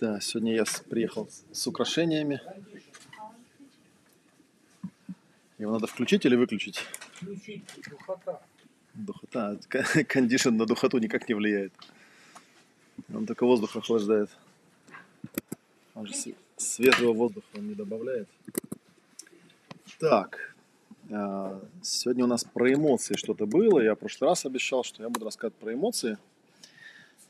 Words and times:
Да, 0.00 0.20
сегодня 0.20 0.54
я 0.54 0.64
приехал 0.88 1.28
с 1.52 1.66
украшениями. 1.66 2.40
Его 5.58 5.72
надо 5.72 5.86
включить 5.88 6.24
или 6.24 6.36
выключить? 6.36 6.78
Включить 7.14 7.64
духота. 7.90 8.40
Духота. 8.94 9.58
Кондишн 10.08 10.50
на 10.56 10.66
духоту 10.66 10.98
никак 10.98 11.28
не 11.28 11.34
влияет. 11.34 11.72
Он 13.12 13.26
только 13.26 13.44
воздух 13.44 13.74
охлаждает. 13.76 14.30
Он 15.94 16.06
же 16.06 16.14
св- 16.14 16.36
свежего 16.56 17.12
воздуха 17.12 17.46
он 17.56 17.68
не 17.68 17.74
добавляет. 17.74 18.28
Так. 19.98 20.54
а, 21.10 21.60
Сегодня 21.82 22.24
у 22.24 22.28
нас 22.28 22.44
про 22.44 22.72
эмоции 22.72 23.16
что-то 23.16 23.46
было. 23.46 23.80
Я 23.80 23.94
в 23.94 23.98
прошлый 23.98 24.30
раз 24.30 24.46
обещал, 24.46 24.84
что 24.84 25.02
я 25.02 25.08
буду 25.08 25.24
рассказывать 25.24 25.56
про 25.56 25.74
эмоции. 25.74 26.18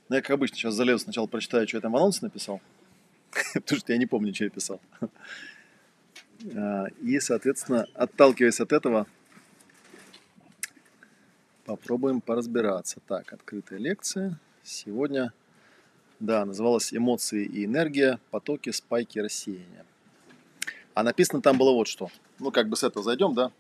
Но 0.08 0.16
я, 0.16 0.22
как 0.22 0.32
обычно, 0.32 0.56
сейчас 0.56 0.74
залезу, 0.74 1.04
сначала 1.04 1.26
прочитаю, 1.26 1.66
что 1.68 1.76
я 1.76 1.80
там 1.80 1.92
в 1.92 1.96
анонсе 1.96 2.20
написал. 2.22 2.60
Потому 3.54 3.78
что 3.78 3.92
я 3.92 3.98
не 3.98 4.06
помню, 4.06 4.34
что 4.34 4.44
я 4.44 4.50
писал. 4.50 4.80
А, 6.56 6.86
И, 7.02 7.18
соответственно, 7.20 7.86
отталкиваясь 7.94 8.60
от 8.60 8.72
этого, 8.72 9.06
попробуем 11.64 12.20
поразбираться. 12.20 13.00
Так, 13.06 13.32
открытая 13.32 13.78
лекция. 13.78 14.38
Сегодня, 14.62 15.32
да, 16.20 16.44
называлась 16.44 16.94
«Эмоции 16.94 17.44
и 17.44 17.64
энергия. 17.64 18.18
Потоки, 18.30 18.70
спайки, 18.70 19.18
рассеяния». 19.18 19.84
А 20.94 21.02
написано 21.02 21.42
там 21.42 21.58
было 21.58 21.72
вот 21.72 21.86
что. 21.86 22.10
Ну, 22.38 22.50
как 22.50 22.68
бы 22.68 22.76
с 22.76 22.82
этого 22.82 23.04
зайдем, 23.04 23.34
да? 23.34 23.52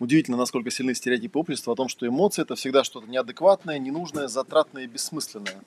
Удивительно, 0.00 0.36
насколько 0.36 0.70
сильны 0.70 0.94
стереотипы 0.94 1.38
общества 1.38 1.72
о 1.72 1.76
том, 1.76 1.88
что 1.88 2.06
эмоции– 2.06 2.42
это 2.42 2.56
всегда 2.56 2.82
что-то 2.82 3.06
неадекватное, 3.06 3.78
ненужное, 3.78 4.26
затратное 4.26 4.84
и 4.84 4.86
бессмысленное. 4.86 5.60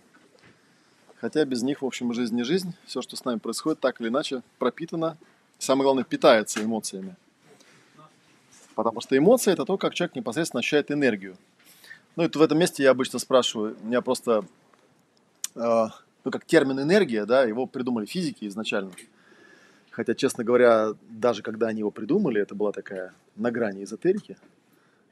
Хотя 1.19 1.45
без 1.45 1.63
них, 1.63 1.81
в 1.81 1.85
общем, 1.85 2.11
и 2.11 2.15
жизнь 2.15 2.35
не 2.35 2.43
жизнь. 2.43 2.73
Все, 2.85 3.01
что 3.01 3.15
с 3.15 3.25
нами 3.25 3.39
происходит, 3.39 3.79
так 3.79 4.01
или 4.01 4.09
иначе 4.09 4.43
пропитано. 4.59 5.17
Самое 5.57 5.85
главное, 5.85 6.03
питается 6.03 6.61
эмоциями. 6.61 7.15
Потому 8.75 9.01
что 9.01 9.17
эмоции– 9.17 9.51
это 9.53 9.65
то, 9.65 9.77
как 9.77 9.95
человек 9.95 10.15
непосредственно 10.15 10.59
ощущает 10.59 10.91
энергию. 10.91 11.37
Ну, 12.15 12.23
это 12.23 12.37
в 12.37 12.41
этом 12.41 12.59
месте 12.59 12.83
я 12.83 12.91
обычно 12.91 13.17
спрашиваю. 13.19 13.77
Меня 13.81 14.01
просто, 14.01 14.45
э, 15.55 15.87
ну, 16.23 16.31
как 16.31 16.45
термин 16.45 16.79
энергия, 16.79 17.25
да, 17.25 17.43
его 17.43 17.65
придумали 17.65 18.05
физики 18.05 18.45
изначально. 18.47 18.91
Хотя, 19.97 20.13
честно 20.13 20.43
говоря, 20.43 20.93
даже 21.09 21.41
когда 21.41 21.69
они 21.69 21.79
его 21.79 21.89
придумали, 21.89 22.39
это 22.39 22.53
была 22.53 22.71
такая 22.71 23.15
на 23.35 23.49
грани 23.49 23.83
эзотерики. 23.83 24.37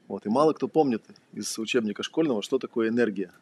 Вот, 0.06 0.26
и 0.26 0.28
мало 0.28 0.52
кто 0.52 0.68
помнит 0.68 1.02
из 1.32 1.58
учебника 1.58 2.04
школьного, 2.04 2.40
что 2.40 2.60
такое 2.60 2.88
энергия. 2.88 3.32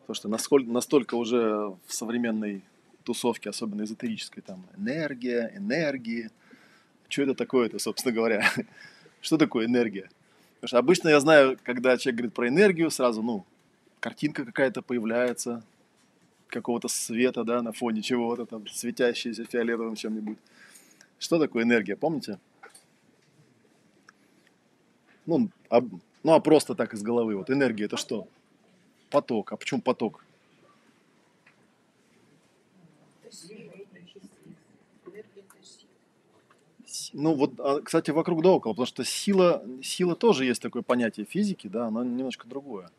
Потому 0.00 0.14
что 0.14 0.28
насколько, 0.30 0.70
настолько 0.70 1.16
уже 1.16 1.38
в 1.84 1.92
современной 1.92 2.64
тусовке, 3.04 3.50
особенно 3.50 3.84
эзотерической, 3.84 4.42
там 4.42 4.64
энергия, 4.78 5.52
энергии. 5.54 6.30
Что 7.10 7.24
это 7.24 7.34
такое-то, 7.34 7.78
собственно 7.78 8.14
говоря? 8.14 8.50
Что 9.20 9.36
такое 9.36 9.66
энергия? 9.66 10.08
Потому 10.54 10.68
что 10.68 10.78
обычно 10.78 11.10
я 11.10 11.20
знаю, 11.20 11.58
когда 11.62 11.98
человек 11.98 12.20
говорит 12.20 12.34
про 12.34 12.48
энергию, 12.48 12.90
сразу, 12.90 13.22
ну, 13.22 13.44
картинка 14.00 14.46
какая-то 14.46 14.80
появляется, 14.80 15.62
какого-то 16.48 16.88
света, 16.88 17.44
да, 17.44 17.60
на 17.60 17.72
фоне 17.72 18.00
чего-то 18.00 18.46
там, 18.46 18.66
светящееся 18.66 19.44
фиолетовым 19.44 19.94
чем-нибудь. 19.94 20.38
Что 21.18 21.38
такое 21.38 21.64
энергия, 21.64 21.96
помните? 21.96 22.38
Ну, 25.24 25.48
а, 25.70 25.80
ну, 26.22 26.32
а 26.34 26.40
просто 26.40 26.74
так 26.74 26.94
из 26.94 27.02
головы. 27.02 27.36
Вот 27.36 27.50
энергия 27.50 27.86
это 27.86 27.96
что? 27.96 28.28
Поток. 29.10 29.52
А 29.52 29.56
почему 29.56 29.80
поток? 29.80 30.24
Ну 37.12 37.34
вот, 37.34 37.58
а, 37.58 37.80
кстати, 37.80 38.10
вокруг 38.10 38.42
да 38.42 38.50
около, 38.50 38.72
потому 38.72 38.86
что 38.86 39.04
сила, 39.04 39.64
сила 39.82 40.14
тоже 40.14 40.44
есть 40.44 40.60
такое 40.60 40.82
понятие 40.82 41.24
физики, 41.24 41.66
да, 41.66 41.86
оно 41.86 42.04
немножко 42.04 42.46
другое. 42.46 42.90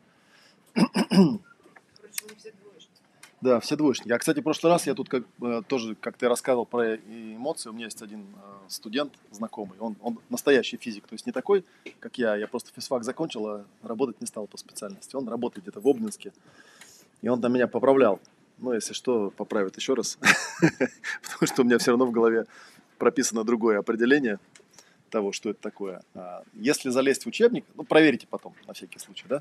Короче, 0.74 0.94
мы 1.14 2.34
все 2.36 2.52
двоечники. 2.52 3.02
Да, 3.40 3.60
все 3.60 3.76
двоечники. 3.76 4.10
А, 4.10 4.18
кстати, 4.18 4.40
в 4.40 4.42
прошлый 4.42 4.72
раз 4.72 4.86
я 4.86 4.94
тут 4.94 5.08
как, 5.08 5.22
э, 5.42 5.62
тоже, 5.68 5.94
как 5.94 6.16
ты 6.16 6.28
рассказывал 6.28 6.66
про 6.66 6.96
эмоции, 6.96 7.70
у 7.70 7.72
меня 7.72 7.84
есть 7.84 8.02
один 8.02 8.22
э, 8.22 8.68
студент 8.68 9.12
знакомый, 9.30 9.78
он, 9.78 9.96
он 10.00 10.18
настоящий 10.28 10.76
физик, 10.76 11.06
то 11.06 11.14
есть 11.14 11.24
не 11.24 11.30
такой, 11.30 11.64
как 12.00 12.18
я, 12.18 12.34
я 12.34 12.48
просто 12.48 12.72
физфак 12.74 13.04
закончил, 13.04 13.46
а 13.46 13.64
работать 13.82 14.20
не 14.20 14.26
стал 14.26 14.48
по 14.48 14.56
специальности. 14.56 15.14
Он 15.14 15.28
работает 15.28 15.64
где-то 15.64 15.80
в 15.80 15.86
Обнинске, 15.86 16.32
и 17.22 17.28
он 17.28 17.40
там 17.40 17.52
меня 17.52 17.68
поправлял. 17.68 18.20
Ну, 18.58 18.72
если 18.72 18.92
что, 18.92 19.30
поправит 19.30 19.76
еще 19.76 19.94
раз, 19.94 20.18
потому 21.22 21.46
что 21.46 21.62
у 21.62 21.64
меня 21.64 21.78
все 21.78 21.92
равно 21.92 22.06
в 22.06 22.10
голове 22.10 22.46
прописано 22.98 23.44
другое 23.44 23.78
определение 23.78 24.40
того, 25.10 25.30
что 25.30 25.50
это 25.50 25.60
такое. 25.60 26.02
А, 26.14 26.42
Если 26.54 26.90
залезть 26.90 27.24
в 27.24 27.28
учебник, 27.28 27.64
ну, 27.76 27.84
проверите 27.84 28.26
потом, 28.28 28.54
на 28.66 28.74
всякий 28.74 28.98
случай, 28.98 29.26
да, 29.28 29.40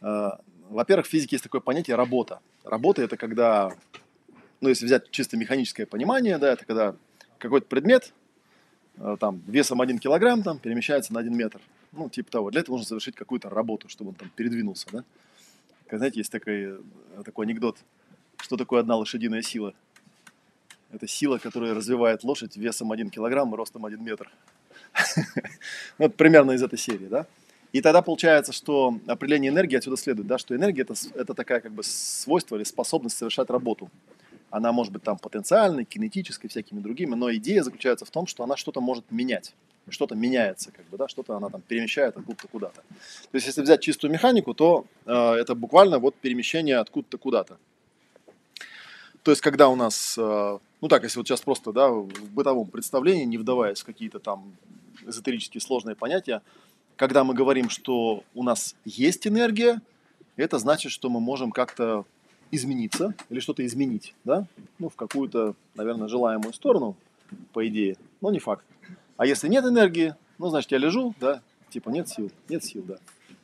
а, 0.00 0.40
во-первых, 0.68 1.06
в 1.06 1.10
физике 1.10 1.36
есть 1.36 1.44
такое 1.44 1.60
понятие 1.60 1.96
работа. 1.96 2.40
Работа 2.64 3.02
это 3.02 3.16
когда, 3.16 3.72
ну 4.60 4.68
если 4.68 4.86
взять 4.86 5.10
чисто 5.10 5.36
механическое 5.36 5.86
понимание, 5.86 6.38
да, 6.38 6.52
это 6.52 6.64
когда 6.64 6.96
какой-то 7.38 7.66
предмет 7.66 8.12
э, 8.96 9.16
там 9.18 9.42
весом 9.46 9.80
1 9.80 9.98
килограмм 9.98 10.42
там 10.42 10.58
перемещается 10.58 11.12
на 11.12 11.20
1 11.20 11.36
метр. 11.36 11.60
Ну, 11.92 12.08
типа 12.08 12.30
того. 12.30 12.50
Для 12.50 12.60
этого 12.60 12.76
нужно 12.76 12.88
совершить 12.88 13.14
какую-то 13.14 13.50
работу, 13.50 13.88
чтобы 13.88 14.10
он 14.10 14.14
там 14.14 14.30
передвинулся, 14.34 14.86
да. 14.92 15.04
Как, 15.86 15.98
знаете, 15.98 16.20
есть 16.20 16.32
такой, 16.32 16.62
э, 16.64 17.22
такой 17.24 17.46
анекдот. 17.46 17.78
Что 18.38 18.56
такое 18.56 18.80
одна 18.80 18.96
лошадиная 18.96 19.42
сила? 19.42 19.74
Это 20.90 21.06
сила, 21.06 21.38
которая 21.38 21.74
развивает 21.74 22.24
лошадь 22.24 22.56
весом 22.56 22.92
1 22.92 23.10
килограмм 23.10 23.52
и 23.52 23.56
ростом 23.56 23.84
1 23.84 24.02
метр. 24.02 24.30
Вот 25.98 26.16
примерно 26.16 26.52
из 26.52 26.62
этой 26.62 26.78
серии, 26.78 27.06
да. 27.06 27.26
И 27.72 27.80
тогда 27.80 28.02
получается, 28.02 28.52
что 28.52 28.98
определение 29.06 29.50
энергии 29.50 29.76
отсюда 29.76 29.96
следует, 29.96 30.28
да, 30.28 30.36
что 30.36 30.54
энергия 30.54 30.82
это, 30.82 30.94
это 31.14 31.34
такая 31.34 31.60
как 31.60 31.72
бы 31.72 31.82
свойство 31.82 32.56
или 32.56 32.64
способность 32.64 33.16
совершать 33.16 33.48
работу. 33.48 33.90
Она 34.50 34.72
может 34.72 34.92
быть 34.92 35.02
там 35.02 35.16
потенциальной, 35.18 35.86
кинетической, 35.86 36.50
всякими 36.50 36.80
другими, 36.80 37.14
но 37.14 37.32
идея 37.34 37.62
заключается 37.62 38.04
в 38.04 38.10
том, 38.10 38.26
что 38.26 38.44
она 38.44 38.58
что-то 38.58 38.82
может 38.82 39.10
менять. 39.10 39.54
Что-то 39.88 40.14
меняется, 40.14 40.70
как 40.70 40.86
бы, 40.90 40.98
да, 40.98 41.08
что-то 41.08 41.34
она 41.36 41.48
там 41.48 41.62
перемещает 41.62 42.16
откуда-то 42.16 42.46
куда-то. 42.48 42.82
То 42.82 43.34
есть, 43.36 43.46
если 43.46 43.62
взять 43.62 43.80
чистую 43.80 44.12
механику, 44.12 44.52
то 44.52 44.84
э, 45.06 45.12
это 45.12 45.54
буквально 45.54 45.98
вот 45.98 46.14
перемещение 46.14 46.76
откуда-то 46.76 47.18
куда-то. 47.18 47.56
То 49.22 49.30
есть, 49.30 49.40
когда 49.40 49.68
у 49.68 49.74
нас, 49.74 50.16
э, 50.18 50.58
ну 50.82 50.88
так, 50.88 51.02
если 51.02 51.18
вот 51.18 51.26
сейчас 51.26 51.40
просто, 51.40 51.72
да, 51.72 51.88
в 51.88 52.30
бытовом 52.30 52.68
представлении, 52.68 53.24
не 53.24 53.38
вдаваясь 53.38 53.80
в 53.80 53.84
какие-то 53.84 54.20
там 54.20 54.54
эзотерические 55.04 55.60
сложные 55.60 55.96
понятия, 55.96 56.42
когда 56.96 57.24
мы 57.24 57.34
говорим, 57.34 57.68
что 57.68 58.24
у 58.34 58.42
нас 58.42 58.76
есть 58.84 59.26
энергия, 59.26 59.80
это 60.36 60.58
значит, 60.58 60.92
что 60.92 61.08
мы 61.08 61.20
можем 61.20 61.50
как-то 61.52 62.04
измениться 62.50 63.14
или 63.30 63.40
что-то 63.40 63.64
изменить, 63.64 64.14
да, 64.24 64.46
ну, 64.78 64.88
в 64.88 64.94
какую-то, 64.94 65.54
наверное, 65.74 66.08
желаемую 66.08 66.52
сторону, 66.52 66.96
по 67.52 67.66
идее, 67.66 67.96
но 68.20 68.30
не 68.30 68.38
факт. 68.38 68.64
А 69.16 69.26
если 69.26 69.48
нет 69.48 69.64
энергии, 69.64 70.14
ну, 70.38 70.48
значит, 70.48 70.70
я 70.72 70.78
лежу, 70.78 71.14
да, 71.18 71.42
типа 71.70 71.88
нет 71.88 72.08
сил, 72.08 72.30
нет 72.48 72.62
сил, 72.64 72.82
да. 72.86 72.98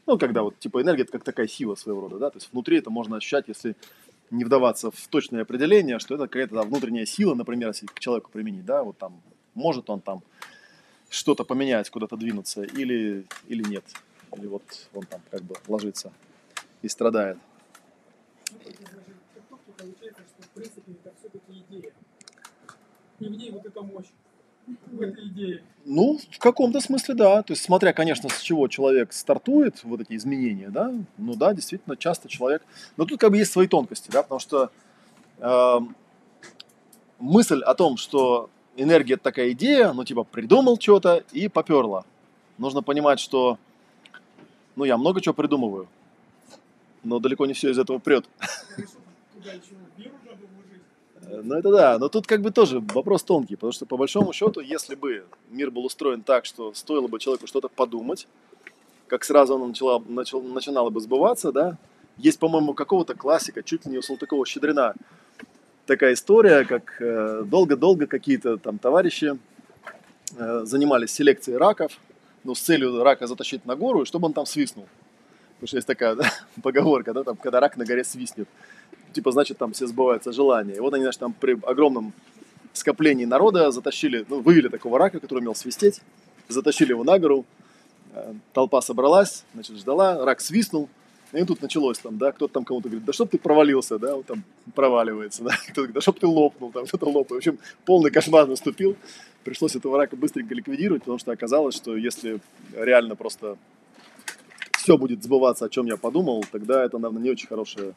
Ну, 0.07 0.19
когда 0.19 0.43
вот, 0.43 0.59
типа, 0.59 0.83
энергия 0.83 1.03
это 1.03 1.13
как 1.13 1.25
такая 1.25 1.49
сила 1.49 1.75
своего 1.75 2.03
рода, 2.03 2.19
да, 2.19 2.31
то 2.31 2.39
есть 2.39 2.51
внутри 2.53 2.79
это 2.79 2.91
можно 2.91 3.17
ощущать, 3.17 3.49
если 3.49 3.77
не 4.31 4.45
вдаваться 4.45 4.91
в 4.91 5.09
точное 5.09 5.43
определение, 5.43 5.99
что 5.99 6.15
это 6.15 6.25
какая-то 6.25 6.57
там, 6.57 6.69
внутренняя 6.69 7.07
сила, 7.07 7.35
например, 7.35 7.69
если 7.69 7.87
к 7.87 7.99
человеку 7.99 8.31
применить, 8.31 8.65
да, 8.65 8.83
вот 8.83 8.99
там, 8.99 9.21
может 9.55 9.89
он 9.91 10.01
там 10.01 10.23
что-то 11.09 11.45
поменять, 11.45 11.91
куда-то 11.91 12.17
двинуться, 12.17 12.63
или, 12.63 13.27
или 13.47 13.63
нет. 13.69 13.85
Или 14.37 14.47
вот 14.47 14.63
он 14.95 15.05
там 15.07 15.21
как 15.31 15.43
бы 15.43 15.57
ложится 15.67 16.13
и 16.83 16.89
страдает. 16.89 17.39
Получается, 19.49 20.23
в 20.41 20.49
принципе 20.55 20.93
это 20.93 21.13
все-таки 21.19 21.95
вот 23.51 23.67
эта 23.67 23.83
мощь. 23.83 24.07
Ну, 25.85 26.19
в 26.31 26.39
каком-то 26.39 26.81
смысле, 26.81 27.15
да. 27.15 27.43
То 27.43 27.53
есть, 27.53 27.63
смотря, 27.63 27.93
конечно, 27.93 28.29
с 28.29 28.41
чего 28.41 28.69
человек 28.69 29.13
стартует, 29.13 29.83
вот 29.85 30.01
эти 30.01 30.15
изменения, 30.15 30.69
да, 30.69 30.93
ну 31.17 31.35
да, 31.35 31.55
действительно, 31.55 31.97
часто 31.97 32.29
человек... 32.29 32.63
Но 32.97 33.07
тут 33.07 33.19
как 33.19 33.31
бы 33.31 33.39
есть 33.39 33.53
свои 33.53 33.67
тонкости, 33.67 34.11
да, 34.11 34.23
потому 34.23 34.41
что 34.41 34.71
эм, 35.39 35.97
мысль 37.19 37.61
о 37.63 37.75
том, 37.75 37.97
что 37.97 38.51
энергия 38.79 39.17
такая 39.17 39.51
идея, 39.53 39.93
ну, 39.93 40.05
типа, 40.05 40.25
придумал 40.25 40.79
что-то 40.81 41.25
и 41.33 41.49
поперло. 41.49 42.05
Нужно 42.57 42.83
понимать, 42.83 43.21
что, 43.21 43.59
ну, 44.77 44.85
я 44.85 44.97
много 44.97 45.21
чего 45.21 45.35
придумываю, 45.35 45.89
но 47.05 47.19
далеко 47.19 47.47
не 47.47 47.53
все 47.53 47.71
из 47.71 47.79
этого 47.79 47.99
прет. 47.99 48.25
Ну 51.31 51.57
это 51.57 51.71
да, 51.71 51.99
но 51.99 52.09
тут 52.09 52.27
как 52.27 52.41
бы 52.41 52.51
тоже 52.51 52.81
вопрос 52.95 53.23
тонкий, 53.23 53.55
потому 53.55 53.73
что 53.73 53.85
по 53.85 53.99
большому 53.99 54.33
счету, 54.33 54.61
если 54.61 54.95
бы 54.95 55.27
мир 55.51 55.71
был 55.71 55.85
устроен 55.85 56.23
так, 56.23 56.47
что 56.47 56.73
стоило 56.73 57.07
бы 57.07 57.19
человеку 57.19 57.47
что-то 57.47 57.69
подумать, 57.69 58.27
как 59.09 59.25
сразу 59.25 59.57
оно 59.57 59.67
начало, 59.67 60.03
начал, 60.09 60.41
начинало 60.41 60.89
бы 60.89 61.03
сбываться, 61.03 61.53
да, 61.53 61.77
есть, 62.17 62.39
по-моему, 62.39 62.73
какого-то 62.73 63.15
классика, 63.15 63.63
чуть 63.63 63.85
ли 63.85 63.93
не 63.93 63.99
у 63.99 64.01
Салтыкова-Щедрина, 64.01 64.95
такая 65.89 66.13
история, 66.13 66.65
как 66.65 67.01
э, 67.01 67.43
долго-долго 67.45 68.07
какие-то 68.07 68.59
там 68.59 68.79
товарищи 68.79 69.39
э, 70.37 70.61
занимались 70.65 71.11
селекцией 71.11 71.57
раков, 71.59 71.93
ну, 72.45 72.55
с 72.55 72.61
целью 72.61 73.03
рака 73.03 73.27
затащить 73.27 73.65
на 73.67 73.75
гору, 73.75 74.03
и 74.03 74.05
чтобы 74.05 74.27
он 74.27 74.35
там 74.35 74.47
свистнул. 74.47 74.87
Потому 75.55 75.69
что 75.69 75.77
есть 75.79 75.87
такая 75.87 76.15
да, 76.21 76.31
поговорка, 76.63 77.13
да, 77.15 77.25
там, 77.25 77.37
когда 77.37 77.59
рак 77.59 77.77
на 77.77 77.85
горе 77.85 78.05
свистнет. 78.05 78.49
Типа, 79.13 79.33
значит, 79.33 79.57
там 79.57 79.73
все 79.73 79.87
сбываются 79.87 80.31
желания. 80.31 80.75
И 80.75 80.81
вот 80.81 80.93
они, 80.93 81.05
значит, 81.05 81.21
там 81.21 81.33
при 81.33 81.59
огромном 81.63 82.13
скоплении 82.75 83.25
народа 83.25 83.71
затащили, 83.71 84.27
ну, 84.29 84.41
вывели 84.41 84.69
такого 84.69 84.99
рака, 84.99 85.19
который 85.19 85.39
умел 85.39 85.55
свистеть, 85.55 86.03
затащили 86.49 86.91
его 86.91 87.03
на 87.03 87.19
гору, 87.19 87.47
э, 88.13 88.35
толпа 88.53 88.83
собралась, 88.83 89.45
значит, 89.55 89.79
ждала, 89.79 90.23
рак 90.25 90.43
свистнул, 90.43 90.91
и 91.33 91.45
тут 91.45 91.61
началось 91.61 91.99
там, 91.99 92.17
да, 92.17 92.33
кто-то 92.33 92.55
там 92.55 92.65
кому-то 92.65 92.89
говорит, 92.89 93.05
да 93.05 93.13
чтоб 93.13 93.29
ты 93.29 93.39
провалился, 93.39 93.99
да, 93.99 94.17
он 94.17 94.23
там 94.23 94.45
проваливается, 94.75 95.43
да, 95.45 95.51
кто-то 95.51 95.75
говорит, 95.75 95.95
да 95.95 96.01
чтоб 96.01 96.19
ты 96.19 96.27
лопнул, 96.27 96.73
там 96.73 96.87
кто-то 96.87 97.07
лопнул. 97.07 97.37
В 97.37 97.39
общем, 97.39 97.59
полный 97.85 98.11
кошмар 98.11 98.47
наступил. 98.47 98.97
Пришлось 99.45 99.77
этого 99.77 99.97
рака 99.97 100.17
быстренько 100.17 100.55
ликвидировать, 100.55 101.03
потому 101.03 101.19
что 101.19 101.33
оказалось, 101.33 101.75
что 101.75 101.97
если 101.97 102.41
реально 102.75 103.17
просто 103.17 103.57
все 104.79 104.97
будет 104.97 105.23
сбываться, 105.23 105.67
о 105.67 105.69
чем 105.69 105.87
я 105.87 105.97
подумал, 105.97 106.45
тогда 106.51 106.85
это, 106.85 106.99
наверное, 106.99 107.23
не 107.23 107.31
очень 107.31 107.49
хорошая 107.49 107.93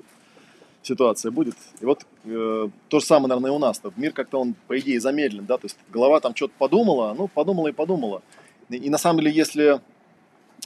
ситуация 0.82 1.32
будет. 1.32 1.56
И 1.80 1.86
вот 1.86 2.06
э, 2.26 2.70
то 2.90 3.00
же 3.00 3.06
самое, 3.06 3.30
наверное, 3.30 3.52
и 3.52 3.56
у 3.56 3.60
нас. 3.60 3.80
-то. 3.82 3.94
Мир 3.96 4.12
как-то 4.12 4.40
он, 4.40 4.56
по 4.68 4.78
идее, 4.80 5.00
замедлен, 5.00 5.46
да, 5.46 5.58
то 5.58 5.66
есть 5.66 5.78
голова 5.90 6.20
там 6.20 6.36
что-то 6.36 6.54
подумала, 6.58 7.14
ну, 7.18 7.28
подумала 7.28 7.68
и 7.68 7.72
подумала. 7.72 8.22
И, 8.70 8.76
и 8.76 8.90
на 8.90 8.98
самом 8.98 9.20
деле, 9.20 9.32
если 9.32 9.80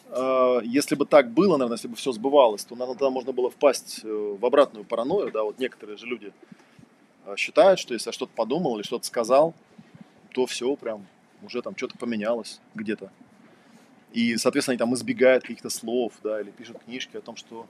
а, 0.10 0.60
если 0.64 0.96
бы 0.96 1.06
так 1.06 1.32
было, 1.32 1.58
наверное, 1.58 1.76
если 1.76 1.88
бы 1.88 1.96
все 1.96 2.12
сбывалось, 2.12 2.64
то, 2.64 2.76
наверное, 2.76 2.98
тогда 2.98 3.10
можно 3.10 3.32
было 3.32 3.50
впасть 3.50 4.02
э, 4.04 4.08
в 4.40 4.46
обратную 4.46 4.86
паранойю, 4.86 5.32
да, 5.32 5.44
вот 5.44 5.60
некоторые 5.60 5.98
же 5.98 6.06
люди 6.06 6.32
а, 7.26 7.36
считают, 7.38 7.80
что 7.80 7.94
если 7.94 8.10
я 8.10 8.14
что-то 8.14 8.32
подумал 8.36 8.76
или 8.76 8.84
что-то 8.84 9.06
сказал, 9.06 9.54
то 10.32 10.46
все 10.46 10.76
прям 10.76 11.06
уже 11.44 11.62
там 11.62 11.76
что-то 11.76 11.98
поменялось 11.98 12.60
где-то. 12.76 13.12
И, 14.14 14.38
соответственно, 14.38 14.74
они 14.74 14.80
там 14.80 14.94
избегают 14.94 15.44
каких-то 15.44 15.70
слов, 15.70 16.14
да, 16.24 16.40
или 16.40 16.52
пишут 16.52 16.78
книжки 16.86 17.18
о 17.18 17.22
том, 17.22 17.36
что 17.36 17.68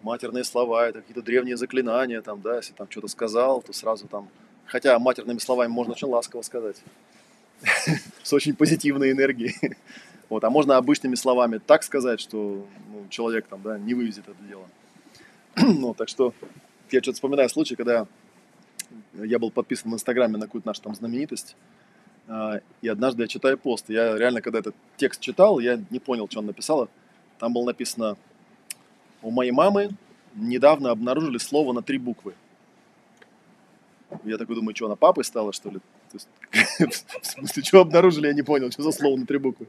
матерные 0.00 0.44
слова, 0.44 0.88
это 0.88 1.00
какие-то 1.00 1.22
древние 1.22 1.56
заклинания, 1.56 2.20
там, 2.20 2.40
да, 2.40 2.56
если 2.56 2.72
там 2.72 2.90
что-то 2.90 3.08
сказал, 3.08 3.62
то 3.62 3.72
сразу 3.72 4.08
там, 4.08 4.28
хотя 4.66 4.98
матерными 4.98 5.38
словами 5.38 5.70
можно 5.70 5.92
очень 5.92 6.08
ласково 6.08 6.42
сказать, 6.42 6.82
с 8.22 8.32
очень 8.32 8.56
позитивной 8.56 9.12
энергией. 9.12 9.76
Вот, 10.32 10.44
а 10.44 10.48
можно 10.48 10.78
обычными 10.78 11.14
словами 11.14 11.58
так 11.58 11.82
сказать, 11.82 12.18
что 12.18 12.66
ну, 12.90 13.06
человек 13.10 13.48
там, 13.48 13.60
да, 13.60 13.78
не 13.78 13.92
вывезет 13.92 14.26
это 14.26 14.42
дело. 14.48 14.66
ну, 15.56 15.92
так 15.92 16.08
что 16.08 16.32
я 16.90 17.02
что-то 17.02 17.16
вспоминаю 17.16 17.50
случай, 17.50 17.76
когда 17.76 18.06
я 19.12 19.38
был 19.38 19.50
подписан 19.50 19.90
в 19.90 19.94
Инстаграме 19.94 20.38
на 20.38 20.46
какую-то 20.46 20.68
нашу 20.68 20.80
там 20.80 20.94
знаменитость, 20.94 21.54
а, 22.28 22.62
и 22.80 22.88
однажды 22.88 23.24
я 23.24 23.28
читаю 23.28 23.58
пост. 23.58 23.90
Я 23.90 24.16
реально, 24.16 24.40
когда 24.40 24.60
этот 24.60 24.74
текст 24.96 25.20
читал, 25.20 25.58
я 25.58 25.78
не 25.90 25.98
понял, 25.98 26.26
что 26.30 26.38
он 26.38 26.46
написал. 26.46 26.88
Там 27.38 27.52
было 27.52 27.66
написано, 27.66 28.16
у 29.20 29.30
моей 29.30 29.52
мамы 29.52 29.90
недавно 30.34 30.92
обнаружили 30.92 31.36
слово 31.36 31.74
на 31.74 31.82
три 31.82 31.98
буквы. 31.98 32.32
Я 34.24 34.38
такой 34.38 34.56
думаю, 34.56 34.74
что 34.74 34.86
она 34.86 34.96
папой 34.96 35.24
стала, 35.24 35.52
что 35.52 35.68
ли? 35.68 35.80
То 36.10 36.14
есть, 36.14 36.28
в 37.20 37.26
смысле, 37.26 37.62
что 37.62 37.80
обнаружили, 37.82 38.28
я 38.28 38.32
не 38.32 38.42
понял, 38.42 38.70
что 38.70 38.82
за 38.82 38.92
слово 38.92 39.18
на 39.18 39.26
три 39.26 39.36
буквы. 39.36 39.66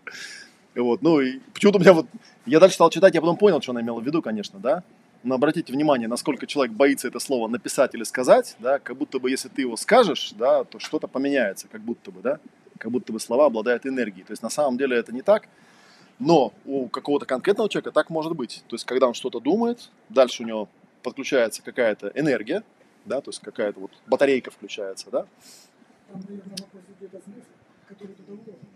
Вот, 0.75 1.01
ну 1.01 1.21
и 1.21 1.39
почему-то 1.53 1.77
у 1.77 1.81
меня 1.81 1.93
вот... 1.93 2.07
Я 2.45 2.59
дальше 2.59 2.75
стал 2.75 2.89
читать, 2.89 3.13
я 3.13 3.21
потом 3.21 3.37
понял, 3.37 3.61
что 3.61 3.71
она 3.71 3.81
имела 3.81 3.99
в 3.99 4.05
виду, 4.05 4.21
конечно, 4.21 4.59
да. 4.59 4.83
Но 5.23 5.35
обратите 5.35 5.71
внимание, 5.71 6.07
насколько 6.07 6.45
человек 6.47 6.75
боится 6.75 7.07
это 7.07 7.19
слово 7.19 7.47
написать 7.47 7.95
или 7.95 8.03
сказать, 8.03 8.57
да, 8.59 8.79
как 8.79 8.97
будто 8.97 9.19
бы 9.19 9.29
если 9.29 9.47
ты 9.47 9.61
его 9.61 9.77
скажешь, 9.77 10.33
да, 10.33 10.65
то 10.65 10.79
что-то 10.79 11.07
поменяется, 11.07 11.67
как 11.69 11.81
будто 11.81 12.11
бы, 12.11 12.21
да, 12.21 12.39
как 12.77 12.91
будто 12.91 13.13
бы 13.13 13.19
слова 13.19 13.45
обладают 13.45 13.85
энергией. 13.85 14.25
То 14.25 14.33
есть 14.33 14.43
на 14.43 14.49
самом 14.49 14.77
деле 14.77 14.97
это 14.97 15.13
не 15.13 15.21
так, 15.21 15.47
но 16.19 16.51
у 16.65 16.87
какого-то 16.89 17.25
конкретного 17.25 17.69
человека 17.69 17.91
так 17.91 18.09
может 18.09 18.33
быть. 18.35 18.63
То 18.67 18.75
есть 18.75 18.83
когда 18.85 19.07
он 19.07 19.13
что-то 19.13 19.39
думает, 19.39 19.89
дальше 20.09 20.43
у 20.43 20.45
него 20.45 20.67
подключается 21.03 21.61
какая-то 21.61 22.11
энергия, 22.15 22.63
да, 23.05 23.21
то 23.21 23.29
есть 23.29 23.39
какая-то 23.39 23.79
вот 23.79 23.91
батарейка 24.07 24.51
включается, 24.51 25.09
да. 25.09 25.25
Там, 26.11 26.21
наверное. 26.27 26.57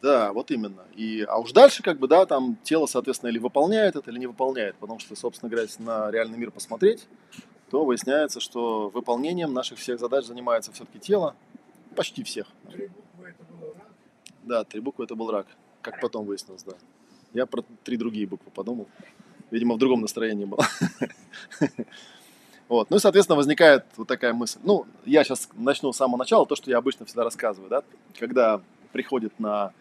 Да, 0.02 0.32
вот 0.32 0.52
именно. 0.52 0.84
И, 0.96 1.26
а 1.28 1.40
уж 1.40 1.52
дальше, 1.52 1.82
как 1.82 1.98
бы, 1.98 2.08
да, 2.08 2.26
там 2.26 2.58
тело, 2.64 2.86
соответственно, 2.86 3.30
или 3.30 3.40
выполняет 3.40 3.96
это, 3.96 4.12
или 4.12 4.20
не 4.20 4.28
выполняет. 4.28 4.76
Потому 4.76 5.00
что, 5.00 5.16
собственно 5.16 5.50
говоря, 5.50 5.64
если 5.64 5.82
на 5.82 6.12
реальный 6.12 6.38
мир 6.38 6.52
посмотреть, 6.52 7.08
то 7.70 7.84
выясняется, 7.84 8.40
что 8.40 8.90
выполнением 8.90 9.54
наших 9.54 9.80
всех 9.80 10.00
задач 10.00 10.26
занимается 10.26 10.72
все-таки 10.72 11.00
тело. 11.00 11.36
Почти 11.96 12.24
всех. 12.24 12.48
Три 12.72 12.88
буквы 12.88 13.30
это 13.30 13.44
был 13.44 13.74
рак? 13.74 13.88
Да, 14.44 14.64
три 14.64 14.82
буквы 14.82 15.06
это 15.06 15.16
был 15.16 15.32
рак. 15.32 15.48
Как 15.82 16.00
потом 16.00 16.26
выяснилось, 16.26 16.64
да. 16.64 16.74
Я 17.34 17.46
про 17.46 17.64
три 17.84 17.98
другие 17.98 18.28
буквы 18.28 18.52
подумал. 18.52 18.88
Видимо, 19.50 19.76
в 19.76 19.78
другом 19.80 20.02
настроении 20.02 20.46
был. 20.46 20.60
Вот. 22.70 22.90
Ну 22.90 22.98
и, 22.98 23.00
соответственно, 23.00 23.38
возникает 23.38 23.86
вот 23.96 24.10
такая 24.10 24.34
мысль. 24.34 24.60
Ну, 24.62 24.86
я 25.06 25.24
сейчас 25.24 25.48
начну 25.54 25.94
с 25.94 25.96
самого 25.96 26.18
начала, 26.18 26.46
то, 26.46 26.58
что 26.58 26.70
я 26.70 26.80
обычно 26.80 27.06
всегда 27.06 27.24
рассказываю, 27.24 27.70
да, 27.70 27.82
когда 28.20 28.62
приходит 28.92 29.40
на 29.40 29.72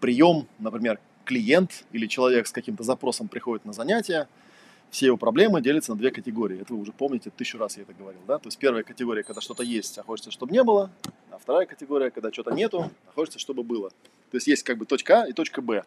прием, 0.00 0.46
например, 0.58 0.98
клиент 1.24 1.84
или 1.92 2.06
человек 2.06 2.46
с 2.46 2.52
каким-то 2.52 2.82
запросом 2.82 3.28
приходит 3.28 3.64
на 3.64 3.72
занятие, 3.72 4.28
все 4.90 5.06
его 5.06 5.16
проблемы 5.16 5.60
делятся 5.60 5.92
на 5.92 5.98
две 5.98 6.10
категории. 6.10 6.60
Это 6.60 6.72
вы 6.72 6.80
уже 6.80 6.92
помните, 6.92 7.30
тысячу 7.30 7.58
раз 7.58 7.76
я 7.76 7.82
это 7.82 7.92
говорил. 7.92 8.20
Да? 8.26 8.38
То 8.38 8.48
есть 8.48 8.58
первая 8.58 8.82
категория, 8.82 9.22
когда 9.22 9.40
что-то 9.40 9.62
есть, 9.62 9.98
а 9.98 10.02
хочется, 10.02 10.30
чтобы 10.30 10.52
не 10.52 10.64
было. 10.64 10.90
А 11.30 11.38
вторая 11.38 11.66
категория, 11.66 12.10
когда 12.10 12.32
что-то 12.32 12.52
нету, 12.52 12.90
а 13.06 13.12
хочется, 13.12 13.38
чтобы 13.38 13.62
было. 13.62 13.90
То 14.30 14.36
есть 14.36 14.46
есть 14.46 14.62
как 14.62 14.78
бы 14.78 14.86
точка 14.86 15.22
А 15.22 15.28
и 15.28 15.32
точка 15.32 15.60
Б. 15.60 15.84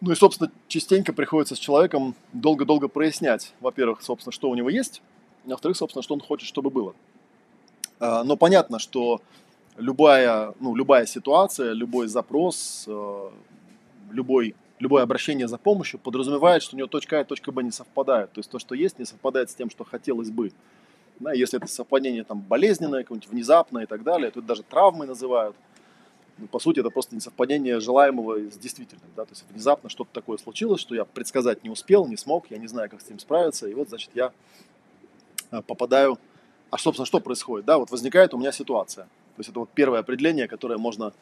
Ну 0.00 0.12
и, 0.12 0.14
собственно, 0.14 0.50
частенько 0.68 1.12
приходится 1.12 1.54
с 1.54 1.58
человеком 1.58 2.14
долго-долго 2.32 2.88
прояснять, 2.88 3.54
во-первых, 3.60 4.02
собственно, 4.02 4.32
что 4.32 4.50
у 4.50 4.54
него 4.54 4.68
есть, 4.68 5.00
а 5.46 5.50
во-вторых, 5.50 5.76
собственно, 5.76 6.02
что 6.02 6.14
он 6.14 6.20
хочет, 6.20 6.48
чтобы 6.48 6.70
было. 6.70 6.94
А, 7.98 8.24
но 8.24 8.36
понятно, 8.36 8.78
что 8.78 9.22
любая, 9.76 10.54
ну, 10.60 10.74
любая 10.74 11.06
ситуация, 11.06 11.72
любой 11.72 12.08
запрос, 12.08 12.84
э, 12.86 13.30
любой, 14.10 14.54
любое 14.78 15.02
обращение 15.02 15.48
за 15.48 15.58
помощью 15.58 16.00
подразумевает, 16.00 16.62
что 16.62 16.76
у 16.76 16.78
него 16.78 16.88
точка 16.88 17.18
А 17.18 17.20
и 17.22 17.24
точка 17.24 17.52
Б 17.52 17.62
не 17.62 17.70
совпадают. 17.70 18.32
То 18.32 18.40
есть 18.40 18.50
то, 18.50 18.58
что 18.58 18.74
есть, 18.74 18.98
не 18.98 19.04
совпадает 19.04 19.50
с 19.50 19.54
тем, 19.54 19.70
что 19.70 19.84
хотелось 19.84 20.30
бы. 20.30 20.52
Да, 21.18 21.32
если 21.32 21.58
это 21.58 21.66
совпадение 21.66 22.24
там, 22.24 22.40
болезненное, 22.40 23.02
какое-нибудь 23.02 23.30
внезапное 23.30 23.84
и 23.84 23.86
так 23.86 24.02
далее, 24.02 24.28
это 24.28 24.42
даже 24.42 24.62
травмой 24.62 25.06
называют. 25.06 25.56
Ну, 26.38 26.46
по 26.48 26.58
сути, 26.58 26.80
это 26.80 26.90
просто 26.90 27.14
несовпадение 27.14 27.80
желаемого 27.80 28.50
с 28.50 28.58
действительным. 28.58 29.08
Да? 29.16 29.24
То 29.24 29.32
есть 29.32 29.44
внезапно 29.50 29.88
что-то 29.88 30.10
такое 30.12 30.36
случилось, 30.36 30.80
что 30.80 30.94
я 30.94 31.06
предсказать 31.06 31.64
не 31.64 31.70
успел, 31.70 32.06
не 32.06 32.18
смог, 32.18 32.50
я 32.50 32.58
не 32.58 32.66
знаю, 32.66 32.90
как 32.90 33.00
с 33.00 33.06
этим 33.06 33.18
справиться. 33.18 33.66
И 33.66 33.72
вот, 33.72 33.88
значит, 33.88 34.10
я 34.14 34.32
э, 35.50 35.62
попадаю... 35.62 36.18
А, 36.70 36.76
собственно, 36.76 37.06
что 37.06 37.20
происходит? 37.20 37.64
Да, 37.64 37.78
вот 37.78 37.90
возникает 37.90 38.34
у 38.34 38.38
меня 38.38 38.52
ситуация. 38.52 39.08
То 39.36 39.40
есть 39.40 39.50
это 39.50 39.60
вот 39.60 39.70
первое 39.74 40.00
определение, 40.00 40.48
которое 40.48 40.78
можно 40.78 41.12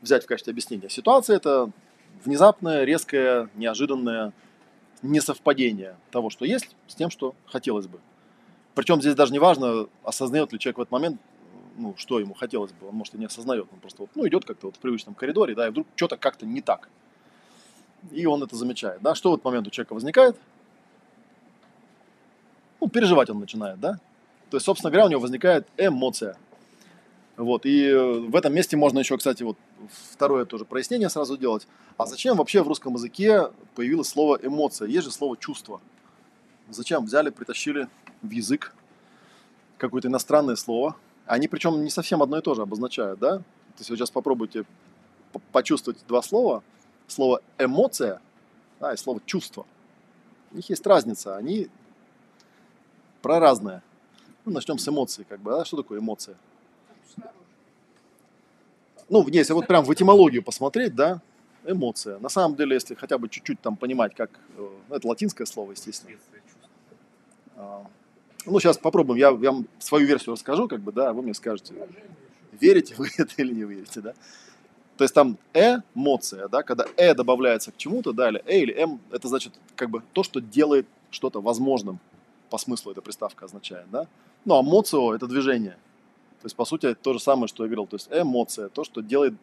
взять 0.00 0.22
в 0.22 0.26
качестве 0.26 0.52
объяснения. 0.52 0.88
Ситуация– 0.88 1.36
это 1.36 1.70
внезапное, 2.24 2.84
резкое, 2.84 3.50
неожиданное 3.56 4.32
несовпадение 5.02 5.96
того, 6.12 6.30
что 6.30 6.44
есть, 6.44 6.76
с 6.86 6.94
тем, 6.94 7.10
что 7.10 7.34
хотелось 7.46 7.88
бы. 7.88 7.98
Причем 8.76 9.00
здесь 9.00 9.16
даже 9.16 9.32
не 9.32 9.40
важно, 9.40 9.88
осознает 10.04 10.52
ли 10.52 10.60
человек 10.60 10.78
в 10.78 10.80
этот 10.82 10.92
момент, 10.92 11.20
ну, 11.76 11.94
что 11.96 12.20
ему 12.20 12.34
хотелось 12.34 12.70
бы. 12.72 12.86
Он, 12.88 12.94
может, 12.94 13.14
и 13.14 13.18
не 13.18 13.24
осознает. 13.24 13.66
Он 13.72 13.80
просто 13.80 14.02
вот, 14.02 14.10
ну, 14.14 14.28
идет 14.28 14.44
как-то 14.44 14.68
вот 14.68 14.76
в 14.76 14.78
привычном 14.78 15.14
коридоре, 15.14 15.56
да, 15.56 15.66
и 15.66 15.70
вдруг 15.70 15.88
что-то 15.96 16.16
как-то 16.16 16.46
не 16.46 16.60
так. 16.60 16.88
И 18.12 18.26
он 18.26 18.42
это 18.44 18.54
замечает. 18.54 19.02
Да? 19.02 19.16
Что 19.16 19.30
в 19.30 19.34
этот 19.34 19.44
момент 19.44 19.66
у 19.66 19.70
человека 19.70 19.94
возникает? 19.94 20.36
Ну, 22.80 22.88
переживать 22.88 23.28
он 23.28 23.40
начинает, 23.40 23.80
да? 23.80 23.98
То 24.50 24.56
есть, 24.56 24.66
собственно 24.66 24.90
говоря, 24.90 25.06
у 25.06 25.10
него 25.10 25.20
возникает 25.20 25.66
эмоция– 25.76 26.36
вот, 27.40 27.64
и 27.64 27.86
э, 27.86 28.18
в 28.20 28.36
этом 28.36 28.52
месте 28.52 28.76
можно 28.76 28.98
еще, 28.98 29.16
кстати, 29.16 29.42
вот 29.42 29.56
второе 30.12 30.44
тоже 30.44 30.66
прояснение 30.66 31.08
сразу 31.08 31.38
делать. 31.38 31.66
А 31.96 32.04
зачем 32.04 32.36
вообще 32.36 32.62
в 32.62 32.68
русском 32.68 32.92
языке 32.92 33.50
появилось 33.74 34.08
слово 34.08 34.38
эмоция? 34.42 34.88
Есть 34.88 35.06
же 35.06 35.10
слово 35.10 35.38
чувство. 35.38 35.80
Зачем 36.68 37.06
взяли, 37.06 37.30
притащили 37.30 37.88
в 38.20 38.30
язык 38.30 38.74
какое-то 39.78 40.08
иностранное 40.08 40.56
слово? 40.56 40.96
Они 41.24 41.48
причем 41.48 41.82
не 41.82 41.88
совсем 41.88 42.22
одно 42.22 42.36
и 42.36 42.42
то 42.42 42.54
же 42.54 42.60
обозначают, 42.60 43.18
да? 43.18 43.38
То 43.38 43.44
есть 43.78 43.88
вы 43.88 43.96
сейчас 43.96 44.10
попробуйте 44.10 44.64
почувствовать 45.50 45.98
два 46.06 46.20
слова. 46.20 46.62
Слово 47.06 47.40
эмоция 47.58 48.20
да, 48.80 48.92
и 48.92 48.98
слово 48.98 49.22
чувство. 49.24 49.64
У 50.52 50.56
них 50.56 50.68
есть 50.68 50.86
разница. 50.86 51.36
Они 51.36 51.68
про 53.22 53.40
разное. 53.40 53.82
Ну, 54.44 54.52
начнем 54.52 54.76
с 54.76 54.86
эмоций, 54.86 55.24
как 55.26 55.40
бы. 55.40 55.52
Да? 55.52 55.64
Что 55.64 55.78
такое 55.78 56.00
эмоция? 56.00 56.36
Ну, 59.08 59.26
если 59.28 59.52
вот 59.52 59.66
прям 59.66 59.84
в 59.84 59.92
этимологию 59.92 60.42
посмотреть, 60.42 60.94
да, 60.94 61.20
эмоция. 61.66 62.18
На 62.18 62.28
самом 62.28 62.56
деле, 62.56 62.74
если 62.74 62.94
хотя 62.94 63.18
бы 63.18 63.28
чуть-чуть 63.28 63.60
там 63.60 63.76
понимать, 63.76 64.14
как, 64.14 64.30
э, 64.56 64.68
это 64.90 65.06
латинское 65.08 65.46
слово, 65.46 65.72
естественно. 65.72 66.16
А, 67.56 67.84
Ну, 68.46 68.58
сейчас 68.58 68.78
попробуем. 68.78 69.18
Я, 69.18 69.28
я 69.42 69.52
вам 69.52 69.66
свою 69.78 70.06
версию 70.06 70.32
расскажу, 70.32 70.66
как 70.68 70.80
бы, 70.80 70.92
да, 70.92 71.12
вы 71.12 71.22
мне 71.22 71.34
скажете, 71.34 71.74
верите 72.58 72.94
вы 72.96 73.08
это 73.18 73.34
или 73.36 73.52
не 73.52 73.64
верите, 73.64 74.00
да. 74.00 74.14
То 74.96 75.04
есть 75.04 75.14
там 75.14 75.38
эмоция, 75.54 76.48
да, 76.48 76.62
когда 76.62 76.86
э 76.96 77.14
добавляется 77.14 77.72
к 77.72 77.76
чему-то, 77.76 78.12
да, 78.12 78.28
или 78.28 78.42
э 78.46 78.58
или 78.60 78.72
м, 78.74 79.00
это 79.10 79.28
значит 79.28 79.52
как 79.74 79.90
бы 79.90 80.02
то, 80.12 80.22
что 80.22 80.40
делает 80.40 80.86
что-то 81.10 81.40
возможным. 81.40 81.98
По 82.50 82.58
смыслу 82.58 82.92
эта 82.92 83.00
приставка 83.02 83.44
означает, 83.46 83.86
да. 83.90 84.06
Ну, 84.44 84.54
а 84.56 84.62
моцио– 84.62 85.14
это 85.16 85.26
движение. 85.26 85.76
То 86.40 86.46
есть, 86.46 86.56
по 86.56 86.64
сути, 86.64 86.94
то 86.94 87.12
же 87.12 87.20
самое, 87.20 87.48
что 87.48 87.64
я 87.64 87.68
говорил. 87.68 87.86
То 87.86 87.96
есть 87.96 88.08
эмоция– 88.10 88.68
то, 88.70 88.82
что 88.84 89.02
делает 89.02 89.34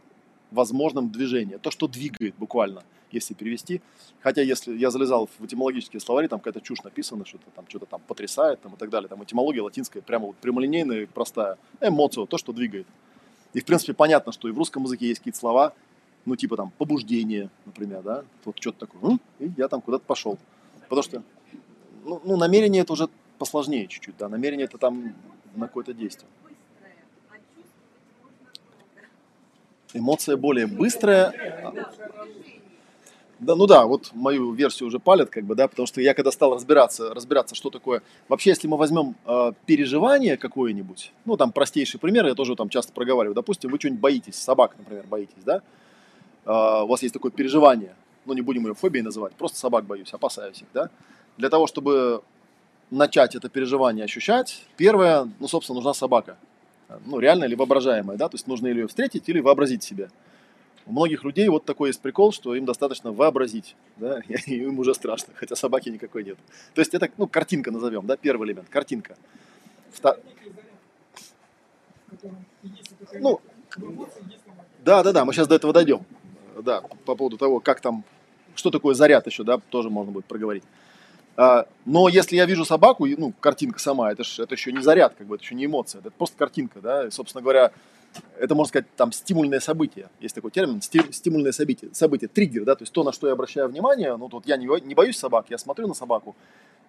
возможным 0.52 1.10
движение, 1.10 1.60
то, 1.60 1.70
что 1.70 1.88
двигает 1.88 2.36
буквально, 2.38 2.84
если 3.12 3.34
перевести. 3.34 3.82
Хотя, 4.22 4.42
если 4.42 4.76
я 4.76 4.90
залезал 4.90 5.30
в 5.38 5.46
этимологические 5.46 6.00
словари, 6.00 6.28
там 6.28 6.40
какая-то 6.40 6.62
чушь 6.62 6.84
написана, 6.84 7.26
что-то 7.26 7.46
там 7.56 7.66
что-то 7.68 7.86
там 7.86 8.02
потрясает 8.08 8.62
там, 8.62 8.74
и 8.74 8.78
так 8.78 8.90
далее. 8.90 9.10
Там 9.10 9.24
этимология 9.24 9.62
латинская 9.62 10.02
прямо 10.02 10.28
вот 10.28 10.38
прямолинейная 10.38 11.02
и 11.02 11.06
простая. 11.06 11.58
Эмоцио– 11.82 12.26
то, 12.28 12.38
что 12.38 12.52
двигает. 12.52 12.88
И, 13.54 13.60
в 13.60 13.66
принципе, 13.66 13.94
понятно, 13.94 14.32
что 14.32 14.48
и 14.48 14.52
в 14.52 14.58
русском 14.58 14.84
языке 14.84 15.08
есть 15.08 15.20
какие-то 15.20 15.40
слова, 15.40 15.74
ну, 16.26 16.36
типа 16.36 16.58
там 16.58 16.72
побуждение, 16.78 17.50
например, 17.66 18.02
да, 18.02 18.26
вот 18.44 18.60
что-то 18.60 18.86
такое, 18.86 19.12
«М?» 19.12 19.22
и 19.40 19.52
я 19.56 19.68
там 19.68 19.82
куда-то 19.82 20.04
пошел. 20.04 20.38
Потому 20.82 21.02
что, 21.04 21.24
ну, 22.04 22.22
ну, 22.26 22.38
намерение 22.38 22.82
это 22.82 22.94
уже 22.94 23.08
посложнее 23.38 23.88
чуть-чуть, 23.88 24.18
да, 24.18 24.28
намерение 24.28 24.66
это 24.66 24.78
там 24.78 25.16
на 25.56 25.68
какое-то 25.68 25.94
действие. 25.94 26.28
Эмоция 29.98 30.38
более 30.38 30.68
быстрая. 30.68 31.34
Да, 33.40 33.56
ну 33.56 33.68
да, 33.68 33.86
вот 33.86 34.10
мою 34.14 34.52
версию 34.54 34.88
уже 34.88 34.98
палят, 34.98 35.30
как 35.30 35.44
бы, 35.44 35.54
да, 35.54 35.68
потому 35.68 35.86
что 35.86 36.02
я 36.02 36.16
когда 36.16 36.32
стал 36.32 36.56
разбираться, 36.56 37.14
разбираться, 37.14 37.54
что 37.54 37.70
такое. 37.70 38.02
Вообще, 38.30 38.50
если 38.50 38.68
мы 38.68 38.78
возьмем 38.78 39.16
э, 39.28 39.52
переживание 39.68 40.38
какое-нибудь, 40.38 41.12
ну 41.24 41.38
там 41.38 41.52
простейший 41.52 42.00
пример, 42.00 42.26
я 42.26 42.34
тоже 42.34 42.56
там 42.56 42.70
часто 42.70 42.94
проговариваю. 42.94 43.36
Допустим, 43.36 43.70
вы 43.70 43.78
что-нибудь 43.78 44.02
боитесь, 44.02 44.36
собак, 44.36 44.76
например, 44.80 45.06
боитесь, 45.08 45.44
да? 45.46 45.62
Э, 46.46 46.82
у 46.84 46.88
вас 46.88 47.04
есть 47.04 47.14
такое 47.14 47.32
переживание, 47.32 47.96
ну 48.26 48.34
не 48.34 48.42
будем 48.42 48.66
ее 48.66 48.74
фобией 48.74 49.04
называть, 49.04 49.34
просто 49.36 49.60
собак 49.60 49.86
боюсь, 49.86 50.12
опасаюсь 50.14 50.62
их, 50.64 50.68
да? 50.74 50.90
Для 51.38 51.50
того, 51.50 51.68
чтобы 51.68 52.24
начать 52.90 53.36
это 53.36 53.50
переживание 53.50 54.06
ощущать, 54.06 54.64
первое, 54.78 55.30
ну, 55.40 55.48
собственно, 55.48 55.76
нужна 55.76 55.94
собака. 55.94 56.38
Ну, 57.06 57.20
реальная 57.20 57.48
или 57.48 57.56
воображаемая, 57.56 58.18
да, 58.18 58.30
то 58.30 58.36
есть 58.36 58.48
нужно 58.48 58.68
или 58.68 58.80
ее 58.80 58.88
встретить, 58.88 59.28
или 59.28 59.40
вообразить 59.40 59.84
себе. 59.84 60.10
У 60.86 60.94
многих 60.94 61.26
людей 61.26 61.50
вот 61.50 61.66
такой 61.66 61.90
есть 61.90 62.00
прикол, 62.00 62.32
что 62.32 62.56
им 62.56 62.64
достаточно 62.64 63.12
вообразить, 63.12 63.76
да, 63.98 64.22
и 64.28 64.56
им 64.56 64.80
уже 64.80 64.94
страшно, 64.94 65.34
хотя 65.36 65.56
собаки 65.56 65.90
никакой 65.90 66.24
нет. 66.24 66.38
То 66.74 66.82
есть 66.82 66.94
это, 66.94 67.10
ну, 67.18 67.28
картинка 67.28 67.72
назовем, 67.72 68.06
да, 68.06 68.16
первый 68.16 68.48
элемент, 68.48 68.70
картинка. 68.70 69.18
Вто... 69.92 70.16
Ну, 73.14 73.42
да, 74.86 75.04
да, 75.04 75.12
да, 75.12 75.26
мы 75.26 75.34
сейчас 75.34 75.48
до 75.48 75.56
этого 75.56 75.74
дойдем. 75.74 76.06
Да, 76.64 76.82
по 77.06 77.16
поводу 77.16 77.38
того, 77.38 77.60
как 77.60 77.82
там, 77.82 78.06
что 78.56 78.72
такое 78.72 78.96
заряд 78.96 79.28
еще, 79.28 79.44
да, 79.44 79.58
тоже 79.58 79.90
можно 79.90 80.14
будет 80.14 80.26
проговорить. 80.26 80.64
А, 81.38 81.68
но 81.86 82.10
если 82.10 82.36
я 82.36 82.46
вижу 82.46 82.66
собаку, 82.66 83.06
ну, 83.06 83.32
картинка 83.40 83.80
сама, 83.80 84.12
это, 84.12 84.24
ж, 84.24 84.40
это 84.40 84.56
еще 84.56 84.72
не 84.72 84.82
заряд, 84.82 85.14
как 85.16 85.28
бы, 85.28 85.36
это 85.36 85.44
еще 85.44 85.54
не 85.54 85.66
эмоция, 85.66 86.02
это 86.02 86.10
просто 86.10 86.36
картинка, 86.36 86.82
да, 86.82 87.06
и, 87.06 87.12
собственно 87.12 87.44
говоря, 87.44 87.72
это, 88.40 88.56
можно 88.56 88.70
сказать, 88.70 88.88
там, 88.96 89.12
стимульное 89.12 89.60
событие, 89.60 90.10
есть 90.20 90.34
такой 90.34 90.50
термин, 90.50 90.82
стимульное 90.82 91.52
событие, 91.52 91.94
событие, 91.94 92.28
триггер, 92.28 92.66
да, 92.66 92.76
то 92.76 92.82
есть 92.82 92.92
то, 92.92 93.04
на 93.04 93.12
что 93.12 93.28
я 93.28 93.34
обращаю 93.34 93.70
внимание, 93.70 94.18
ну, 94.18 94.28
вот 94.32 94.48
я 94.48 94.58
не, 94.58 94.66
не 94.82 94.96
боюсь 94.96 95.18
собак, 95.18 95.46
я 95.50 95.60
смотрю 95.60 95.88
на 95.88 95.94
собаку 95.94 96.36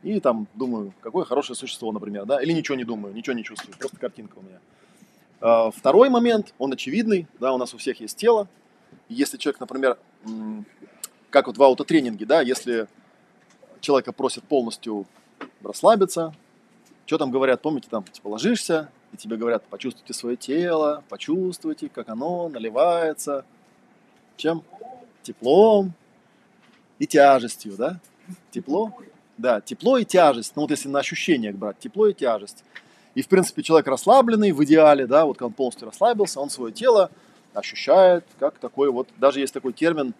и 0.02 0.18
там 0.18 0.46
думаю, 0.54 0.94
какое 1.02 1.26
хорошее 1.26 1.54
существо, 1.54 1.92
например, 1.92 2.24
да, 2.24 2.42
или 2.42 2.52
ничего 2.52 2.78
не 2.78 2.84
думаю, 2.84 3.12
ничего 3.12 3.36
не 3.36 3.44
чувствую, 3.44 3.76
просто 3.76 3.98
картинка 3.98 4.38
у 4.38 4.42
меня. 4.42 4.60
А, 5.42 5.70
второй 5.70 6.08
момент, 6.08 6.54
он 6.56 6.72
очевидный, 6.72 7.26
да, 7.38 7.52
у 7.52 7.58
нас 7.58 7.74
у 7.74 7.76
всех 7.76 8.00
есть 8.00 8.16
тело, 8.16 8.48
если 9.10 9.36
человек, 9.36 9.60
например, 9.60 9.98
как 11.28 11.48
вот 11.48 11.58
в 11.58 11.62
аутотренинге, 11.62 12.24
да, 12.24 12.40
если 12.40 12.88
человека 13.80 14.12
просят 14.12 14.44
полностью 14.44 15.06
расслабиться. 15.62 16.34
Что 17.06 17.18
там 17.18 17.30
говорят, 17.30 17.62
помните, 17.62 17.88
там 17.90 18.04
типа 18.04 18.28
ложишься, 18.28 18.90
и 19.12 19.16
тебе 19.16 19.36
говорят, 19.36 19.64
почувствуйте 19.64 20.12
свое 20.12 20.36
тело, 20.36 21.02
почувствуйте, 21.08 21.88
как 21.88 22.08
оно 22.08 22.48
наливается. 22.48 23.44
Чем? 24.36 24.62
Теплом 25.22 25.92
и 26.98 27.06
тяжестью, 27.06 27.76
да? 27.76 28.00
Тепло? 28.50 28.92
Да, 29.36 29.60
тепло 29.60 29.98
и 29.98 30.04
тяжесть. 30.04 30.52
Ну 30.56 30.62
вот 30.62 30.70
если 30.70 30.88
на 30.88 30.98
ощущениях 30.98 31.56
брать, 31.56 31.78
тепло 31.78 32.08
и 32.08 32.14
тяжесть. 32.14 32.64
И, 33.14 33.22
в 33.22 33.28
принципе, 33.28 33.62
человек 33.62 33.86
расслабленный 33.88 34.52
в 34.52 34.62
идеале, 34.64 35.06
да, 35.06 35.24
вот 35.24 35.38
когда 35.38 35.46
он 35.46 35.52
полностью 35.52 35.86
расслабился, 35.88 36.40
он 36.40 36.50
свое 36.50 36.72
тело 36.72 37.10
ощущает 37.54 38.24
как 38.38 38.58
такой 38.58 38.90
вот, 38.90 39.08
даже 39.16 39.40
есть 39.40 39.54
такой 39.54 39.72
термин, 39.72 40.14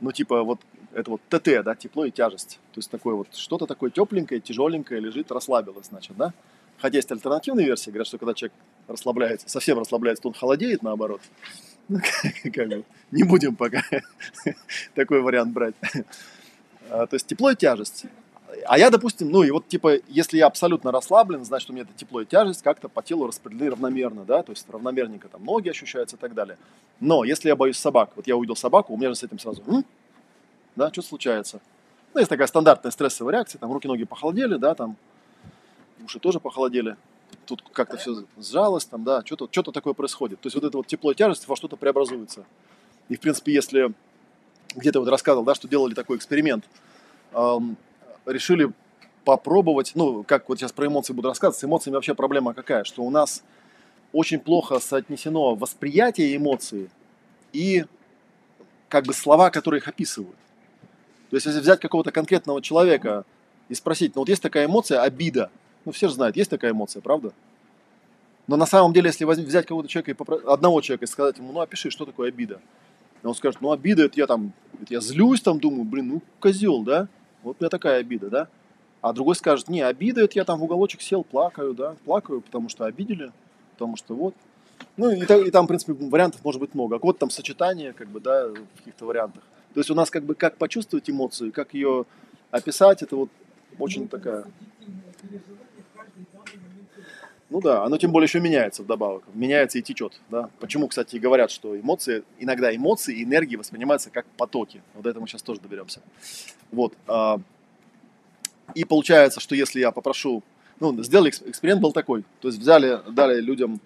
ну 0.00 0.12
типа 0.12 0.42
вот 0.42 0.60
это 0.92 1.10
вот 1.10 1.20
ТТ, 1.28 1.62
да, 1.64 1.74
тепло 1.74 2.04
и 2.04 2.10
тяжесть. 2.10 2.58
То 2.72 2.78
есть 2.78 2.90
такое 2.90 3.14
вот 3.14 3.28
что-то 3.34 3.66
такое 3.66 3.90
тепленькое, 3.90 4.40
тяжеленькое 4.40 5.00
лежит, 5.00 5.30
расслабилось, 5.30 5.86
значит, 5.86 6.16
да. 6.16 6.32
Хотя 6.78 6.96
есть 6.96 7.12
альтернативные 7.12 7.66
версии, 7.66 7.90
говорят, 7.90 8.06
что 8.06 8.18
когда 8.18 8.34
человек 8.34 8.54
расслабляется, 8.88 9.48
совсем 9.48 9.78
расслабляется, 9.78 10.22
то 10.22 10.28
он 10.28 10.34
холодеет 10.34 10.82
наоборот. 10.82 11.20
Ну, 11.88 11.98
как 12.54 12.68
бы, 12.68 12.84
не 13.10 13.22
будем 13.22 13.54
пока 13.54 13.82
такой 14.94 15.20
вариант 15.20 15.52
брать. 15.52 15.74
А, 16.88 17.06
то 17.06 17.14
есть 17.14 17.26
тепло 17.26 17.50
и 17.50 17.56
тяжесть. 17.56 18.06
А 18.66 18.78
я, 18.78 18.90
допустим, 18.90 19.30
ну 19.30 19.42
и 19.42 19.50
вот 19.50 19.68
типа, 19.68 19.98
если 20.08 20.38
я 20.38 20.46
абсолютно 20.46 20.90
расслаблен, 20.92 21.44
значит, 21.44 21.70
у 21.70 21.72
меня 21.72 21.82
это 21.82 21.92
тепло 21.96 22.20
и 22.20 22.26
тяжесть 22.26 22.62
как-то 22.62 22.88
по 22.88 23.02
телу 23.02 23.26
распределены 23.26 23.70
равномерно, 23.70 24.24
да, 24.24 24.42
то 24.42 24.52
есть 24.52 24.68
равномерненько 24.68 25.28
там 25.28 25.44
ноги 25.44 25.68
ощущаются 25.68 26.16
и 26.16 26.18
так 26.18 26.34
далее. 26.34 26.58
Но 27.00 27.24
если 27.24 27.48
я 27.48 27.56
боюсь 27.56 27.78
собак, 27.78 28.10
вот 28.16 28.26
я 28.26 28.36
увидел 28.36 28.56
собаку, 28.56 28.94
у 28.94 28.96
меня 28.96 29.10
же 29.10 29.14
с 29.14 29.22
этим 29.22 29.38
сразу, 29.38 29.62
М? 29.66 29.84
да, 30.76 30.90
что 30.92 31.02
случается? 31.02 31.60
Ну, 32.12 32.20
есть 32.20 32.28
такая 32.28 32.46
стандартная 32.46 32.90
стрессовая 32.90 33.34
реакция, 33.34 33.58
там 33.58 33.72
руки-ноги 33.72 34.04
похолодели, 34.04 34.56
да, 34.56 34.74
там 34.74 34.96
уши 36.02 36.18
тоже 36.18 36.40
похолодели, 36.40 36.96
тут 37.46 37.62
как-то 37.72 37.96
все 37.96 38.24
сжалось, 38.38 38.84
там, 38.84 39.04
да, 39.04 39.22
что-то 39.24 39.48
что 39.50 39.70
такое 39.70 39.94
происходит. 39.94 40.40
То 40.40 40.46
есть 40.46 40.56
вот 40.56 40.64
это 40.64 40.76
вот 40.76 40.86
тепло 40.86 41.12
и 41.12 41.14
тяжесть 41.14 41.46
во 41.46 41.56
что-то 41.56 41.76
преобразуется. 41.76 42.44
И, 43.08 43.16
в 43.16 43.20
принципе, 43.20 43.52
если 43.52 43.92
где-то 44.74 45.00
вот 45.00 45.08
рассказывал, 45.08 45.44
да, 45.44 45.54
что 45.54 45.68
делали 45.68 45.94
такой 45.94 46.16
эксперимент, 46.16 46.64
решили 48.30 48.72
попробовать, 49.24 49.92
ну, 49.94 50.22
как 50.24 50.48
вот 50.48 50.58
сейчас 50.58 50.72
про 50.72 50.86
эмоции 50.86 51.12
буду 51.12 51.28
рассказывать, 51.28 51.58
с 51.58 51.64
эмоциями 51.64 51.96
вообще 51.96 52.14
проблема 52.14 52.54
какая, 52.54 52.84
что 52.84 53.02
у 53.02 53.10
нас 53.10 53.42
очень 54.12 54.40
плохо 54.40 54.80
соотнесено 54.80 55.54
восприятие 55.54 56.36
эмоций 56.36 56.90
и 57.52 57.84
как 58.88 59.04
бы 59.04 59.14
слова, 59.14 59.50
которые 59.50 59.80
их 59.80 59.88
описывают. 59.88 60.36
То 61.30 61.36
есть, 61.36 61.46
если 61.46 61.60
взять 61.60 61.80
какого-то 61.80 62.10
конкретного 62.10 62.60
человека 62.60 63.24
и 63.68 63.74
спросить, 63.74 64.16
ну 64.16 64.22
вот 64.22 64.28
есть 64.28 64.42
такая 64.42 64.66
эмоция, 64.66 65.00
обида. 65.00 65.50
Ну, 65.84 65.92
все 65.92 66.08
же 66.08 66.14
знают, 66.14 66.36
есть 66.36 66.50
такая 66.50 66.72
эмоция, 66.72 67.00
правда? 67.00 67.32
Но 68.46 68.56
на 68.56 68.66
самом 68.66 68.92
деле, 68.92 69.06
если 69.06 69.24
взять 69.24 69.64
кого-то 69.64 69.88
человека, 69.88 70.10
и 70.10 70.14
попро... 70.14 70.40
одного 70.52 70.80
человека 70.80 71.04
и 71.04 71.08
сказать 71.08 71.38
ему, 71.38 71.52
ну, 71.52 71.60
опиши, 71.60 71.90
что 71.90 72.04
такое 72.04 72.28
обида. 72.28 72.60
Он 73.22 73.34
скажет, 73.34 73.60
ну, 73.60 73.70
обида, 73.70 74.04
это 74.04 74.18
я 74.18 74.26
там, 74.26 74.52
это 74.82 74.94
я 74.94 75.00
злюсь 75.00 75.40
там, 75.40 75.60
думаю, 75.60 75.84
блин, 75.84 76.08
ну, 76.08 76.22
козел, 76.40 76.82
да? 76.82 77.06
Вот 77.42 77.56
у 77.58 77.62
меня 77.62 77.70
такая 77.70 78.00
обида, 78.00 78.30
да? 78.30 78.48
А 79.00 79.12
другой 79.12 79.34
скажет, 79.34 79.68
не, 79.68 79.80
обида, 79.80 80.22
это 80.22 80.38
я 80.38 80.44
там 80.44 80.58
в 80.58 80.64
уголочек 80.64 81.00
сел, 81.00 81.24
плакаю, 81.24 81.74
да? 81.74 81.96
Плакаю, 82.04 82.40
потому 82.40 82.68
что 82.68 82.84
обидели, 82.84 83.32
потому 83.72 83.96
что 83.96 84.14
вот. 84.14 84.34
Ну, 84.96 85.10
и, 85.10 85.22
и 85.22 85.50
там, 85.50 85.64
в 85.64 85.68
принципе, 85.68 85.92
вариантов 85.92 86.44
может 86.44 86.60
быть 86.60 86.74
много. 86.74 86.96
А 86.96 86.98
вот 86.98 87.18
там 87.18 87.30
сочетание, 87.30 87.92
как 87.92 88.08
бы, 88.08 88.20
да, 88.20 88.48
в 88.48 88.78
каких-то 88.78 89.06
вариантах. 89.06 89.42
То 89.74 89.80
есть 89.80 89.90
у 89.90 89.94
нас 89.94 90.10
как 90.10 90.24
бы 90.24 90.34
как 90.34 90.56
почувствовать 90.56 91.08
эмоцию, 91.08 91.52
как 91.52 91.74
ее 91.74 92.04
описать, 92.50 93.02
это 93.02 93.16
вот 93.16 93.30
очень 93.78 94.08
такая... 94.08 94.44
Ну 97.50 97.60
да, 97.60 97.84
оно 97.84 97.98
тем 97.98 98.12
более 98.12 98.26
еще 98.26 98.38
меняется 98.38 98.84
вдобавок, 98.84 99.24
меняется 99.34 99.78
и 99.78 99.82
течет. 99.82 100.20
Да? 100.30 100.48
Почему, 100.60 100.86
кстати, 100.86 101.16
говорят, 101.16 101.50
что 101.50 101.78
эмоции, 101.78 102.22
иногда 102.38 102.74
эмоции 102.74 103.18
и 103.18 103.24
энергии 103.24 103.56
воспринимаются 103.56 104.08
как 104.10 104.24
потоки. 104.36 104.82
Вот 104.94 105.04
этого 105.04 105.22
мы 105.22 105.28
сейчас 105.28 105.42
тоже 105.42 105.60
доберемся. 105.60 106.00
Вот. 106.70 106.94
А, 107.08 107.40
и 108.76 108.84
получается, 108.84 109.40
что 109.40 109.56
если 109.56 109.80
я 109.80 109.90
попрошу, 109.90 110.44
ну, 110.78 111.02
сделали 111.02 111.30
эксперимент 111.30 111.82
был 111.82 111.92
такой, 111.92 112.24
то 112.40 112.46
есть 112.46 112.60
взяли, 112.60 113.00
дали 113.08 113.40
людям 113.40 113.80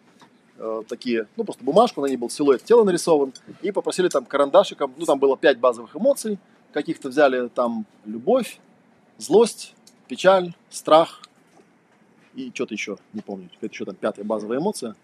э, 0.59 0.83
такие, 0.87 1.27
ну, 1.37 1.45
просто 1.45 1.65
бумажку, 1.65 2.03
на 2.03 2.07
ней 2.07 2.19
был 2.19 2.29
силуэт 2.29 2.63
тела 2.65 2.85
нарисован, 2.85 3.33
и 3.63 3.73
попросили 3.73 4.09
там 4.09 4.27
карандашиком, 4.27 4.93
ну, 4.99 5.07
там 5.07 5.19
было 5.19 5.39
пять 5.39 5.59
базовых 5.59 5.97
эмоций, 5.97 6.39
каких-то 6.75 7.09
взяли 7.09 7.49
там 7.49 7.87
любовь, 8.05 8.59
злость, 9.17 9.75
печаль, 10.07 10.53
страх 10.69 11.23
и 12.35 12.51
что-то 12.55 12.75
еще, 12.75 12.99
не 13.13 13.21
помню, 13.21 13.49
это 13.57 13.67
еще 13.73 13.85
там 13.85 13.95
пятая 13.95 14.25
базовая 14.25 14.59
эмоция. 14.59 14.95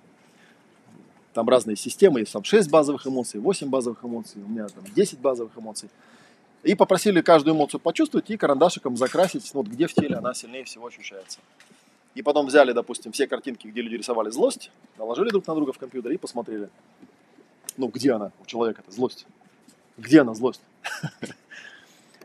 Там 1.33 1.49
разные 1.49 1.77
системы, 1.77 2.21
есть 2.21 2.33
там 2.33 2.43
6 2.43 2.69
базовых 2.71 3.07
эмоций, 3.07 3.41
8 3.41 3.69
базовых 3.69 4.05
эмоций, 4.05 4.43
у 4.43 4.49
меня 4.49 4.67
там 4.67 4.85
10 4.85 5.21
базовых 5.21 5.57
эмоций. 5.57 5.89
И 6.65 6.75
попросили 6.75 7.21
каждую 7.21 7.55
эмоцию 7.55 7.81
почувствовать 7.81 8.29
и 8.31 8.37
карандашиком 8.37 8.97
закрасить, 8.97 9.49
ну, 9.55 9.63
вот 9.63 9.71
где 9.71 9.87
в 9.87 9.95
теле 9.95 10.17
она 10.17 10.35
сильнее 10.35 10.65
всего 10.65 10.87
ощущается. 10.87 11.39
и 12.17 12.23
потом 12.23 12.47
взяли, 12.47 12.73
допустим, 12.73 13.13
все 13.13 13.29
картинки, 13.29 13.69
где 13.69 13.83
люди 13.83 13.95
рисовали 13.95 14.31
злость, 14.31 14.73
наложили 14.99 15.31
друг 15.31 15.47
на 15.47 15.55
друга 15.55 15.73
в 15.73 15.79
компьютер 15.79 16.11
и 16.11 16.17
посмотрели. 16.17 16.69
Ну, 17.77 17.87
где 17.87 18.13
она 18.13 18.33
у 18.43 18.47
человека, 18.47 18.83
эта 18.85 18.93
злость? 18.93 19.27
Где 19.97 20.23
она, 20.23 20.35
злость? 20.35 20.63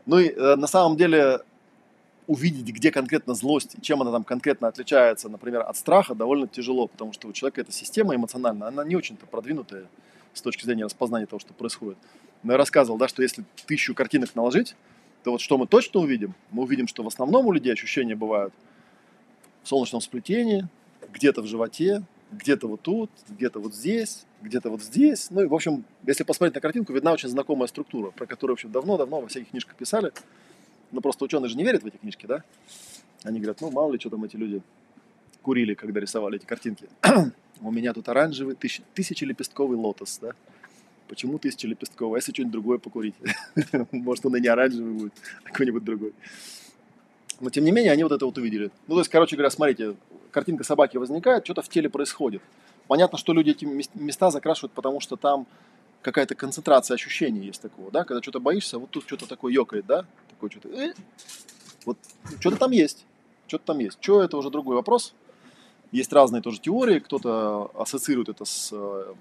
Ну 0.08 0.20
и 0.20 0.28
э, 0.28 0.54
на 0.54 0.68
самом 0.68 0.96
деле 0.96 1.40
увидеть, 2.26 2.74
где 2.74 2.90
конкретно 2.90 3.34
злость, 3.34 3.76
чем 3.82 4.02
она 4.02 4.10
там 4.10 4.24
конкретно 4.24 4.68
отличается, 4.68 5.28
например, 5.28 5.62
от 5.62 5.76
страха, 5.76 6.14
довольно 6.14 6.48
тяжело, 6.48 6.88
потому 6.88 7.12
что 7.12 7.28
у 7.28 7.32
человека 7.32 7.60
эта 7.60 7.72
система 7.72 8.14
эмоциональная, 8.14 8.68
она 8.68 8.84
не 8.84 8.96
очень-то 8.96 9.26
продвинутая 9.26 9.86
с 10.34 10.42
точки 10.42 10.64
зрения 10.64 10.84
распознания 10.84 11.26
того, 11.26 11.40
что 11.40 11.54
происходит. 11.54 11.98
Но 12.42 12.52
я 12.52 12.58
рассказывал, 12.58 12.98
да, 12.98 13.08
что 13.08 13.22
если 13.22 13.44
тысячу 13.66 13.94
картинок 13.94 14.34
наложить, 14.34 14.76
то 15.24 15.32
вот 15.32 15.40
что 15.40 15.58
мы 15.58 15.66
точно 15.66 16.00
увидим? 16.00 16.34
Мы 16.50 16.64
увидим, 16.64 16.86
что 16.86 17.02
в 17.02 17.06
основном 17.08 17.46
у 17.46 17.52
людей 17.52 17.72
ощущения 17.72 18.14
бывают 18.14 18.52
в 19.62 19.68
солнечном 19.68 20.00
сплетении, 20.00 20.68
где-то 21.12 21.42
в 21.42 21.46
животе, 21.46 22.02
где-то 22.32 22.68
вот 22.68 22.82
тут, 22.82 23.10
где-то 23.28 23.60
вот 23.60 23.74
здесь, 23.74 24.24
где-то 24.42 24.70
вот 24.70 24.82
здесь. 24.82 25.28
Ну 25.30 25.42
и, 25.42 25.46
в 25.46 25.54
общем, 25.54 25.84
если 26.06 26.24
посмотреть 26.24 26.54
на 26.54 26.60
картинку, 26.60 26.92
видна 26.92 27.12
очень 27.12 27.28
знакомая 27.28 27.68
структура, 27.68 28.10
про 28.10 28.26
которую, 28.26 28.56
в 28.56 28.58
общем, 28.58 28.70
давно-давно 28.70 29.20
во 29.20 29.28
всяких 29.28 29.50
книжках 29.50 29.76
писали. 29.76 30.12
Но 30.92 31.00
просто 31.00 31.24
ученые 31.24 31.48
же 31.48 31.56
не 31.56 31.64
верят 31.64 31.82
в 31.82 31.86
эти 31.86 31.96
книжки, 31.96 32.26
да? 32.26 32.42
Они 33.24 33.38
говорят, 33.38 33.60
ну, 33.60 33.70
мало 33.70 33.92
ли, 33.92 33.98
что 33.98 34.10
там 34.10 34.24
эти 34.24 34.36
люди 34.36 34.62
курили, 35.42 35.74
когда 35.74 36.00
рисовали 36.00 36.36
эти 36.36 36.46
картинки. 36.46 36.88
У 37.60 37.70
меня 37.70 37.92
тут 37.92 38.08
оранжевый 38.08 38.54
тысяч, 38.54 38.82
тысячелепестковый 38.94 39.76
лотос, 39.78 40.18
да? 40.20 40.32
Почему 41.08 41.38
тысячелепестковый? 41.38 42.16
А 42.16 42.18
если 42.18 42.32
что-нибудь 42.32 42.52
другое 42.52 42.78
покурить? 42.78 43.14
Может, 43.92 44.26
он 44.26 44.36
и 44.36 44.40
не 44.40 44.48
оранжевый 44.48 44.92
будет, 44.92 45.12
а 45.44 45.48
какой-нибудь 45.48 45.84
другой. 45.84 46.12
Но, 47.40 47.50
тем 47.50 47.64
не 47.64 47.70
менее, 47.70 47.92
они 47.92 48.02
вот 48.02 48.12
это 48.12 48.24
вот 48.24 48.36
увидели. 48.38 48.70
Ну, 48.86 48.94
то 48.94 49.00
есть, 49.00 49.10
короче 49.10 49.36
говоря, 49.36 49.50
смотрите, 49.50 49.94
картинка 50.30 50.64
собаки 50.64 50.96
возникает, 50.96 51.44
что-то 51.44 51.62
в 51.62 51.68
теле 51.68 51.88
происходит. 51.88 52.42
Понятно, 52.88 53.18
что 53.18 53.32
люди 53.32 53.50
эти 53.50 53.64
места 53.94 54.30
закрашивают, 54.30 54.72
потому 54.72 55.00
что 55.00 55.16
там 55.16 55.46
какая-то 56.06 56.36
концентрация 56.36 56.94
ощущений 56.94 57.46
есть 57.46 57.60
такого, 57.60 57.90
да, 57.90 58.04
когда 58.04 58.22
что-то 58.22 58.38
боишься, 58.38 58.78
вот 58.78 58.90
тут 58.90 59.02
что-то 59.06 59.26
такое 59.26 59.52
ёкает, 59.52 59.86
да, 59.86 60.04
такое 60.30 60.50
что-то, 60.50 60.68
э, 60.68 60.94
вот 61.84 61.98
что-то 62.38 62.56
там 62.58 62.70
есть, 62.70 63.04
что-то 63.48 63.64
там 63.64 63.80
есть. 63.80 63.98
Что 64.00 64.22
это 64.22 64.36
уже 64.36 64.50
другой 64.50 64.76
вопрос. 64.76 65.14
Есть 65.90 66.12
разные 66.12 66.42
тоже 66.42 66.60
теории, 66.60 67.00
кто-то 67.00 67.72
ассоциирует 67.74 68.28
это 68.28 68.44
с 68.44 68.70
э, 68.72 69.14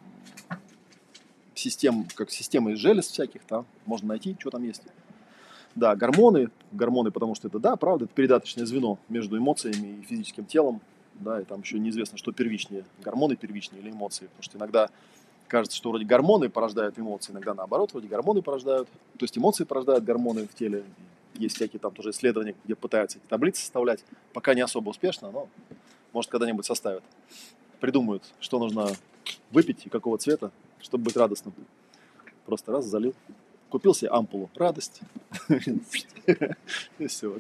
систем, 1.56 2.06
как 2.14 2.30
системой 2.30 2.76
желез 2.76 3.08
всяких, 3.08 3.44
там 3.46 3.66
можно 3.88 4.10
найти, 4.10 4.36
что 4.40 4.52
там 4.52 4.64
есть. 4.64 4.84
Да, 5.74 5.96
гормоны, 5.96 6.52
гормоны, 6.72 7.10
потому 7.10 7.34
что 7.34 7.48
это, 7.48 7.58
да, 7.58 7.78
правда, 7.78 8.06
это 8.06 8.14
передаточное 8.14 8.68
звено 8.68 9.00
между 9.10 9.40
эмоциями 9.40 10.02
и 10.02 10.06
физическим 10.06 10.46
телом, 10.46 10.82
да, 11.16 11.42
и 11.42 11.46
там 11.46 11.62
еще 11.62 11.80
неизвестно, 11.80 12.20
что 12.20 12.32
первичнее, 12.32 12.86
гормоны 13.04 13.36
первичнее 13.36 13.82
или 13.82 13.90
эмоции, 13.90 14.26
потому 14.26 14.44
что 14.44 14.58
иногда 14.60 14.90
кажется, 15.48 15.78
что 15.78 15.90
вроде 15.90 16.06
гормоны 16.06 16.50
порождают 16.50 16.98
эмоции, 17.00 17.32
иногда 17.32 17.54
наоборот, 17.54 17.92
вроде 17.92 18.08
гормоны 18.08 18.42
порождают, 18.42 18.88
то 19.18 19.24
есть 19.24 19.38
эмоции 19.38 19.64
порождают 19.64 20.04
гормоны 20.04 20.48
в 20.48 20.56
теле. 20.56 20.84
Есть 21.36 21.58
всякие 21.58 21.80
там 21.80 21.92
тоже 21.94 22.12
исследования, 22.12 22.56
где 22.64 22.76
пытаются 22.76 23.18
эти 23.18 23.26
таблицы 23.28 23.62
составлять, 23.62 24.04
пока 24.34 24.54
не 24.54 24.62
особо 24.62 24.90
успешно, 24.90 25.32
но 25.32 25.50
может 26.14 26.32
когда-нибудь 26.32 26.66
составят. 26.66 27.04
Придумают, 27.82 28.24
что 28.40 28.58
нужно 28.58 28.90
выпить 29.52 29.86
и 29.86 29.90
какого 29.90 30.18
цвета, 30.18 30.52
чтобы 30.82 31.06
быть 31.06 31.18
радостным. 31.18 31.54
Просто 32.46 32.72
раз 32.72 32.86
залил. 32.86 33.14
Купил 33.70 33.94
себе 33.94 34.12
ампулу. 34.12 34.50
Радость. 34.56 35.02
И 37.00 37.08
все. 37.08 37.38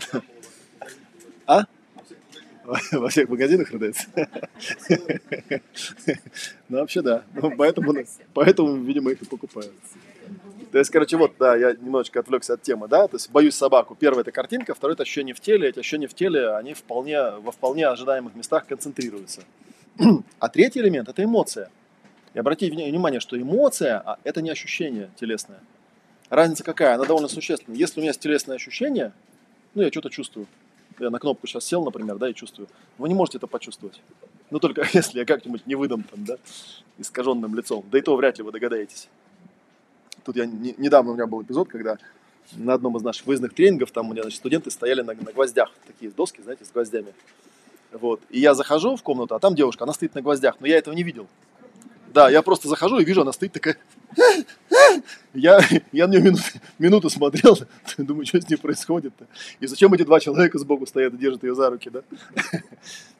А? 1.45 1.65
Во 2.91 3.09
всех 3.09 3.29
магазинах 3.29 3.69
продается? 3.69 4.07
Ну, 6.67 6.79
вообще, 6.79 7.01
да. 7.03 7.23
Ну, 7.33 7.51
поэтому, 7.55 7.93
поэтому, 8.33 8.75
видимо, 8.83 9.11
их 9.11 9.21
и 9.21 9.25
покупают. 9.25 9.71
То 10.71 10.79
есть, 10.79 10.89
короче, 10.89 11.15
вот, 11.15 11.33
да, 11.37 11.55
я 11.55 11.73
немножечко 11.73 12.19
отвлекся 12.19 12.55
от 12.55 12.63
темы, 12.63 12.87
да, 12.87 13.07
то 13.07 13.17
есть 13.17 13.29
боюсь 13.29 13.53
собаку. 13.53 13.95
Первое 13.95 14.21
это 14.21 14.31
картинка, 14.31 14.73
второе 14.73 14.95
это 14.95 15.03
ощущение 15.03 15.35
в 15.35 15.39
теле. 15.39 15.69
Эти 15.69 15.79
ощущения 15.79 16.07
в 16.07 16.15
теле, 16.15 16.49
они 16.55 16.73
вполне, 16.73 17.21
во 17.37 17.51
вполне 17.51 17.87
ожидаемых 17.87 18.35
местах 18.35 18.65
концентрируются. 18.65 19.41
А 20.39 20.49
третий 20.49 20.79
элемент 20.79 21.07
это 21.07 21.23
эмоция. 21.23 21.69
И 22.33 22.39
обратите 22.39 22.75
внимание, 22.75 23.19
что 23.19 23.39
эмоция 23.39 24.01
а 24.05 24.17
это 24.23 24.41
не 24.41 24.49
ощущение 24.49 25.09
телесное. 25.19 25.59
Разница 26.29 26.63
какая? 26.63 26.95
Она 26.95 27.05
довольно 27.05 27.29
существенная. 27.29 27.77
Если 27.77 27.99
у 27.99 28.01
меня 28.01 28.09
есть 28.09 28.19
телесное 28.19 28.55
ощущение, 28.55 29.13
ну, 29.75 29.83
я 29.83 29.89
что-то 29.89 30.09
чувствую, 30.09 30.47
я 30.99 31.09
на 31.09 31.19
кнопку 31.19 31.47
сейчас 31.47 31.65
сел, 31.65 31.83
например, 31.83 32.17
да, 32.17 32.29
и 32.29 32.33
чувствую. 32.33 32.67
Вы 32.97 33.07
не 33.07 33.15
можете 33.15 33.37
это 33.37 33.47
почувствовать. 33.47 34.01
Ну, 34.51 34.59
только 34.59 34.87
если 34.93 35.19
я 35.19 35.25
как-нибудь 35.25 35.65
не 35.67 35.75
выдам 35.75 36.03
там, 36.03 36.25
да, 36.25 36.37
искаженным 36.97 37.55
лицом. 37.55 37.83
Да 37.91 37.97
и 37.97 38.01
то 38.01 38.15
вряд 38.15 38.37
ли 38.37 38.43
вы 38.43 38.51
догадаетесь. 38.51 39.09
Тут 40.23 40.35
я 40.37 40.45
не, 40.45 40.73
недавно 40.77 41.11
у 41.11 41.13
меня 41.15 41.27
был 41.27 41.43
эпизод, 41.43 41.69
когда 41.69 41.97
на 42.53 42.73
одном 42.73 42.97
из 42.97 43.03
наших 43.03 43.25
выездных 43.25 43.53
тренингов, 43.53 43.91
там 43.91 44.09
у 44.09 44.13
меня 44.13 44.23
значит, 44.23 44.39
студенты 44.39 44.71
стояли 44.71 45.01
на, 45.01 45.13
на 45.13 45.31
гвоздях, 45.31 45.71
такие 45.87 46.11
доски, 46.11 46.41
знаете, 46.41 46.65
с 46.65 46.71
гвоздями. 46.71 47.13
Вот. 47.91 48.21
И 48.29 48.39
я 48.39 48.53
захожу 48.53 48.95
в 48.95 49.03
комнату, 49.03 49.35
а 49.35 49.39
там 49.39 49.55
девушка, 49.55 49.83
она 49.83 49.93
стоит 49.93 50.15
на 50.15 50.21
гвоздях, 50.21 50.57
но 50.59 50.67
я 50.67 50.77
этого 50.77 50.93
не 50.93 51.03
видел. 51.03 51.27
Да, 52.15 52.29
я 52.29 52.41
просто 52.41 52.69
захожу 52.69 52.97
и 52.99 53.03
вижу, 53.03 53.23
она 53.23 53.33
стоит 53.33 53.51
такая... 53.51 53.75
Я, 55.33 55.59
я 55.91 56.07
на 56.07 56.11
нее 56.13 56.21
минуту, 56.21 56.43
минуту 56.79 57.09
смотрел, 57.09 57.57
думаю, 57.97 58.25
что 58.25 58.39
с 58.39 58.49
ней 58.49 58.55
происходит-то. 58.55 59.27
И 59.59 59.67
зачем 59.67 59.93
эти 59.93 60.03
два 60.03 60.21
человека 60.21 60.57
сбоку 60.57 60.85
стоят 60.85 61.13
и 61.13 61.17
держат 61.17 61.43
ее 61.43 61.53
за 61.55 61.69
руки, 61.69 61.89
да? 61.89 62.03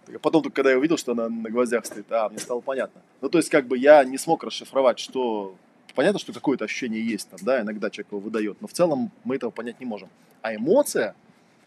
Потом, 0.22 0.44
только 0.44 0.56
когда 0.56 0.72
я 0.72 0.78
увидел, 0.78 0.98
что 0.98 1.12
она 1.12 1.28
на 1.28 1.50
гвоздях 1.50 1.86
стоит, 1.86 2.10
а, 2.10 2.30
мне 2.30 2.40
стало 2.40 2.62
понятно. 2.62 3.02
Ну, 3.20 3.28
то 3.28 3.38
есть, 3.38 3.50
как 3.50 3.68
бы 3.68 3.78
я 3.78 4.02
не 4.06 4.18
смог 4.18 4.46
расшифровать, 4.46 4.98
что... 4.98 5.56
Понятно, 5.94 6.18
что 6.18 6.32
какое-то 6.32 6.64
ощущение 6.64 7.06
есть 7.06 7.28
там, 7.30 7.40
да, 7.42 7.60
иногда 7.60 7.90
человек 7.90 8.14
его 8.14 8.22
выдает, 8.22 8.62
но 8.62 8.68
в 8.68 8.72
целом 8.72 9.12
мы 9.26 9.36
этого 9.36 9.52
понять 9.52 9.82
не 9.82 9.86
можем. 9.86 10.08
А 10.42 10.56
эмоция, 10.56 11.16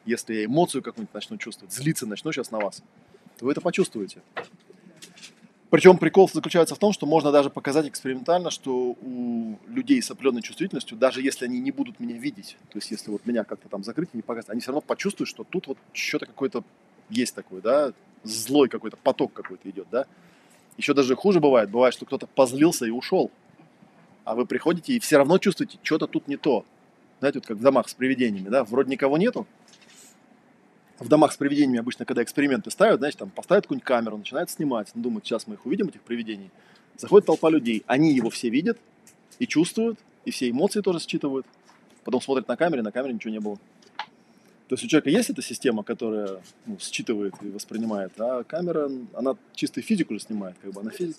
если 0.07 0.33
я 0.33 0.45
эмоцию 0.47 0.83
какую-нибудь 0.83 1.13
начну 1.13 1.37
чувствовать, 1.37 1.75
злиться 1.75 2.07
начну 2.07 2.33
сейчас 2.33 2.51
на 2.51 2.59
вас, 2.59 2.83
то 3.39 3.45
вы 3.45 3.53
это 3.53 3.61
почувствуете. 3.61 4.23
Причем 5.71 5.99
прикол 5.99 6.31
заключается 6.33 6.75
в 6.75 6.79
том, 6.79 6.93
что 6.93 7.05
можно 7.05 7.31
даже 7.31 7.51
показать 7.51 7.87
экспериментально, 7.87 8.51
что 8.51 8.97
у 9.03 9.59
людей 9.67 10.01
с 10.01 10.11
определенной 10.11 10.41
чувствительностью, 10.41 10.97
даже 10.97 11.21
если 11.21 11.45
они 11.45 11.61
не 11.61 11.71
будут 11.71 12.01
меня 12.01 12.17
видеть, 12.17 12.57
то 12.71 12.79
есть 12.79 12.91
если 12.91 13.11
вот 13.11 13.27
меня 13.27 13.45
как-то 13.45 13.69
там 13.69 13.85
закрыть 13.85 14.09
и 14.15 14.17
не 14.17 14.23
показать, 14.23 14.49
они 14.49 14.61
все 14.61 14.71
равно 14.71 14.81
почувствуют, 14.81 15.29
что 15.29 15.45
тут 15.45 15.67
вот 15.67 15.79
что-то 15.93 16.25
какое-то 16.25 16.65
есть 17.11 17.35
такое, 17.35 17.61
да, 17.61 17.93
злой 18.25 18.69
какой-то 18.69 18.97
поток 18.97 19.35
какой-то 19.35 19.69
идет, 19.69 19.87
да. 19.91 20.07
Еще 20.79 20.95
даже 20.95 21.15
хуже 21.17 21.39
бывает, 21.39 21.71
бывает, 21.71 21.93
что 21.93 22.07
кто-то 22.07 22.27
позлился 22.27 22.87
и 22.87 22.91
ушел, 22.91 23.31
а 24.25 24.35
вы 24.35 24.47
приходите 24.47 24.95
и 24.95 25.01
все 25.01 25.19
равно 25.19 25.37
чувствуете, 25.37 25.79
что-то 25.83 26.07
тут 26.07 26.29
не 26.29 26.39
то. 26.39 26.65
Знаете, 27.19 27.41
вот 27.41 27.47
как 27.47 27.59
в 27.59 27.63
домах 27.63 27.91
с 27.91 27.95
привидениями, 27.95 28.49
да, 28.49 28.65
вроде 28.65 28.91
никого 28.91 29.19
нету, 29.19 29.47
в 30.99 31.09
домах 31.09 31.33
с 31.33 31.37
привидениями 31.37 31.79
обычно, 31.79 32.05
когда 32.05 32.23
эксперименты 32.23 32.71
ставят, 32.71 32.99
знаете, 32.99 33.19
там 33.19 33.31
поставят 33.31 33.65
какую-нибудь 33.65 33.87
камеру, 33.87 34.17
начинают 34.17 34.51
снимать, 34.51 34.91
ну, 34.95 35.03
думают, 35.03 35.25
сейчас 35.25 35.47
мы 35.47 35.55
их 35.55 35.65
увидим, 35.65 35.89
этих 35.89 36.01
привидений. 36.03 36.51
Заходит 36.97 37.27
толпа 37.27 37.51
людей, 37.51 37.85
они 37.87 38.13
его 38.13 38.31
все 38.31 38.51
видят 38.51 38.79
и 39.39 39.47
чувствуют, 39.47 39.99
и 40.25 40.31
все 40.31 40.51
эмоции 40.51 40.81
тоже 40.81 41.01
считывают. 41.01 41.47
Потом 42.05 42.21
смотрят 42.21 42.49
на 42.49 42.57
камере, 42.57 42.83
на 42.83 42.91
камере 42.91 43.15
ничего 43.15 43.33
не 43.33 43.41
было. 43.41 43.57
То 44.69 44.75
есть 44.75 44.85
у 44.85 44.89
человека 44.89 45.09
есть 45.09 45.31
эта 45.31 45.41
система, 45.41 45.83
которая 45.83 46.43
ну, 46.67 46.79
считывает 46.79 47.35
и 47.43 47.49
воспринимает, 47.49 48.13
а 48.19 48.45
камера, 48.45 48.91
она 49.15 49.37
чисто 49.55 49.81
физику 49.81 50.15
же 50.15 50.21
снимает, 50.21 50.57
как 50.61 50.73
бы, 50.73 50.83
на, 50.83 50.91
физи... 50.91 51.15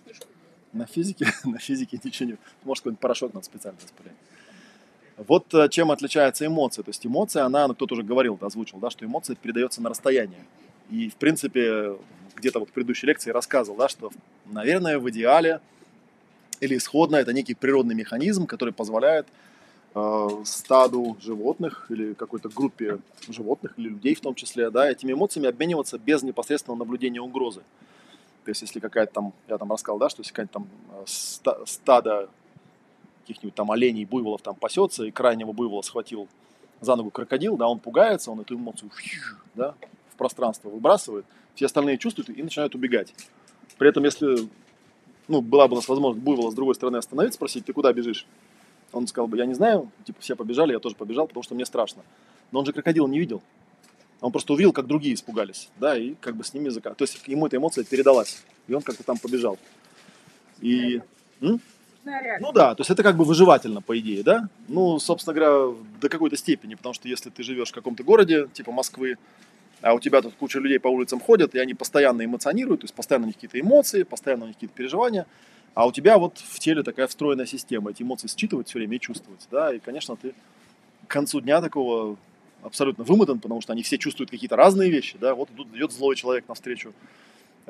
на 0.74 0.86
физике, 0.86 1.28
на 1.46 1.58
физике 1.58 2.00
ничего 2.04 2.30
не... 2.30 2.38
Может, 2.64 2.84
какой-нибудь 2.84 3.00
порошок 3.00 3.34
надо 3.34 3.46
специально 3.46 3.80
распылять. 3.82 4.14
Вот 5.28 5.54
э, 5.54 5.68
чем 5.70 5.92
отличается 5.92 6.46
эмоция. 6.46 6.84
То 6.84 6.90
есть 6.90 7.06
эмоция, 7.06 7.44
она, 7.44 7.68
ну, 7.68 7.74
кто-то 7.74 7.96
уже 7.96 8.04
говорил, 8.04 8.38
озвучил, 8.42 8.80
да, 8.80 8.90
что 8.90 9.06
эмоция 9.06 9.36
передается 9.36 9.82
на 9.82 9.90
расстояние. 9.90 10.46
И, 10.90 11.10
в 11.10 11.16
принципе, 11.16 11.98
где-то 12.36 12.60
вот 12.60 12.70
в 12.70 12.72
предыдущей 12.72 13.08
лекции 13.08 13.32
рассказывал, 13.32 13.78
да, 13.78 13.90
что, 13.90 14.12
наверное, 14.46 14.98
в 14.98 15.10
идеале 15.10 15.60
или 16.62 16.78
исходно 16.78 17.18
это 17.18 17.34
некий 17.34 17.54
природный 17.54 17.96
механизм, 17.96 18.46
который 18.46 18.74
позволяет 18.74 19.28
э, 19.94 20.28
стаду 20.46 21.18
животных 21.22 21.88
или 21.90 22.14
какой-то 22.14 22.50
группе 22.50 23.00
животных 23.28 23.74
или 23.78 23.90
людей 23.90 24.16
в 24.16 24.22
том 24.22 24.36
числе, 24.36 24.70
да, 24.70 24.90
этими 24.90 25.12
эмоциями 25.12 25.50
обмениваться 25.50 25.98
без 25.98 26.24
непосредственного 26.24 26.80
наблюдения 26.80 27.22
угрозы. 27.22 27.62
То 28.46 28.52
есть, 28.52 28.62
если 28.62 28.80
какая-то 28.80 29.14
там, 29.14 29.34
я 29.50 29.58
там 29.58 29.72
рассказал, 29.72 30.00
да, 30.00 30.10
что 30.10 30.22
если 30.22 30.32
какая-то 30.32 30.54
там 30.54 30.68
э, 30.94 31.66
стадо 31.66 32.30
каких-нибудь 33.30 33.56
там 33.56 33.72
оленей, 33.72 34.06
буйволов 34.06 34.42
там 34.42 34.56
пасется, 34.56 35.06
и 35.06 35.12
крайнего 35.12 35.52
буйвола 35.52 35.82
схватил 35.82 36.28
за 36.82 36.96
ногу 36.96 37.12
крокодил, 37.12 37.58
да, 37.58 37.68
он 37.68 37.80
пугается, 37.80 38.32
он 38.32 38.40
эту 38.42 38.56
эмоцию 38.56 38.90
да, 39.56 39.76
в 40.14 40.18
пространство 40.18 40.70
выбрасывает, 40.70 41.26
все 41.56 41.66
остальные 41.66 41.98
чувствуют 41.98 42.30
и 42.30 42.42
начинают 42.42 42.74
убегать. 42.76 43.14
При 43.78 43.90
этом, 43.90 44.04
если 44.04 44.50
ну, 45.28 45.42
была 45.42 45.68
бы 45.68 45.74
у 45.74 45.76
нас 45.76 45.88
возможность 45.88 46.24
буйвола 46.24 46.52
с 46.52 46.56
другой 46.56 46.76
стороны 46.76 46.98
остановить, 46.98 47.34
спросить, 47.34 47.66
ты 47.66 47.74
куда 47.74 47.94
бежишь? 47.94 48.26
Он 48.92 49.06
сказал 49.06 49.28
бы, 49.28 49.38
я 49.38 49.46
не 49.46 49.54
знаю, 49.54 49.92
типа 50.06 50.20
все 50.22 50.36
побежали, 50.36 50.72
я 50.72 50.80
тоже 50.80 50.96
побежал, 50.96 51.28
потому 51.28 51.44
что 51.44 51.54
мне 51.54 51.66
страшно. 51.66 52.02
Но 52.52 52.60
он 52.60 52.66
же 52.66 52.74
крокодил 52.74 53.08
не 53.08 53.20
видел. 53.20 53.42
Он 54.22 54.32
просто 54.32 54.54
увидел, 54.54 54.74
как 54.74 54.88
другие 54.88 55.14
испугались, 55.14 55.70
да, 55.78 55.98
и 55.98 56.16
как 56.16 56.36
бы 56.36 56.44
с 56.44 56.54
ними 56.54 56.66
языка. 56.66 56.94
То 56.94 57.04
есть 57.04 57.22
ему 57.28 57.46
эта 57.46 57.58
эмоция 57.58 57.84
передалась, 57.84 58.44
и 58.68 58.74
он 58.74 58.82
как-то 58.82 59.04
там 59.04 59.18
побежал. 59.18 59.58
И... 60.62 61.02
М? 61.42 61.62
Ну 62.40 62.52
да, 62.52 62.76
то 62.76 62.82
есть 62.82 62.90
это 62.90 63.04
как 63.04 63.16
бы 63.16 63.24
выживательно, 63.24 63.82
по 63.82 63.98
идее, 64.00 64.24
да? 64.24 64.50
Ну, 64.68 65.00
собственно 65.00 65.34
говоря, 65.34 65.76
до 66.02 66.10
какой-то 66.10 66.38
степени, 66.38 66.76
потому 66.76 66.94
что 66.94 67.08
если 67.08 67.30
ты 67.30 67.44
живешь 67.44 67.70
в 67.70 67.74
каком-то 67.74 68.04
городе, 68.04 68.48
типа 68.54 68.72
Москвы, 68.72 69.18
а 69.82 69.94
у 69.94 70.00
тебя 70.00 70.22
тут 70.22 70.34
куча 70.36 70.60
людей 70.60 70.80
по 70.80 70.88
улицам 70.88 71.20
ходят, 71.20 71.56
и 71.56 71.60
они 71.60 71.74
постоянно 71.74 72.26
эмоционируют, 72.26 72.82
то 72.82 72.86
есть 72.86 72.94
постоянно 72.94 73.26
у 73.26 73.28
них 73.28 73.36
какие-то 73.36 73.60
эмоции, 73.60 74.04
постоянно 74.04 74.44
у 74.44 74.48
них 74.48 74.56
какие-то 74.56 74.76
переживания, 74.76 75.26
а 75.74 75.88
у 75.88 75.92
тебя 75.92 76.18
вот 76.18 76.38
в 76.38 76.60
теле 76.60 76.84
такая 76.84 77.08
встроенная 77.08 77.46
система, 77.46 77.92
эти 77.92 78.04
эмоции 78.04 78.28
считывать 78.28 78.68
все 78.68 78.80
время 78.80 78.98
и 78.98 79.00
чувствовать, 79.00 79.48
да, 79.52 79.74
и, 79.74 79.80
конечно, 79.80 80.16
ты 80.18 80.34
к 81.08 81.12
концу 81.12 81.40
дня 81.40 81.62
такого 81.62 82.18
абсолютно 82.62 83.04
вымотан, 83.04 83.40
потому 83.40 83.62
что 83.62 83.72
они 83.74 83.84
все 83.84 83.98
чувствуют 83.98 84.30
какие-то 84.32 84.58
разные 84.58 84.90
вещи, 84.90 85.18
да, 85.20 85.34
вот 85.34 85.50
тут 85.56 85.74
идет 85.74 85.92
злой 85.94 86.16
человек 86.16 86.46
навстречу, 86.48 86.94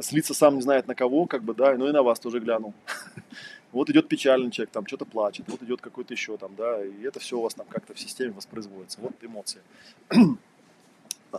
слиться 0.02 0.34
сам 0.34 0.56
не 0.56 0.62
знает 0.62 0.88
на 0.88 0.96
кого, 0.96 1.26
как 1.26 1.44
бы, 1.44 1.54
да, 1.54 1.76
ну 1.76 1.88
и 1.88 1.92
на 1.92 2.02
вас 2.02 2.20
тоже 2.20 2.40
глянул. 2.40 2.74
Вот 3.72 3.90
идет 3.90 4.08
печальный 4.08 4.52
человек, 4.52 4.72
там 4.72 4.88
что-то 4.88 5.06
плачет, 5.06 5.46
вот 5.48 5.62
идет 5.62 5.80
какой-то 5.80 6.14
еще 6.14 6.38
там, 6.38 6.56
да, 6.56 6.84
и 6.84 7.04
это 7.04 7.20
все 7.20 7.38
у 7.38 7.42
вас 7.42 7.54
там 7.54 7.68
как-то 7.68 7.94
в 7.94 8.00
системе 8.00 8.32
воспроизводится. 8.32 9.00
Вот 9.02 9.14
эмоции. 9.22 9.62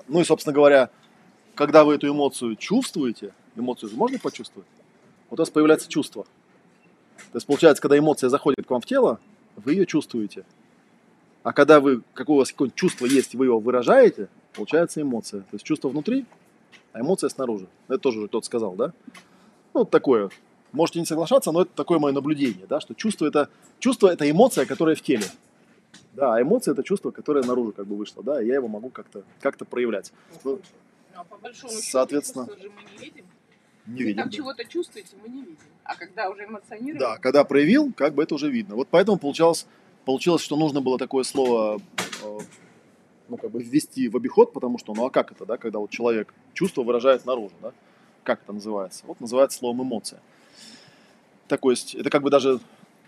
Ну 0.06 0.20
и, 0.20 0.24
собственно 0.24 0.54
говоря, 0.54 0.88
когда 1.56 1.82
вы 1.82 1.96
эту 1.96 2.08
эмоцию 2.08 2.54
чувствуете, 2.54 3.34
эмоцию 3.56 3.90
же 3.90 3.96
можно 3.96 4.20
почувствовать, 4.20 4.68
вот 5.28 5.40
у 5.40 5.42
вас 5.42 5.50
появляется 5.50 5.88
чувство. 5.88 6.22
То 7.16 7.36
есть, 7.36 7.46
получается, 7.46 7.82
когда 7.82 7.98
эмоция 7.98 8.30
заходит 8.30 8.66
к 8.66 8.70
вам 8.70 8.80
в 8.80 8.86
тело, 8.86 9.18
вы 9.56 9.72
ее 9.72 9.86
чувствуете. 9.86 10.44
А 11.42 11.52
когда 11.52 11.80
вы, 11.80 12.02
какое 12.14 12.36
у 12.36 12.38
вас 12.38 12.50
какое-нибудь 12.50 12.78
чувство 12.78 13.06
есть, 13.06 13.34
вы 13.34 13.46
его 13.46 13.58
выражаете, 13.58 14.28
получается 14.54 15.02
эмоция. 15.02 15.40
То 15.40 15.54
есть 15.54 15.64
чувство 15.64 15.88
внутри, 15.88 16.26
а 16.92 17.00
эмоция 17.00 17.30
снаружи. 17.30 17.66
Это 17.88 17.98
тоже 17.98 18.28
кто-то 18.28 18.44
сказал, 18.44 18.74
да? 18.74 18.92
Ну, 19.74 19.80
вот 19.80 19.90
такое. 19.90 20.30
Можете 20.72 21.00
не 21.00 21.06
соглашаться, 21.06 21.52
но 21.52 21.62
это 21.62 21.70
такое 21.74 21.98
мое 21.98 22.12
наблюдение, 22.12 22.66
да, 22.68 22.80
что 22.80 22.94
чувство 22.94 23.26
это, 23.26 23.48
чувство 23.78 24.09
это 24.09 24.30
эмоция, 24.30 24.66
которая 24.66 24.94
в 24.94 25.02
теле. 25.02 25.24
Да, 26.12 26.35
а 26.35 26.42
эмоция 26.42 26.72
это 26.72 26.83
чувство, 26.83 27.11
которое 27.11 27.44
наружу 27.44 27.72
как 27.72 27.87
бы 27.87 27.96
вышло, 27.96 28.22
да, 28.22 28.42
и 28.42 28.46
я 28.46 28.54
его 28.54 28.68
могу 28.68 28.90
как-то 28.90 29.24
как 29.40 29.56
проявлять. 29.66 30.12
Ну, 30.44 30.61
а 31.14 31.24
по 31.24 31.37
большому 31.37 31.72
Соответственно, 31.72 32.46
счету, 32.46 32.62
же 32.62 32.70
мы 32.70 32.83
не 32.83 33.04
видим. 33.04 33.24
Не 33.87 34.02
видим. 34.02 34.16
Там 34.16 34.30
да. 34.30 34.37
чего-то 34.37 34.64
чувствуете, 34.64 35.16
мы 35.22 35.28
не 35.28 35.40
видим. 35.42 35.59
А 35.85 35.96
когда 35.96 36.30
уже 36.30 36.44
эмоционируем, 36.44 36.98
Да, 36.98 37.18
когда 37.18 37.44
проявил, 37.44 37.92
как 37.92 38.14
бы 38.14 38.22
это 38.22 38.35
уже 38.35 38.50
видно. 38.50 38.76
Вот 38.76 38.88
поэтому 38.90 39.18
получалось, 39.18 39.66
получилось, 40.04 40.42
что 40.42 40.56
нужно 40.56 40.80
было 40.80 40.98
такое 40.98 41.24
слово 41.24 41.80
э, 42.24 42.38
ну, 43.28 43.37
как 43.37 43.50
бы 43.50 43.62
ввести 43.62 44.09
в 44.09 44.16
обиход, 44.16 44.52
потому 44.52 44.78
что, 44.78 44.92
ну 44.94 45.06
а 45.06 45.11
как 45.11 45.33
это, 45.33 45.46
да, 45.46 45.56
когда 45.56 45.78
вот 45.78 45.90
человек 45.90 46.35
чувство 46.52 46.83
выражает 46.83 47.24
наружу, 47.24 47.54
да? 47.62 47.72
Как 48.24 48.42
это 48.42 48.52
называется? 48.52 49.04
Вот 49.06 49.20
называется 49.20 49.59
словом 49.59 49.83
эмоция. 49.83 50.20
Есть, 51.70 51.94
это 51.94 52.10
как 52.10 52.22
бы 52.22 52.30
даже, 52.30 52.60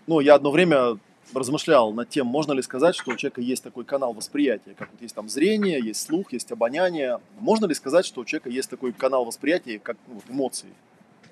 ну, 0.07 0.19
я 0.19 0.35
одно 0.35 0.51
время 0.51 0.97
размышлял 1.33 1.93
над 1.93 2.09
тем, 2.09 2.27
можно 2.27 2.51
ли 2.51 2.61
сказать, 2.61 2.95
что 2.95 3.11
у 3.11 3.15
человека 3.15 3.41
есть 3.41 3.63
такой 3.63 3.85
канал 3.85 4.13
восприятия, 4.13 4.75
как 4.77 4.91
вот 4.91 5.01
есть 5.01 5.15
там 5.15 5.29
зрение, 5.29 5.79
есть 5.79 6.01
слух, 6.01 6.33
есть 6.33 6.51
обоняние. 6.51 7.19
Можно 7.39 7.65
ли 7.65 7.73
сказать, 7.73 8.05
что 8.05 8.21
у 8.21 8.25
человека 8.25 8.49
есть 8.49 8.69
такой 8.69 8.93
канал 8.93 9.25
восприятия, 9.25 9.79
как 9.79 9.97
ну, 10.07 10.15
вот, 10.15 10.23
эмоции? 10.29 10.69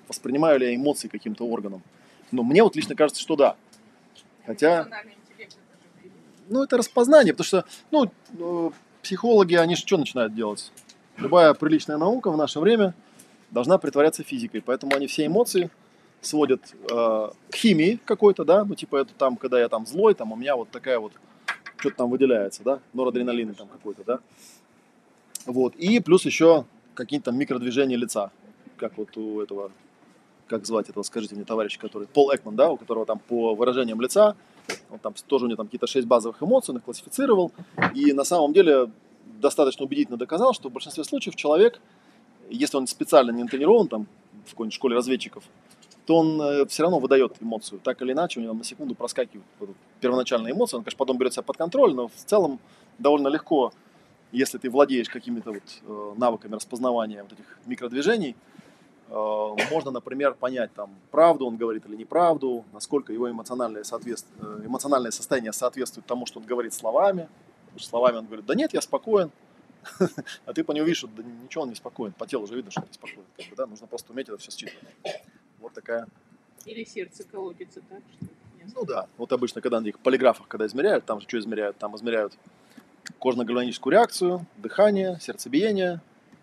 Воспринимаю 0.08 0.58
ли 0.58 0.66
я 0.66 0.74
эмоции 0.74 1.08
каким-то 1.08 1.46
органом? 1.46 1.82
Но 2.30 2.42
мне 2.42 2.62
вот 2.62 2.74
лично 2.76 2.94
кажется, 2.94 3.20
что 3.20 3.36
да. 3.36 3.56
Хотя, 4.46 4.88
ну, 6.48 6.64
это 6.64 6.76
распознание, 6.76 7.32
потому 7.32 7.46
что, 7.46 7.64
ну, 7.90 8.10
э, 8.38 8.70
психологи, 9.02 9.54
они 9.54 9.76
же 9.76 9.82
что 9.82 9.98
начинают 9.98 10.34
делать? 10.34 10.72
Любая 11.16 11.54
приличная 11.54 11.98
наука 11.98 12.30
в 12.30 12.36
наше 12.36 12.58
время 12.58 12.94
должна 13.50 13.78
притворяться 13.78 14.24
физикой, 14.24 14.62
поэтому 14.62 14.96
они 14.96 15.06
все 15.06 15.26
эмоции 15.26 15.70
сводят 16.22 16.74
э, 16.90 17.30
к 17.50 17.54
химии 17.54 17.98
какой-то, 18.04 18.44
да, 18.44 18.64
ну, 18.64 18.74
типа 18.74 18.96
это 18.96 19.12
там, 19.14 19.36
когда 19.36 19.60
я 19.60 19.68
там 19.68 19.86
злой, 19.86 20.14
там 20.14 20.32
у 20.32 20.36
меня 20.36 20.56
вот 20.56 20.70
такая 20.70 20.98
вот, 20.98 21.12
что-то 21.76 21.96
там 21.96 22.10
выделяется, 22.10 22.62
да, 22.62 22.80
норадреналин 22.92 23.54
там 23.54 23.68
какой-то, 23.68 24.04
да. 24.04 24.20
Вот, 25.44 25.74
и 25.76 26.00
плюс 26.00 26.24
еще 26.24 26.64
какие-то 26.94 27.26
там 27.26 27.38
микродвижения 27.38 27.96
лица, 27.96 28.30
как 28.76 28.96
вот 28.96 29.16
у 29.16 29.40
этого, 29.40 29.72
как 30.46 30.64
звать 30.64 30.88
этого, 30.88 31.02
скажите 31.02 31.34
мне, 31.34 31.44
товарищ, 31.44 31.78
который, 31.78 32.06
Пол 32.06 32.32
Экман, 32.34 32.54
да, 32.54 32.70
у 32.70 32.76
которого 32.76 33.04
там 33.04 33.18
по 33.18 33.54
выражениям 33.54 34.00
лица, 34.00 34.36
он 34.90 35.00
там 35.00 35.14
тоже 35.26 35.46
у 35.46 35.48
него 35.48 35.56
там 35.56 35.66
какие-то 35.66 35.88
шесть 35.88 36.06
базовых 36.06 36.40
эмоций, 36.40 36.72
он 36.72 36.78
их 36.78 36.84
классифицировал, 36.84 37.50
и 37.94 38.12
на 38.12 38.24
самом 38.24 38.52
деле 38.52 38.90
достаточно 39.40 39.84
убедительно 39.84 40.16
доказал, 40.16 40.54
что 40.54 40.68
в 40.68 40.72
большинстве 40.72 41.02
случаев 41.02 41.34
человек, 41.34 41.80
если 42.48 42.76
он 42.76 42.86
специально 42.86 43.32
не 43.32 43.44
тренирован 43.48 43.88
там 43.88 44.06
в 44.46 44.50
какой-нибудь 44.50 44.74
школе 44.74 44.94
разведчиков, 44.94 45.42
то 46.06 46.16
он 46.16 46.40
э, 46.40 46.66
все 46.66 46.82
равно 46.82 46.98
выдает 46.98 47.36
эмоцию. 47.40 47.80
Так 47.80 48.02
или 48.02 48.12
иначе, 48.12 48.40
у 48.40 48.42
него 48.42 48.54
на 48.54 48.64
секунду 48.64 48.94
проскакивает 48.94 49.46
первоначальная 50.00 50.52
эмоция. 50.52 50.78
Он, 50.78 50.84
конечно, 50.84 50.98
потом 50.98 51.18
берет 51.18 51.32
себя 51.32 51.42
под 51.42 51.56
контроль, 51.56 51.94
но 51.94 52.08
в 52.08 52.14
целом 52.14 52.58
довольно 52.98 53.28
легко, 53.28 53.72
если 54.32 54.58
ты 54.58 54.68
владеешь 54.68 55.08
какими-то 55.08 55.52
вот 55.52 55.62
э, 55.82 56.14
навыками 56.16 56.54
распознавания 56.54 57.22
вот 57.22 57.32
этих 57.32 57.58
микродвижений, 57.66 58.34
э, 59.08 59.56
можно, 59.70 59.92
например, 59.92 60.34
понять, 60.34 60.72
там, 60.74 60.90
правду 61.10 61.46
он 61.46 61.56
говорит 61.56 61.86
или 61.86 61.96
неправду, 61.96 62.64
насколько 62.72 63.12
его 63.12 63.30
эмоциональное, 63.30 63.84
соответств... 63.84 64.28
эмоциональное 64.64 65.12
состояние 65.12 65.52
соответствует 65.52 66.06
тому, 66.06 66.26
что 66.26 66.40
он 66.40 66.46
говорит 66.46 66.74
словами. 66.74 67.28
Словами 67.78 68.16
он 68.16 68.26
говорит, 68.26 68.44
да 68.44 68.54
нет, 68.54 68.74
я 68.74 68.80
спокоен. 68.80 69.30
А 70.46 70.52
ты 70.52 70.62
по 70.62 70.72
нему 70.72 70.86
видишь, 70.86 71.04
да 71.16 71.22
ничего 71.22 71.62
он 71.62 71.70
не 71.70 71.74
спокоен. 71.74 72.12
По 72.12 72.26
телу 72.26 72.46
же 72.46 72.54
видно, 72.54 72.70
что 72.70 72.80
он 72.80 72.88
не 72.88 72.94
спокоен. 72.94 73.26
Да? 73.56 73.66
Нужно 73.66 73.86
просто 73.86 74.12
уметь 74.12 74.28
это 74.28 74.38
все 74.38 74.50
считывать. 74.50 74.78
Вот 75.62 75.72
такая 75.72 76.06
Или 76.66 76.84
сердце 76.84 77.24
колотится 77.24 77.80
так, 77.88 78.02
что 78.16 78.26
Ну 78.74 78.84
да, 78.84 79.06
вот 79.16 79.32
обычно, 79.32 79.60
когда 79.60 79.80
на 79.80 79.86
этих 79.86 79.98
полиграфах, 80.00 80.48
когда 80.48 80.66
измеряют, 80.66 81.04
там 81.06 81.20
же 81.20 81.28
что 81.28 81.38
измеряют? 81.38 81.78
Там 81.78 81.96
измеряют 81.96 82.36
кожно-гальваническую 83.18 83.92
реакцию, 83.92 84.46
дыхание, 84.56 85.18
сердцебиение, 85.20 86.00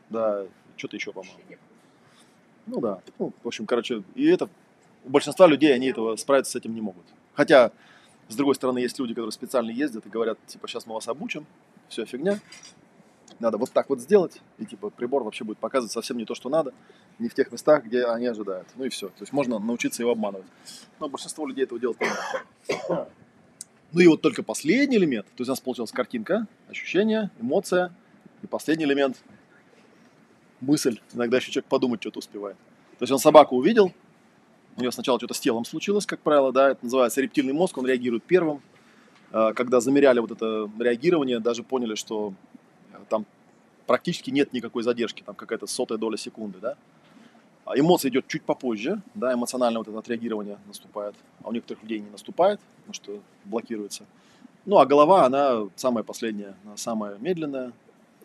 да, 0.10 0.46
что-то 0.78 0.96
еще, 0.96 1.12
по-моему. 1.12 1.38
Ну 2.66 2.82
да, 2.82 3.02
ну, 3.18 3.34
в 3.44 3.48
общем, 3.48 3.66
короче, 3.66 4.04
и 4.16 4.26
это 4.26 4.50
у 5.06 5.10
большинства 5.10 5.48
людей, 5.48 5.74
они 5.74 5.88
этого 5.88 6.16
справиться 6.16 6.54
с 6.54 6.56
этим 6.56 6.74
не 6.74 6.82
могут. 6.82 7.06
Хотя, 7.34 7.72
с 8.28 8.36
другой 8.36 8.56
стороны, 8.56 8.80
есть 8.80 9.00
люди, 9.00 9.14
которые 9.14 9.32
специально 9.32 9.72
ездят 9.72 10.06
и 10.06 10.10
говорят, 10.10 10.38
типа, 10.48 10.68
сейчас 10.68 10.86
мы 10.86 10.94
вас 10.94 11.08
обучим, 11.08 11.46
все 11.88 12.06
фигня, 12.06 12.40
надо 13.40 13.58
вот 13.58 13.72
так 13.72 13.90
вот 13.90 14.00
сделать, 14.02 14.42
и 14.58 14.66
типа 14.66 14.90
прибор 14.90 15.24
вообще 15.24 15.44
будет 15.44 15.58
показывать 15.58 15.92
совсем 15.92 16.18
не 16.18 16.26
то, 16.26 16.36
что 16.36 16.50
надо, 16.50 16.74
не 17.20 17.30
в 17.30 17.34
тех 17.34 17.52
местах, 17.52 17.86
где 17.86 18.06
они 18.06 18.28
ожидают. 18.28 18.68
Ну 18.76 18.86
и 18.86 18.90
все. 18.90 19.08
То 19.08 19.22
есть 19.22 19.34
можно 19.34 19.60
научиться 19.60 20.02
его 20.02 20.12
обманывать. 20.12 20.48
Но 21.00 21.10
большинство 21.10 21.48
людей 21.48 21.64
этого 21.64 21.80
делать 21.80 22.00
не. 22.00 22.08
Ну 23.92 24.00
и 24.02 24.08
вот 24.08 24.22
только 24.22 24.44
последний 24.44 24.98
элемент, 24.98 25.26
то 25.26 25.42
есть 25.42 25.50
у 25.50 25.52
нас 25.52 25.60
получилась 25.60 25.92
картинка, 25.92 26.48
ощущение, 26.70 27.32
эмоция, 27.40 27.92
и 28.44 28.48
последний 28.48 28.86
элемент– 28.86 29.18
мысль. 30.62 31.00
Иногда 31.14 31.38
еще 31.38 31.52
человек 31.52 31.70
подумать 31.70 32.02
что-то 32.02 32.20
успевает. 32.20 32.58
То 32.98 33.04
есть 33.04 33.12
он 33.12 33.20
собаку 33.20 33.56
увидел, 33.56 33.94
у 34.78 34.82
нее 34.82 34.92
сначала 34.92 35.20
что-то 35.20 35.34
с 35.34 35.40
телом 35.40 35.66
случилось, 35.66 36.06
как 36.06 36.20
правило, 36.20 36.52
да, 36.52 36.72
это 36.72 36.84
называется 36.84 37.22
рептильный 37.22 37.54
мозг, 37.54 37.78
он 37.78 37.86
реагирует 37.86 38.24
первым. 38.24 38.62
А, 39.32 39.54
Когда 39.54 39.80
замеряли 39.80 40.20
вот 40.20 40.32
это 40.32 40.70
реагирование, 40.80 41.40
даже 41.40 41.64
поняли, 41.64 41.96
что 41.96 42.34
там 43.10 43.26
практически 43.86 44.30
нет 44.30 44.54
никакой 44.54 44.84
задержки, 44.84 45.24
там 45.24 45.36
какая-то 45.36 45.68
сотая 45.68 45.98
доля 45.98 46.18
секунды, 46.18 46.60
да. 46.60 46.76
А 47.66 47.78
Эмоция 47.78 48.10
идет 48.10 48.28
чуть 48.28 48.44
попозже, 48.44 49.02
да, 49.14 49.34
эмоциональное 49.34 49.80
вот 49.80 49.88
это 49.88 49.98
отреагирование 50.00 50.58
наступает, 50.68 51.16
а 51.44 51.50
у 51.50 51.52
некоторых 51.52 51.84
людей 51.84 52.00
не 52.00 52.10
наступает, 52.10 52.60
потому 52.78 52.94
что 52.94 53.20
блокируется. 53.46 54.06
Ну, 54.66 54.78
а 54.78 54.86
голова, 54.86 55.26
она 55.26 55.68
самая 55.76 56.04
последняя, 56.04 56.56
она 56.66 56.78
самая 56.78 57.18
медленная, 57.18 57.72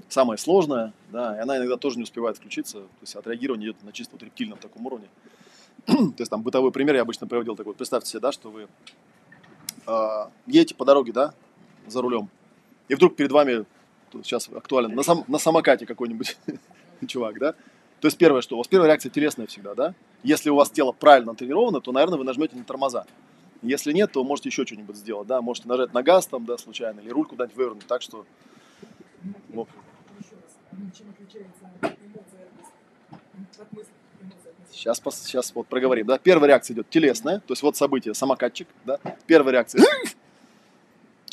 самая 0.09 0.37
сложная, 0.37 0.93
да, 1.11 1.37
и 1.37 1.41
она 1.41 1.57
иногда 1.59 1.77
тоже 1.77 1.97
не 1.97 2.03
успевает 2.05 2.37
включиться, 2.37 2.81
то 2.81 2.89
есть 3.03 3.15
отреагирование 3.17 3.71
идет 3.71 3.83
на 3.83 3.93
чисто 3.93 4.13
вот 4.15 4.23
рептильном 4.23 4.59
таком 4.59 4.87
уровне. 4.87 5.09
то 5.87 6.15
есть 6.19 6.31
там 6.31 6.43
бытовой 6.43 6.73
пример 6.73 6.97
я 6.97 7.03
обычно 7.03 7.27
приводил 7.27 7.57
такой, 7.57 7.75
представьте 7.75 8.11
себе, 8.11 8.21
да, 8.21 8.33
что 8.33 8.51
вы 8.51 8.69
э, 9.87 10.27
едете 10.47 10.75
по 10.75 10.85
дороге, 10.85 11.13
да, 11.13 11.35
за 11.87 12.03
рулем, 12.03 12.29
и 12.89 12.95
вдруг 12.95 13.17
перед 13.17 13.33
вами, 13.33 13.65
сейчас 14.23 14.49
актуален, 14.49 14.95
на, 14.95 15.03
сам, 15.03 15.25
на 15.29 15.39
самокате 15.39 15.87
какой-нибудь 15.87 16.37
чувак, 17.07 17.39
да, 17.39 17.53
то 18.01 18.09
есть 18.09 18.19
первое, 18.19 18.43
что 18.43 18.57
у 18.57 18.59
вас 18.59 18.69
первая 18.69 18.89
реакция 18.89 19.11
телесная 19.11 19.47
всегда, 19.47 19.75
да, 19.75 19.95
если 20.23 20.51
у 20.51 20.57
вас 20.57 20.71
тело 20.71 20.93
правильно 20.93 21.35
тренировано, 21.35 21.81
то, 21.81 21.91
наверное, 21.93 22.19
вы 22.19 22.25
нажмете 22.25 22.57
на 22.57 22.65
тормоза. 22.65 23.07
Если 23.63 23.93
нет, 23.93 24.13
то 24.13 24.23
можете 24.25 24.51
еще 24.51 24.67
что-нибудь 24.67 24.97
сделать, 24.97 25.27
да, 25.27 25.41
можете 25.41 25.69
нажать 25.69 25.95
на 25.95 26.03
газ 26.03 26.27
там, 26.27 26.45
да, 26.45 26.59
случайно, 26.59 27.01
или 27.01 27.09
руль 27.09 27.27
куда-нибудь 27.27 27.57
вывернуть, 27.57 27.87
так 27.87 28.03
что. 28.03 28.27
Ну? 29.49 29.67
Сейчас, 34.71 35.01
сейчас 35.23 35.55
вот 35.55 35.67
проговорим. 35.67 36.07
Да? 36.07 36.19
Первая 36.19 36.49
реакция 36.49 36.75
идет 36.75 36.91
телесная, 36.91 37.39
то 37.39 37.53
есть 37.53 37.63
вот 37.63 37.77
событие, 37.77 38.13
самокатчик. 38.13 38.69
Да? 38.85 38.99
Первая 39.27 39.53
реакция. 39.53 39.83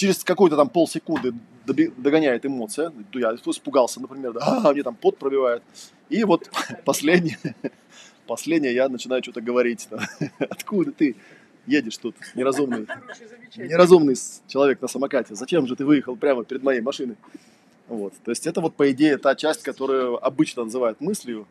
Через 0.01 0.23
какую-то 0.23 0.55
там 0.57 0.67
полсекунды 0.67 1.31
догоняет 1.67 2.43
эмоция. 2.43 2.89
Ну, 2.89 3.19
Я 3.19 3.35
испугался, 3.35 4.01
например, 4.01 4.33
да, 4.33 4.41
а, 4.63 4.73
мне 4.73 4.81
там 4.81 4.95
пот 4.95 5.17
пробивает. 5.17 5.61
И 6.09 6.23
вот 6.23 6.49
последнее, 6.85 7.37
последнее 8.27 8.73
я 8.73 8.89
начинаю 8.89 9.21
что-то 9.21 9.41
говорить. 9.41 9.87
да. 9.91 9.99
Откуда 10.49 10.91
ты 10.91 11.15
едешь 11.67 11.97
тут, 11.97 12.15
неразумный? 12.33 12.87
Неразумный 13.55 14.15
человек 14.47 14.81
на 14.81 14.87
самокате, 14.87 15.35
зачем 15.35 15.67
же 15.67 15.75
ты 15.75 15.85
выехал 15.85 16.15
прямо 16.15 16.43
перед 16.43 16.63
моей 16.63 16.81
машиной? 16.81 17.15
Вот. 17.87 18.13
То 18.23 18.31
есть 18.31 18.47
это 18.47 18.59
вот, 18.59 18.73
по 18.73 18.89
идее, 18.91 19.19
та 19.19 19.35
часть, 19.35 19.61
которую 19.61 20.25
обычно 20.25 20.63
называют 20.63 20.99
мыслью. 20.99 21.45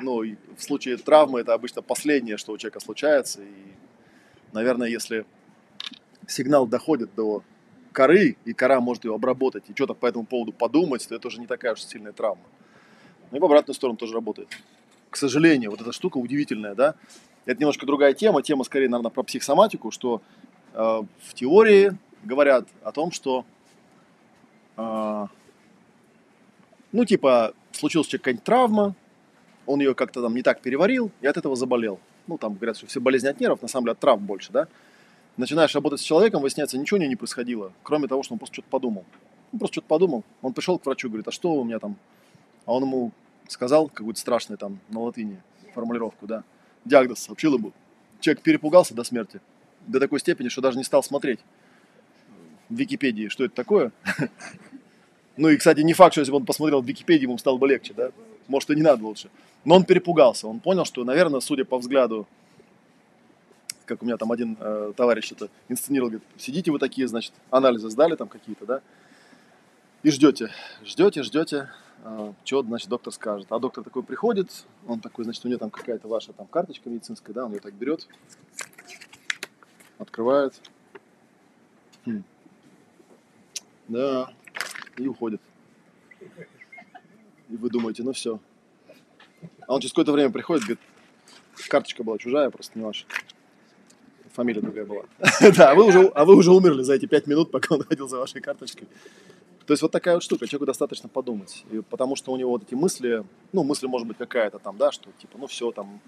Ну, 0.00 0.24
и 0.24 0.34
в 0.56 0.62
случае 0.64 0.96
травмы 0.96 1.38
это 1.38 1.54
обычно 1.54 1.82
последнее, 1.82 2.36
что 2.36 2.52
у 2.52 2.58
человека 2.58 2.80
случается. 2.80 3.42
И, 3.42 3.52
наверное, 4.52 4.88
если 4.88 5.24
сигнал 6.26 6.66
доходит 6.66 7.14
до 7.14 7.44
коры, 7.92 8.36
и 8.44 8.52
кора 8.52 8.80
может 8.80 9.04
ее 9.04 9.14
обработать, 9.14 9.64
и 9.68 9.74
что-то 9.74 9.94
по 9.94 10.06
этому 10.06 10.24
поводу 10.24 10.52
подумать, 10.52 11.06
то 11.06 11.14
это 11.14 11.28
уже 11.28 11.38
не 11.40 11.46
такая 11.46 11.72
уж 11.72 11.82
сильная 11.82 12.12
травма. 12.12 12.42
Ну 13.30 13.38
и 13.38 13.40
в 13.40 13.44
обратную 13.44 13.74
сторону 13.74 13.96
тоже 13.96 14.14
работает. 14.14 14.48
К 15.10 15.16
сожалению, 15.16 15.70
вот 15.70 15.80
эта 15.80 15.92
штука 15.92 16.18
удивительная, 16.18 16.74
да? 16.74 16.94
Это 17.44 17.60
немножко 17.60 17.86
другая 17.86 18.14
тема. 18.14 18.42
Тема 18.42 18.64
скорее, 18.64 18.88
наверное, 18.88 19.10
про 19.10 19.22
психосоматику, 19.22 19.90
что 19.90 20.22
э, 20.74 20.78
в 20.78 21.34
теории 21.34 21.96
говорят 22.24 22.68
о 22.82 22.92
том, 22.92 23.10
что 23.10 23.44
э, 24.76 25.26
ну, 26.92 27.04
типа, 27.04 27.54
случилась 27.72 28.08
какая-нибудь 28.08 28.44
травма, 28.44 28.94
он 29.66 29.80
ее 29.80 29.94
как-то 29.94 30.22
там 30.22 30.34
не 30.34 30.42
так 30.42 30.60
переварил, 30.60 31.10
и 31.20 31.26
от 31.26 31.36
этого 31.36 31.56
заболел. 31.56 31.98
Ну, 32.26 32.38
там 32.38 32.54
говорят, 32.54 32.76
что 32.76 32.86
все 32.86 33.00
болезни 33.00 33.28
от 33.28 33.40
нервов, 33.40 33.62
на 33.62 33.68
самом 33.68 33.86
деле 33.86 33.92
от 33.92 33.98
травм 33.98 34.24
больше, 34.24 34.52
да? 34.52 34.68
Начинаешь 35.36 35.74
работать 35.74 36.00
с 36.00 36.04
человеком, 36.04 36.42
выясняется, 36.42 36.76
ничего 36.76 36.98
у 36.98 37.00
него 37.00 37.10
не 37.10 37.16
происходило, 37.16 37.72
кроме 37.82 38.06
того, 38.06 38.22
что 38.22 38.34
он 38.34 38.38
просто 38.38 38.54
что-то 38.54 38.68
подумал. 38.68 39.04
Он 39.52 39.58
просто 39.58 39.74
что-то 39.74 39.88
подумал. 39.88 40.24
Он 40.42 40.52
пришел 40.52 40.78
к 40.78 40.84
врачу, 40.84 41.08
говорит, 41.08 41.28
а 41.28 41.32
что 41.32 41.54
у 41.54 41.64
меня 41.64 41.78
там? 41.78 41.96
А 42.66 42.72
он 42.74 42.82
ему 42.82 43.12
сказал 43.48 43.88
какую-то 43.88 44.20
страшную 44.20 44.58
там 44.58 44.78
на 44.88 45.00
латыни 45.00 45.40
формулировку, 45.74 46.26
да. 46.26 46.44
Диагноз 46.84 47.20
сообщил 47.20 47.56
ему. 47.56 47.72
Человек 48.20 48.42
перепугался 48.42 48.94
до 48.94 49.04
смерти. 49.04 49.40
До 49.86 49.98
такой 50.00 50.20
степени, 50.20 50.48
что 50.48 50.60
даже 50.60 50.78
не 50.78 50.84
стал 50.84 51.02
смотреть 51.02 51.40
в 52.68 52.74
Википедии, 52.74 53.28
что 53.28 53.44
это 53.44 53.54
такое. 53.54 53.92
Ну 55.38 55.48
и, 55.48 55.56
кстати, 55.56 55.80
не 55.80 55.94
факт, 55.94 56.12
что 56.12 56.20
если 56.20 56.30
бы 56.30 56.36
он 56.36 56.44
посмотрел 56.44 56.82
в 56.82 56.86
Википедии, 56.86 57.22
ему 57.22 57.38
стало 57.38 57.56
бы 57.56 57.66
легче, 57.66 57.94
да? 57.94 58.10
Может, 58.48 58.68
и 58.68 58.76
не 58.76 58.82
надо 58.82 59.02
лучше. 59.02 59.30
Но 59.64 59.76
он 59.76 59.84
перепугался. 59.84 60.46
Он 60.46 60.60
понял, 60.60 60.84
что, 60.84 61.04
наверное, 61.04 61.40
судя 61.40 61.64
по 61.64 61.78
взгляду, 61.78 62.26
как 63.92 64.02
у 64.02 64.06
меня 64.06 64.16
там 64.16 64.32
один 64.32 64.56
э, 64.58 64.92
товарищ 64.96 65.32
это 65.32 65.48
инсценировал, 65.68 66.10
говорит, 66.10 66.28
сидите 66.38 66.70
вы 66.70 66.78
такие, 66.78 67.06
значит, 67.06 67.32
анализы 67.50 67.90
сдали 67.90 68.16
там 68.16 68.28
какие-то, 68.28 68.64
да? 68.64 68.80
И 70.02 70.10
ждете, 70.10 70.50
ждете, 70.84 71.22
ждете, 71.22 71.70
что, 72.44 72.62
значит, 72.62 72.88
доктор 72.88 73.12
скажет. 73.12 73.46
А 73.50 73.58
доктор 73.58 73.84
такой 73.84 74.02
приходит, 74.02 74.66
он 74.86 75.00
такой, 75.00 75.24
значит, 75.24 75.44
у 75.44 75.48
него 75.48 75.58
там 75.58 75.70
какая-то 75.70 76.08
ваша 76.08 76.32
там 76.32 76.46
карточка 76.46 76.88
медицинская, 76.88 77.34
да, 77.34 77.44
он 77.44 77.52
ее 77.52 77.60
так 77.60 77.74
берет, 77.74 78.08
открывает. 79.98 80.54
Хм. 82.04 82.24
Да, 83.88 84.32
и 84.96 85.06
уходит. 85.06 85.40
И 87.48 87.56
вы 87.56 87.70
думаете, 87.70 88.02
ну 88.02 88.12
все. 88.12 88.40
А 89.66 89.74
он 89.74 89.80
через 89.80 89.92
какое-то 89.92 90.12
время 90.12 90.30
приходит, 90.30 90.64
говорит, 90.64 90.80
карточка 91.68 92.02
была 92.02 92.18
чужая, 92.18 92.50
просто 92.50 92.78
не 92.78 92.84
ваша. 92.84 93.04
Фамилия 94.32 94.60
другая 94.60 94.86
была. 94.86 95.02
Да, 95.56 95.72
а 95.72 95.74
вы 95.74 95.86
уже, 95.86 96.06
а 96.14 96.24
вы 96.24 96.36
уже 96.36 96.50
умерли 96.50 96.82
за 96.82 96.94
эти 96.94 97.06
пять 97.06 97.26
минут, 97.26 97.50
пока 97.50 97.74
он 97.74 97.82
ходил 97.82 98.08
за 98.08 98.18
вашей 98.18 98.40
карточкой. 98.40 98.88
То 99.66 99.72
есть 99.72 99.82
вот 99.82 99.92
такая 99.92 100.14
вот 100.14 100.22
штука, 100.22 100.46
человеку 100.46 100.66
достаточно 100.66 101.08
подумать. 101.08 101.64
И 101.70 101.80
потому 101.80 102.16
что 102.16 102.32
у 102.32 102.36
него 102.36 102.50
вот 102.50 102.62
эти 102.64 102.74
мысли, 102.74 103.24
ну, 103.52 103.62
мысль 103.62 103.86
может 103.86 104.08
быть 104.08 104.16
какая-то 104.16 104.58
там, 104.58 104.76
да, 104.76 104.90
что 104.90 105.10
типа, 105.18 105.38
ну 105.38 105.46
все, 105.46 105.70
там, 105.70 106.00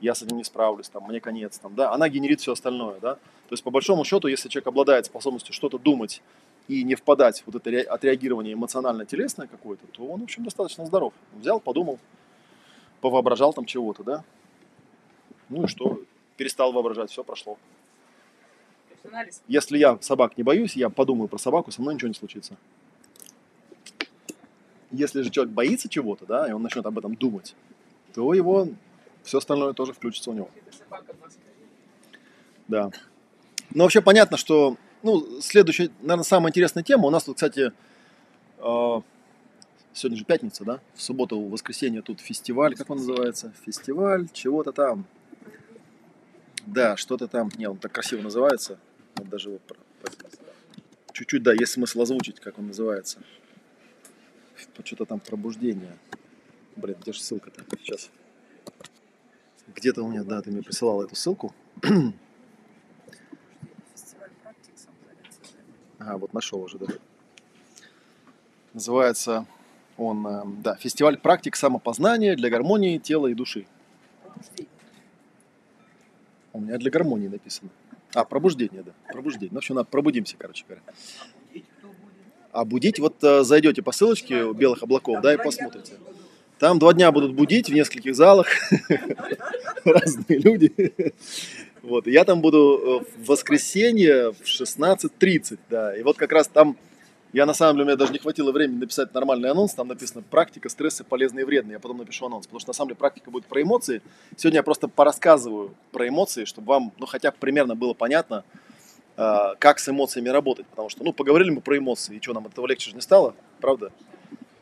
я 0.00 0.14
с 0.14 0.22
этим 0.22 0.36
не 0.36 0.44
справлюсь, 0.44 0.88
там, 0.88 1.04
мне 1.04 1.20
конец, 1.20 1.58
там, 1.58 1.74
да, 1.74 1.92
она 1.92 2.08
генерит 2.08 2.40
все 2.40 2.52
остальное, 2.52 2.98
да. 3.00 3.14
То 3.14 3.52
есть 3.52 3.62
по 3.62 3.70
большому 3.70 4.04
счету, 4.04 4.28
если 4.28 4.48
человек 4.48 4.66
обладает 4.66 5.06
способностью 5.06 5.54
что-то 5.54 5.78
думать 5.78 6.22
и 6.68 6.82
не 6.84 6.94
впадать 6.94 7.40
в 7.42 7.46
вот 7.46 7.56
это 7.56 7.70
ре- 7.70 7.82
отреагирование 7.82 8.54
эмоционально-телесное 8.54 9.46
какое-то, 9.46 9.86
то 9.86 10.04
он, 10.04 10.20
в 10.20 10.24
общем, 10.24 10.44
достаточно 10.44 10.84
здоров. 10.86 11.12
Взял, 11.34 11.60
подумал, 11.60 11.98
повоображал 13.00 13.52
там 13.52 13.64
чего-то, 13.64 14.02
да. 14.02 14.24
Ну 15.48 15.64
и 15.64 15.66
что, 15.66 16.00
перестал 16.38 16.72
воображать, 16.72 17.10
все 17.10 17.22
прошло. 17.22 17.58
Если 19.48 19.76
я 19.76 19.98
собак 20.00 20.38
не 20.38 20.42
боюсь, 20.42 20.76
я 20.76 20.88
подумаю 20.88 21.28
про 21.28 21.38
собаку, 21.38 21.70
со 21.70 21.82
мной 21.82 21.94
ничего 21.94 22.08
не 22.08 22.14
случится. 22.14 22.56
Если 24.90 25.20
же 25.22 25.30
человек 25.30 25.52
боится 25.52 25.88
чего-то, 25.88 26.24
да, 26.24 26.48
и 26.48 26.52
он 26.52 26.62
начнет 26.62 26.86
об 26.86 26.96
этом 26.98 27.14
думать, 27.14 27.54
то 28.14 28.32
его 28.32 28.68
все 29.22 29.38
остальное 29.38 29.74
тоже 29.74 29.92
включится 29.92 30.30
у 30.30 30.34
него. 30.34 30.48
Да. 32.68 32.90
Ну, 33.74 33.82
вообще 33.82 34.00
понятно, 34.00 34.36
что, 34.36 34.76
ну, 35.02 35.40
следующая, 35.40 35.90
наверное, 36.00 36.24
самая 36.24 36.50
интересная 36.50 36.84
тема. 36.84 37.06
У 37.06 37.10
нас 37.10 37.24
тут, 37.24 37.36
кстати, 37.36 37.72
э, 38.58 39.00
сегодня 39.92 40.18
же 40.18 40.24
пятница, 40.24 40.64
да? 40.64 40.80
В 40.94 41.02
субботу, 41.02 41.38
в 41.40 41.50
воскресенье 41.50 42.00
тут 42.02 42.20
фестиваль, 42.20 42.74
как 42.76 42.88
он 42.90 42.98
называется? 42.98 43.52
Фестиваль 43.64 44.28
чего-то 44.32 44.72
там. 44.72 45.04
Да, 46.68 46.98
что-то 46.98 47.28
там. 47.28 47.50
Не, 47.56 47.66
он 47.66 47.78
так 47.78 47.92
красиво 47.92 48.20
называется. 48.20 48.78
Вот 49.16 49.28
даже 49.30 49.48
его 49.48 49.58
чуть-чуть, 51.12 51.42
да, 51.42 51.52
есть 51.52 51.72
смысл 51.72 52.02
озвучить, 52.02 52.40
как 52.40 52.58
он 52.58 52.66
называется. 52.66 53.20
Что-то 54.84 55.06
там 55.06 55.18
пробуждение. 55.18 55.96
Блин, 56.76 56.96
где 57.00 57.12
же 57.12 57.20
ссылка-то? 57.20 57.64
Сейчас. 57.78 58.10
Где-то 59.74 60.02
у 60.02 60.08
меня, 60.08 60.24
да, 60.24 60.42
ты 60.42 60.50
мне 60.50 60.62
присылал 60.62 61.02
эту 61.02 61.16
ссылку. 61.16 61.54
Ага, 65.98 66.18
вот 66.18 66.32
нашел 66.34 66.60
уже, 66.60 66.78
да. 66.78 66.86
Называется 68.74 69.46
он, 69.96 70.26
э, 70.26 70.42
да, 70.62 70.76
фестиваль 70.76 71.16
практик 71.18 71.56
самопознания 71.56 72.36
для 72.36 72.50
гармонии 72.50 72.98
тела 72.98 73.26
и 73.26 73.34
души. 73.34 73.66
Пробуждение. 74.22 74.67
У 76.58 76.60
меня 76.60 76.76
для 76.76 76.90
гармонии 76.90 77.28
написано. 77.28 77.70
А, 78.14 78.24
пробуждение, 78.24 78.82
да. 78.82 78.90
Пробуждение. 79.12 79.50
Ну, 79.52 79.56
в 79.56 79.58
общем, 79.58 79.76
надо 79.76 79.88
пробудимся, 79.88 80.34
короче 80.36 80.64
говоря. 80.66 80.82
А 82.50 82.64
будить, 82.64 82.98
вот 82.98 83.22
э, 83.22 83.44
зайдете 83.44 83.80
по 83.80 83.92
ссылочке 83.92 84.42
у 84.42 84.54
белых 84.54 84.82
облаков, 84.82 85.20
да, 85.22 85.34
и 85.34 85.36
посмотрите. 85.36 85.92
Там 86.58 86.80
два 86.80 86.94
дня 86.94 87.12
будут 87.12 87.34
будить 87.34 87.68
в 87.68 87.72
нескольких 87.72 88.16
залах 88.16 88.48
разные 89.84 90.40
люди. 90.40 90.72
Вот, 91.82 92.08
я 92.08 92.24
там 92.24 92.40
буду 92.40 93.04
э, 93.06 93.22
в 93.22 93.28
воскресенье 93.28 94.32
в 94.32 94.42
16.30, 94.42 95.60
да. 95.70 95.96
И 95.96 96.02
вот 96.02 96.16
как 96.16 96.32
раз 96.32 96.48
там, 96.48 96.76
я 97.32 97.44
на 97.44 97.52
самом 97.52 97.74
деле, 97.74 97.84
у 97.84 97.86
меня 97.86 97.96
даже 97.96 98.12
не 98.12 98.18
хватило 98.18 98.52
времени 98.52 98.78
написать 98.78 99.12
нормальный 99.12 99.50
анонс, 99.50 99.74
там 99.74 99.88
написано 99.88 100.22
«Практика, 100.22 100.68
стрессы, 100.70 101.04
полезные 101.04 101.42
и 101.42 101.44
вредные». 101.44 101.74
Я 101.74 101.78
потом 101.78 101.98
напишу 101.98 102.26
анонс, 102.26 102.46
потому 102.46 102.60
что 102.60 102.70
на 102.70 102.74
самом 102.74 102.88
деле 102.88 102.96
практика 102.96 103.30
будет 103.30 103.44
про 103.44 103.60
эмоции. 103.60 104.00
Сегодня 104.36 104.58
я 104.58 104.62
просто 104.62 104.88
порассказываю 104.88 105.74
про 105.92 106.08
эмоции, 106.08 106.46
чтобы 106.46 106.68
вам, 106.68 106.92
ну, 106.98 107.04
хотя 107.06 107.30
бы 107.30 107.36
примерно 107.38 107.74
было 107.74 107.92
понятно, 107.92 108.44
э, 109.18 109.54
как 109.58 109.78
с 109.78 109.88
эмоциями 109.90 110.30
работать. 110.30 110.66
Потому 110.68 110.88
что, 110.88 111.04
ну, 111.04 111.12
поговорили 111.12 111.50
мы 111.50 111.60
про 111.60 111.76
эмоции, 111.76 112.16
и 112.16 112.22
что, 112.22 112.32
нам 112.32 112.46
от 112.46 112.52
этого 112.52 112.66
легче 112.66 112.90
же 112.90 112.96
не 112.96 113.02
стало, 113.02 113.34
правда? 113.60 113.92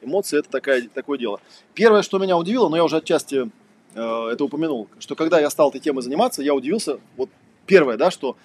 Эмоции– 0.02 0.38
это 0.40 0.50
такая, 0.50 0.88
такое 0.88 1.18
дело. 1.18 1.40
Первое, 1.74 2.02
что 2.02 2.18
меня 2.18 2.37
удивило, 2.37 2.68
но 2.68 2.76
я 2.76 2.83
уже 2.83 2.96
отчасти 2.96 3.48
э, 3.94 4.29
это 4.33 4.44
упомянул, 4.44 4.88
что 4.98 5.14
когда 5.14 5.38
я 5.38 5.50
стал 5.50 5.70
этой 5.70 5.81
темой 5.81 6.02
заниматься, 6.02 6.42
я 6.42 6.52
удивился, 6.52 6.98
вот 7.16 7.31
первое, 7.64 7.96
да, 7.96 8.11
что 8.11 8.37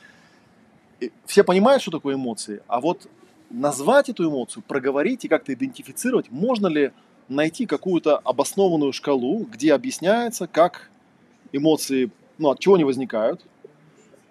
э, 1.00 1.10
все 1.26 1.44
понимают, 1.44 1.82
что 1.82 1.90
такое 1.90 2.14
эмоции, 2.14 2.62
а 2.68 2.80
вот 2.82 3.08
назвать 3.52 4.10
эту 4.10 4.30
эмоцию, 4.30 4.64
проговорить 4.68 5.26
и 5.26 5.28
как-то 5.28 5.54
идентифицировать, 5.54 6.32
можно 6.32 6.68
ли 6.68 6.92
найти 7.28 7.66
какую-то 7.66 8.18
обоснованную 8.18 8.94
шкалу, 8.94 9.46
где 9.46 9.74
объясняется, 9.74 10.48
как 10.48 10.90
эмоции, 11.52 12.12
ну, 12.38 12.50
от 12.50 12.60
чего 12.60 12.76
они 12.76 12.84
возникают, 12.84 13.46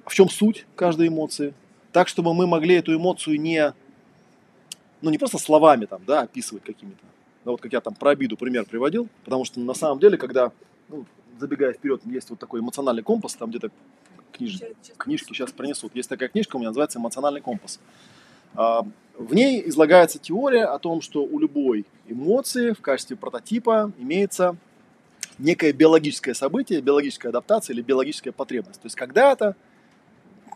в 0.06 0.14
чем 0.14 0.28
суть 0.28 0.66
каждой 0.74 1.08
эмоции, 1.08 1.54
так, 1.92 2.08
чтобы 2.08 2.34
мы 2.34 2.46
могли 2.46 2.76
эту 2.76 2.94
эмоцию 2.94 3.40
не, 3.40 3.74
ну, 5.02 5.10
не 5.10 5.18
просто 5.18 5.38
словами 5.38 5.86
там, 5.86 6.02
да, 6.06 6.22
описывать 6.22 6.64
какими-то, 6.64 7.04
да, 7.44 7.52
вот 7.52 7.60
как 7.60 7.72
я 7.72 7.80
там 7.80 7.94
про 7.94 8.10
обиду 8.10 8.36
пример 8.36 8.64
приводил, 8.64 9.08
потому 9.24 9.44
что 9.44 9.60
на 9.60 9.74
самом 9.74 9.98
деле, 9.98 10.16
когда, 10.16 10.52
ну, 10.88 11.04
забегая 11.38 11.72
вперед, 11.72 12.02
есть 12.04 12.30
вот 12.30 12.38
такой 12.38 12.60
эмоциональный 12.60 13.02
компас, 13.02 13.34
там 13.34 13.50
где-то 13.50 13.70
книж... 14.32 14.60
Книжки 14.98 15.32
сейчас 15.32 15.52
принесут. 15.52 15.94
Есть 15.94 16.08
такая 16.08 16.28
книжка, 16.28 16.56
у 16.56 16.58
меня 16.58 16.68
называется 16.68 16.98
«Эмоциональный 16.98 17.40
компас». 17.40 17.80
А, 18.54 18.84
В 19.18 19.34
ней 19.34 19.68
излагается 19.68 20.18
теория 20.18 20.64
о 20.64 20.78
том, 20.78 21.02
что 21.02 21.22
у 21.24 21.38
любой 21.38 21.84
эмоции 22.08 22.72
в 22.72 22.80
качестве 22.80 23.16
прототипа 23.16 23.92
имеется 23.98 24.56
некое 25.38 25.72
биологическое 25.72 26.32
событие, 26.32 26.80
биологическая 26.80 27.28
адаптация 27.28 27.74
или 27.74 27.82
биологическая 27.82 28.32
потребность. 28.32 28.80
То 28.80 28.86
есть 28.86 28.96
когда-то, 28.96 29.56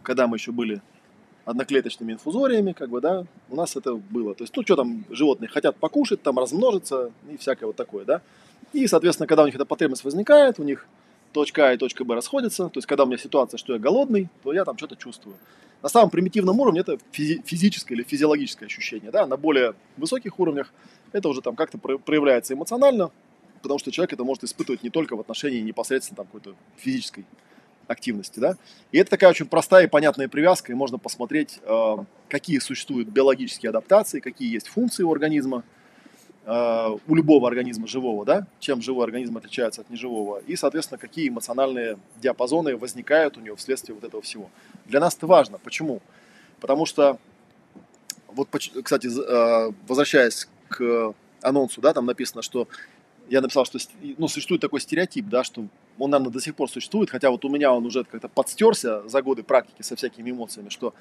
когда 0.02 0.26
мы 0.26 0.38
еще 0.38 0.50
были 0.50 0.80
одноклеточными 1.44 2.12
инфузориями, 2.12 2.72
как 2.72 2.88
бы, 2.88 3.02
да, 3.02 3.26
у 3.50 3.56
нас 3.56 3.76
это 3.76 3.94
было. 3.96 4.34
То 4.34 4.44
есть, 4.44 4.56
ну, 4.56 4.62
что 4.62 4.76
там 4.76 5.04
животные 5.10 5.48
хотят 5.48 5.76
покушать, 5.76 6.22
там 6.22 6.38
размножиться 6.38 7.12
и 7.30 7.36
всякое 7.36 7.66
вот 7.66 7.76
такое, 7.76 8.06
да. 8.06 8.22
И, 8.72 8.86
соответственно, 8.86 9.26
когда 9.26 9.42
у 9.42 9.46
них 9.46 9.54
эта 9.54 9.66
потребность 9.66 10.04
возникает, 10.04 10.58
у 10.58 10.64
них 10.64 10.86
точка 11.34 11.68
А 11.68 11.72
и 11.74 11.76
точка 11.76 12.04
Б 12.04 12.14
расходятся. 12.14 12.68
То 12.70 12.78
есть, 12.78 12.86
когда 12.86 13.04
у 13.04 13.06
меня 13.06 13.18
ситуация, 13.18 13.58
что 13.58 13.74
я 13.74 13.78
голодный, 13.78 14.28
то 14.42 14.52
я 14.52 14.64
там 14.64 14.78
что-то 14.78 14.96
чувствую. 14.96 15.36
На 15.82 15.90
самом 15.90 16.08
примитивном 16.08 16.58
уровне 16.60 16.80
это 16.80 16.98
физи- 17.12 17.42
физическое 17.44 17.94
или 17.94 18.02
физиологическое 18.04 18.66
ощущение, 18.66 19.10
да. 19.10 19.26
На 19.26 19.36
более 19.36 19.74
высоких 19.98 20.38
уровнях 20.40 20.72
это 21.12 21.28
уже 21.28 21.42
там 21.42 21.56
как-то 21.56 21.76
про- 21.76 21.98
проявляется 21.98 22.54
эмоционально, 22.54 23.10
потому 23.60 23.78
что 23.78 23.90
человек 23.90 24.14
это 24.14 24.24
может 24.24 24.44
испытывать 24.44 24.82
не 24.82 24.90
только 24.90 25.16
в 25.16 25.20
отношении 25.20 25.60
непосредственно 25.60 26.16
там 26.16 26.26
какой-то 26.26 26.54
физической 26.76 27.26
активности, 27.86 28.40
да. 28.40 28.56
И 28.92 28.98
это 28.98 29.10
такая 29.10 29.28
очень 29.28 29.46
простая 29.46 29.84
и 29.84 29.90
понятная 29.90 30.28
привязка, 30.28 30.72
и 30.72 30.74
можно 30.74 30.96
посмотреть, 30.96 31.60
э, 31.62 31.96
какие 32.28 32.60
существуют 32.60 33.08
биологические 33.08 33.68
адаптации, 33.68 34.20
какие 34.20 34.54
есть 34.54 34.68
функции 34.68 35.02
у 35.02 35.12
организма, 35.12 35.64
э, 36.44 36.98
у 37.06 37.14
любого 37.14 37.48
организма 37.48 37.86
живого, 37.86 38.24
да, 38.24 38.46
чем 38.60 38.82
живой 38.82 39.04
организм 39.04 39.36
отличается 39.36 39.80
от 39.80 39.90
неживого, 39.90 40.38
и, 40.46 40.56
соответственно, 40.56 40.98
какие 40.98 41.28
эмоциональные 41.28 41.98
диапазоны 42.20 42.76
возникают 42.76 43.36
у 43.36 43.40
него 43.40 43.56
вследствие 43.56 43.94
вот 43.94 44.04
этого 44.04 44.22
всего. 44.22 44.50
Для 44.86 45.00
нас 45.00 45.14
это 45.16 45.26
важно. 45.26 45.58
Почему? 45.58 46.00
Потому 46.60 46.86
что, 46.86 47.18
вот, 48.28 48.48
кстати, 48.82 49.08
э, 49.08 49.72
возвращаясь 49.86 50.48
к 50.68 51.14
анонсу, 51.42 51.80
да, 51.80 51.92
там 51.92 52.06
написано, 52.06 52.42
что 52.42 52.68
я 53.28 53.40
написал, 53.40 53.64
что 53.64 53.78
ну, 54.18 54.28
существует 54.28 54.60
такой 54.60 54.80
стереотип, 54.80 55.26
да, 55.28 55.44
что 55.44 55.66
он, 55.98 56.10
наверное, 56.10 56.32
до 56.32 56.40
сих 56.40 56.54
пор 56.54 56.70
существует, 56.70 57.10
хотя 57.10 57.30
вот 57.30 57.44
у 57.44 57.48
меня 57.48 57.72
он 57.72 57.86
уже 57.86 58.04
как-то 58.04 58.28
подстерся 58.28 59.06
за 59.08 59.22
годы 59.22 59.42
практики 59.42 59.82
со 59.82 59.96
всякими 59.96 60.30
эмоциями, 60.30 60.68
что 60.68 60.94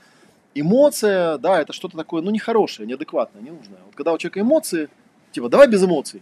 эмоция, 0.56 1.38
да, 1.38 1.62
это 1.62 1.74
что-то 1.74 1.98
такое, 1.98 2.22
ну, 2.22 2.32
нехорошее, 2.32 2.88
неадекватное, 2.88 3.42
ненужное. 3.42 3.80
Вот 3.86 3.96
когда 3.96 4.14
у 4.14 4.18
человека 4.18 4.40
эмоции, 4.40 4.90
типа, 5.34 5.50
давай 5.50 5.68
без 5.68 5.84
эмоций, 5.84 6.22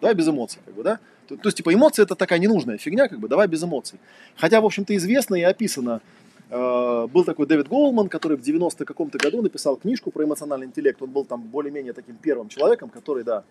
давай 0.00 0.14
без 0.14 0.28
эмоций, 0.28 0.60
как 0.64 0.74
бы, 0.74 0.82
да. 0.82 0.98
То, 1.28 1.36
то 1.36 1.48
есть, 1.48 1.56
типа, 1.56 1.72
эмоции 1.72 2.02
это 2.02 2.14
такая 2.14 2.38
ненужная 2.38 2.78
фигня, 2.78 3.08
как 3.08 3.18
бы, 3.18 3.28
давай 3.28 3.48
без 3.48 3.64
эмоций. 3.64 3.98
Хотя, 4.36 4.60
в 4.60 4.66
общем-то, 4.66 4.94
известно 4.96 5.34
и 5.34 5.42
описано, 5.42 6.00
э, 6.50 7.06
был 7.12 7.24
такой 7.24 7.46
Дэвид 7.46 7.68
Голман, 7.68 8.08
который 8.08 8.36
в 8.36 8.42
90 8.42 8.84
каком-то 8.84 9.18
году 9.18 9.42
написал 9.42 9.76
книжку 9.76 10.10
про 10.10 10.24
эмоциональный 10.24 10.66
интеллект, 10.66 11.00
он 11.02 11.10
был 11.10 11.24
там 11.24 11.42
более-менее 11.42 11.92
таким 11.94 12.16
первым 12.16 12.48
человеком, 12.48 12.90
который, 12.90 13.24
да, 13.24 13.42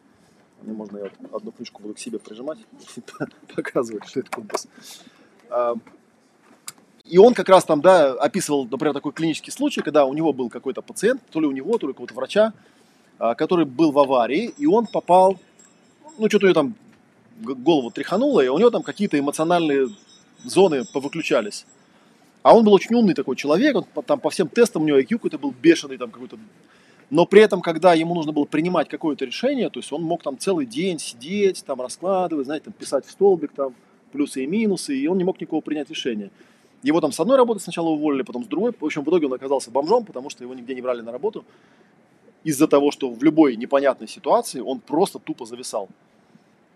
мне 0.62 0.74
можно 0.74 0.98
я 0.98 1.04
вот 1.04 1.34
одну 1.34 1.52
книжку 1.52 1.82
буду 1.82 1.94
к 1.96 2.00
себе 2.00 2.20
прижимать 2.20 2.60
показывать, 3.56 4.08
что 4.08 4.22
это 4.22 4.30
компас. 4.30 4.68
А, 5.50 5.76
И 7.04 7.18
он 7.18 7.34
как 7.34 7.50
раз 7.50 7.66
там, 7.66 7.82
да, 7.82 8.14
описывал, 8.14 8.66
например, 8.66 8.94
такой 8.94 9.12
клинический 9.12 9.52
случай, 9.52 9.82
когда 9.82 10.06
у 10.06 10.14
него 10.14 10.34
был 10.34 10.50
какой-то 10.50 10.82
пациент, 10.82 11.22
то 11.30 11.40
ли 11.40 11.48
у 11.48 11.52
него, 11.52 11.78
то 11.78 11.88
ли 11.88 11.92
у 11.92 11.94
какого-то 11.94 12.16
врача, 12.16 12.54
который 13.18 13.66
был 13.66 13.92
в 13.92 14.00
аварии, 14.00 14.54
и 14.58 14.66
он 14.66 14.88
попал, 14.88 15.40
ну, 16.18 16.30
что-то 16.30 16.48
ее 16.48 16.54
там 16.54 16.76
г- 17.42 17.56
голову 17.56 17.92
тряхануло, 17.92 18.42
и 18.42 18.48
у 18.48 18.58
него 18.58 18.70
там 18.70 18.84
какие-то 18.84 19.18
эмоциональные 19.18 19.90
зоны 20.44 20.84
повыключались. 20.86 21.66
А 22.44 22.56
он 22.56 22.64
был 22.64 22.74
очень 22.74 22.96
умный 22.96 23.14
такой 23.14 23.36
человек, 23.36 23.76
он 23.76 23.86
там 24.04 24.20
по 24.20 24.30
всем 24.30 24.48
тестам 24.48 24.84
у 24.84 24.86
него 24.86 25.00
IQ 25.00 25.16
какой-то 25.16 25.40
был 25.40 25.52
бешеный, 25.52 25.98
там 25.98 26.12
какой-то 26.12 26.38
но 27.10 27.26
при 27.26 27.42
этом, 27.42 27.62
когда 27.62 27.94
ему 27.94 28.16
нужно 28.16 28.32
было 28.32 28.46
принимать 28.46 28.90
какое-то 28.90 29.26
решение, 29.26 29.70
то 29.70 29.80
есть 29.80 29.92
он 29.92 30.02
мог 30.04 30.24
там 30.24 30.38
целый 30.38 30.66
день 30.66 30.98
сидеть, 31.00 31.64
там 31.64 31.80
раскладывать, 31.82 32.46
знаете, 32.46 32.66
там 32.66 32.74
писать 32.74 33.06
в 33.06 33.12
столбик 33.12 33.52
там 33.54 33.76
плюсы 34.12 34.44
и 34.44 34.48
минусы, 34.48 34.98
и 34.98 35.08
он 35.08 35.18
не 35.18 35.24
мог 35.24 35.40
никого 35.40 35.62
принять 35.62 35.90
решения. 35.90 36.32
Его 36.82 37.02
там 37.02 37.12
с 37.12 37.20
одной 37.20 37.38
работы 37.38 37.60
сначала 37.60 37.90
уволили, 37.90 38.24
потом 38.24 38.44
с 38.44 38.48
другой. 38.48 38.74
В 38.80 38.84
общем, 38.84 39.04
в 39.04 39.10
итоге 39.10 39.28
он 39.28 39.34
оказался 39.34 39.72
бомжом, 39.72 40.06
потому 40.06 40.30
что 40.30 40.44
его 40.44 40.54
нигде 40.54 40.74
не 40.74 40.82
брали 40.82 41.02
на 41.02 41.12
работу. 41.12 41.44
Из-за 42.46 42.68
того, 42.68 42.92
что 42.92 43.10
в 43.10 43.24
любой 43.24 43.58
непонятной 43.58 44.08
ситуации 44.08 44.62
он 44.62 44.80
просто 44.80 45.20
тупо 45.20 45.46
зависал. 45.46 45.90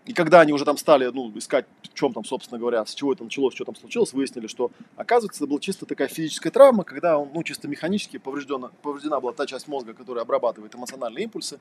И 0.04 0.12
когда 0.12 0.40
они 0.40 0.52
уже 0.52 0.64
там 0.64 0.76
стали 0.76 1.06
ну, 1.06 1.30
искать, 1.38 1.64
в 1.82 1.94
чем 1.94 2.12
там, 2.12 2.24
собственно 2.24 2.58
говоря, 2.58 2.84
с 2.84 2.92
чего 2.94 3.12
это 3.12 3.22
началось, 3.22 3.54
что 3.54 3.64
там 3.64 3.76
случилось, 3.76 4.12
выяснили, 4.12 4.48
что, 4.48 4.72
оказывается, 4.96 5.44
это 5.44 5.48
была 5.48 5.60
чисто 5.60 5.86
такая 5.86 6.08
физическая 6.08 6.50
травма, 6.50 6.82
когда 6.82 7.16
он, 7.16 7.30
ну, 7.32 7.42
чисто 7.44 7.68
механически 7.68 8.16
повреждена, 8.16 8.70
повреждена 8.82 9.20
была 9.20 9.32
та 9.32 9.46
часть 9.46 9.68
мозга, 9.68 9.94
которая 9.94 10.24
обрабатывает 10.24 10.74
эмоциональные 10.74 11.24
импульсы. 11.24 11.60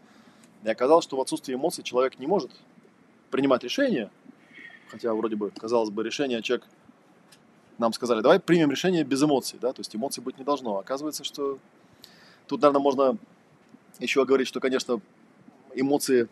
И 0.63 0.69
оказалось, 0.69 1.03
что 1.03 1.15
в 1.15 1.21
отсутствии 1.21 1.53
эмоций 1.53 1.83
человек 1.83 2.17
не 2.17 2.25
может 2.25 2.49
принимать 3.29 3.63
решения, 3.63 4.09
хотя 4.87 5.13
вроде 5.13 5.35
бы, 5.35 5.51
казалось 5.51 5.91
бы, 5.91 6.03
решение 6.03 6.41
человек 6.41 6.65
нам 7.77 7.93
сказали, 7.93 8.21
давай 8.21 8.39
примем 8.39 8.71
решение 8.71 9.03
без 9.03 9.21
эмоций, 9.21 9.59
да, 9.61 9.73
то 9.73 9.81
есть 9.81 9.95
эмоций 9.95 10.23
быть 10.23 10.37
не 10.39 10.43
должно. 10.43 10.79
Оказывается, 10.79 11.23
что 11.23 11.59
тут, 12.47 12.61
наверное, 12.61 12.81
можно 12.81 13.17
еще 13.99 14.25
говорить, 14.25 14.47
что, 14.47 14.59
конечно, 14.59 15.01
эмоции 15.75 16.27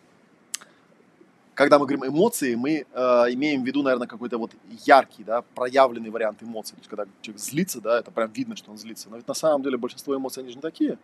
когда 1.58 1.80
мы 1.80 1.86
говорим 1.86 2.06
эмоции, 2.06 2.54
мы 2.54 2.86
э, 2.88 3.00
имеем 3.32 3.64
в 3.64 3.66
виду, 3.66 3.82
наверное, 3.82 4.06
какой-то 4.06 4.38
вот 4.38 4.52
яркий, 4.86 5.24
да, 5.24 5.42
проявленный 5.56 6.08
вариант 6.08 6.40
эмоций. 6.40 6.76
То 6.76 6.78
есть, 6.78 6.88
когда 6.88 7.04
человек 7.20 7.42
злится, 7.42 7.80
да, 7.80 7.98
это 7.98 8.12
прям 8.12 8.30
видно, 8.30 8.54
что 8.54 8.70
он 8.70 8.78
злится. 8.78 9.10
Но 9.10 9.16
ведь 9.16 9.26
на 9.26 9.34
самом 9.34 9.64
деле 9.64 9.76
большинство 9.76 10.14
эмоций, 10.14 10.44
они 10.44 10.50
же 10.50 10.54
не 10.54 10.62
такие. 10.62 10.98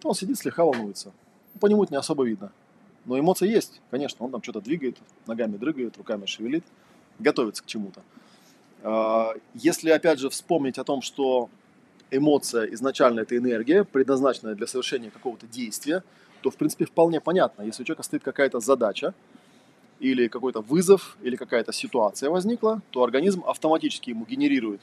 То 0.00 0.08
он 0.08 0.16
сидит, 0.16 0.38
слегка 0.38 0.64
волнуется. 0.64 1.12
По 1.60 1.66
нему 1.66 1.84
это 1.84 1.92
не 1.92 1.98
особо 1.98 2.24
видно. 2.24 2.50
Но 3.04 3.16
эмоции 3.16 3.48
есть, 3.48 3.80
конечно. 3.92 4.24
Он 4.24 4.32
там 4.32 4.42
что-то 4.42 4.60
двигает, 4.60 4.96
ногами 5.28 5.56
дрыгает, 5.56 5.96
руками 5.98 6.26
шевелит, 6.26 6.64
готовится 7.20 7.62
к 7.62 7.66
чему-то. 7.66 8.02
Э, 8.82 9.38
если, 9.54 9.90
опять 9.90 10.18
же, 10.18 10.30
вспомнить 10.30 10.78
о 10.78 10.84
том, 10.84 11.00
что 11.00 11.48
эмоция 12.10 12.64
изначально 12.74 13.20
это 13.20 13.36
энергия, 13.36 13.84
предназначенная 13.84 14.54
для 14.54 14.66
совершения 14.66 15.10
какого-то 15.10 15.46
действия, 15.46 16.02
то, 16.42 16.50
в 16.50 16.56
принципе, 16.56 16.84
вполне 16.84 17.20
понятно. 17.20 17.62
Если 17.62 17.82
у 17.82 17.86
человека 17.86 18.02
стоит 18.02 18.22
какая-то 18.22 18.60
задача, 18.60 19.14
или 20.00 20.28
какой-то 20.28 20.62
вызов, 20.62 21.16
или 21.22 21.36
какая-то 21.36 21.72
ситуация 21.72 22.30
возникла, 22.30 22.80
то 22.90 23.04
организм 23.04 23.44
автоматически 23.46 24.10
ему 24.10 24.24
генерирует 24.24 24.80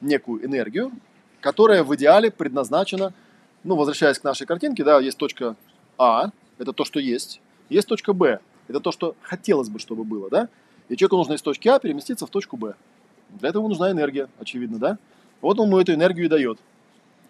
некую 0.00 0.44
энергию, 0.44 0.92
которая 1.40 1.82
в 1.82 1.94
идеале 1.96 2.30
предназначена, 2.30 3.12
ну, 3.64 3.76
возвращаясь 3.76 4.18
к 4.18 4.24
нашей 4.24 4.46
картинке, 4.46 4.84
да, 4.84 5.00
есть 5.00 5.16
точка 5.16 5.56
А, 5.96 6.30
это 6.58 6.72
то, 6.72 6.84
что 6.84 7.00
есть, 7.00 7.40
есть 7.70 7.88
точка 7.88 8.12
Б, 8.12 8.40
это 8.68 8.80
то, 8.80 8.92
что 8.92 9.16
хотелось 9.22 9.70
бы, 9.70 9.78
чтобы 9.78 10.04
было, 10.04 10.28
да, 10.28 10.48
и 10.88 10.96
человеку 10.96 11.16
нужно 11.16 11.32
из 11.32 11.42
точки 11.42 11.68
А 11.68 11.78
переместиться 11.78 12.26
в 12.26 12.30
точку 12.30 12.56
Б. 12.56 12.74
Для 13.40 13.48
этого 13.48 13.66
нужна 13.68 13.90
энергия, 13.90 14.28
очевидно, 14.38 14.78
да. 14.78 14.98
Вот 15.40 15.58
он 15.58 15.68
ему 15.68 15.78
эту 15.78 15.92
энергию 15.92 16.26
и 16.26 16.28
дает. 16.28 16.58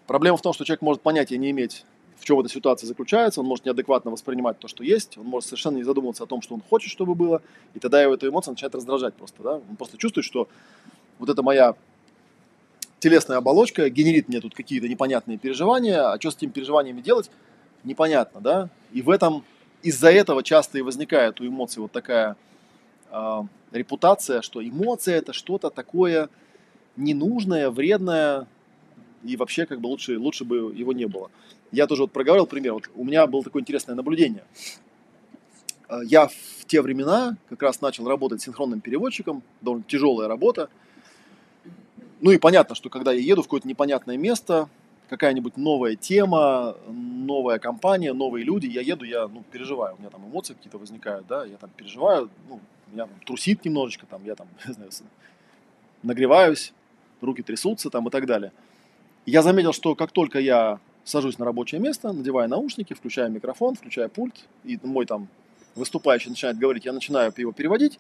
Проблема 0.07 0.37
в 0.37 0.43
том, 0.43 0.53
что 0.53 0.65
человек 0.65 0.83
может 0.83 1.03
понятия 1.03 1.37
не 1.37 1.51
иметь, 1.51 1.85
в 2.19 2.25
чем 2.25 2.41
эта 2.41 2.49
ситуация 2.49 2.87
заключается, 2.87 3.41
он 3.41 3.47
может 3.47 3.65
неадекватно 3.65 4.11
воспринимать 4.11 4.59
то, 4.59 4.69
что 4.69 4.83
есть, 4.83 5.17
он 5.19 5.27
может 5.27 5.49
совершенно 5.49 5.77
не 5.77 5.85
задумываться 5.85 6.25
о 6.25 6.27
том, 6.27 6.43
что 6.43 6.55
он 6.55 6.63
хочет, 6.69 6.91
чтобы 6.91 7.15
было, 7.15 7.43
и 7.75 7.79
тогда 7.79 8.03
его 8.03 8.15
эта 8.15 8.29
эмоция 8.29 8.53
начинает 8.53 8.75
раздражать 8.75 9.15
просто, 9.15 9.43
да, 9.43 9.55
он 9.55 9.77
просто 9.77 9.99
чувствует, 9.99 10.25
что 10.25 10.49
вот 11.19 11.29
эта 11.29 11.43
моя 11.43 11.75
телесная 12.99 13.37
оболочка 13.37 13.89
генерит 13.89 14.29
мне 14.29 14.41
тут 14.41 14.55
какие-то 14.55 14.89
непонятные 14.89 15.39
переживания, 15.39 16.11
а 16.11 16.19
что 16.21 16.31
с 16.33 16.37
этими 16.37 16.51
переживаниями 16.51 17.01
делать, 17.01 17.31
непонятно, 17.85 18.41
да, 18.41 18.69
и 18.93 19.03
в 19.03 19.11
этом, 19.11 19.45
из-за 19.83 20.11
этого 20.11 20.43
часто 20.43 20.79
и 20.79 20.83
возникает 20.83 21.41
у 21.41 21.47
эмоций 21.47 21.81
вот 21.81 21.93
такая 21.93 22.37
э, 23.11 23.43
репутация, 23.71 24.43
что 24.43 24.67
эмоция 24.67 25.17
это 25.19 25.33
что-то 25.33 25.71
такое 25.71 26.29
ненужное, 26.99 27.71
вредное, 27.71 28.47
и 29.25 29.37
вообще 29.37 29.67
как 29.67 29.81
бы 29.81 29.87
лучше, 29.87 30.19
лучше 30.19 30.45
бы 30.45 30.73
его 30.75 30.93
не 30.93 31.07
было. 31.07 31.31
Я 31.73 31.87
тоже 31.87 32.03
вот 32.03 32.13
проговорил 32.13 32.47
пример. 32.47 32.75
Вот 32.75 32.91
у 32.95 33.05
меня 33.05 33.27
было 33.27 33.43
такое 33.43 33.63
интересное 33.63 33.95
наблюдение. 33.95 34.45
Э, 35.89 36.01
Я 36.05 36.29
в 36.29 36.65
те 36.67 36.83
времена 36.83 37.37
как 37.49 37.63
раз 37.63 37.81
начал 37.81 38.07
работать 38.09 38.43
синхронным 38.43 38.81
переводчиком, 38.81 39.43
довольно 39.61 39.85
тяжелая 39.87 40.29
работа. 40.29 40.69
Ну 42.21 42.31
и 42.31 42.39
понятно, 42.39 42.75
что 42.75 42.91
когда 42.91 43.13
я 43.13 43.21
еду 43.21 43.43
в 43.43 43.47
какое-то 43.47 43.69
непонятное 43.69 44.17
место, 44.17 44.69
какая-нибудь 45.09 45.57
новая 45.57 45.95
тема, 45.97 46.77
новая 46.89 47.59
компания, 47.59 48.13
новые 48.13 48.45
люди, 48.45 48.67
я 48.67 48.81
еду, 48.81 49.05
я 49.05 49.29
ну, 49.29 49.45
переживаю, 49.51 49.97
у 49.97 49.99
меня 50.01 50.11
там 50.11 50.27
эмоции 50.27 50.55
какие-то 50.55 50.79
возникают, 50.79 51.27
да, 51.27 51.45
я 51.45 51.57
там 51.57 51.71
переживаю, 51.77 52.29
ну, 52.49 52.61
меня 52.93 53.07
там 53.07 53.19
трусит 53.25 53.65
немножечко, 53.65 54.07
там, 54.07 54.25
я 54.25 54.35
там, 54.35 54.49
не 54.67 54.75
знаю, 54.75 54.91
нагреваюсь, 56.03 56.73
руки 57.21 57.43
трясутся 57.43 57.91
там 57.91 58.09
и 58.09 58.11
так 58.11 58.27
далее. 58.27 58.53
Я 59.27 59.43
заметил, 59.43 59.73
что 59.73 59.95
как 59.95 60.13
только 60.13 60.39
я 60.39 60.81
сажусь 61.05 61.39
на 61.39 61.45
рабочее 61.45 61.81
место, 61.81 62.13
надеваю 62.13 62.49
наушники, 62.49 62.95
включаю 62.95 63.31
микрофон, 63.31 63.75
включаю 63.75 64.11
пульт, 64.11 64.35
и 64.65 64.79
мой 64.83 65.07
там 65.07 65.29
выступающий 65.75 66.31
начинает 66.31 66.59
говорить, 66.59 66.85
я 66.85 66.93
начинаю 66.93 67.33
его 67.37 67.53
переводить, 67.53 67.99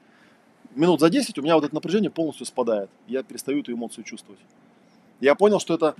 минут 0.74 1.00
за 1.00 1.10
10 1.10 1.38
у 1.38 1.42
меня 1.42 1.54
вот 1.54 1.64
это 1.64 1.74
напряжение 1.74 2.10
полностью 2.10 2.46
спадает. 2.46 2.90
Я 3.06 3.22
перестаю 3.22 3.60
эту 3.60 3.72
эмоцию 3.72 4.04
чувствовать. 4.04 4.40
Я 5.20 5.34
понял, 5.34 5.60
что 5.60 5.74
это 5.74 5.94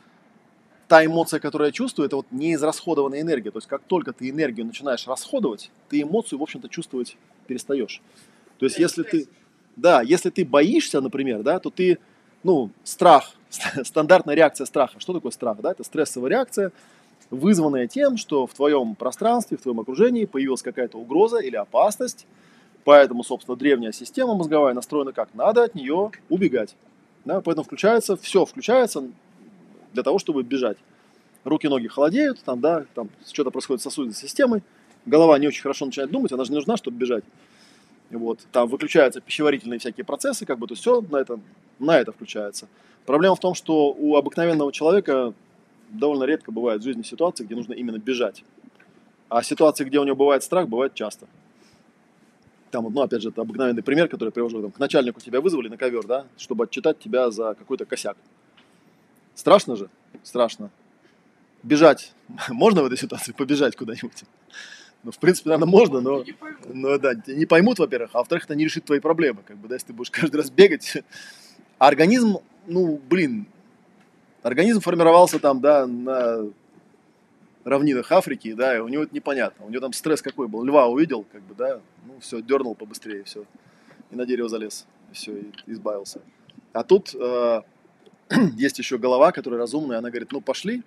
та 0.87 1.05
эмоция, 1.05 1.41
которую 1.41 1.69
я 1.69 1.73
чувствую, 1.73 2.07
это 2.07 2.17
вот 2.17 2.27
неизрасходованная 2.31 3.21
энергия. 3.21 3.51
То 3.51 3.59
есть 3.59 3.69
как 3.69 3.83
только 3.83 4.13
ты 4.13 4.31
энергию 4.31 4.67
начинаешь 4.67 5.07
расходовать, 5.07 5.71
ты 5.89 6.03
эмоцию, 6.03 6.39
в 6.39 6.43
общем-то, 6.43 6.69
чувствовать 6.69 7.17
перестаешь. 7.47 8.01
То 8.59 8.67
есть 8.67 8.79
если 8.79 9.03
ты, 9.03 9.29
да, 9.77 10.03
если 10.03 10.31
ты 10.31 10.45
боишься, 10.45 11.01
например, 11.01 11.43
да, 11.43 11.59
то 11.59 11.71
ты, 11.71 11.99
ну, 12.43 12.71
страх 12.85 13.33
ст- 13.51 13.85
стандартная 13.87 14.35
реакция 14.35 14.65
страха. 14.67 15.01
Что 15.01 15.13
такое 15.13 15.33
страх? 15.33 15.59
Да? 15.61 15.73
Это 15.73 15.85
стрессовая 15.85 16.31
реакция, 16.31 16.73
вызванная 17.31 17.87
тем, 17.87 18.17
что 18.17 18.47
в 18.47 18.55
твоем 18.55 18.95
пространстве, 18.95 19.57
в 19.57 19.63
твоем 19.63 19.81
окружении 19.81 20.25
появилась 20.25 20.63
какая-то 20.63 20.99
угроза 20.99 21.39
или 21.39 21.57
опасность. 21.57 22.27
Поэтому, 22.85 23.23
собственно, 23.23 23.57
древняя 23.57 23.93
система 23.93 24.35
мозговая 24.35 24.73
настроена 24.75 25.13
как? 25.13 25.29
Надо 25.35 25.65
от 25.65 25.75
нее 25.75 26.11
убегать. 26.29 26.75
Да? 27.25 27.41
Поэтому 27.41 27.65
включается, 27.65 28.17
все 28.17 28.45
включается 28.45 29.05
для 29.93 30.03
того, 30.03 30.19
чтобы 30.19 30.43
бежать. 30.43 30.79
Руки-ноги 31.45 31.87
холодеют, 31.87 32.41
там, 32.43 32.61
да, 32.61 32.85
там 32.95 33.09
что-то 33.27 33.51
происходит 33.51 33.81
с 33.81 33.85
сосудистой 33.85 34.29
системой, 34.29 34.63
голова 35.07 35.39
не 35.39 35.47
очень 35.49 35.63
хорошо 35.63 35.87
начинает 35.87 36.11
думать, 36.11 36.33
она 36.33 36.45
же 36.45 36.51
не 36.51 36.57
нужна, 36.57 36.77
чтобы 36.77 36.99
бежать. 36.99 37.25
Вот, 38.11 38.41
там 38.53 38.69
выключаются 38.69 39.21
пищеварительные 39.21 39.79
всякие 39.79 40.05
процессы, 40.05 40.47
как 40.47 40.59
бы, 40.59 40.67
то 40.67 40.75
все 40.75 41.03
на 41.03 41.19
это, 41.19 41.39
на 41.79 41.99
это 41.99 42.13
включается. 42.13 42.67
Проблема 43.05 43.37
в 43.37 43.41
том, 43.41 43.55
что 43.55 43.93
у 43.93 44.17
обыкновенного 44.17 44.73
человека 44.73 45.35
довольно 45.91 46.25
редко 46.25 46.51
бывают 46.53 46.83
в 46.83 46.85
жизни 46.85 47.03
ситуации, 47.03 47.45
где 47.45 47.55
нужно 47.55 47.75
именно 47.75 47.99
бежать. 47.99 48.45
А 49.29 49.43
ситуации, 49.43 49.85
где 49.85 49.99
у 49.99 50.05
него 50.05 50.17
бывает 50.17 50.43
страх, 50.43 50.69
бывает 50.69 50.95
часто. 50.95 51.27
Там, 52.71 52.93
ну, 52.93 53.03
опять 53.03 53.23
же, 53.23 53.31
это 53.31 53.43
обыкновенный 53.43 53.83
пример, 53.83 54.09
который 54.09 54.29
я 54.29 54.33
привожу. 54.33 54.61
Там, 54.63 54.71
к 54.71 54.79
начальнику 54.79 55.21
тебя 55.21 55.41
вызвали 55.41 55.69
на 55.69 55.77
ковер, 55.77 56.07
да, 56.07 56.27
чтобы 56.37 56.65
отчитать 56.65 56.99
тебя 56.99 57.31
за 57.31 57.55
какой-то 57.55 57.85
косяк. 57.85 58.17
Страшно 59.35 59.77
же? 59.77 59.89
Страшно. 60.23 60.71
Бежать. 61.63 62.13
Можно 62.49 62.83
в 62.83 62.87
этой 62.87 62.99
ситуации 62.99 63.33
побежать 63.33 63.77
куда-нибудь? 63.77 64.25
Ну, 65.05 65.13
в 65.13 65.19
принципе, 65.19 65.51
наверное, 65.51 65.71
можно, 65.71 66.01
но, 66.01 66.25
ну, 66.67 66.99
да, 66.99 67.13
не 67.27 67.47
поймут, 67.47 67.79
во-первых, 67.79 68.11
а 68.15 68.19
во-вторых, 68.19 68.45
это 68.45 68.57
не 68.57 68.65
решит 68.65 68.85
твои 68.85 68.99
проблемы, 68.99 69.43
как 69.45 69.57
бы, 69.57 69.69
да, 69.69 69.77
если 69.77 69.89
ты 69.89 69.93
будешь 69.93 70.11
каждый 70.11 70.37
раз 70.39 70.51
бегать. 70.51 70.99
А 71.79 71.87
организм, 71.87 72.39
ну, 72.67 73.01
блин, 73.09 73.47
организм 74.43 74.81
формировался 74.81 75.39
там, 75.39 75.61
да, 75.61 75.87
на 75.87 76.51
равнинах 77.65 78.11
Африки, 78.11 78.55
да, 78.55 78.77
и 78.77 78.81
у 78.81 78.89
него 78.89 79.05
это 79.05 79.15
непонятно. 79.15 79.67
У 79.67 79.71
него 79.71 79.81
там 79.81 79.93
стресс 79.93 80.23
какой 80.23 80.49
был. 80.49 80.65
Льва 80.65 80.87
увидел, 80.87 81.25
как 81.31 81.43
бы, 81.43 81.55
да, 81.55 81.81
ну, 82.07 82.19
все, 82.21 82.41
дернул 82.41 82.75
побыстрее, 82.75 83.25
все. 83.25 83.45
И 84.11 84.17
на 84.17 84.27
дерево 84.27 84.49
залез, 84.49 84.87
и 85.11 85.15
все, 85.15 85.37
и 85.37 85.53
избавился. 85.67 86.21
А 86.73 86.83
тут 86.83 87.15
э, 87.15 87.63
есть 88.57 88.79
еще 88.79 88.99
голова, 88.99 89.33
которая 89.33 89.61
разумная, 89.61 89.99
она 89.99 90.11
говорит, 90.11 90.33
ну, 90.33 90.41
пошли. 90.41 90.83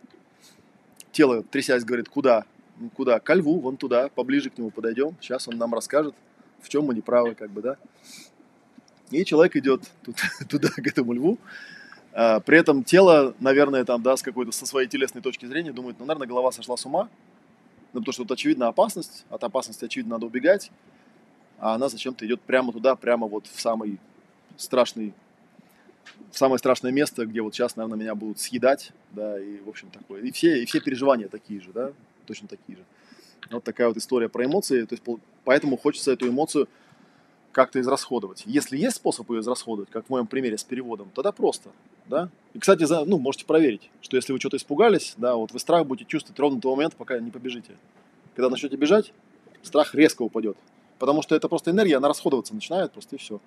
Тело, 1.11 1.43
трясясь, 1.43 1.83
говорит, 1.83 2.09
куда? 2.09 2.45
Ну, 2.77 2.89
куда? 2.89 3.19
Ко 3.19 3.33
льву, 3.33 3.59
вон 3.59 3.77
туда, 3.77 4.09
поближе 4.09 4.49
к 4.49 4.57
нему 4.57 4.71
подойдем. 4.71 5.15
Сейчас 5.21 5.47
он 5.47 5.57
нам 5.57 5.73
расскажет, 5.73 6.15
в 6.61 6.69
чем 6.69 6.85
мы 6.85 6.93
неправы, 6.93 7.35
как 7.35 7.49
бы, 7.51 7.61
да. 7.61 7.77
И 9.11 9.25
человек 9.25 9.55
идет 9.55 9.83
туда, 10.49 10.69
к 10.69 10.87
этому 10.87 11.13
льву. 11.13 11.37
А, 12.13 12.39
При 12.39 12.57
этом 12.57 12.83
тело, 12.83 13.35
наверное, 13.39 13.83
там, 13.83 14.01
да, 14.01 14.15
с 14.15 14.21
какой-то 14.21 14.51
со 14.51 14.65
своей 14.65 14.87
телесной 14.87 15.21
точки 15.21 15.45
зрения 15.45 15.71
думает, 15.71 15.97
ну, 15.99 16.05
наверное, 16.05 16.27
голова 16.27 16.51
сошла 16.51 16.77
с 16.77 16.85
ума. 16.85 17.09
Ну, 17.93 17.99
потому 17.99 18.13
что 18.13 18.23
тут 18.23 18.31
очевидно 18.31 18.67
опасность, 18.67 19.25
от 19.29 19.43
опасности, 19.43 19.83
очевидно, 19.83 20.15
надо 20.15 20.25
убегать. 20.25 20.71
А 21.59 21.75
она 21.75 21.89
зачем-то 21.89 22.25
идет 22.25 22.41
прямо 22.41 22.71
туда, 22.71 22.95
прямо 22.95 23.27
вот 23.27 23.47
в 23.47 23.59
самый 23.59 23.99
страшный, 24.57 25.13
в 26.31 26.37
самое 26.37 26.57
страшное 26.57 26.91
место, 26.91 27.25
где 27.25 27.41
вот 27.41 27.53
сейчас, 27.53 27.75
наверное, 27.75 27.99
меня 27.99 28.15
будут 28.15 28.39
съедать, 28.39 28.93
да, 29.11 29.39
и, 29.39 29.59
в 29.59 29.69
общем, 29.69 29.89
такое. 29.89 30.21
И 30.21 30.31
все, 30.31 30.63
и 30.63 30.65
все 30.65 30.79
переживания 30.79 31.27
такие 31.27 31.59
же, 31.61 31.71
да, 31.73 31.91
точно 32.31 32.47
такие 32.47 32.77
же. 32.77 32.85
Вот 33.49 33.63
такая 33.63 33.87
вот 33.89 33.97
история 33.97 34.29
про 34.29 34.45
эмоции. 34.45 34.85
То 34.85 34.95
есть, 34.95 35.03
поэтому 35.43 35.77
хочется 35.77 36.11
эту 36.11 36.29
эмоцию 36.29 36.69
как-то 37.51 37.81
израсходовать. 37.81 38.43
Если 38.45 38.77
есть 38.77 38.95
способ 38.95 39.29
ее 39.29 39.41
израсходовать, 39.41 39.89
как 39.89 40.05
в 40.05 40.09
моем 40.09 40.27
примере 40.27 40.57
с 40.57 40.63
переводом, 40.63 41.09
тогда 41.13 41.33
просто, 41.33 41.71
да. 42.07 42.29
И, 42.53 42.59
кстати, 42.59 42.85
за, 42.85 43.03
ну, 43.03 43.17
можете 43.17 43.45
проверить, 43.45 43.89
что 43.99 44.15
если 44.15 44.31
вы 44.31 44.39
что-то 44.39 44.55
испугались, 44.55 45.15
да, 45.17 45.35
вот 45.35 45.51
вы 45.51 45.59
страх 45.59 45.85
будете 45.85 46.09
чувствовать 46.09 46.39
ровно 46.39 46.57
до 46.57 46.61
того 46.61 46.75
момента, 46.77 46.95
пока 46.95 47.19
не 47.19 47.31
побежите. 47.31 47.75
Когда 48.35 48.49
начнете 48.49 48.77
бежать, 48.77 49.11
страх 49.63 49.93
резко 49.93 50.21
упадет. 50.21 50.55
Потому 50.97 51.21
что 51.21 51.35
это 51.35 51.49
просто 51.49 51.71
энергия, 51.71 51.97
она 51.97 52.07
расходоваться 52.07 52.53
начинает 52.53 52.93
просто 52.93 53.17
и 53.17 53.19
все. 53.19 53.41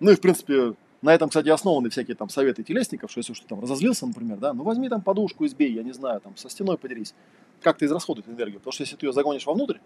Ну 0.00 0.10
и, 0.10 0.16
в 0.16 0.20
принципе, 0.20 0.74
на 1.00 1.14
этом, 1.14 1.28
кстати, 1.28 1.48
основаны 1.48 1.88
всякие 1.88 2.16
там 2.16 2.28
советы 2.28 2.62
телесников, 2.62 3.10
что 3.10 3.20
если 3.20 3.32
ты 3.32 3.46
там 3.46 3.60
разозлился, 3.60 4.06
например, 4.06 4.36
да, 4.38 4.52
ну 4.52 4.64
возьми 4.64 4.88
там 4.88 5.00
подушку 5.00 5.44
и 5.44 5.48
сбей, 5.48 5.72
я 5.72 5.82
не 5.82 5.92
знаю, 5.92 6.20
там 6.20 6.36
со 6.36 6.50
стеной 6.50 6.76
подерись. 6.76 7.14
Как 7.62 7.78
ты 7.78 7.86
израсходуешь 7.86 8.26
энергию? 8.28 8.60
Потому 8.60 8.72
что 8.72 8.82
если 8.82 8.96
ты 8.96 9.06
ее 9.06 9.12
загонишь 9.12 9.46
вовнутрь, 9.46 9.78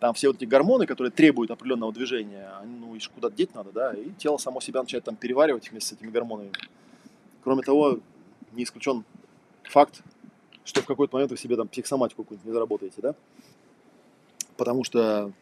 там 0.00 0.14
все 0.14 0.28
вот 0.28 0.36
эти 0.36 0.44
гормоны, 0.44 0.86
которые 0.86 1.10
требуют 1.10 1.50
определенного 1.50 1.92
движения, 1.92 2.50
ну, 2.64 2.98
ж 2.98 3.10
куда-то 3.12 3.34
деть 3.34 3.54
надо, 3.54 3.72
да, 3.72 3.92
и 3.92 4.10
тело 4.12 4.38
само 4.38 4.60
себя 4.60 4.82
начинает 4.82 5.04
там 5.04 5.16
переваривать 5.16 5.70
вместе 5.70 5.90
с 5.90 5.98
этими 5.98 6.10
гормонами. 6.10 6.52
Кроме 7.42 7.62
того, 7.62 7.98
не 8.52 8.64
исключен 8.64 9.04
факт, 9.64 10.02
что 10.64 10.82
в 10.82 10.86
какой-то 10.86 11.16
момент 11.16 11.30
вы 11.30 11.36
себе 11.36 11.56
там 11.56 11.68
психосоматику 11.68 12.22
какую-нибудь 12.22 12.46
не 12.46 12.52
заработаете, 12.52 13.00
да? 13.02 13.14
Потому 14.56 14.84
что, 14.84 15.32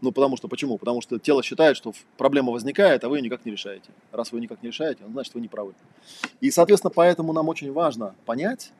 ну, 0.00 0.12
потому 0.12 0.36
что, 0.36 0.48
почему? 0.48 0.78
Потому 0.78 1.00
что 1.00 1.18
тело 1.18 1.42
считает, 1.42 1.76
что 1.76 1.92
проблема 2.16 2.52
возникает, 2.52 3.04
а 3.04 3.08
вы 3.08 3.18
ее 3.18 3.22
никак 3.22 3.44
не 3.44 3.52
решаете. 3.52 3.90
Раз 4.12 4.32
вы 4.32 4.38
ее 4.38 4.42
никак 4.42 4.62
не 4.62 4.68
решаете, 4.68 5.04
ну, 5.06 5.12
значит, 5.12 5.34
вы 5.34 5.40
не 5.40 5.48
правы. 5.48 5.74
И, 6.40 6.50
соответственно, 6.50 6.92
поэтому 6.94 7.32
нам 7.32 7.48
очень 7.48 7.72
важно 7.72 8.14
понять, 8.24 8.72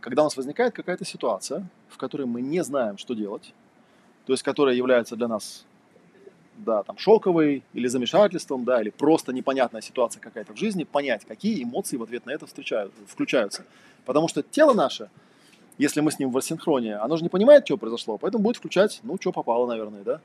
когда 0.00 0.22
у 0.22 0.24
нас 0.24 0.36
возникает 0.36 0.74
какая-то 0.74 1.04
ситуация, 1.04 1.66
в 1.88 1.98
которой 1.98 2.26
мы 2.26 2.40
не 2.40 2.64
знаем, 2.64 2.96
что 2.96 3.14
делать, 3.14 3.52
то 4.26 4.32
есть 4.32 4.42
которая 4.42 4.74
является 4.74 5.16
для 5.16 5.28
нас 5.28 5.66
да, 6.58 6.82
там, 6.82 6.98
шоковой 6.98 7.62
или 7.72 7.86
замешательством, 7.86 8.64
да, 8.64 8.80
или 8.80 8.90
просто 8.90 9.32
непонятная 9.32 9.80
ситуация 9.80 10.20
какая-то 10.20 10.54
в 10.54 10.56
жизни, 10.56 10.84
понять, 10.84 11.24
какие 11.24 11.62
эмоции 11.62 11.96
в 11.96 12.02
ответ 12.02 12.26
на 12.26 12.30
это 12.30 12.46
встречают, 12.46 12.92
включаются. 13.06 13.64
Потому 14.04 14.28
что 14.28 14.42
тело 14.42 14.74
наше, 14.74 15.10
если 15.78 16.00
мы 16.00 16.10
с 16.10 16.18
ним 16.18 16.30
в 16.30 16.36
рассинхроне, 16.36 16.96
оно 16.96 17.16
же 17.16 17.22
не 17.22 17.28
понимает, 17.28 17.64
что 17.64 17.76
произошло, 17.76 18.18
поэтому 18.18 18.44
будет 18.44 18.56
включать, 18.56 19.00
ну, 19.02 19.16
что 19.20 19.32
попало, 19.32 19.66
наверное, 19.66 20.02
да. 20.02 20.20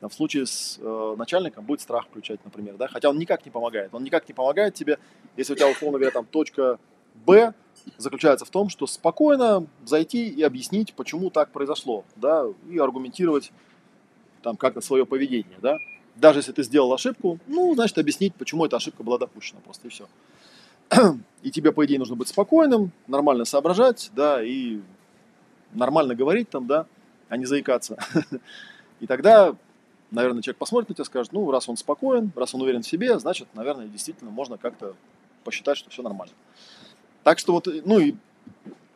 А 0.00 0.08
В 0.08 0.14
случае 0.14 0.46
с 0.46 0.78
э, 0.80 1.14
начальником 1.18 1.64
будет 1.64 1.80
страх 1.80 2.06
включать, 2.06 2.38
например, 2.44 2.76
да, 2.76 2.86
хотя 2.86 3.10
он 3.10 3.18
никак 3.18 3.44
не 3.44 3.50
помогает. 3.50 3.92
Он 3.92 4.04
никак 4.04 4.28
не 4.28 4.34
помогает 4.34 4.74
тебе, 4.74 4.98
если 5.36 5.54
у 5.54 5.56
тебя, 5.56 5.68
условно 5.68 5.98
говоря, 5.98 6.12
там 6.12 6.24
точка 6.24 6.78
Б 7.26 7.52
заключается 7.96 8.44
в 8.44 8.50
том, 8.50 8.68
что 8.68 8.86
спокойно 8.86 9.66
зайти 9.84 10.28
и 10.28 10.42
объяснить, 10.42 10.94
почему 10.94 11.30
так 11.30 11.50
произошло, 11.50 12.04
да, 12.16 12.44
и 12.70 12.78
аргументировать 12.78 13.52
там 14.42 14.56
как-то 14.56 14.80
свое 14.80 15.06
поведение, 15.06 15.58
да. 15.60 15.76
Даже 16.16 16.40
если 16.40 16.52
ты 16.52 16.62
сделал 16.62 16.92
ошибку, 16.92 17.38
ну, 17.46 17.74
значит, 17.74 17.98
объяснить, 17.98 18.34
почему 18.34 18.64
эта 18.66 18.76
ошибка 18.76 19.02
была 19.02 19.18
допущена, 19.18 19.60
просто 19.64 19.86
и 19.86 19.90
все. 19.90 20.06
И 21.42 21.50
тебе, 21.50 21.70
по 21.70 21.84
идее, 21.84 21.98
нужно 21.98 22.16
быть 22.16 22.28
спокойным, 22.28 22.92
нормально 23.06 23.44
соображать, 23.44 24.10
да, 24.16 24.42
и 24.42 24.80
нормально 25.72 26.14
говорить 26.14 26.48
там, 26.48 26.66
да, 26.66 26.86
а 27.28 27.36
не 27.36 27.44
заикаться. 27.44 27.98
И 29.00 29.06
тогда, 29.06 29.54
наверное, 30.10 30.42
человек 30.42 30.58
посмотрит 30.58 30.88
на 30.88 30.94
тебя 30.94 31.02
и 31.02 31.06
скажет, 31.06 31.32
ну, 31.32 31.50
раз 31.50 31.68
он 31.68 31.76
спокоен, 31.76 32.32
раз 32.34 32.54
он 32.54 32.62
уверен 32.62 32.82
в 32.82 32.86
себе, 32.86 33.18
значит, 33.18 33.48
наверное, 33.54 33.86
действительно 33.86 34.30
можно 34.30 34.58
как-то 34.58 34.96
посчитать, 35.44 35.78
что 35.78 35.90
все 35.90 36.02
нормально. 36.02 36.34
Так 37.24 37.38
что 37.38 37.52
вот, 37.52 37.68
ну 37.84 37.98
и, 37.98 38.14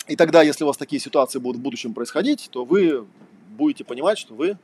и 0.07 0.17
тогда, 0.17 0.43
если 0.43 0.65
у 0.65 0.67
вас 0.67 0.77
такие 0.77 1.01
ситуации 1.01 1.39
будут 1.39 1.61
в 1.61 1.63
будущем 1.63 1.95
происходить, 1.95 2.49
то 2.51 2.65
вы 2.65 3.07
будете 3.51 3.85
понимать, 3.85 4.19
что 4.19 4.35
вы, 4.35 4.57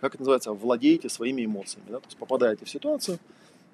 как 0.00 0.14
это 0.14 0.22
называется, 0.22 0.52
владеете 0.52 1.08
своими 1.08 1.44
эмоциями, 1.44 1.86
да, 1.88 2.00
то 2.00 2.06
есть 2.06 2.16
попадаете 2.16 2.64
в 2.64 2.70
ситуацию. 2.70 3.18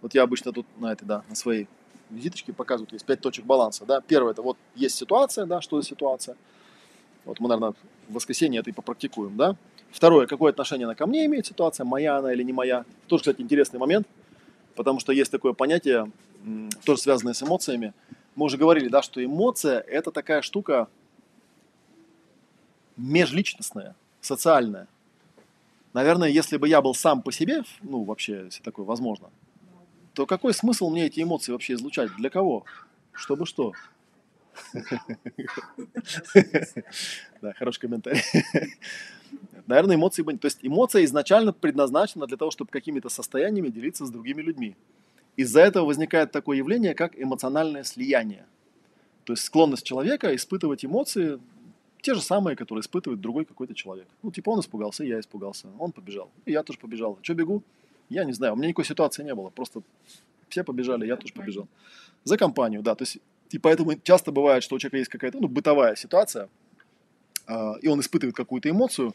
Вот 0.00 0.14
я 0.14 0.22
обычно 0.22 0.52
тут 0.52 0.66
на 0.78 0.92
этой, 0.92 1.04
да, 1.04 1.22
на 1.28 1.34
своей 1.34 1.68
визиточке 2.10 2.52
показываю, 2.52 2.88
есть 2.92 3.04
пять 3.04 3.20
точек 3.20 3.44
баланса, 3.44 3.84
да. 3.84 4.00
Первое, 4.00 4.32
это 4.32 4.42
вот 4.42 4.56
есть 4.74 4.96
ситуация, 4.96 5.46
да, 5.46 5.60
что 5.60 5.80
за 5.80 5.86
ситуация. 5.86 6.36
Вот 7.24 7.40
мы, 7.40 7.48
наверное, 7.48 7.74
в 8.08 8.14
воскресенье 8.14 8.60
это 8.60 8.70
и 8.70 8.72
попрактикуем, 8.72 9.36
да. 9.36 9.56
Второе, 9.90 10.26
какое 10.26 10.50
отношение 10.50 10.86
она 10.86 10.94
ко 10.94 11.06
мне 11.06 11.26
имеет 11.26 11.46
ситуация, 11.46 11.84
моя 11.84 12.16
она 12.16 12.32
или 12.32 12.42
не 12.42 12.52
моя. 12.52 12.84
Тоже, 13.08 13.22
кстати, 13.22 13.40
интересный 13.40 13.78
момент, 13.78 14.06
потому 14.74 15.00
что 15.00 15.12
есть 15.12 15.30
такое 15.30 15.52
понятие, 15.52 16.10
тоже 16.84 17.00
связанное 17.00 17.34
с 17.34 17.42
эмоциями. 17.42 17.92
Мы 18.34 18.46
уже 18.46 18.56
говорили, 18.56 18.88
да, 18.88 19.02
что 19.02 19.24
эмоция– 19.24 19.80
это 19.88 20.10
такая 20.10 20.42
штука 20.42 20.88
межличностная, 22.96 23.94
социальная. 24.20 24.88
Наверное, 25.92 26.28
если 26.28 26.56
бы 26.56 26.68
я 26.68 26.80
был 26.80 26.94
сам 26.94 27.20
по 27.20 27.30
себе, 27.30 27.62
ну, 27.82 28.04
вообще, 28.04 28.44
если 28.46 28.62
такое 28.62 28.86
возможно, 28.86 29.28
то 30.14 30.24
какой 30.26 30.54
смысл 30.54 30.88
мне 30.90 31.06
эти 31.06 31.22
эмоции 31.22 31.52
вообще 31.52 31.74
излучать? 31.74 32.14
Для 32.16 32.30
кого? 32.30 32.64
Чтобы 33.12 33.46
что? 33.46 33.72
Да, 37.40 37.52
хороший 37.54 37.80
комментарий. 37.80 38.22
Наверное, 39.66 39.96
эмоции 39.96 40.22
бы... 40.22 40.36
То 40.36 40.46
есть 40.46 40.58
эмоция 40.62 41.04
изначально 41.04 41.52
предназначена 41.52 42.26
для 42.26 42.36
того, 42.36 42.50
чтобы 42.50 42.70
какими-то 42.70 43.08
состояниями 43.08 43.68
делиться 43.68 44.04
с 44.06 44.10
другими 44.10 44.42
людьми. 44.42 44.76
Из-за 45.36 45.60
этого 45.60 45.86
возникает 45.86 46.30
такое 46.32 46.58
явление, 46.58 46.94
как 46.94 47.18
эмоциональное 47.18 47.84
слияние. 47.84 48.46
То 49.24 49.32
есть 49.32 49.44
склонность 49.44 49.84
человека 49.84 50.34
испытывать 50.34 50.84
эмоции 50.84 51.40
те 52.02 52.14
же 52.14 52.20
самые, 52.20 52.56
которые 52.56 52.82
испытывает 52.82 53.20
другой 53.20 53.44
какой-то 53.44 53.74
человек. 53.74 54.08
Ну, 54.22 54.32
типа 54.32 54.50
он 54.50 54.60
испугался, 54.60 55.04
я 55.04 55.20
испугался, 55.20 55.68
он 55.78 55.92
побежал, 55.92 56.30
и 56.44 56.52
я 56.52 56.62
тоже 56.62 56.78
побежал. 56.78 57.18
Что 57.22 57.34
бегу? 57.34 57.62
Я 58.08 58.24
не 58.24 58.32
знаю, 58.32 58.54
у 58.54 58.56
меня 58.56 58.68
никакой 58.68 58.84
ситуации 58.84 59.22
не 59.22 59.34
было, 59.34 59.50
просто 59.50 59.82
все 60.48 60.64
побежали, 60.64 61.06
я 61.06 61.16
тоже 61.16 61.32
побежал. 61.32 61.68
За 62.24 62.36
компанию, 62.36 62.82
да. 62.82 62.94
То 62.94 63.02
есть, 63.02 63.18
и 63.50 63.58
поэтому 63.58 63.94
часто 63.94 64.32
бывает, 64.32 64.62
что 64.62 64.74
у 64.74 64.78
человека 64.78 64.98
есть 64.98 65.10
какая-то 65.10 65.38
ну, 65.40 65.48
бытовая 65.48 65.94
ситуация, 65.94 66.48
а, 67.46 67.76
и 67.80 67.88
он 67.88 68.00
испытывает 68.00 68.34
какую-то 68.34 68.68
эмоцию, 68.68 69.14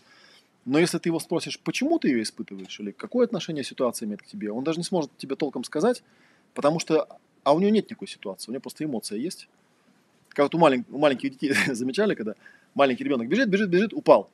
но 0.67 0.79
если 0.79 0.97
ты 0.97 1.07
его 1.07 1.19
спросишь, 1.19 1.57
почему 1.61 1.97
ты 1.97 2.09
ее 2.09 2.21
испытываешь, 2.21 2.77
или 2.81 2.91
какое 2.91 3.25
отношение 3.25 3.63
ситуация 3.63 4.05
имеет 4.05 4.21
к 4.21 4.25
тебе, 4.25 4.51
он 4.51 4.65
даже 4.65 4.77
не 4.77 4.83
сможет 4.83 5.09
тебе 5.17 5.37
толком 5.37 5.63
сказать, 5.63 6.03
потому 6.53 6.79
что, 6.79 7.07
а 7.45 7.53
у 7.53 7.59
него 7.59 7.71
нет 7.71 7.89
никакой 7.89 8.09
ситуации, 8.09 8.51
у 8.51 8.53
него 8.53 8.59
просто 8.59 8.83
эмоция 8.83 9.17
есть. 9.17 9.47
Как 10.27 10.43
вот 10.43 10.55
у, 10.55 10.57
малень, 10.57 10.83
у 10.91 10.97
маленьких 10.97 11.31
детей 11.31 11.53
замечали, 11.73 12.15
когда 12.15 12.35
маленький 12.75 13.05
ребенок 13.05 13.29
бежит, 13.29 13.47
бежит, 13.47 13.69
бежит, 13.69 13.93
упал. 13.93 14.29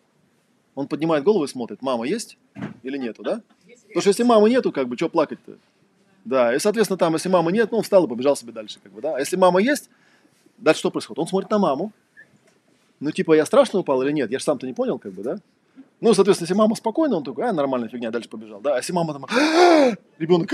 Он 0.73 0.88
поднимает 0.88 1.23
голову 1.23 1.43
и 1.43 1.47
смотрит, 1.47 1.84
мама 1.84 2.07
есть 2.07 2.39
или 2.81 2.97
нету, 2.97 3.21
да? 3.21 3.43
Потому 3.89 4.01
что 4.01 4.09
если 4.09 4.23
мамы 4.23 4.49
нету, 4.49 4.71
как 4.71 4.88
бы, 4.88 4.97
что 4.97 5.09
плакать-то? 5.09 5.55
Да, 6.25 6.55
и, 6.55 6.57
соответственно, 6.57 6.97
там, 6.97 7.13
если 7.13 7.29
мамы 7.29 7.51
нет, 7.51 7.69
ну, 7.69 7.77
он 7.77 7.84
встал 7.84 8.05
и 8.05 8.09
побежал 8.09 8.36
себе 8.36 8.53
дальше, 8.53 8.79
как 8.81 8.91
бы, 8.91 9.01
да. 9.01 9.17
А 9.17 9.19
если 9.19 9.36
мама 9.36 9.61
есть, 9.61 9.88
дальше 10.57 10.79
что 10.79 10.89
происходит? 10.89 11.19
Он 11.19 11.27
смотрит 11.27 11.51
на 11.51 11.59
маму, 11.59 11.91
ну, 12.99 13.11
типа, 13.11 13.34
я 13.34 13.45
страшно 13.45 13.77
упал 13.77 14.01
или 14.01 14.11
нет? 14.11 14.31
Я 14.31 14.39
же 14.39 14.45
сам-то 14.45 14.65
не 14.65 14.73
понял, 14.73 14.97
как 14.97 15.13
бы, 15.13 15.21
да? 15.21 15.38
Ну, 16.04 16.14
соответственно, 16.14 16.47
если 16.47 16.54
мама 16.56 16.76
спокойна, 16.76 17.16
он 17.16 17.24
такой, 17.24 17.45
а, 17.45 17.54
нормальная 17.54 17.88
фигня, 17.88 18.12
дальше 18.12 18.28
побежал, 18.28 18.60
да. 18.60 18.74
А 18.74 18.78
если 18.80 18.91
мама 18.91 19.14
там, 19.14 19.26
ребенок, 20.20 20.49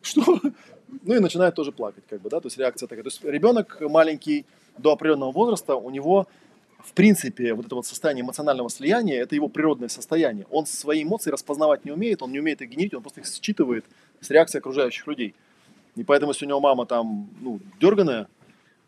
что? 0.00 0.40
Ну, 1.02 1.14
и 1.14 1.18
начинает 1.18 1.54
тоже 1.54 1.72
плакать, 1.72 2.04
как 2.08 2.22
бы, 2.22 2.30
да, 2.30 2.40
то 2.40 2.46
есть 2.46 2.56
реакция 2.56 2.86
такая. 2.86 3.04
То 3.04 3.08
есть 3.08 3.22
ребенок 3.22 3.76
маленький 3.82 4.46
до 4.78 4.92
определенного 4.92 5.30
возраста, 5.30 5.76
у 5.76 5.90
него 5.90 6.26
в 6.78 6.94
принципе, 6.94 7.52
вот 7.52 7.66
это 7.66 7.74
вот 7.74 7.84
состояние 7.84 8.24
эмоционального 8.24 8.70
слияния, 8.70 9.22
это 9.22 9.34
его 9.34 9.48
природное 9.48 9.88
состояние. 9.88 10.46
Он 10.50 10.64
свои 10.64 11.02
эмоции 11.02 11.30
распознавать 11.30 11.84
не 11.84 11.90
умеет, 11.90 12.22
он 12.22 12.32
не 12.32 12.40
умеет 12.40 12.62
их 12.62 12.70
генерить, 12.70 12.94
он 12.94 13.02
просто 13.02 13.20
их 13.20 13.26
считывает 13.26 13.84
с 14.22 14.30
реакции 14.30 14.56
окружающих 14.56 15.06
людей. 15.06 15.34
И 15.96 16.02
поэтому, 16.02 16.32
если 16.32 16.46
у 16.46 16.48
него 16.48 16.60
мама 16.60 16.86
там, 16.86 17.28
ну, 17.42 17.60
дерганая 17.78 18.26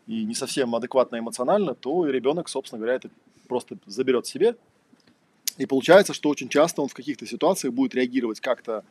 и 0.07 0.23
не 0.25 0.33
совсем 0.33 0.73
адекватно 0.73 1.19
эмоционально, 1.19 1.75
то 1.75 2.07
и 2.07 2.11
ребенок, 2.11 2.49
собственно 2.49 2.79
говоря, 2.79 2.95
это 2.95 3.09
просто 3.47 3.77
заберет 3.85 4.25
себе. 4.25 4.55
И 5.57 5.65
получается, 5.65 6.13
что 6.13 6.29
очень 6.29 6.49
часто 6.49 6.81
он 6.81 6.87
в 6.87 6.93
каких-то 6.93 7.25
ситуациях 7.25 7.73
будет 7.73 7.93
реагировать 7.93 8.39
как-то 8.39 8.83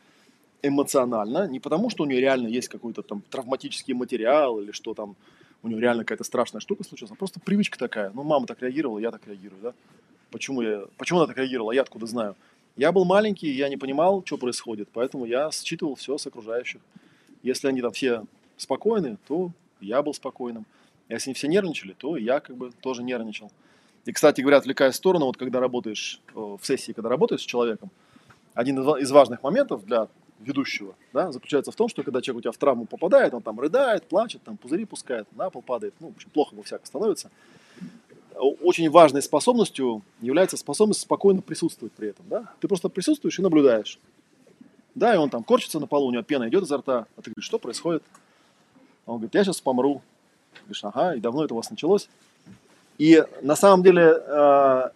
эмоционально, 0.61 1.47
не 1.47 1.59
потому, 1.59 1.89
что 1.89 2.03
у 2.03 2.05
него 2.05 2.19
реально 2.19 2.47
есть 2.47 2.69
какой-то 2.69 3.01
там 3.01 3.21
травматический 3.29 3.93
материал 3.93 4.61
или 4.61 4.71
что 4.71 4.93
там 4.93 5.15
у 5.61 5.67
него 5.67 5.79
реально 5.79 6.03
какая-то 6.03 6.23
страшная 6.23 6.61
штука 6.61 6.83
случилась, 6.83 7.11
а 7.11 7.15
просто 7.15 7.39
привычка 7.39 7.77
такая. 7.77 8.11
Ну, 8.13 8.23
мама 8.23 8.47
так 8.47 8.61
реагировала, 8.61 8.99
я 8.99 9.11
так 9.11 9.27
реагирую, 9.27 9.61
да? 9.61 9.73
Почему, 10.31 10.61
я, 10.61 10.85
почему 10.97 11.19
она 11.19 11.27
так 11.27 11.37
реагировала, 11.37 11.73
я 11.73 11.81
откуда 11.81 12.05
знаю? 12.05 12.35
Я 12.75 12.91
был 12.91 13.05
маленький, 13.05 13.51
я 13.51 13.69
не 13.69 13.77
понимал, 13.77 14.23
что 14.25 14.37
происходит, 14.37 14.89
поэтому 14.91 15.25
я 15.25 15.51
считывал 15.51 15.95
все 15.95 16.17
с 16.17 16.25
окружающих. 16.25 16.81
Если 17.43 17.67
они 17.67 17.81
там 17.81 17.91
все 17.91 18.23
спокойны, 18.57 19.17
то 19.27 19.51
я 19.79 20.01
был 20.01 20.13
спокойным. 20.13 20.65
Если 21.09 21.29
они 21.29 21.35
все 21.35 21.47
нервничали, 21.47 21.93
то 21.93 22.17
я 22.17 22.39
как 22.39 22.55
бы 22.55 22.71
тоже 22.81 23.03
нервничал. 23.03 23.51
И, 24.05 24.11
кстати 24.11 24.41
говоря, 24.41 24.57
отвлекаясь 24.57 24.95
сторону, 24.95 25.25
вот 25.25 25.37
когда 25.37 25.59
работаешь 25.59 26.19
э, 26.35 26.39
в 26.39 26.59
сессии, 26.61 26.91
когда 26.91 27.09
работаешь 27.09 27.41
с 27.41 27.45
человеком, 27.45 27.89
один 28.53 28.79
из 28.97 29.11
важных 29.11 29.41
моментов 29.43 29.85
для 29.85 30.07
ведущего, 30.39 30.95
да, 31.13 31.31
заключается 31.31 31.71
в 31.71 31.75
том, 31.75 31.87
что 31.87 32.03
когда 32.03 32.21
человек 32.21 32.39
у 32.39 32.41
тебя 32.41 32.51
в 32.51 32.57
травму 32.57 32.85
попадает, 32.85 33.33
он 33.33 33.41
там 33.41 33.59
рыдает, 33.59 34.03
плачет, 34.03 34.43
там 34.43 34.57
пузыри 34.57 34.85
пускает, 34.85 35.25
на 35.35 35.49
пол 35.49 35.61
падает, 35.61 35.93
ну, 35.99 36.09
в 36.09 36.15
общем, 36.15 36.29
плохо 36.31 36.53
ему 36.53 36.63
всяко 36.63 36.85
становится. 36.85 37.31
Очень 38.35 38.89
важной 38.89 39.21
способностью 39.21 40.01
является 40.19 40.57
способность 40.57 41.01
спокойно 41.01 41.41
присутствовать 41.41 41.93
при 41.93 42.09
этом, 42.09 42.25
да. 42.27 42.53
Ты 42.59 42.67
просто 42.67 42.89
присутствуешь 42.89 43.39
и 43.39 43.41
наблюдаешь. 43.41 43.99
Да, 44.95 45.13
и 45.13 45.17
он 45.17 45.29
там 45.29 45.43
корчится 45.43 45.79
на 45.79 45.87
полу, 45.87 46.07
у 46.07 46.11
него 46.11 46.23
пена 46.23 46.49
идет 46.49 46.63
изо 46.63 46.77
рта, 46.77 47.07
а 47.15 47.21
ты 47.21 47.31
говоришь, 47.31 47.45
что 47.45 47.57
происходит? 47.57 48.03
Он 49.05 49.15
говорит, 49.15 49.33
я 49.33 49.43
сейчас 49.43 49.61
помру. 49.61 50.01
Ты 50.53 50.59
говоришь, 50.61 50.83
ага, 50.83 51.15
и 51.15 51.19
давно 51.19 51.45
это 51.45 51.53
у 51.53 51.57
вас 51.57 51.69
началось? 51.71 52.09
И 52.97 53.23
на 53.41 53.55
самом 53.55 53.83
деле 53.83 54.03
э, 54.03 54.89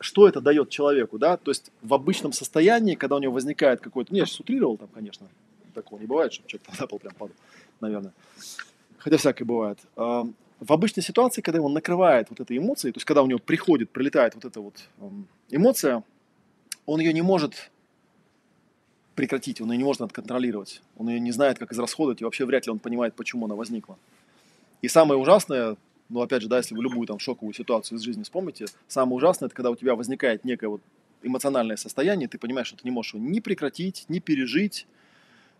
что 0.00 0.26
это 0.26 0.40
дает 0.40 0.70
человеку, 0.70 1.18
да, 1.18 1.36
то 1.36 1.50
есть 1.50 1.70
в 1.82 1.92
обычном 1.92 2.32
состоянии, 2.32 2.94
когда 2.94 3.16
у 3.16 3.18
него 3.18 3.34
возникает 3.34 3.80
какой-то, 3.80 4.12
ну 4.12 4.18
я 4.18 4.26
сейчас 4.26 4.40
утрировал 4.40 4.78
там, 4.78 4.88
конечно, 4.88 5.26
такого 5.74 6.00
не 6.00 6.06
бывает, 6.06 6.32
чтобы 6.32 6.48
человек 6.48 6.80
на 6.80 6.86
пол 6.86 6.98
прям 6.98 7.14
падал, 7.14 7.36
наверное, 7.80 8.12
хотя 8.98 9.16
всякое 9.18 9.44
бывает. 9.44 9.78
В 9.96 10.72
обычной 10.72 11.02
ситуации, 11.02 11.40
когда 11.40 11.60
он 11.60 11.72
накрывает 11.72 12.28
вот 12.30 12.40
этой 12.40 12.58
эмоцией, 12.58 12.92
то 12.92 12.98
есть 12.98 13.06
когда 13.06 13.22
у 13.22 13.26
него 13.26 13.38
приходит, 13.38 13.90
прилетает 13.90 14.34
вот 14.34 14.44
эта 14.44 14.60
вот 14.60 14.74
эмоция, 15.50 16.02
он 16.86 17.00
ее 17.00 17.12
не 17.12 17.22
может 17.22 17.70
прекратить, 19.14 19.60
он 19.60 19.70
ее 19.72 19.78
не 19.78 19.84
может 19.84 20.02
отконтролировать, 20.02 20.82
он 20.96 21.08
ее 21.08 21.20
не 21.20 21.32
знает, 21.32 21.58
как 21.58 21.72
израсходовать, 21.72 22.20
и 22.20 22.24
вообще 22.24 22.46
вряд 22.46 22.66
ли 22.66 22.72
он 22.72 22.78
понимает, 22.78 23.14
почему 23.14 23.46
она 23.46 23.54
возникла. 23.54 23.98
И 24.82 24.88
самое 24.88 25.20
ужасное, 25.20 25.76
но 26.10 26.22
опять 26.22 26.42
же, 26.42 26.48
да, 26.48 26.58
если 26.58 26.74
вы 26.74 26.82
любую 26.82 27.06
там 27.06 27.18
шоковую 27.18 27.54
ситуацию 27.54 27.96
из 27.96 28.02
жизни 28.02 28.24
вспомните, 28.24 28.66
самое 28.88 29.16
ужасное, 29.16 29.46
это 29.46 29.54
когда 29.54 29.70
у 29.70 29.76
тебя 29.76 29.94
возникает 29.94 30.44
некое 30.44 30.68
вот 30.68 30.80
эмоциональное 31.22 31.76
состояние, 31.76 32.28
ты 32.28 32.38
понимаешь, 32.38 32.66
что 32.66 32.76
ты 32.76 32.82
не 32.84 32.90
можешь 32.90 33.14
его 33.14 33.24
ни 33.24 33.40
прекратить, 33.40 34.04
ни 34.08 34.18
пережить, 34.18 34.86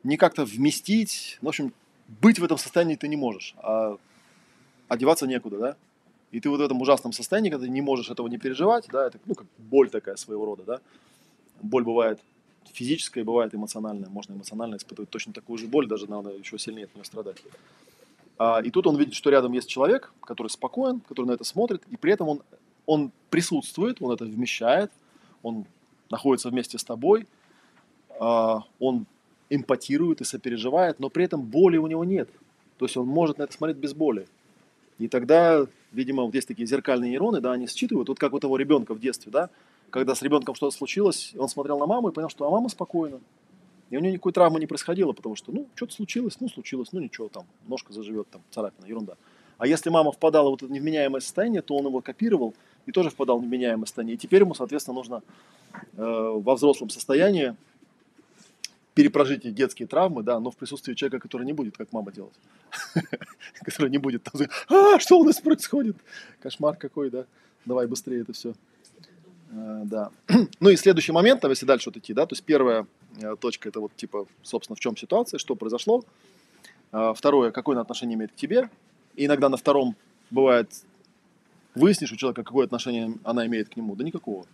ни 0.02 0.16
как-то 0.16 0.44
вместить. 0.44 1.38
В 1.40 1.48
общем, 1.48 1.72
быть 2.20 2.38
в 2.38 2.44
этом 2.44 2.58
состоянии 2.58 2.96
ты 2.96 3.08
не 3.08 3.16
можешь, 3.16 3.54
а 3.58 3.96
одеваться 4.88 5.26
некуда, 5.26 5.58
да? 5.58 5.76
И 6.32 6.40
ты 6.40 6.48
вот 6.48 6.60
в 6.60 6.62
этом 6.62 6.80
ужасном 6.80 7.12
состоянии, 7.12 7.50
когда 7.50 7.66
ты 7.66 7.70
не 7.70 7.80
можешь 7.80 8.10
этого 8.10 8.28
не 8.28 8.38
переживать, 8.38 8.86
да, 8.90 9.06
это 9.06 9.18
ну, 9.26 9.34
как 9.34 9.46
боль 9.58 9.90
такая 9.90 10.16
своего 10.16 10.44
рода, 10.44 10.62
да. 10.64 10.80
Боль 11.62 11.84
бывает 11.84 12.20
физическая, 12.72 13.24
бывает 13.24 13.54
эмоциональная. 13.54 14.08
Можно 14.08 14.34
эмоционально 14.34 14.76
испытывать 14.76 15.10
точно 15.10 15.32
такую 15.32 15.58
же 15.58 15.66
боль, 15.66 15.86
даже 15.86 16.08
надо 16.08 16.30
еще 16.30 16.58
сильнее 16.58 16.86
от 16.86 16.94
нее 16.94 17.04
страдать. 17.04 17.36
А, 18.40 18.62
и 18.64 18.70
тут 18.70 18.86
он 18.86 18.96
видит, 18.96 19.12
что 19.12 19.28
рядом 19.28 19.52
есть 19.52 19.68
человек, 19.68 20.14
который 20.24 20.48
спокоен, 20.48 21.00
который 21.00 21.26
на 21.26 21.32
это 21.32 21.44
смотрит, 21.44 21.82
и 21.90 21.98
при 21.98 22.14
этом 22.14 22.26
он, 22.26 22.42
он 22.86 23.12
присутствует, 23.28 24.00
он 24.00 24.12
это 24.12 24.24
вмещает, 24.24 24.90
он 25.42 25.66
находится 26.08 26.48
вместе 26.48 26.78
с 26.78 26.84
тобой, 26.84 27.26
а, 28.18 28.62
он 28.78 29.04
эмпатирует 29.50 30.22
и 30.22 30.24
сопереживает, 30.24 31.00
но 31.00 31.10
при 31.10 31.26
этом 31.26 31.42
боли 31.42 31.76
у 31.76 31.86
него 31.86 32.02
нет. 32.02 32.30
То 32.78 32.86
есть 32.86 32.96
он 32.96 33.06
может 33.08 33.36
на 33.36 33.42
это 33.42 33.52
смотреть 33.52 33.76
без 33.76 33.92
боли. 33.92 34.26
И 34.98 35.06
тогда, 35.06 35.66
видимо, 35.92 36.22
вот 36.22 36.34
есть 36.34 36.48
такие 36.48 36.66
зеркальные 36.66 37.10
нейроны, 37.10 37.42
да, 37.42 37.52
они 37.52 37.66
считывают, 37.66 38.08
вот 38.08 38.18
как 38.18 38.32
у 38.32 38.40
того 38.40 38.56
ребенка 38.56 38.94
в 38.94 39.00
детстве, 39.00 39.30
да, 39.30 39.50
когда 39.90 40.14
с 40.14 40.22
ребенком 40.22 40.54
что-то 40.54 40.74
случилось, 40.74 41.34
он 41.36 41.50
смотрел 41.50 41.78
на 41.78 41.84
маму 41.84 42.08
и 42.08 42.12
понял, 42.12 42.30
что 42.30 42.46
а 42.46 42.50
мама 42.50 42.70
спокойна. 42.70 43.20
И 43.90 43.96
у 43.96 44.00
него 44.00 44.12
никакой 44.12 44.32
травмы 44.32 44.60
не 44.60 44.66
происходило, 44.66 45.12
потому 45.12 45.34
что, 45.34 45.50
ну, 45.52 45.68
что-то 45.74 45.92
случилось, 45.94 46.36
ну, 46.40 46.48
случилось, 46.48 46.92
ну, 46.92 47.00
ничего, 47.00 47.28
там, 47.28 47.44
ножка 47.66 47.92
заживет, 47.92 48.28
там, 48.30 48.40
царапина, 48.50 48.86
ерунда. 48.86 49.16
А 49.58 49.66
если 49.66 49.90
мама 49.90 50.12
впадала 50.12 50.50
в 50.50 50.54
это 50.54 50.66
невменяемое 50.68 51.20
состояние, 51.20 51.60
то 51.60 51.76
он 51.76 51.86
его 51.86 52.00
копировал 52.00 52.54
и 52.86 52.92
тоже 52.92 53.10
впадал 53.10 53.38
в 53.38 53.42
невменяемое 53.42 53.86
состояние. 53.86 54.14
И 54.14 54.18
теперь 54.18 54.42
ему, 54.42 54.54
соответственно, 54.54 54.94
нужно 54.94 55.22
э, 55.72 55.80
во 55.96 56.54
взрослом 56.54 56.88
состоянии 56.88 57.56
перепрожить 58.94 59.52
детские 59.54 59.88
травмы, 59.88 60.22
да, 60.22 60.38
но 60.38 60.50
в 60.50 60.56
присутствии 60.56 60.94
человека, 60.94 61.18
который 61.18 61.44
не 61.44 61.52
будет, 61.52 61.76
как 61.76 61.92
мама 61.92 62.12
делать. 62.12 62.34
Который 63.64 63.90
не 63.90 63.98
будет 63.98 64.22
там, 64.22 64.40
а, 64.68 64.98
что 64.98 65.18
у 65.18 65.24
нас 65.24 65.40
происходит? 65.40 65.96
Кошмар 66.40 66.76
какой, 66.76 67.10
да? 67.10 67.26
Давай 67.64 67.86
быстрее 67.86 68.22
это 68.22 68.32
все. 68.32 68.54
Э, 69.50 69.82
да. 69.84 70.10
Ну 70.60 70.70
и 70.70 70.76
следующий 70.76 71.12
момент, 71.12 71.40
там, 71.40 71.50
если 71.50 71.66
дальше 71.66 71.90
вот 71.90 71.96
идти, 71.96 72.14
да, 72.14 72.24
то 72.26 72.34
есть 72.34 72.44
первая 72.44 72.82
Э, 72.82 72.99
точка 73.40 73.68
это 73.68 73.80
вот 73.80 73.94
типа, 73.96 74.26
собственно, 74.42 74.76
в 74.76 74.80
чем 74.80 74.96
ситуация, 74.96 75.38
что 75.38 75.54
произошло. 75.54 76.04
А, 76.92 77.14
второе, 77.14 77.50
какое 77.50 77.74
она 77.74 77.82
отношение 77.82 78.16
имеет 78.16 78.32
к 78.32 78.36
тебе. 78.36 78.68
И 79.16 79.26
иногда 79.26 79.48
на 79.48 79.56
втором 79.56 79.96
бывает, 80.30 80.70
выяснишь 81.74 82.12
у 82.12 82.16
человека, 82.16 82.42
какое 82.42 82.66
отношение 82.66 83.14
она 83.24 83.46
имеет 83.46 83.68
к 83.68 83.76
нему. 83.76 83.94
Да 83.96 84.04
никакого. 84.04 84.46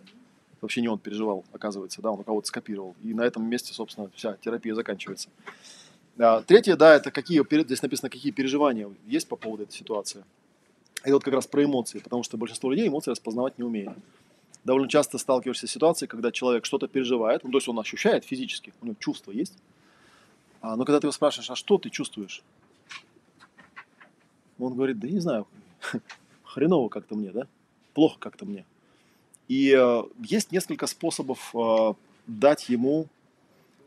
Вообще 0.60 0.80
не 0.80 0.88
он 0.88 0.98
переживал, 0.98 1.44
оказывается, 1.52 2.00
да, 2.00 2.10
он 2.10 2.20
у 2.20 2.22
кого-то 2.22 2.46
скопировал. 2.46 2.94
И 3.04 3.14
на 3.14 3.22
этом 3.22 3.48
месте, 3.48 3.72
собственно, 3.74 4.10
вся 4.14 4.36
терапия 4.40 4.74
заканчивается. 4.74 5.28
А, 6.18 6.42
третье, 6.42 6.76
да, 6.76 6.94
это 6.94 7.10
какие, 7.10 7.42
здесь 7.64 7.82
написано, 7.82 8.08
какие 8.08 8.32
переживания 8.32 8.90
есть 9.06 9.28
по 9.28 9.36
поводу 9.36 9.64
этой 9.64 9.74
ситуации. 9.74 10.24
И 11.04 11.12
вот 11.12 11.22
как 11.22 11.34
раз 11.34 11.46
про 11.46 11.62
эмоции, 11.62 11.98
потому 11.98 12.22
что 12.22 12.36
большинство 12.36 12.70
людей 12.70 12.88
эмоции 12.88 13.10
распознавать 13.10 13.58
не 13.58 13.64
умеет 13.64 13.92
довольно 14.66 14.88
часто 14.88 15.16
сталкиваешься 15.16 15.66
с 15.66 15.70
ситуацией, 15.70 16.08
когда 16.08 16.32
человек 16.32 16.66
что-то 16.66 16.88
переживает, 16.88 17.44
ну, 17.44 17.50
то 17.50 17.58
есть 17.58 17.68
он 17.68 17.78
ощущает 17.78 18.24
физически, 18.24 18.74
у 18.82 18.86
него 18.86 18.96
чувство 18.98 19.30
есть, 19.30 19.54
а, 20.60 20.74
но 20.74 20.84
когда 20.84 20.98
ты 21.00 21.06
его 21.06 21.12
спрашиваешь, 21.12 21.50
а 21.50 21.56
что 21.56 21.78
ты 21.78 21.88
чувствуешь? 21.88 22.42
Он 24.58 24.74
говорит, 24.74 24.98
да 24.98 25.08
не 25.08 25.20
знаю, 25.20 25.46
хреново 26.44 26.88
как-то 26.88 27.14
мне, 27.14 27.30
да, 27.30 27.46
плохо 27.94 28.18
как-то 28.18 28.44
мне. 28.44 28.64
И 29.46 29.72
э, 29.72 30.02
есть 30.18 30.50
несколько 30.50 30.88
способов 30.88 31.54
э, 31.54 31.94
дать 32.26 32.68
ему 32.68 33.06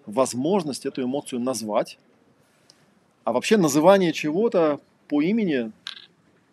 возможность 0.05 0.85
эту 0.85 1.03
эмоцию 1.03 1.41
назвать. 1.41 1.99
А 3.25 3.33
вообще 3.33 3.57
называние 3.57 4.13
чего-то 4.13 4.79
по 5.09 5.21
имени, 5.21 5.73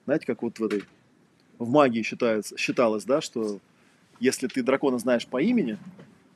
знаете, 0.04 0.26
как 0.26 0.42
вот 0.42 0.58
в 0.58 0.64
этой 0.64 0.82
в 1.58 1.70
магии 1.70 2.02
считается, 2.02 2.58
считалось, 2.58 3.04
да, 3.04 3.20
что 3.20 3.60
если 4.20 4.48
ты 4.48 4.62
дракона 4.62 4.98
знаешь 4.98 5.26
по 5.26 5.40
имени, 5.40 5.78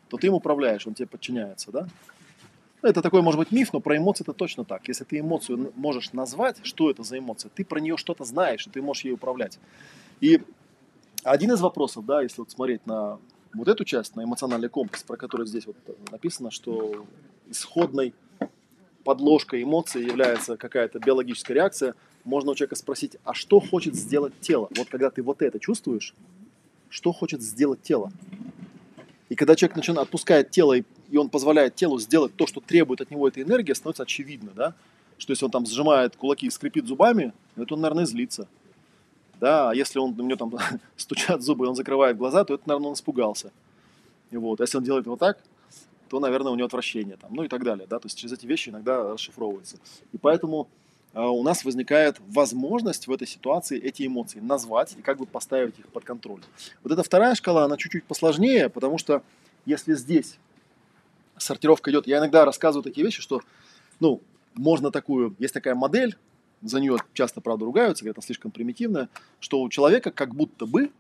то 0.09 0.17
ты 0.17 0.27
им 0.27 0.35
управляешь, 0.35 0.87
он 0.87 0.95
тебе 0.95 1.07
подчиняется, 1.07 1.71
да? 1.71 1.89
Ну, 2.83 2.89
Это 2.89 3.03
такой, 3.03 3.21
может 3.23 3.39
быть, 3.39 3.53
миф, 3.53 3.73
но 3.73 3.81
про 3.81 3.97
эмоции 3.97 4.25
это 4.25 4.33
точно 4.33 4.65
так. 4.65 4.89
Если 4.89 5.05
ты 5.05 5.21
эмоцию 5.21 5.73
можешь 5.77 6.13
назвать, 6.13 6.59
что 6.63 6.91
это 6.91 7.03
за 7.03 7.19
эмоция, 7.19 7.51
ты 7.55 7.65
про 7.65 7.79
нее 7.79 7.97
что-то 7.97 8.25
знаешь, 8.25 8.67
и 8.67 8.71
ты 8.71 8.81
можешь 8.81 9.05
ей 9.05 9.13
управлять. 9.13 9.59
И 10.21 10.43
один 11.23 11.53
из 11.53 11.61
вопросов, 11.61 12.07
да, 12.07 12.23
если 12.23 12.41
вот 12.41 12.51
смотреть 12.51 12.87
на 12.87 13.19
вот 13.53 13.69
эту 13.69 13.85
часть, 13.85 14.17
на 14.17 14.25
эмоциональный 14.25 14.69
комплекс, 14.69 15.03
про 15.03 15.17
который 15.17 15.47
здесь 15.47 15.67
вот 15.67 15.77
написано, 16.11 16.51
что 16.51 17.05
исходной 17.49 18.15
подложкой 19.05 19.63
эмоций 19.63 20.05
является 20.05 20.57
какая-то 20.57 20.99
биологическая 20.99 21.55
реакция, 21.55 21.95
можно 22.25 22.53
у 22.53 22.55
человека 22.55 22.77
спросить, 22.77 23.17
а 23.25 23.35
что 23.35 23.61
хочет 23.61 23.95
сделать 23.95 24.33
тело? 24.41 24.69
Вот 24.77 24.89
когда 24.89 25.11
ты 25.11 25.23
вот 25.23 25.43
это 25.43 25.59
чувствуешь, 25.59 26.15
что 26.91 27.13
хочет 27.13 27.41
сделать 27.41 27.81
тело? 27.83 28.13
И 29.31 29.37
когда 29.37 29.55
человек 29.55 29.77
начинает, 29.77 30.09
отпускает 30.09 30.51
тело, 30.51 30.75
и, 30.75 30.85
он 31.17 31.29
позволяет 31.31 31.75
телу 31.77 31.99
сделать 31.99 32.35
то, 32.37 32.47
что 32.47 32.61
требует 32.61 33.01
от 33.01 33.11
него 33.11 33.27
этой 33.27 33.43
энергии, 33.43 33.73
становится 33.73 34.03
очевидно, 34.03 34.51
да? 34.55 34.75
Что 35.19 35.33
если 35.33 35.45
он 35.45 35.51
там 35.51 35.67
сжимает 35.67 36.17
кулаки 36.17 36.47
и 36.47 36.51
скрипит 36.51 36.87
зубами, 36.87 37.33
это 37.57 37.75
он, 37.75 37.81
наверное, 37.81 38.07
злится. 38.07 38.49
Да, 39.39 39.71
а 39.71 39.75
если 39.75 39.99
он, 39.99 40.19
у 40.19 40.23
него 40.23 40.37
там 40.37 40.53
стучат 40.97 41.43
зубы, 41.43 41.65
и 41.65 41.69
он 41.69 41.75
закрывает 41.75 42.17
глаза, 42.17 42.45
то 42.45 42.55
это, 42.55 42.69
наверное, 42.69 42.89
он 42.89 42.95
испугался. 42.95 43.53
И 44.31 44.37
вот, 44.37 44.61
а 44.61 44.65
если 44.65 44.77
он 44.77 44.85
делает 44.85 45.07
вот 45.07 45.19
так, 45.19 45.39
то, 46.09 46.19
наверное, 46.19 46.53
у 46.53 46.57
него 46.57 46.67
отвращение 46.67 47.17
там, 47.17 47.33
ну 47.33 47.45
и 47.45 47.49
так 47.49 47.63
далее, 47.63 47.87
да, 47.89 48.01
то 48.01 48.07
есть 48.07 48.19
через 48.19 48.33
эти 48.33 48.45
вещи 48.45 48.71
иногда 48.71 49.13
расшифровывается. 49.13 49.79
И 50.13 50.19
поэтому 50.19 50.69
у 51.13 51.43
нас 51.43 51.65
возникает 51.65 52.19
возможность 52.29 53.09
в 53.09 53.13
этой 53.13 53.27
ситуации 53.27 53.81
эти 53.81 54.07
эмоции 54.07 54.39
назвать 54.39 54.95
и 54.97 55.03
как 55.03 55.19
бы 55.19 55.27
поставить 55.27 55.79
их 55.79 55.89
под 55.89 56.05
контроль. 56.05 56.41
Вот 56.83 56.93
эта 56.93 57.03
вторая 57.03 57.35
шкала, 57.35 57.65
она 57.65 57.77
чуть-чуть 57.77 58.05
посложнее, 58.05 58.69
потому 58.69 58.97
что 58.97 59.23
если 59.67 59.95
здесь 59.95 60.39
сортировка 61.37 61.91
идет, 61.91 62.07
я 62.07 62.19
иногда 62.19 62.45
рассказываю 62.45 62.85
такие 62.85 63.05
вещи, 63.05 63.21
что, 63.21 63.43
ну, 63.99 64.21
можно 64.55 64.91
такую, 64.91 65.35
есть 65.39 65.55
такая 65.55 65.75
модель, 65.75 66.17
за 66.63 66.81
нее 66.81 66.99
часто, 67.15 67.41
правда, 67.41 67.65
ругаются, 67.65 68.05
говорят, 68.05 68.19
она 68.19 68.27
слишком 68.27 68.51
примитивная, 68.51 69.09
что 69.39 69.61
у 69.61 69.69
человека 69.69 70.11
как 70.11 70.35
будто 70.35 70.67
бы 70.67 70.91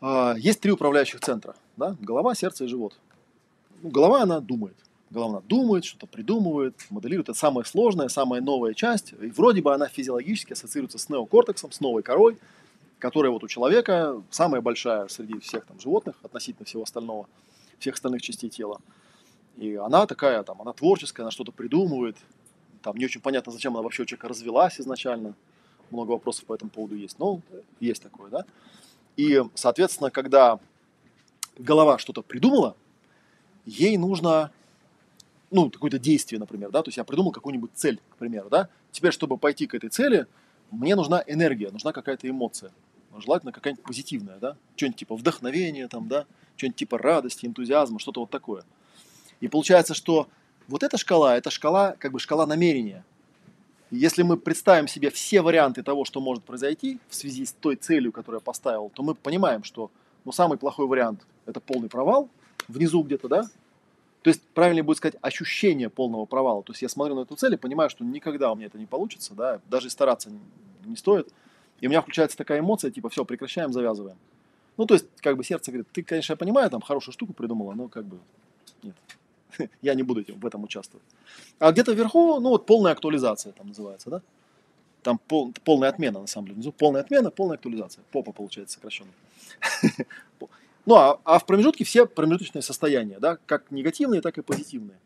а, 0.00 0.34
есть 0.38 0.60
три 0.60 0.70
управляющих 0.70 1.20
центра, 1.20 1.56
да, 1.76 1.96
голова, 2.00 2.34
сердце 2.34 2.64
и 2.64 2.68
живот. 2.68 2.98
Ну, 3.82 3.90
голова, 3.90 4.22
она 4.22 4.40
думает. 4.40 4.76
Голова 5.10 5.38
она 5.38 5.40
думает, 5.46 5.84
что-то 5.84 6.06
придумывает, 6.06 6.74
моделирует. 6.88 7.28
Это 7.28 7.38
самая 7.38 7.64
сложная, 7.64 8.08
самая 8.08 8.40
новая 8.40 8.74
часть. 8.74 9.12
И 9.12 9.30
вроде 9.30 9.60
бы 9.60 9.74
она 9.74 9.88
физиологически 9.88 10.52
ассоциируется 10.52 10.98
с 10.98 11.08
неокортексом, 11.08 11.72
с 11.72 11.80
новой 11.80 12.02
корой, 12.02 12.38
которая 13.00 13.32
вот 13.32 13.42
у 13.42 13.48
человека 13.48 14.22
самая 14.30 14.60
большая 14.60 15.08
среди 15.08 15.38
всех 15.40 15.66
там 15.66 15.80
животных 15.80 16.14
относительно 16.22 16.64
всего 16.64 16.84
остального, 16.84 17.26
всех 17.80 17.94
остальных 17.94 18.22
частей 18.22 18.50
тела. 18.50 18.80
И 19.56 19.74
она 19.74 20.06
такая, 20.06 20.42
там, 20.44 20.62
она 20.62 20.72
творческая, 20.72 21.22
она 21.22 21.32
что-то 21.32 21.50
придумывает. 21.50 22.16
Там 22.82 22.96
не 22.96 23.04
очень 23.04 23.20
понятно, 23.20 23.52
зачем 23.52 23.74
она 23.74 23.82
вообще 23.82 24.04
у 24.04 24.06
человека 24.06 24.28
развелась 24.28 24.80
изначально. 24.80 25.34
Много 25.90 26.12
вопросов 26.12 26.44
по 26.44 26.54
этому 26.54 26.70
поводу 26.70 26.94
есть. 26.94 27.18
Но 27.18 27.40
есть 27.80 28.02
такое, 28.02 28.30
да. 28.30 28.44
И, 29.16 29.42
соответственно, 29.54 30.10
когда 30.10 30.60
голова 31.58 31.98
что-то 31.98 32.22
придумала, 32.22 32.76
ей 33.66 33.98
нужно, 33.98 34.52
ну, 35.50 35.70
какое-то 35.70 35.98
действие, 35.98 36.38
например, 36.38 36.70
да, 36.70 36.82
то 36.82 36.88
есть 36.88 36.98
я 36.98 37.04
придумал 37.04 37.32
какую-нибудь 37.32 37.70
цель, 37.74 38.00
к 38.10 38.16
примеру, 38.16 38.48
да, 38.50 38.68
теперь, 38.92 39.12
чтобы 39.12 39.36
пойти 39.36 39.66
к 39.66 39.74
этой 39.74 39.88
цели, 39.90 40.26
мне 40.70 40.94
нужна 40.94 41.22
энергия, 41.26 41.70
нужна 41.70 41.92
какая-то 41.92 42.28
эмоция, 42.28 42.70
желательно 43.18 43.52
какая-нибудь 43.52 43.84
позитивная, 43.84 44.38
да, 44.38 44.56
что-нибудь 44.76 44.98
типа 44.98 45.16
вдохновения 45.16 45.88
там, 45.88 46.08
да, 46.08 46.26
что-нибудь 46.56 46.76
типа 46.76 46.98
радости, 46.98 47.46
энтузиазма, 47.46 47.98
что-то 47.98 48.20
вот 48.20 48.30
такое. 48.30 48.64
И 49.40 49.48
получается, 49.48 49.94
что 49.94 50.28
вот 50.68 50.82
эта 50.82 50.96
шкала, 50.98 51.36
это 51.36 51.50
шкала, 51.50 51.96
как 51.98 52.12
бы 52.12 52.20
шкала 52.20 52.46
намерения. 52.46 53.04
И 53.90 53.96
Если 53.96 54.22
мы 54.22 54.36
представим 54.36 54.86
себе 54.86 55.10
все 55.10 55.42
варианты 55.42 55.82
того, 55.82 56.04
что 56.04 56.20
может 56.20 56.44
произойти 56.44 57.00
в 57.08 57.14
связи 57.14 57.44
с 57.44 57.52
той 57.52 57.74
целью, 57.76 58.12
которую 58.12 58.38
я 58.38 58.44
поставил, 58.44 58.90
то 58.94 59.02
мы 59.02 59.14
понимаем, 59.14 59.64
что 59.64 59.90
ну, 60.24 60.32
самый 60.32 60.58
плохой 60.58 60.86
вариант– 60.86 61.26
это 61.46 61.60
полный 61.60 61.88
провал, 61.88 62.28
внизу 62.68 63.02
где-то, 63.02 63.28
да? 63.28 63.50
То 64.22 64.28
есть 64.28 64.42
правильнее 64.54 64.82
будет 64.82 64.98
сказать 64.98 65.16
ощущение 65.22 65.88
полного 65.88 66.26
провала. 66.26 66.62
То 66.62 66.72
есть 66.72 66.82
я 66.82 66.88
смотрю 66.88 67.14
на 67.14 67.20
эту 67.20 67.36
цель 67.36 67.54
и 67.54 67.56
понимаю, 67.56 67.88
что 67.88 68.04
никогда 68.04 68.52
у 68.52 68.54
меня 68.54 68.66
это 68.66 68.78
не 68.78 68.86
получится, 68.86 69.34
да, 69.34 69.60
даже 69.66 69.88
стараться 69.88 70.30
не, 70.84 70.96
стоит. 70.96 71.32
И 71.80 71.86
у 71.86 71.90
меня 71.90 72.02
включается 72.02 72.36
такая 72.36 72.60
эмоция, 72.60 72.90
типа, 72.90 73.08
все, 73.08 73.24
прекращаем, 73.24 73.72
завязываем. 73.72 74.18
Ну, 74.76 74.84
то 74.84 74.94
есть, 74.94 75.06
как 75.20 75.36
бы 75.36 75.44
сердце 75.44 75.70
говорит, 75.70 75.88
ты, 75.92 76.02
конечно, 76.02 76.34
я 76.34 76.36
понимаю, 76.36 76.68
там 76.70 76.82
хорошую 76.82 77.14
штуку 77.14 77.32
придумала, 77.32 77.72
но 77.72 77.88
как 77.88 78.04
бы 78.04 78.18
нет, 78.82 78.94
я 79.82 79.94
не 79.94 80.02
буду 80.02 80.22
в 80.26 80.46
этом 80.46 80.64
участвовать. 80.64 81.04
А 81.58 81.72
где-то 81.72 81.92
вверху, 81.92 82.40
ну, 82.40 82.50
вот 82.50 82.66
полная 82.66 82.92
актуализация 82.92 83.52
там 83.52 83.68
называется, 83.68 84.10
да? 84.10 84.22
Там 85.02 85.18
пол, 85.18 85.54
полная 85.64 85.88
отмена, 85.88 86.20
на 86.20 86.26
самом 86.26 86.48
деле. 86.48 86.56
Внизу 86.56 86.72
полная 86.72 87.00
отмена, 87.00 87.30
полная 87.30 87.54
актуализация. 87.54 88.04
Попа 88.12 88.32
получается 88.32 88.74
сокращенно. 88.74 89.10
Ну, 90.86 90.94
а, 90.94 91.20
а 91.24 91.38
в 91.38 91.46
промежутке 91.46 91.84
все 91.84 92.06
промежуточные 92.06 92.62
состояния, 92.62 93.18
да, 93.18 93.38
как 93.46 93.70
негативные, 93.70 94.20
так 94.20 94.38
и 94.38 94.42
позитивные. 94.42 94.98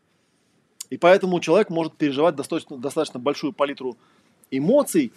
И 0.89 0.97
поэтому 0.97 1.39
человек 1.39 1.69
может 1.69 1.95
переживать 1.95 2.35
достаточно, 2.35 2.77
достаточно 2.77 3.19
большую 3.19 3.53
палитру 3.53 3.97
эмоций, 4.51 5.11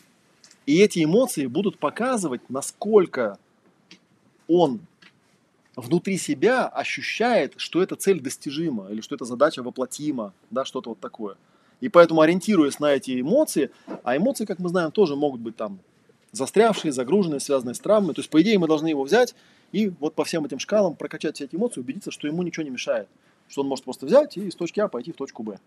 и 0.67 0.81
эти 0.81 1.05
эмоции 1.05 1.47
будут 1.47 1.79
показывать, 1.79 2.43
насколько 2.49 3.39
он 4.49 4.81
внутри 5.77 6.19
себя 6.19 6.67
ощущает, 6.67 7.55
что 7.57 7.83
эта 7.83 7.95
цель 7.95 8.21
достижима, 8.21 8.89
или 8.91 9.01
что 9.01 9.15
эта 9.15 9.25
задача 9.25 9.63
воплотима, 9.63 10.33
да, 10.51 10.65
что-то 10.65 10.91
вот 10.91 11.01
такое. 11.01 11.37
И 11.81 11.89
поэтому, 11.89 12.21
ориентируясь 12.21 12.81
на 12.81 12.93
эти 12.93 13.21
эмоции, 13.21 13.71
а 14.03 14.17
эмоции, 14.17 14.45
как 14.45 14.59
мы 14.59 14.69
знаем, 14.69 14.91
тоже 14.91 15.15
могут 15.15 15.41
быть 15.41 15.57
там 15.57 15.79
застрявшие, 16.33 16.93
загруженные, 16.93 17.41
связанные 17.41 17.75
с 17.75 17.81
травмой. 17.81 18.15
То 18.15 18.21
есть, 18.21 18.31
по 18.31 18.43
идее, 18.43 18.59
мы 18.59 18.67
должны 18.67 18.89
его 18.89 19.05
взять 19.05 19.35
и 19.73 19.89
вот 19.89 20.15
по 20.15 20.25
всем 20.25 20.45
этим 20.45 20.59
шкалам 20.59 20.97
прокачать 20.97 21.37
все 21.37 21.45
эти 21.45 21.57
эмоции, 21.57 21.81
убедиться, 21.81 22.11
что 22.11 22.27
ему 22.27 22.43
ничего 22.43 22.65
не 22.65 22.71
мешает. 22.71 23.09
Что 23.49 23.63
он 23.63 23.69
может 23.69 23.85
просто 23.85 24.07
взять 24.07 24.37
и 24.37 24.47
из 24.47 24.55
точки 24.55 24.81
А 24.81 24.89
пойти 24.89 25.13
в 25.13 25.17
точку 25.17 25.43
Б. 25.43 25.59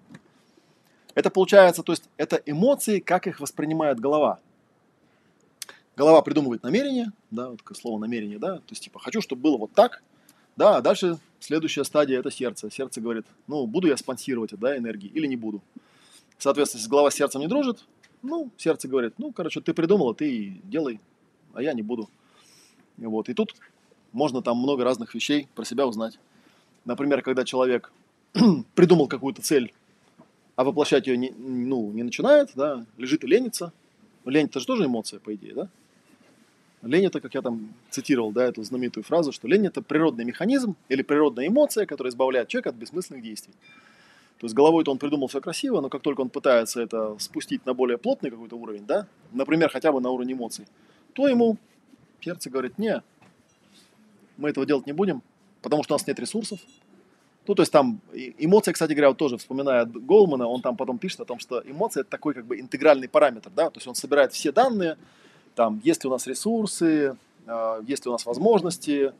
Это 1.13 1.29
получается, 1.29 1.83
то 1.83 1.91
есть, 1.91 2.09
это 2.17 2.41
эмоции, 2.45 2.99
как 2.99 3.27
их 3.27 3.39
воспринимает 3.39 3.99
голова. 3.99 4.39
Голова 5.95 6.21
придумывает 6.21 6.63
намерение, 6.63 7.11
да, 7.31 7.49
вот 7.49 7.59
слово 7.75 7.99
намерение, 7.99 8.39
да, 8.39 8.57
то 8.57 8.69
есть, 8.69 8.83
типа, 8.83 8.99
хочу, 8.99 9.21
чтобы 9.21 9.41
было 9.41 9.57
вот 9.57 9.73
так, 9.73 10.01
да, 10.55 10.77
а 10.77 10.81
дальше 10.81 11.17
следующая 11.39 11.83
стадия– 11.83 12.19
это 12.19 12.31
сердце. 12.31 12.69
Сердце 12.71 13.01
говорит, 13.01 13.25
ну, 13.47 13.65
буду 13.67 13.87
я 13.87 13.97
спонсировать, 13.97 14.51
да, 14.57 14.77
энергии 14.77 15.09
или 15.09 15.27
не 15.27 15.35
буду. 15.35 15.61
Соответственно, 16.37 16.79
если 16.79 16.89
голова 16.89 17.11
с 17.11 17.15
сердцем 17.15 17.41
не 17.41 17.47
дружит, 17.47 17.85
ну, 18.21 18.51
сердце 18.57 18.87
говорит, 18.87 19.15
ну, 19.17 19.31
короче, 19.31 19.61
ты 19.61 19.73
придумала, 19.73 20.15
ты 20.15 20.61
делай, 20.63 20.99
а 21.53 21.61
я 21.61 21.73
не 21.73 21.81
буду. 21.81 22.09
Вот. 22.97 23.29
И 23.29 23.33
тут 23.33 23.55
можно 24.13 24.41
там 24.41 24.57
много 24.57 24.83
разных 24.83 25.13
вещей 25.13 25.47
про 25.55 25.65
себя 25.65 25.87
узнать. 25.87 26.19
Например, 26.85 27.21
когда 27.21 27.43
человек 27.43 27.91
придумал 28.75 29.07
какую-то 29.07 29.41
цель, 29.41 29.73
а 30.55 30.63
воплощать 30.63 31.07
ее 31.07 31.17
не, 31.17 31.31
ну, 31.31 31.91
не 31.91 32.03
начинает, 32.03 32.51
да, 32.55 32.85
лежит 32.97 33.23
и 33.23 33.27
ленится. 33.27 33.71
Лень 34.25 34.45
это 34.45 34.59
же 34.59 34.67
тоже 34.67 34.85
эмоция, 34.85 35.19
по 35.19 35.33
идее, 35.33 35.53
да? 35.53 35.69
Лень 36.83 37.05
это, 37.05 37.19
как 37.19 37.33
я 37.33 37.41
там 37.41 37.73
цитировал, 37.89 38.31
да, 38.31 38.45
эту 38.45 38.63
знаменитую 38.63 39.03
фразу, 39.03 39.31
что 39.31 39.47
лень 39.47 39.67
это 39.67 39.81
природный 39.81 40.25
механизм 40.25 40.75
или 40.89 41.03
природная 41.03 41.47
эмоция, 41.47 41.85
которая 41.85 42.11
избавляет 42.11 42.47
человека 42.47 42.69
от 42.69 42.75
бессмысленных 42.75 43.23
действий. 43.23 43.53
То 44.39 44.45
есть 44.45 44.55
головой-то 44.55 44.91
он 44.91 44.97
придумал 44.97 45.27
все 45.27 45.39
красиво, 45.39 45.81
но 45.81 45.89
как 45.89 46.01
только 46.01 46.21
он 46.21 46.29
пытается 46.29 46.81
это 46.81 47.15
спустить 47.19 47.63
на 47.67 47.75
более 47.75 47.99
плотный 47.99 48.31
какой-то 48.31 48.55
уровень, 48.55 48.85
да, 48.87 49.07
например, 49.31 49.69
хотя 49.69 49.91
бы 49.91 50.01
на 50.01 50.09
уровень 50.09 50.33
эмоций, 50.33 50.65
то 51.13 51.27
ему 51.27 51.57
сердце 52.19 52.49
говорит, 52.49 52.79
не, 52.79 53.03
мы 54.41 54.49
этого 54.49 54.65
делать 54.65 54.85
не 54.85 54.93
будем, 54.93 55.21
потому 55.61 55.83
что 55.83 55.93
у 55.93 55.97
нас 55.97 56.07
нет 56.07 56.19
ресурсов. 56.19 56.59
Ну, 57.47 57.55
то 57.55 57.63
есть 57.63 57.71
там 57.71 58.01
эмоции, 58.13 58.71
кстати 58.71 58.91
говоря, 58.93 59.09
вот 59.09 59.17
тоже 59.17 59.37
вспоминая 59.37 59.85
Голмана, 59.85 60.47
он 60.47 60.61
там 60.61 60.77
потом 60.77 60.99
пишет 60.99 61.21
о 61.21 61.25
том, 61.25 61.39
что 61.39 61.61
эмоция 61.65 62.01
это 62.01 62.09
такой 62.11 62.33
как 62.33 62.45
бы 62.45 62.59
интегральный 62.59 63.09
параметр, 63.09 63.49
да, 63.55 63.69
то 63.69 63.77
есть 63.77 63.87
он 63.87 63.95
собирает 63.95 64.31
все 64.33 64.51
данные, 64.51 64.97
там, 65.55 65.81
есть 65.83 66.03
ли 66.03 66.07
у 66.07 66.11
нас 66.11 66.27
ресурсы, 66.27 67.17
э, 67.47 67.81
есть 67.87 68.05
ли 68.05 68.09
у 68.09 68.11
нас 68.11 68.25
возможности, 68.25 69.11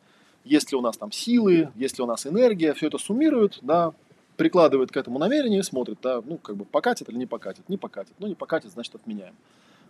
есть 0.44 0.72
ли 0.72 0.78
у 0.78 0.82
нас 0.82 0.98
там 0.98 1.12
силы, 1.12 1.72
есть 1.76 1.98
ли 1.98 2.04
у 2.04 2.08
нас 2.08 2.28
энергия, 2.28 2.74
все 2.74 2.88
это 2.88 3.00
суммирует, 3.00 3.60
да, 3.62 3.92
прикладывает 4.38 4.92
к 4.92 4.98
этому 4.98 5.20
намерение 5.20 5.60
и 5.60 5.64
смотрит, 5.64 6.00
да, 6.02 6.22
ну, 6.24 6.38
как 6.38 6.56
бы 6.56 6.66
покатит 6.66 7.10
или 7.10 7.18
не 7.18 7.26
покатит, 7.26 7.68
не 7.70 7.78
покатит, 7.78 8.14
ну, 8.20 8.28
не 8.28 8.36
покатит, 8.36 8.72
значит, 8.72 8.96
отменяем. 8.96 9.36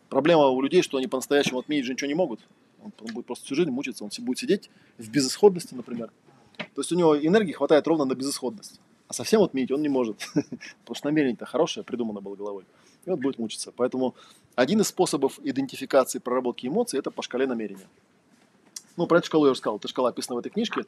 Проблема 0.09 0.47
у 0.47 0.61
людей, 0.61 0.81
что 0.81 0.97
они 0.97 1.07
по-настоящему 1.07 1.59
отменить 1.59 1.85
же 1.85 1.93
ничего 1.93 2.07
не 2.07 2.15
могут, 2.15 2.41
он, 2.83 2.91
будет 3.13 3.25
просто 3.25 3.45
всю 3.45 3.55
жизнь 3.55 3.69
мучиться, 3.69 4.03
он 4.03 4.11
си- 4.11 4.21
будет 4.21 4.37
сидеть 4.39 4.69
в 4.97 5.09
безысходности, 5.09 5.73
например. 5.73 6.11
То 6.57 6.81
есть 6.81 6.91
у 6.91 6.95
него 6.95 7.17
энергии 7.17 7.53
хватает 7.53 7.87
ровно 7.87 8.05
на 8.05 8.13
безысходность, 8.15 8.79
а 9.07 9.13
совсем 9.13 9.41
отменить 9.41 9.71
он 9.71 9.81
не 9.81 9.89
может, 9.89 10.17
потому 10.33 10.95
что 10.95 11.07
намерение-то 11.07 11.45
хорошее, 11.45 11.83
придумано 11.83 12.21
было 12.21 12.35
головой, 12.35 12.65
и 13.05 13.09
вот 13.09 13.19
будет 13.19 13.39
мучиться. 13.39 13.71
Поэтому 13.71 14.15
один 14.55 14.81
из 14.81 14.87
способов 14.87 15.39
идентификации 15.43 16.19
проработки 16.19 16.67
эмоций– 16.67 16.99
это 16.99 17.11
по 17.11 17.21
шкале 17.21 17.47
намерения. 17.47 17.87
Ну, 18.97 19.07
про 19.07 19.17
эту 19.19 19.27
шкалу 19.27 19.45
я 19.45 19.51
уже 19.51 19.59
сказал, 19.59 19.77
эта 19.77 19.87
шкала 19.87 20.09
описана 20.09 20.35
в 20.35 20.39
этой 20.39 20.49
книжке. 20.49 20.85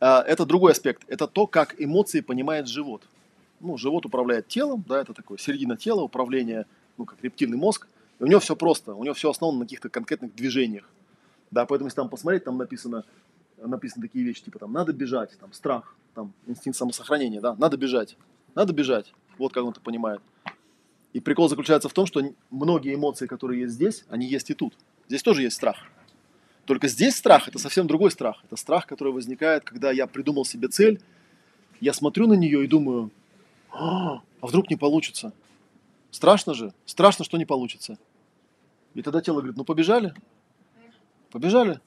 А, 0.00 0.22
Это 0.22 0.46
другой 0.46 0.72
аспект. 0.72 1.02
Это 1.08 1.26
то, 1.26 1.46
как 1.46 1.74
эмоции 1.80 2.20
понимает 2.20 2.68
живот. 2.68 3.02
ну, 3.60 3.76
живот 3.76 4.06
управляет 4.06 4.46
телом, 4.48 4.84
да, 4.88 5.00
это 5.00 5.12
такое 5.14 5.38
середина 5.38 5.76
тела, 5.76 6.02
управление, 6.02 6.66
ну, 6.98 7.04
как 7.04 7.22
рептильный 7.22 7.56
мозг. 7.58 7.88
И 8.20 8.22
у 8.22 8.26
него 8.26 8.38
все 8.40 8.54
просто, 8.54 8.94
у 8.94 9.02
него 9.02 9.14
все 9.14 9.30
основано 9.30 9.58
на 9.60 9.64
каких-то 9.64 9.88
конкретных 9.88 10.34
движениях. 10.34 10.88
Да, 11.50 11.66
поэтому 11.66 11.88
если 11.88 11.96
там 11.96 12.08
посмотреть, 12.08 12.44
там 12.44 12.56
написано, 12.58 13.04
написаны 13.56 14.06
такие 14.06 14.24
вещи, 14.24 14.42
типа 14.42 14.58
там 14.58 14.72
надо 14.72 14.92
бежать, 14.92 15.36
там 15.38 15.52
страх, 15.52 15.94
там 16.14 16.32
инстинкт 16.46 16.78
самосохранения, 16.78 17.40
да, 17.40 17.54
надо 17.54 17.76
бежать, 17.76 18.16
надо 18.54 18.72
бежать. 18.72 19.12
Вот 19.38 19.52
как 19.52 19.64
он 19.64 19.70
это 19.70 19.80
понимает. 19.80 20.20
И 21.12 21.20
прикол 21.20 21.48
заключается 21.48 21.88
в 21.88 21.92
том, 21.92 22.06
что 22.06 22.22
многие 22.50 22.94
эмоции, 22.94 23.26
которые 23.26 23.62
есть 23.62 23.74
здесь, 23.74 24.04
они 24.08 24.26
есть 24.26 24.50
и 24.50 24.54
тут. 24.54 24.74
Здесь 25.08 25.22
тоже 25.22 25.42
есть 25.42 25.56
страх. 25.56 25.76
Только 26.66 26.88
здесь 26.88 27.14
страх– 27.16 27.48
это 27.48 27.58
совсем 27.58 27.86
другой 27.86 28.10
страх. 28.10 28.42
Это 28.44 28.56
страх, 28.56 28.86
который 28.86 29.12
возникает, 29.12 29.64
когда 29.64 29.92
я 29.92 30.06
придумал 30.06 30.44
себе 30.44 30.68
цель, 30.68 31.00
я 31.80 31.92
смотрю 31.92 32.26
на 32.26 32.34
нее 32.34 32.64
и 32.64 32.66
думаю, 32.66 33.10
а, 33.70 34.20
а 34.40 34.46
вдруг 34.46 34.68
не 34.68 34.76
получится? 34.76 35.32
Страшно 36.10 36.54
же, 36.54 36.72
страшно, 36.86 37.24
что 37.24 37.36
не 37.38 37.44
получится. 37.44 37.98
И 38.94 39.02
тогда 39.02 39.20
тело 39.20 39.36
говорит, 39.36 39.56
ну 39.56 39.64
побежали, 39.64 40.14
побежали. 41.36 41.80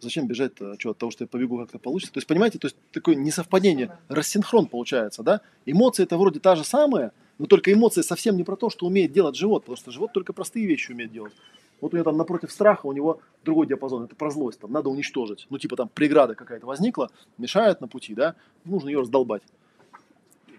Зачем 0.00 0.28
бежать-то? 0.28 0.78
Что, 0.78 0.90
от 0.90 0.98
того, 0.98 1.10
что 1.10 1.24
я 1.24 1.28
побегу, 1.28 1.58
как-то 1.58 1.78
получится? 1.78 2.12
То 2.12 2.18
есть, 2.18 2.28
понимаете, 2.28 2.58
то 2.58 2.66
есть 2.66 2.76
такое 2.92 3.16
несовпадение, 3.16 3.98
рассинхрон 4.08 4.66
получается, 4.66 5.22
да? 5.22 5.40
Эмоции 5.66 6.04
это 6.04 6.16
вроде 6.16 6.38
та 6.38 6.54
же 6.54 6.62
самая, 6.62 7.12
но 7.38 7.46
только 7.46 7.72
эмоции 7.72 8.02
совсем 8.02 8.36
не 8.36 8.44
про 8.44 8.54
то, 8.54 8.70
что 8.70 8.86
умеет 8.86 9.12
делать 9.12 9.34
живот, 9.34 9.62
потому 9.62 9.76
что 9.76 9.90
живот 9.90 10.12
только 10.12 10.32
простые 10.32 10.66
вещи 10.66 10.92
умеет 10.92 11.10
делать. 11.10 11.32
Вот 11.80 11.92
у 11.92 11.96
него 11.96 12.04
там 12.04 12.16
напротив 12.16 12.52
страха, 12.52 12.86
у 12.86 12.92
него 12.92 13.20
другой 13.44 13.66
диапазон, 13.66 14.04
это 14.04 14.14
про 14.14 14.30
злость, 14.30 14.60
там 14.60 14.70
надо 14.70 14.90
уничтожить. 14.90 15.46
Ну, 15.50 15.58
типа 15.58 15.74
там 15.74 15.88
преграда 15.88 16.36
какая-то 16.36 16.66
возникла, 16.66 17.10
мешает 17.36 17.80
на 17.80 17.88
пути, 17.88 18.14
да, 18.14 18.36
нужно 18.64 18.90
ее 18.90 19.00
раздолбать. 19.00 19.42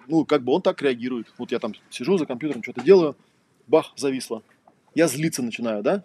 Ну, 0.08 0.26
как 0.26 0.44
бы 0.44 0.52
он 0.52 0.62
так 0.62 0.82
реагирует. 0.82 1.28
Вот 1.38 1.52
я 1.52 1.60
там 1.60 1.74
сижу 1.90 2.18
за 2.18 2.26
компьютером, 2.26 2.64
что-то 2.64 2.82
делаю, 2.82 3.16
бах, 3.68 3.94
зависло. 3.96 4.44
Я 4.94 5.08
злиться 5.08 5.42
начинаю, 5.42 5.82
да? 5.84 6.04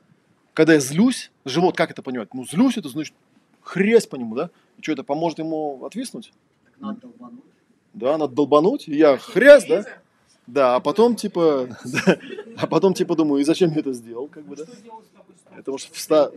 Когда 0.54 0.74
я 0.74 0.80
злюсь, 0.80 1.30
живот 1.44 1.76
как 1.76 1.90
это 1.90 2.02
понимать? 2.02 2.34
Ну, 2.34 2.44
злюсь, 2.44 2.76
это 2.76 2.88
значит 2.88 3.14
хрясь 3.62 4.06
по 4.06 4.16
нему, 4.16 4.34
да? 4.34 4.50
И 4.78 4.82
что, 4.82 4.92
это 4.92 5.04
поможет 5.04 5.38
ему 5.38 5.84
отвиснуть? 5.84 6.32
Так 6.64 6.80
надо 6.80 7.00
долбануть. 7.00 7.44
Да, 7.92 8.18
надо 8.18 8.34
долбануть, 8.34 8.88
и 8.88 8.96
я 8.96 9.16
хрясь, 9.16 9.66
да? 9.66 9.84
Да, 10.46 10.76
а 10.76 10.80
потом 10.80 11.14
типа, 11.14 11.68
да, 11.84 12.18
а 12.56 12.66
потом 12.66 12.94
типа 12.94 13.14
думаю, 13.14 13.42
и 13.42 13.44
зачем 13.44 13.70
я 13.70 13.80
это 13.80 13.92
сделал, 13.92 14.26
как 14.26 14.44
бы, 14.44 14.56
да? 14.56 14.64
Это 15.56 15.70
может 15.70 15.90
вста... 15.92 16.30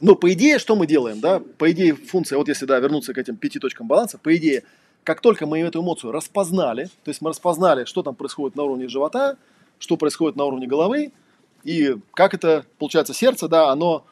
Ну, 0.00 0.14
по 0.14 0.32
идее, 0.32 0.60
что 0.60 0.76
мы 0.76 0.86
делаем, 0.86 1.18
да? 1.18 1.40
По 1.40 1.72
идее, 1.72 1.96
функция, 1.96 2.38
вот 2.38 2.46
если, 2.46 2.66
да, 2.66 2.78
вернуться 2.78 3.12
к 3.12 3.18
этим 3.18 3.36
пяти 3.36 3.58
точкам 3.58 3.88
баланса, 3.88 4.16
по 4.18 4.34
идее, 4.36 4.62
как 5.02 5.20
только 5.20 5.46
мы 5.46 5.58
эту 5.60 5.80
эмоцию 5.80 6.12
распознали, 6.12 6.84
то 7.02 7.08
есть 7.08 7.20
мы 7.20 7.30
распознали, 7.30 7.84
что 7.84 8.04
там 8.04 8.14
происходит 8.14 8.56
на 8.56 8.62
уровне 8.62 8.88
живота, 8.88 9.36
что 9.80 9.96
происходит 9.96 10.36
на 10.36 10.44
уровне 10.44 10.68
головы, 10.68 11.12
и 11.64 11.96
как 12.14 12.34
это, 12.34 12.64
получается, 12.78 13.14
сердце, 13.14 13.48
да, 13.48 13.70
оно 13.70 14.04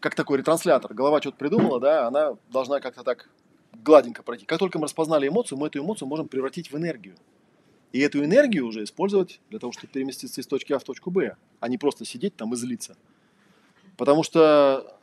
как 0.00 0.14
такой 0.14 0.38
ретранслятор. 0.38 0.94
Голова 0.94 1.20
что-то 1.20 1.36
придумала, 1.36 1.80
да, 1.80 2.06
она 2.06 2.36
должна 2.50 2.80
как-то 2.80 3.02
так 3.02 3.28
гладенько 3.72 4.22
пройти. 4.22 4.46
Как 4.46 4.58
только 4.58 4.78
мы 4.78 4.84
распознали 4.84 5.28
эмоцию, 5.28 5.58
мы 5.58 5.68
эту 5.68 5.80
эмоцию 5.80 6.08
можем 6.08 6.28
превратить 6.28 6.70
в 6.70 6.76
энергию. 6.76 7.16
И 7.92 8.00
эту 8.00 8.22
энергию 8.24 8.66
уже 8.66 8.84
использовать 8.84 9.40
для 9.50 9.58
того, 9.58 9.72
чтобы 9.72 9.92
переместиться 9.92 10.40
из 10.40 10.46
точки 10.46 10.72
А 10.72 10.78
в 10.78 10.84
точку 10.84 11.10
Б, 11.10 11.36
а 11.60 11.68
не 11.68 11.78
просто 11.78 12.04
сидеть 12.04 12.36
там 12.36 12.52
и 12.52 12.56
злиться. 12.56 12.96
Потому 13.96 14.22
что, 14.22 14.98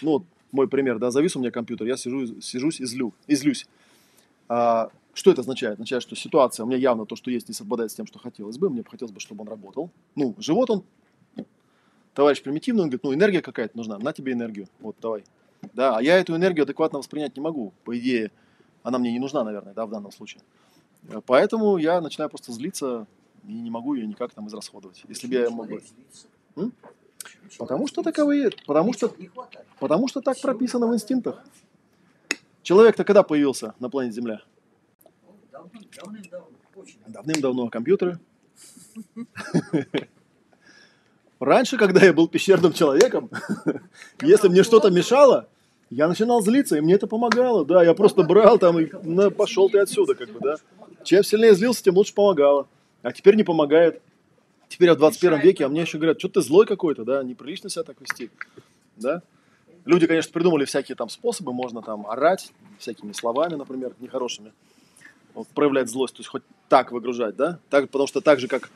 ну, 0.00 0.24
мой 0.52 0.68
пример, 0.68 0.98
да, 0.98 1.10
завис 1.10 1.36
у 1.36 1.40
меня 1.40 1.50
компьютер, 1.50 1.86
я 1.86 1.96
сижу, 1.96 2.40
сижусь 2.40 2.80
и 2.80 2.84
злю, 2.84 3.12
и 3.26 3.34
злюсь. 3.34 3.66
А, 4.48 4.90
что 5.12 5.30
это 5.30 5.40
означает? 5.40 5.74
Означает, 5.74 6.02
что 6.02 6.16
ситуация, 6.16 6.64
у 6.64 6.66
меня 6.66 6.78
явно 6.78 7.06
то, 7.06 7.16
что 7.16 7.30
есть, 7.30 7.48
не 7.48 7.54
совпадает 7.54 7.90
с 7.90 7.94
тем, 7.94 8.06
что 8.06 8.18
хотелось 8.18 8.58
бы. 8.58 8.70
Мне 8.70 8.82
бы 8.82 8.90
хотелось 8.90 9.12
бы, 9.12 9.20
чтобы 9.20 9.42
он 9.42 9.48
работал. 9.48 9.90
Ну, 10.14 10.34
живот 10.38 10.70
он, 10.70 10.84
товарищ 12.14 12.42
примитивный, 12.42 12.82
он 12.82 12.88
говорит, 12.88 13.04
ну, 13.04 13.14
энергия 13.14 13.42
какая-то 13.42 13.76
нужна, 13.76 13.98
на 13.98 14.12
тебе 14.12 14.32
энергию, 14.32 14.68
вот, 14.80 14.96
давай. 15.00 15.24
Да, 15.74 15.98
а 15.98 16.02
я 16.02 16.18
эту 16.18 16.34
энергию 16.34 16.62
адекватно 16.62 16.98
воспринять 16.98 17.36
не 17.36 17.42
могу. 17.42 17.72
По 17.84 17.98
идее, 17.98 18.30
она 18.82 18.98
мне 18.98 19.12
не 19.12 19.18
нужна, 19.18 19.44
наверное, 19.44 19.74
да, 19.74 19.84
в 19.86 19.90
данном 19.90 20.10
случае. 20.12 20.42
Поэтому 21.26 21.76
я 21.76 22.00
начинаю 22.00 22.30
просто 22.30 22.52
злиться 22.52 23.06
и 23.46 23.52
не 23.52 23.70
могу 23.70 23.94
ее 23.94 24.06
никак 24.06 24.32
там 24.32 24.48
израсходовать. 24.48 25.02
Если 25.08 25.26
бы 25.26 25.34
я 25.34 25.50
мог 25.50 25.68
бы... 25.68 25.82
Потому 27.58 27.86
что 27.86 28.02
таковые, 28.02 28.50
потому 28.66 28.92
что, 28.92 29.14
потому 29.78 30.08
что 30.08 30.20
так 30.20 30.40
прописано 30.40 30.86
в 30.86 30.94
инстинктах. 30.94 31.44
Человек-то 32.62 33.04
когда 33.04 33.22
появился 33.22 33.74
на 33.78 33.90
планете 33.90 34.16
Земля? 34.16 34.40
Давно- 35.60 35.80
Давным-давно. 35.96 36.48
Давным-давно 37.06 37.68
компьютеры. 37.68 38.18
Раньше, 41.40 41.76
когда 41.78 42.04
я 42.04 42.12
был 42.12 42.28
пещерным 42.28 42.72
человеком, 42.72 43.30
если 44.20 44.48
мне 44.48 44.62
что-то 44.62 44.90
мешало, 44.90 45.48
я 45.88 46.06
начинал 46.06 46.42
злиться, 46.42 46.76
и 46.76 46.80
мне 46.80 46.94
это 46.94 47.06
помогало. 47.06 47.64
Да, 47.64 47.82
я 47.82 47.94
просто 47.94 48.22
брал 48.22 48.58
там 48.58 48.78
и 48.78 48.90
на, 49.02 49.30
пошел 49.30 49.68
ты 49.70 49.78
отсюда, 49.78 50.14
как 50.14 50.30
бы, 50.30 50.40
да. 50.40 50.56
Чем 51.02 51.24
сильнее 51.24 51.54
злился, 51.54 51.82
тем 51.82 51.96
лучше 51.96 52.14
помогало. 52.14 52.68
А 53.02 53.12
теперь 53.12 53.36
не 53.36 53.44
помогает. 53.44 54.02
Теперь 54.68 54.88
я 54.88 54.94
в 54.94 54.98
21 54.98 55.40
веке, 55.40 55.64
а 55.64 55.68
мне 55.68 55.80
еще 55.80 55.98
говорят, 55.98 56.18
что 56.20 56.28
ты 56.28 56.42
злой 56.42 56.66
какой-то, 56.66 57.04
да, 57.04 57.22
неприлично 57.24 57.70
себя 57.70 57.82
так 57.82 58.00
вести. 58.00 58.30
Да? 58.96 59.22
Люди, 59.84 60.06
конечно, 60.06 60.30
придумали 60.32 60.64
всякие 60.64 60.94
там 60.94 61.08
способы, 61.08 61.52
можно 61.52 61.82
там 61.82 62.06
орать 62.06 62.52
всякими 62.78 63.12
словами, 63.12 63.54
например, 63.54 63.94
нехорошими, 63.98 64.52
проявлять 65.54 65.88
злость, 65.88 66.14
то 66.14 66.20
есть 66.20 66.28
хоть 66.28 66.42
так 66.68 66.92
выгружать, 66.92 67.36
да, 67.36 67.58
так, 67.68 67.90
потому 67.90 68.06
что 68.06 68.20
так 68.20 68.40
же, 68.40 68.48
как, 68.48 68.70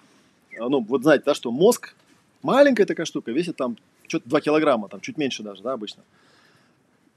э, 0.52 0.58
ну, 0.58 0.80
вот 0.80 1.02
знаете, 1.02 1.24
да, 1.26 1.34
что 1.34 1.50
мозг, 1.50 1.94
маленькая 2.42 2.86
такая 2.86 3.06
штука, 3.06 3.32
весит 3.32 3.56
там 3.56 3.76
что-то 4.06 4.28
2 4.28 4.40
килограмма, 4.40 4.88
там 4.88 5.00
чуть 5.00 5.16
меньше 5.16 5.42
даже, 5.42 5.62
да, 5.62 5.72
обычно, 5.72 6.02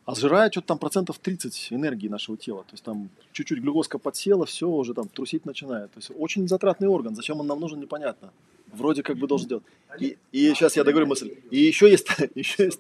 а 0.06 0.16
сжирает 0.16 0.54
что-то 0.54 0.68
там 0.68 0.80
процентов 0.80 1.20
30 1.20 1.68
энергии 1.72 2.08
нашего 2.08 2.38
тела, 2.38 2.64
то 2.64 2.72
есть 2.72 2.84
там 2.84 3.10
чуть-чуть 3.34 3.60
глюкозка 3.60 3.98
подсела, 3.98 4.46
все, 4.46 4.68
уже 4.68 4.94
там 4.94 5.10
трусить 5.10 5.46
начинает, 5.46 5.92
то 5.92 6.00
есть 6.00 6.12
очень 6.18 6.48
затратный 6.48 6.88
орган, 6.88 7.16
зачем 7.16 7.40
он 7.40 7.48
нам 7.48 7.60
нужен, 7.60 7.80
непонятно, 7.80 8.32
вроде 8.72 9.04
как 9.04 9.18
бы 9.18 9.28
должен 9.28 9.50
делать. 9.50 9.64
И, 10.00 10.18
и 10.32 10.54
сейчас 10.54 10.76
я 10.76 10.84
договорю 10.84 11.08
мысль, 11.08 11.34
и 11.52 11.60
еще 11.60 11.90
есть, 11.90 12.08
еще 12.36 12.66
есть, 12.66 12.80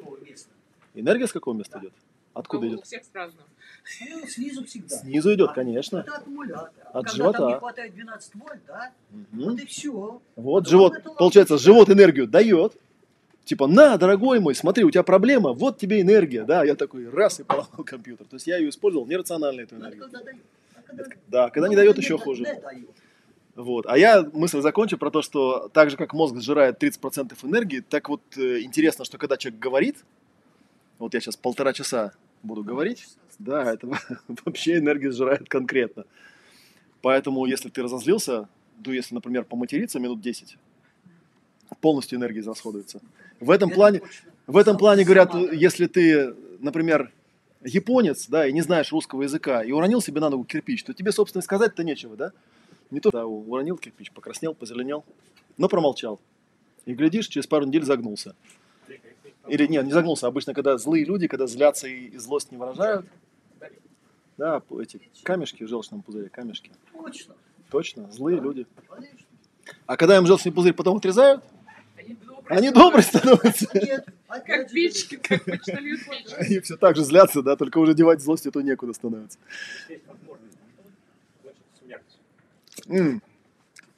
энергия 0.94 1.28
с 1.28 1.34
какого 1.34 1.54
места 1.54 1.80
идет? 1.80 1.94
Откуда 2.40 2.66
У 2.66 2.70
идет? 2.70 2.86
всех 2.86 3.04
с-разному. 3.04 3.48
Ну, 4.10 4.28
снизу 4.28 4.66
всегда. 4.66 4.96
Снизу 4.98 5.34
идет, 5.34 5.54
конечно. 5.54 5.98
Это 6.00 6.16
аккумулятор. 6.18 6.70
От 6.86 7.06
Когда 7.06 7.12
живота. 7.12 7.38
там 7.40 7.48
не 7.50 7.56
хватает 7.56 7.94
12 7.96 8.36
вольт, 8.36 8.60
да, 8.68 8.92
Мгм. 9.12 9.28
вот 9.52 9.60
и 9.60 9.66
все. 9.66 10.22
Вот 10.36 10.68
живот, 10.68 10.94
получается, 11.18 11.58
живот 11.58 11.90
энергию 11.90 12.28
дает. 12.28 12.74
Типа, 13.46 13.66
на, 13.68 13.98
дорогой 13.98 14.42
мой, 14.42 14.54
смотри, 14.56 14.84
у 14.84 14.92
тебя 14.92 15.04
проблема, 15.04 15.54
вот 15.54 15.78
тебе 15.78 16.02
энергия, 16.02 16.44
да, 16.44 16.66
я 16.66 16.76
такой, 16.76 17.10
раз, 17.10 17.40
и 17.40 17.44
поломал 17.44 17.84
компьютер. 17.86 18.28
То 18.28 18.36
есть 18.36 18.46
я 18.46 18.58
ее 18.58 18.70
использовал 18.70 19.06
нерационально, 19.08 19.62
эту 19.62 19.76
энергию. 19.78 20.04
Когда 20.04 20.20
дает. 20.24 20.42
А 20.76 20.82
когда- 20.82 21.06
Да, 21.28 21.50
когда 21.50 21.68
не 21.70 21.76
Ну, 21.76 21.82
дает, 21.82 21.96
не 21.98 22.04
еще 22.04 22.18
хуже. 22.18 22.44
не 22.44 22.60
дает. 22.60 22.90
Вот. 23.56 23.86
А 23.88 23.98
я 23.98 24.22
мысль 24.34 24.60
закончу 24.62 24.98
про 24.98 25.10
то, 25.12 25.22
что 25.22 25.70
так 25.70 25.90
же, 25.90 25.96
как 25.98 26.14
мозг 26.14 26.36
сжирает 26.40 26.78
30% 26.78 27.44
энергии, 27.44 27.80
так 27.80 28.10
вот 28.10 28.22
э, 28.38 28.60
интересно, 28.62 29.06
что 29.06 29.18
когда 29.18 29.38
человек 29.38 29.60
говорит, 29.60 30.04
вот 31.00 31.14
я 31.14 31.22
сейчас 31.22 31.38
полтора 31.38 31.72
часа 31.74 32.12
буду 32.44 32.64
говорить, 32.64 33.08
да, 33.40 33.74
это 33.74 33.88
вообще 34.46 34.78
энергию 34.78 35.12
сжирает 35.12 35.48
конкретно. 35.50 36.06
Поэтому, 37.02 37.46
если 37.46 37.70
ты 37.70 37.84
разозлился, 37.84 38.48
ну, 38.86 38.92
если, 38.92 39.16
например, 39.16 39.44
поматериться 39.46 40.00
минут 40.00 40.22
10, 40.22 40.58
полностью 41.82 42.18
энергия 42.18 42.40
израсходуется. 42.42 43.02
В 43.40 43.52
этом 43.52 43.70
Это 43.70 43.76
плане, 43.76 44.00
точно. 44.00 44.32
в 44.48 44.58
этом 44.58 44.78
плане 44.78 45.04
говорят, 45.04 45.32
сама- 45.32 45.52
если 45.52 45.88
ты, 45.88 46.34
например, 46.60 47.12
японец, 47.64 48.28
да, 48.28 48.48
и 48.48 48.54
не 48.54 48.62
знаешь 48.62 48.92
русского 48.92 49.24
языка, 49.24 49.64
и 49.64 49.72
уронил 49.72 50.02
себе 50.02 50.22
на 50.22 50.30
ногу 50.30 50.44
кирпич, 50.44 50.84
то 50.84 50.94
тебе, 50.94 51.12
собственно, 51.12 51.42
сказать-то 51.42 51.84
нечего, 51.84 52.16
да? 52.16 52.32
Не 52.90 53.00
то, 53.00 53.12
да, 53.12 53.26
уронил 53.26 53.78
кирпич, 53.78 54.12
покраснел, 54.12 54.54
позеленел, 54.54 55.04
но 55.58 55.68
промолчал. 55.68 56.20
И 56.86 56.94
глядишь, 56.94 57.28
через 57.28 57.48
пару 57.48 57.66
недель 57.66 57.84
загнулся. 57.84 58.36
Или 59.50 59.68
нет, 59.68 59.86
не 59.86 59.92
загнулся. 59.92 60.28
Обычно, 60.28 60.54
когда 60.54 60.78
злые 60.78 61.06
люди, 61.06 61.28
когда 61.28 61.48
злятся 61.48 61.88
и, 61.88 62.08
и 62.08 62.18
злость 62.18 62.52
не 62.52 62.58
выражают, 62.58 63.06
да, 64.38 64.62
эти 64.80 65.02
камешки 65.24 65.64
в 65.64 65.68
желчном 65.68 66.02
пузыре, 66.02 66.30
камешки. 66.30 66.72
Точно. 66.94 67.36
Точно, 67.72 68.12
злые 68.12 68.40
люди. 68.40 68.68
Конечно. 68.88 69.26
А 69.86 69.98
когда 69.98 70.18
им 70.18 70.26
желчный 70.28 70.52
пузырь 70.52 70.74
потом 70.74 70.98
отрезают, 70.98 71.44
Они 71.98 72.14
добрые. 72.14 72.58
они 72.58 72.70
добрые 72.72 73.04
становятся. 73.04 73.68
Нет, 73.74 74.08
Как 74.28 74.72
печки, 74.72 75.16
как 75.24 75.44
почтальон. 75.44 75.98
Они 76.38 76.60
все 76.60 76.78
так 76.78 76.96
же 76.96 77.04
злятся, 77.04 77.42
да, 77.42 77.56
только 77.56 77.80
уже 77.80 77.94
девать 77.94 78.22
злость 78.22 78.46
это 78.46 78.62
некуда 78.62 78.94
становится. 78.94 79.40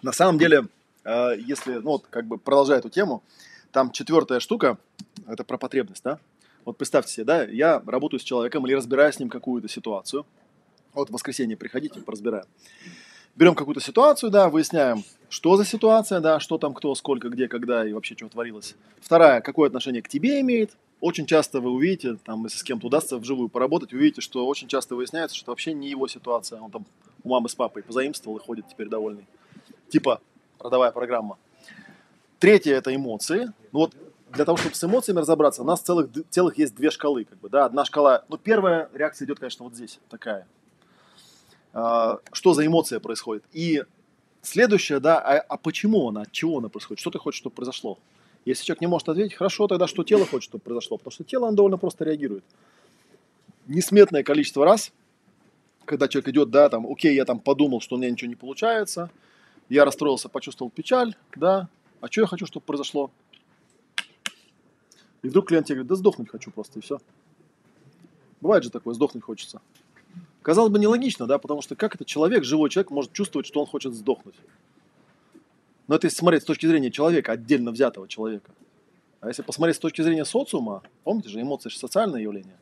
На 0.02 0.14
самом 0.14 0.40
деле, 0.40 0.68
э, 1.04 1.32
если, 1.38 1.74
ну 1.74 1.92
вот, 1.92 2.06
как 2.10 2.26
бы 2.26 2.38
продолжая 2.38 2.80
эту 2.80 2.90
тему, 2.90 3.22
там 3.72 3.92
четвертая 3.92 4.40
штука, 4.40 4.78
это 5.32 5.44
про 5.44 5.58
потребность, 5.58 6.04
да? 6.04 6.20
Вот 6.66 6.78
представьте 6.78 7.14
себе, 7.14 7.26
да, 7.26 7.44
я 7.44 7.82
работаю 7.86 8.20
с 8.20 8.24
человеком 8.24 8.66
или 8.68 8.74
разбираю 8.74 9.12
с 9.12 9.20
ним 9.20 9.30
какую-то 9.30 9.68
ситуацию, 9.68 10.26
Вот 10.94 11.10
в 11.10 11.14
воскресенье 11.14 11.56
приходите, 11.56 12.02
поразбираем. 12.02 12.46
Берем 13.36 13.56
какую-то 13.56 13.80
ситуацию, 13.80 14.32
да, 14.32 14.50
выясняем, 14.50 15.04
что 15.30 15.56
за 15.56 15.64
ситуация, 15.64 16.20
да, 16.20 16.40
что 16.40 16.58
там, 16.58 16.74
кто, 16.74 16.94
сколько, 16.96 17.30
где, 17.30 17.48
когда 17.48 17.88
и 17.88 17.94
вообще 17.94 18.16
что 18.18 18.28
творилось. 18.28 18.76
Вторая, 19.00 19.42
какое 19.42 19.68
отношение 19.68 20.02
к 20.02 20.10
тебе 20.10 20.42
имеет. 20.42 20.72
Очень 21.00 21.26
часто 21.26 21.62
вы 21.62 21.72
увидите, 21.72 22.18
там, 22.26 22.44
если 22.44 22.58
с 22.58 22.64
кем-то 22.64 22.88
удастся 22.88 23.18
вживую 23.18 23.48
поработать, 23.48 23.94
увидите, 23.94 24.20
что 24.20 24.46
очень 24.46 24.68
часто 24.68 24.96
выясняется, 24.96 25.38
что 25.38 25.52
вообще 25.52 25.72
не 25.72 25.90
его 25.90 26.08
ситуация. 26.10 26.60
Он 26.60 26.70
там 26.72 26.86
у 27.24 27.30
мамы 27.30 27.48
с 27.48 27.56
папой 27.56 27.84
позаимствовал 27.84 28.38
и 28.38 28.42
ходит 28.42 28.68
теперь 28.68 28.90
довольный. 28.90 29.26
Типа 29.90 30.20
родовая 30.60 30.92
программа. 30.92 31.38
Третье– 32.40 32.74
это 32.76 32.94
эмоции. 32.94 33.54
Ну 33.72 33.80
вот 33.80 33.94
для 34.34 34.46
того, 34.46 34.58
чтобы 34.58 34.76
с 34.76 34.84
эмоциями 34.84 35.20
разобраться, 35.20 35.62
у 35.62 35.66
нас 35.66 35.82
целых, 35.82 36.10
целых 36.30 36.58
есть 36.58 36.76
две 36.76 36.92
шкалы. 36.92 37.26
Как 37.26 37.40
бы, 37.40 37.50
да? 37.50 37.66
Одна 37.66 37.86
шкала, 37.86 38.24
ну 38.30 38.38
первая 38.38 38.90
реакция 38.94 39.26
идет, 39.26 39.40
конечно, 39.40 39.66
вот 39.66 39.74
здесь, 39.74 40.00
такая. 40.10 40.48
А, 41.74 42.20
что 42.32 42.54
за 42.54 42.66
эмоция 42.66 43.00
происходит? 43.00 43.44
И 43.54 43.84
следующая, 44.42 45.00
да, 45.00 45.20
а, 45.20 45.40
а 45.40 45.58
почему 45.58 46.10
она, 46.10 46.22
от 46.22 46.32
чего 46.32 46.58
она 46.60 46.70
происходит? 46.70 47.00
Что 47.00 47.12
ты 47.12 47.20
хочешь, 47.20 47.40
чтобы 47.40 47.56
произошло? 47.56 47.98
Если 48.46 48.64
человек 48.64 48.82
не 48.82 48.88
может 48.88 49.10
ответить, 49.10 49.36
хорошо, 49.36 49.68
тогда 49.68 49.88
что 49.88 50.04
тело 50.04 50.26
хочет, 50.26 50.50
чтобы 50.50 50.64
произошло? 50.64 50.98
Потому 50.98 51.12
что 51.12 51.24
тело, 51.24 51.48
оно 51.48 51.58
довольно 51.58 51.78
просто 51.78 52.06
реагирует. 52.06 52.44
Несметное 53.68 54.24
количество 54.24 54.66
раз, 54.66 54.92
когда 55.86 56.08
человек 56.08 56.30
идет, 56.30 56.50
да, 56.50 56.70
там, 56.70 56.90
окей, 56.92 57.16
я 57.16 57.26
там 57.26 57.40
подумал, 57.40 57.82
что 57.82 57.96
у 57.96 58.00
меня 58.00 58.10
ничего 58.10 58.30
не 58.30 58.36
получается, 58.36 59.12
я 59.68 59.86
расстроился, 59.86 60.30
почувствовал 60.30 60.72
печаль, 60.72 61.16
да, 61.36 61.68
а 62.02 62.08
что 62.08 62.22
я 62.22 62.28
хочу, 62.28 62.46
чтобы 62.46 62.66
произошло? 62.66 63.12
И 65.22 65.28
вдруг 65.28 65.48
клиент 65.48 65.68
тебе 65.68 65.76
говорит, 65.76 65.90
да 65.90 65.96
сдохнуть 65.96 66.30
хочу 66.30 66.52
просто, 66.52 66.80
и 66.80 66.82
все. 66.82 67.00
Бывает 68.42 68.64
же 68.64 68.70
такое, 68.70 68.94
сдохнуть 68.94 69.24
хочется. 69.24 69.62
Казалось 70.42 70.72
бы, 70.72 70.80
нелогично, 70.80 71.28
да, 71.28 71.38
потому 71.38 71.62
что 71.62 71.76
как 71.76 71.96
этот 71.96 72.08
человек, 72.08 72.44
живой 72.44 72.70
человек, 72.70 72.92
может 72.92 73.12
чувствовать, 73.12 73.46
что 73.46 73.60
он 73.60 73.68
хочет 73.68 73.94
сдохнуть? 73.94 74.36
Но 75.88 75.96
это 75.96 76.08
если 76.08 76.18
смотреть 76.18 76.44
с 76.44 76.46
точки 76.46 76.66
зрения 76.66 76.92
человека, 76.92 77.34
отдельно 77.34 77.72
взятого 77.72 78.08
человека. 78.08 78.52
А 79.22 79.28
если 79.28 79.42
посмотреть 79.42 79.76
с 79.76 79.80
точки 79.80 80.02
зрения 80.02 80.24
социума, 80.24 80.82
помните 81.04 81.30
же, 81.30 81.42
эмоции 81.42 81.70
же 81.70 81.78
социальное 81.78 82.22
явление. 82.22 82.58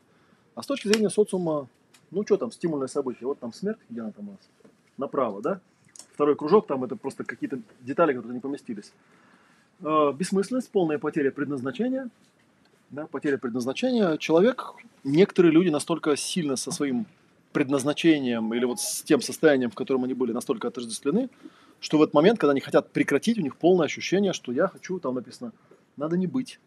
А 0.55 0.63
с 0.63 0.65
точки 0.65 0.87
зрения 0.87 1.09
социума, 1.09 1.67
ну 2.09 2.23
что 2.23 2.37
там, 2.37 2.51
стимульное 2.51 2.87
событие, 2.87 3.27
вот 3.27 3.37
там 3.39 3.53
смерть, 3.53 3.77
где 3.89 4.01
она 4.01 4.11
там 4.11 4.29
у 4.29 4.31
нас? 4.31 4.49
Направо, 4.97 5.41
да? 5.41 5.61
Второй 6.13 6.35
кружок, 6.35 6.65
там 6.65 6.83
это 6.83 6.95
просто 6.95 7.23
какие-то 7.23 7.59
детали, 7.81 8.13
которые 8.13 8.33
не 8.33 8.39
поместились. 8.39 8.91
Э, 9.81 10.11
бессмысленность, 10.17 10.71
полная 10.71 10.97
потеря 10.97 11.29
предназначения, 11.29 12.09
да, 12.89 13.07
потеря 13.07 13.37
предназначения. 13.37 14.17
Человек, 14.17 14.73
некоторые 15.03 15.51
люди 15.51 15.69
настолько 15.69 16.15
сильно 16.15 16.55
со 16.55 16.71
своим 16.71 17.05
предназначением 17.51 18.53
или 18.53 18.65
вот 18.65 18.79
с 18.79 19.01
тем 19.01 19.21
состоянием, 19.21 19.71
в 19.71 19.75
котором 19.75 20.03
они 20.03 20.13
были, 20.13 20.31
настолько 20.31 20.67
отождествлены, 20.67 21.29
что 21.79 21.97
в 21.97 22.01
этот 22.01 22.13
момент, 22.13 22.39
когда 22.39 22.51
они 22.51 22.61
хотят 22.61 22.91
прекратить, 22.91 23.37
у 23.37 23.41
них 23.41 23.57
полное 23.57 23.85
ощущение, 23.85 24.33
что 24.33 24.51
я 24.51 24.67
хочу, 24.67 24.99
там 24.99 25.15
написано, 25.15 25.51
надо 25.95 26.17
не 26.17 26.27
быть. 26.27 26.59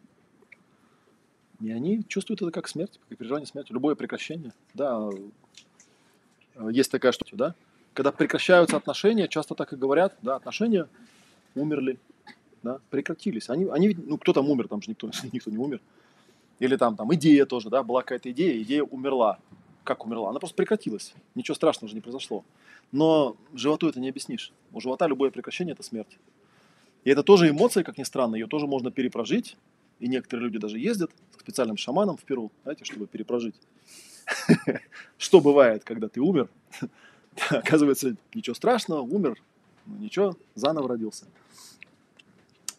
И 1.61 1.71
они 1.71 2.03
чувствуют 2.09 2.41
это 2.43 2.51
как 2.51 2.69
смерть, 2.69 2.99
как 3.09 3.19
переживание 3.19 3.47
смерти, 3.47 3.73
любое 3.73 3.95
прекращение. 3.95 4.53
Да, 4.75 5.11
э, 6.55 6.71
есть 6.73 6.91
такая 6.91 7.13
штука, 7.13 7.37
да. 7.37 7.55
Когда 7.93 8.13
прекращаются 8.13 8.77
отношения, 8.77 9.29
часто 9.29 9.55
так 9.55 9.73
и 9.73 9.77
говорят, 9.77 10.17
да, 10.23 10.37
отношения 10.37 10.89
умерли, 11.55 11.99
да, 12.63 12.79
прекратились. 12.89 13.51
Они, 13.51 13.67
они, 13.67 13.95
ну, 13.95 14.17
кто 14.17 14.33
там 14.33 14.49
умер, 14.49 14.69
там 14.69 14.81
же 14.81 14.91
никто, 14.91 15.11
никто 15.33 15.51
не 15.51 15.59
умер. 15.59 15.81
Или 16.61 16.77
там, 16.77 16.97
там 16.97 17.13
идея 17.15 17.47
тоже, 17.47 17.71
да, 17.71 17.83
была 17.83 18.03
какая-то 18.03 18.31
идея, 18.31 18.63
идея 18.63 18.85
умерла. 18.85 19.39
Как 19.83 20.07
умерла? 20.07 20.31
Она 20.31 20.39
просто 20.39 20.57
прекратилась. 20.57 21.15
Ничего 21.35 21.55
страшного 21.55 21.89
же 21.89 21.95
не 21.95 22.01
произошло. 22.01 22.45
Но 22.93 23.37
животу 23.55 23.89
это 23.89 23.99
не 23.99 24.09
объяснишь. 24.09 24.53
У 24.73 24.81
живота 24.81 25.07
любое 25.09 25.31
прекращение– 25.31 25.73
это 25.75 25.83
смерть. 25.83 26.19
И 27.05 27.11
это 27.11 27.23
тоже 27.23 27.49
эмоция, 27.49 27.83
как 27.83 27.99
ни 27.99 28.03
странно, 28.05 28.37
ее 28.37 28.47
тоже 28.47 28.67
можно 28.67 28.91
перепрожить. 28.91 29.57
И 30.01 30.09
некоторые 30.09 30.45
люди 30.45 30.59
даже 30.59 30.79
ездят 30.79 31.11
к 31.37 31.41
специальным 31.41 31.77
шаманам 31.77 32.17
в 32.17 32.23
Перу, 32.25 32.51
знаете, 32.63 32.85
чтобы 32.85 33.07
перепрожить. 33.07 33.55
Что 35.19 35.41
бывает, 35.41 35.83
когда 35.85 36.09
ты 36.09 36.21
умер? 36.21 36.49
Оказывается, 37.51 38.17
ничего 38.35 38.55
страшного, 38.55 39.01
умер, 39.01 39.37
ну 39.87 39.97
ничего, 39.97 40.37
заново 40.55 40.89
родился. 40.89 41.27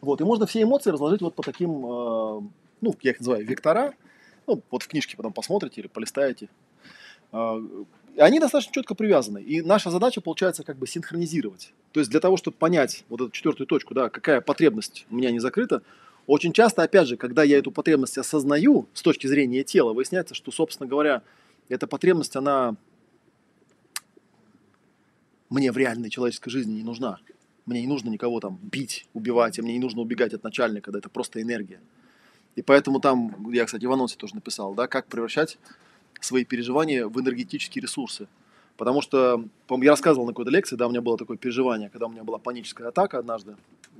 Вот, 0.02 0.20
и 0.20 0.24
можно 0.24 0.46
все 0.46 0.64
эмоции 0.64 0.90
разложить 0.90 1.22
вот 1.22 1.36
по 1.36 1.44
таким, 1.44 1.86
э, 1.86 2.42
ну, 2.82 2.96
я 3.02 3.12
их 3.12 3.20
называю 3.20 3.46
вектора. 3.46 3.94
Ну, 4.48 4.62
вот 4.72 4.84
в 4.84 4.88
книжке 4.88 5.16
потом 5.16 5.34
посмотрите 5.34 5.82
или 5.82 5.88
полистаете. 5.88 6.50
Э, 7.32 7.60
они 8.18 8.40
достаточно 8.40 8.74
четко 8.74 8.96
привязаны. 8.96 9.42
И 9.42 9.62
наша 9.62 9.90
задача 9.90 10.22
получается 10.22 10.64
как 10.64 10.78
бы 10.78 10.88
синхронизировать. 10.88 11.74
То 11.92 12.00
есть 12.00 12.12
для 12.12 12.20
того, 12.20 12.38
чтобы 12.38 12.58
понять 12.58 13.06
вот 13.10 13.22
эту 13.22 13.32
четвертую 13.32 13.68
точку, 13.68 13.94
да, 13.94 14.10
какая 14.10 14.42
потребность 14.42 15.06
у 15.10 15.16
меня 15.16 15.32
не 15.32 15.40
закрыта, 15.40 15.82
очень 16.28 16.54
часто, 16.54 16.84
опять 16.84 17.08
же, 17.08 17.18
когда 17.18 17.44
я 17.44 17.58
эту 17.58 17.72
потребность 17.72 18.18
осознаю 18.18 18.88
с 18.94 19.02
точки 19.02 19.28
зрения 19.28 19.64
тела, 19.64 19.94
выясняется, 19.94 20.36
что, 20.36 20.52
собственно 20.52 20.88
говоря, 20.88 21.24
эта 21.68 21.88
потребность, 21.88 22.36
она 22.36 22.76
мне 25.50 25.72
в 25.72 25.78
реальной 25.78 26.10
человеческой 26.10 26.50
жизни 26.50 26.74
не 26.74 26.84
нужна. 26.84 27.20
Мне 27.66 27.82
не 27.82 27.88
нужно 27.88 28.10
никого 28.10 28.40
там 28.40 28.60
бить, 28.62 29.08
убивать, 29.14 29.58
и 29.58 29.62
мне 29.62 29.74
не 29.74 29.80
нужно 29.80 30.02
убегать 30.02 30.34
от 30.34 30.44
начальника, 30.44 30.92
да, 30.92 31.00
это 31.00 31.10
просто 31.10 31.42
энергия. 31.42 31.80
И 32.56 32.62
поэтому 32.62 32.99
там, 32.99 33.52
я, 33.52 33.66
кстати, 33.66 33.86
в 33.86 33.91
анонсе 33.91 34.18
тоже 34.18 34.36
написал, 34.36 34.74
да, 34.74 34.88
как 34.88 35.08
превращать 35.08 35.58
свои 36.20 36.43
переживания 36.45 37.08
в 37.08 37.20
энергетические 37.20 37.82
ресурсы. 37.82 38.28
Потому 38.78 39.02
что, 39.02 39.43
по 39.68 39.82
я 39.84 39.91
рассказывал 39.91 40.26
на 40.26 40.32
какой-то 40.32 40.52
лекции, 40.52 40.76
да, 40.76 40.88
у 40.88 40.89
меня 40.89 41.02
было 41.02 41.18
такое 41.18 41.38
переживание, 41.38 41.89
когда 41.89 42.08
у 42.08 42.10
меня 42.10 42.24
была 42.24 42.39
паническая 42.39 42.88
атака 42.88 43.20
однажды, 43.20 43.56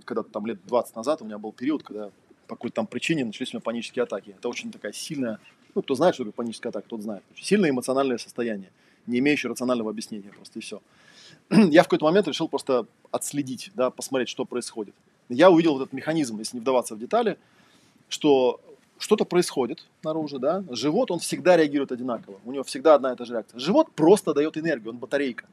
когда-то 0.06 0.30
там 0.30 0.46
лет 0.46 0.60
20 0.66 0.96
назад 0.96 1.22
у 1.22 1.26
меня 1.26 1.38
был 1.38 1.52
период, 1.52 1.84
когда 1.84 2.10
по 2.48 2.56
какой-то 2.56 2.76
там 2.76 2.88
причине 2.88 3.24
начались 3.24 3.54
у 3.54 3.58
меня 3.58 3.62
панические 3.62 4.04
атаки. 4.04 4.36
Это 4.38 4.50
очень 4.50 4.72
такая 4.72 4.92
сильная, 4.92 5.40
ну, 5.76 5.82
кто 5.82 5.96
знает, 5.96 6.16
что 6.16 6.24
такое 6.24 6.34
паническая 6.34 6.72
атака, 6.72 6.88
тот 6.90 7.02
знает. 7.02 7.24
Сильное 7.36 7.70
эмоциональное 7.70 8.18
состояние, 8.18 8.72
не 9.08 9.20
имеющее 9.20 9.50
рационального 9.50 9.92
объяснения 9.92 10.32
просто, 10.36 10.60
и 10.60 10.62
все. 10.62 10.82
я 11.50 11.84
в 11.84 11.86
какой-то 11.86 12.06
момент 12.06 12.28
решил 12.28 12.48
просто 12.48 12.86
отследить, 13.12 13.72
да, 13.76 13.90
посмотреть, 13.90 14.30
что 14.30 14.46
происходит. 14.46 14.96
Я 15.30 15.50
увидел 15.50 15.74
вот 15.74 15.84
этот 15.84 15.94
механизм, 15.94 16.40
если 16.40 16.58
не 16.58 16.62
вдаваться 16.62 16.96
в 16.96 17.00
детали, 17.00 17.38
что 18.12 18.60
что-то 18.98 19.26
происходит 19.26 19.88
наружу, 20.04 20.38
да, 20.38 20.64
живот, 20.70 21.10
он 21.10 21.20
всегда 21.20 21.58
реагирует 21.58 21.92
одинаково, 21.92 22.40
у 22.46 22.52
него 22.52 22.64
всегда 22.64 22.96
одна 22.96 23.14
и 23.14 23.16
та 23.16 23.26
же 23.26 23.34
реакция. 23.34 23.60
Живот 23.60 23.92
просто 23.94 24.34
дает 24.34 24.58
энергию, 24.58 24.92
он 24.92 24.98
батарейка. 24.98 25.46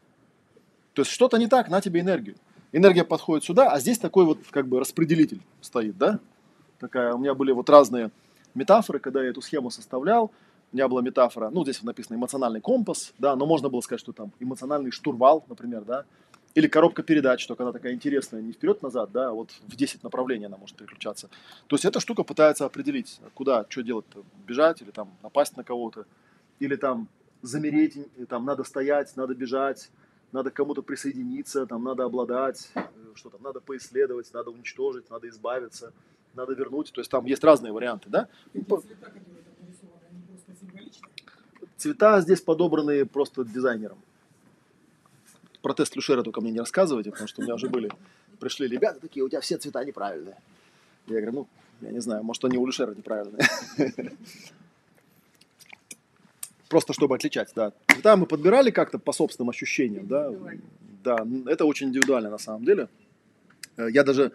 То 0.93 1.03
есть 1.03 1.11
что-то 1.11 1.39
не 1.39 1.47
так, 1.47 1.71
на 1.71 1.81
тебе 1.81 2.01
энергию. 2.01 2.37
Энергия 2.73 3.05
подходит 3.05 3.45
сюда, 3.45 3.71
а 3.73 3.81
здесь 3.81 3.99
такой 3.99 4.27
вот 4.27 4.41
как 4.51 4.67
бы 4.67 4.79
распределитель 4.79 5.41
стоит, 5.63 5.97
да? 5.97 6.19
Такая, 6.79 7.15
у 7.15 7.19
меня 7.19 7.35
были 7.35 7.53
вот 7.53 7.71
разные 7.71 8.11
метафоры, 8.55 8.99
когда 8.99 9.23
я 9.23 9.31
эту 9.31 9.41
схему 9.41 9.71
составлял 9.71 10.31
у 10.73 10.77
меня 10.77 10.89
была 10.89 11.01
метафора, 11.01 11.51
ну, 11.51 11.63
здесь 11.63 11.83
написано 11.83 12.17
эмоциональный 12.17 12.61
компас, 12.61 13.13
да, 13.19 13.37
но 13.37 13.47
можно 13.47 13.69
было 13.69 13.81
сказать, 13.81 14.01
что 14.01 14.13
там 14.13 14.33
эмоциональный 14.39 14.91
штурвал, 14.91 15.45
например, 15.49 15.83
да, 15.85 16.05
или 16.55 16.67
коробка 16.67 17.03
передач, 17.03 17.47
только 17.47 17.63
она 17.63 17.73
такая 17.73 17.93
интересная, 17.93 18.41
не 18.41 18.53
вперед-назад, 18.53 19.13
да, 19.13 19.29
а 19.29 19.33
вот 19.33 19.51
в 19.67 19.77
10 19.77 20.03
направлений 20.03 20.47
она 20.47 20.57
может 20.57 20.77
переключаться. 20.77 21.29
То 21.67 21.77
есть 21.77 21.85
эта 21.85 22.01
штука 22.01 22.25
пытается 22.25 22.65
определить, 22.65 23.21
куда, 23.35 23.67
что 23.69 23.83
делать, 23.83 24.07
бежать 24.47 24.83
или 24.83 24.91
там 24.91 25.11
напасть 25.23 25.57
на 25.57 25.65
кого-то, 25.65 26.07
или 26.59 26.77
там 26.77 27.09
замереть, 27.43 27.97
там 28.29 28.45
надо 28.45 28.65
стоять, 28.65 29.17
надо 29.17 29.35
бежать, 29.35 29.91
надо 30.33 30.51
кому-то 30.51 30.83
присоединиться, 30.83 31.67
там 31.67 31.85
надо 31.85 32.05
обладать, 32.05 32.71
э, 32.75 32.81
что 33.15 33.31
там, 33.31 33.43
надо 33.43 33.61
поисследовать, 33.61 34.33
надо 34.35 34.51
уничтожить, 34.51 35.09
надо 35.11 35.29
избавиться, 35.29 35.93
надо 36.35 36.55
вернуть. 36.55 36.93
То 36.93 37.01
есть 37.01 37.11
там 37.11 37.25
есть 37.27 37.45
разные 37.45 37.73
варианты, 37.73 38.11
да? 38.11 38.29
Цвета 41.77 42.21
здесь 42.21 42.41
подобраны 42.41 43.07
просто 43.07 43.45
дизайнером. 43.45 43.99
Про 45.63 45.75
тест 45.75 45.97
Люшера 45.97 46.23
только 46.23 46.41
мне 46.41 46.53
не 46.53 46.61
рассказывайте, 46.61 47.11
потому 47.11 47.29
что 47.29 47.41
у 47.41 47.45
меня 47.45 47.55
уже 47.55 47.69
были, 47.69 47.91
пришли 48.39 48.69
ребята 48.69 49.01
такие, 49.01 49.25
у 49.25 49.29
тебя 49.29 49.41
все 49.41 49.59
цвета 49.59 49.85
неправильные. 49.85 50.37
Я 51.07 51.21
говорю, 51.21 51.33
ну, 51.33 51.47
я 51.81 51.93
не 51.93 52.01
знаю, 52.01 52.23
может, 52.23 52.45
они 52.45 52.59
у 52.59 52.67
Люшера 52.67 52.95
неправильные. 52.95 53.43
Просто 56.69 56.93
чтобы 56.93 57.15
отличать, 57.15 57.53
да. 57.55 57.73
Цвета 57.89 58.17
мы 58.17 58.27
подбирали 58.27 58.71
как-то 58.71 58.99
по 58.99 59.13
собственным 59.13 59.51
ощущениям, 59.51 60.07
да. 60.07 60.31
Да, 61.03 61.27
это 61.47 61.65
очень 61.65 61.89
индивидуально 61.89 62.31
на 62.31 62.39
самом 62.39 62.65
деле. 62.65 62.89
Э, 63.77 63.89
Я 63.91 64.05
даже, 64.05 64.33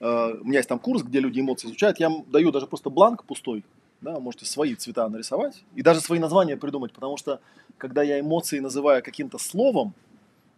э, 0.00 0.34
у 0.40 0.44
меня 0.44 0.58
есть 0.58 0.68
там 0.68 0.78
курс, 0.78 1.02
где 1.02 1.20
люди 1.20 1.40
эмоции 1.40 1.68
изучают, 1.68 1.98
я 1.98 2.10
даю 2.26 2.50
даже 2.50 2.66
просто 2.66 2.90
бланк 2.90 3.24
пустой, 3.24 3.64
да, 4.00 4.18
можете 4.20 4.44
свои 4.44 4.74
цвета 4.74 5.08
нарисовать 5.08 5.64
и 5.74 5.82
даже 5.82 6.00
свои 6.00 6.18
названия 6.18 6.56
придумать, 6.56 6.92
потому 6.92 7.16
что 7.16 7.40
когда 7.78 8.02
я 8.02 8.20
эмоции 8.20 8.58
называю 8.58 9.02
каким-то 9.02 9.38
словом, 9.38 9.94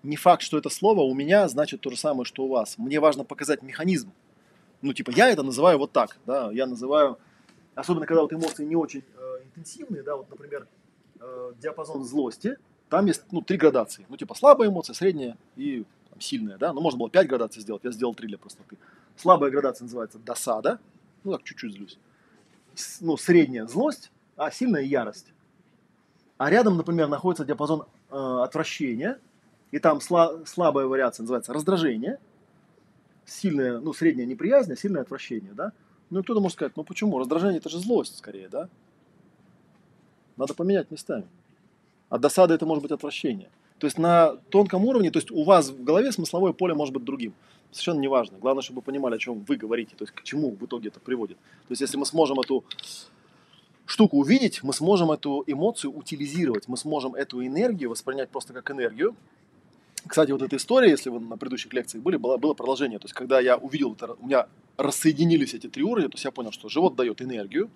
не 0.03 0.16
факт, 0.16 0.42
что 0.42 0.59
это 0.59 0.68
слово 0.68 1.03
у 1.03 1.14
меня 1.14 1.48
значит 1.48 1.80
то 1.80 1.90
же 1.90 1.96
самое, 1.96 2.24
что 2.24 2.44
у 2.44 2.48
вас. 2.48 2.78
Мне 2.78 3.00
важно 3.00 3.24
показать 3.24 3.62
механизм. 3.62 4.12
Ну, 4.80 4.92
типа, 4.92 5.11
я 5.11 5.30
это 5.30 5.42
называю 5.42 5.78
вот 5.78 5.92
так, 5.92 6.18
да, 6.26 6.50
я 6.50 6.66
называю, 6.66 7.18
особенно 7.74 8.05
когда 8.07 8.22
вот 8.22 8.32
эмоции 8.32 8.64
не 8.64 8.74
очень 8.74 9.05
э, 9.16 9.44
интенсивные, 9.44 10.03
да, 10.03 10.16
вот, 10.16 10.28
например, 10.28 10.66
э, 11.20 11.53
диапазон 11.61 12.05
злости, 12.05 12.57
там 12.88 13.07
есть 13.07 13.22
ну, 13.30 13.42
три 13.42 13.57
градации. 13.57 14.05
Ну, 14.09 14.16
типа 14.16 14.34
слабая 14.34 14.68
эмоция, 14.68 14.94
средняя 14.94 15.38
и 15.57 15.84
там, 16.11 16.20
сильная, 16.20 16.59
да. 16.59 16.72
Ну, 16.72 16.80
можно 16.80 16.98
было 16.98 17.11
пять 17.11 17.28
градаций 17.28 17.62
сделать, 17.62 17.84
я 17.84 17.92
сделал 17.92 18.14
три 18.14 18.26
для 18.26 18.38
простоты. 18.38 18.76
Слабая 19.16 19.50
градация 19.50 19.84
называется 19.84 20.18
досада, 20.18 20.80
ну, 21.22 21.32
так 21.32 21.44
чуть-чуть 21.44 21.72
злюсь. 21.72 21.98
С- 22.74 23.00
ну, 23.00 23.16
средняя 23.16 23.66
злость, 23.66 24.11
а 24.36 24.50
сильная 24.50 24.82
ярость. 24.82 25.32
А 26.38 26.50
рядом, 26.50 26.76
например, 26.76 27.07
находится 27.07 27.44
диапазон 27.44 27.86
э, 28.11 28.16
отвращения, 28.42 29.20
и 29.72 29.78
там 29.78 29.98
сла- 29.98 30.46
слабая 30.46 30.86
вариация 30.86 31.24
называется 31.24 31.52
раздражение, 31.52 32.18
сильная, 33.24 33.80
ну, 33.80 33.92
средняя 33.92 34.26
неприязнь, 34.26 34.72
а 34.72 34.76
сильное 34.76 35.02
отвращение, 35.02 35.52
да. 35.52 35.72
Ну, 36.10 36.22
кто-то 36.22 36.40
может 36.40 36.56
сказать, 36.56 36.76
ну 36.76 36.84
почему? 36.84 37.18
Раздражение 37.18 37.58
это 37.58 37.70
же 37.70 37.78
злость 37.78 38.18
скорее, 38.18 38.48
да? 38.48 38.68
Надо 40.36 40.54
поменять 40.54 40.90
местами. 40.90 41.26
А 42.10 42.18
досада 42.18 42.54
это 42.54 42.66
может 42.66 42.82
быть 42.82 42.92
отвращение. 42.92 43.48
То 43.78 43.86
есть 43.86 43.98
на 43.98 44.36
тонком 44.50 44.84
уровне, 44.84 45.10
то 45.10 45.18
есть 45.18 45.30
у 45.30 45.42
вас 45.42 45.70
в 45.70 45.82
голове 45.82 46.12
смысловое 46.12 46.52
поле 46.52 46.74
может 46.74 46.94
быть 46.94 47.04
другим. 47.04 47.34
Совершенно 47.70 48.00
неважно. 48.00 48.38
Главное, 48.38 48.62
чтобы 48.62 48.80
вы 48.80 48.82
понимали, 48.82 49.14
о 49.14 49.18
чем 49.18 49.40
вы 49.40 49.56
говорите, 49.56 49.96
то 49.96 50.04
есть 50.04 50.14
к 50.14 50.22
чему 50.22 50.50
в 50.50 50.64
итоге 50.64 50.88
это 50.88 51.00
приводит. 51.00 51.38
То 51.38 51.70
есть 51.70 51.80
если 51.80 51.96
мы 51.96 52.04
сможем 52.04 52.38
эту 52.38 52.64
штуку 53.86 54.18
увидеть, 54.18 54.62
мы 54.62 54.74
сможем 54.74 55.10
эту 55.10 55.42
эмоцию 55.46 55.96
утилизировать, 55.96 56.68
мы 56.68 56.76
сможем 56.76 57.14
эту 57.14 57.44
энергию 57.44 57.90
воспринять 57.90 58.28
просто 58.28 58.52
как 58.52 58.70
энергию. 58.70 59.16
Кстати, 60.07 60.30
вот 60.32 60.42
эта 60.42 60.57
история, 60.57 60.90
если 60.90 61.11
вы 61.11 61.20
на 61.20 61.36
предыдущих 61.36 61.72
лекциях 61.72 62.03
были, 62.03 62.16
было, 62.16 62.36
было 62.36 62.55
продолжение. 62.55 62.98
То 62.98 63.05
есть 63.05 63.14
когда 63.14 63.40
я 63.40 63.57
увидел, 63.57 63.92
это, 63.92 64.14
у 64.14 64.26
меня 64.26 64.46
рассоединились 64.76 65.55
эти 65.55 65.68
три 65.68 65.82
уровня, 65.82 66.09
то 66.09 66.14
есть 66.14 66.24
я 66.24 66.30
понял, 66.30 66.53
что 66.53 66.68
живот 66.68 66.96
дает 66.96 67.22
энергию, 67.22 67.70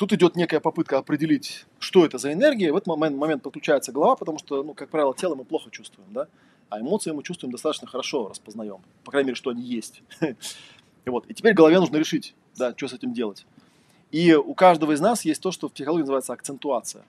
Тут 0.00 0.14
идет 0.14 0.34
некая 0.34 0.60
попытка 0.60 0.96
определить, 0.96 1.66
что 1.78 2.06
это 2.06 2.16
за 2.16 2.32
энергия. 2.32 2.72
В 2.72 2.76
этот 2.76 2.86
момент, 2.86 3.18
момент 3.18 3.42
подключается 3.42 3.92
голова, 3.92 4.16
потому 4.16 4.38
что, 4.38 4.62
ну, 4.62 4.72
как 4.72 4.88
правило, 4.88 5.14
тело 5.14 5.34
мы 5.34 5.44
плохо 5.44 5.70
чувствуем, 5.70 6.10
да? 6.14 6.26
А 6.70 6.80
эмоции 6.80 7.10
мы 7.10 7.22
чувствуем 7.22 7.52
достаточно 7.52 7.86
хорошо, 7.86 8.28
распознаем. 8.28 8.78
По 9.04 9.10
крайней 9.10 9.26
мере, 9.26 9.36
что 9.36 9.50
они 9.50 9.62
есть. 9.62 10.02
И 10.22 10.34
вот. 11.10 11.26
И 11.26 11.34
теперь 11.34 11.52
голове 11.52 11.78
нужно 11.78 11.98
решить, 11.98 12.34
да, 12.56 12.72
что 12.74 12.88
с 12.88 12.94
этим 12.94 13.12
делать. 13.12 13.44
И 14.10 14.32
у 14.32 14.54
каждого 14.54 14.92
из 14.92 15.00
нас 15.00 15.26
есть 15.26 15.42
то, 15.42 15.52
что 15.52 15.68
в 15.68 15.72
психологии 15.74 16.04
называется 16.04 16.32
акцентуация. 16.32 17.04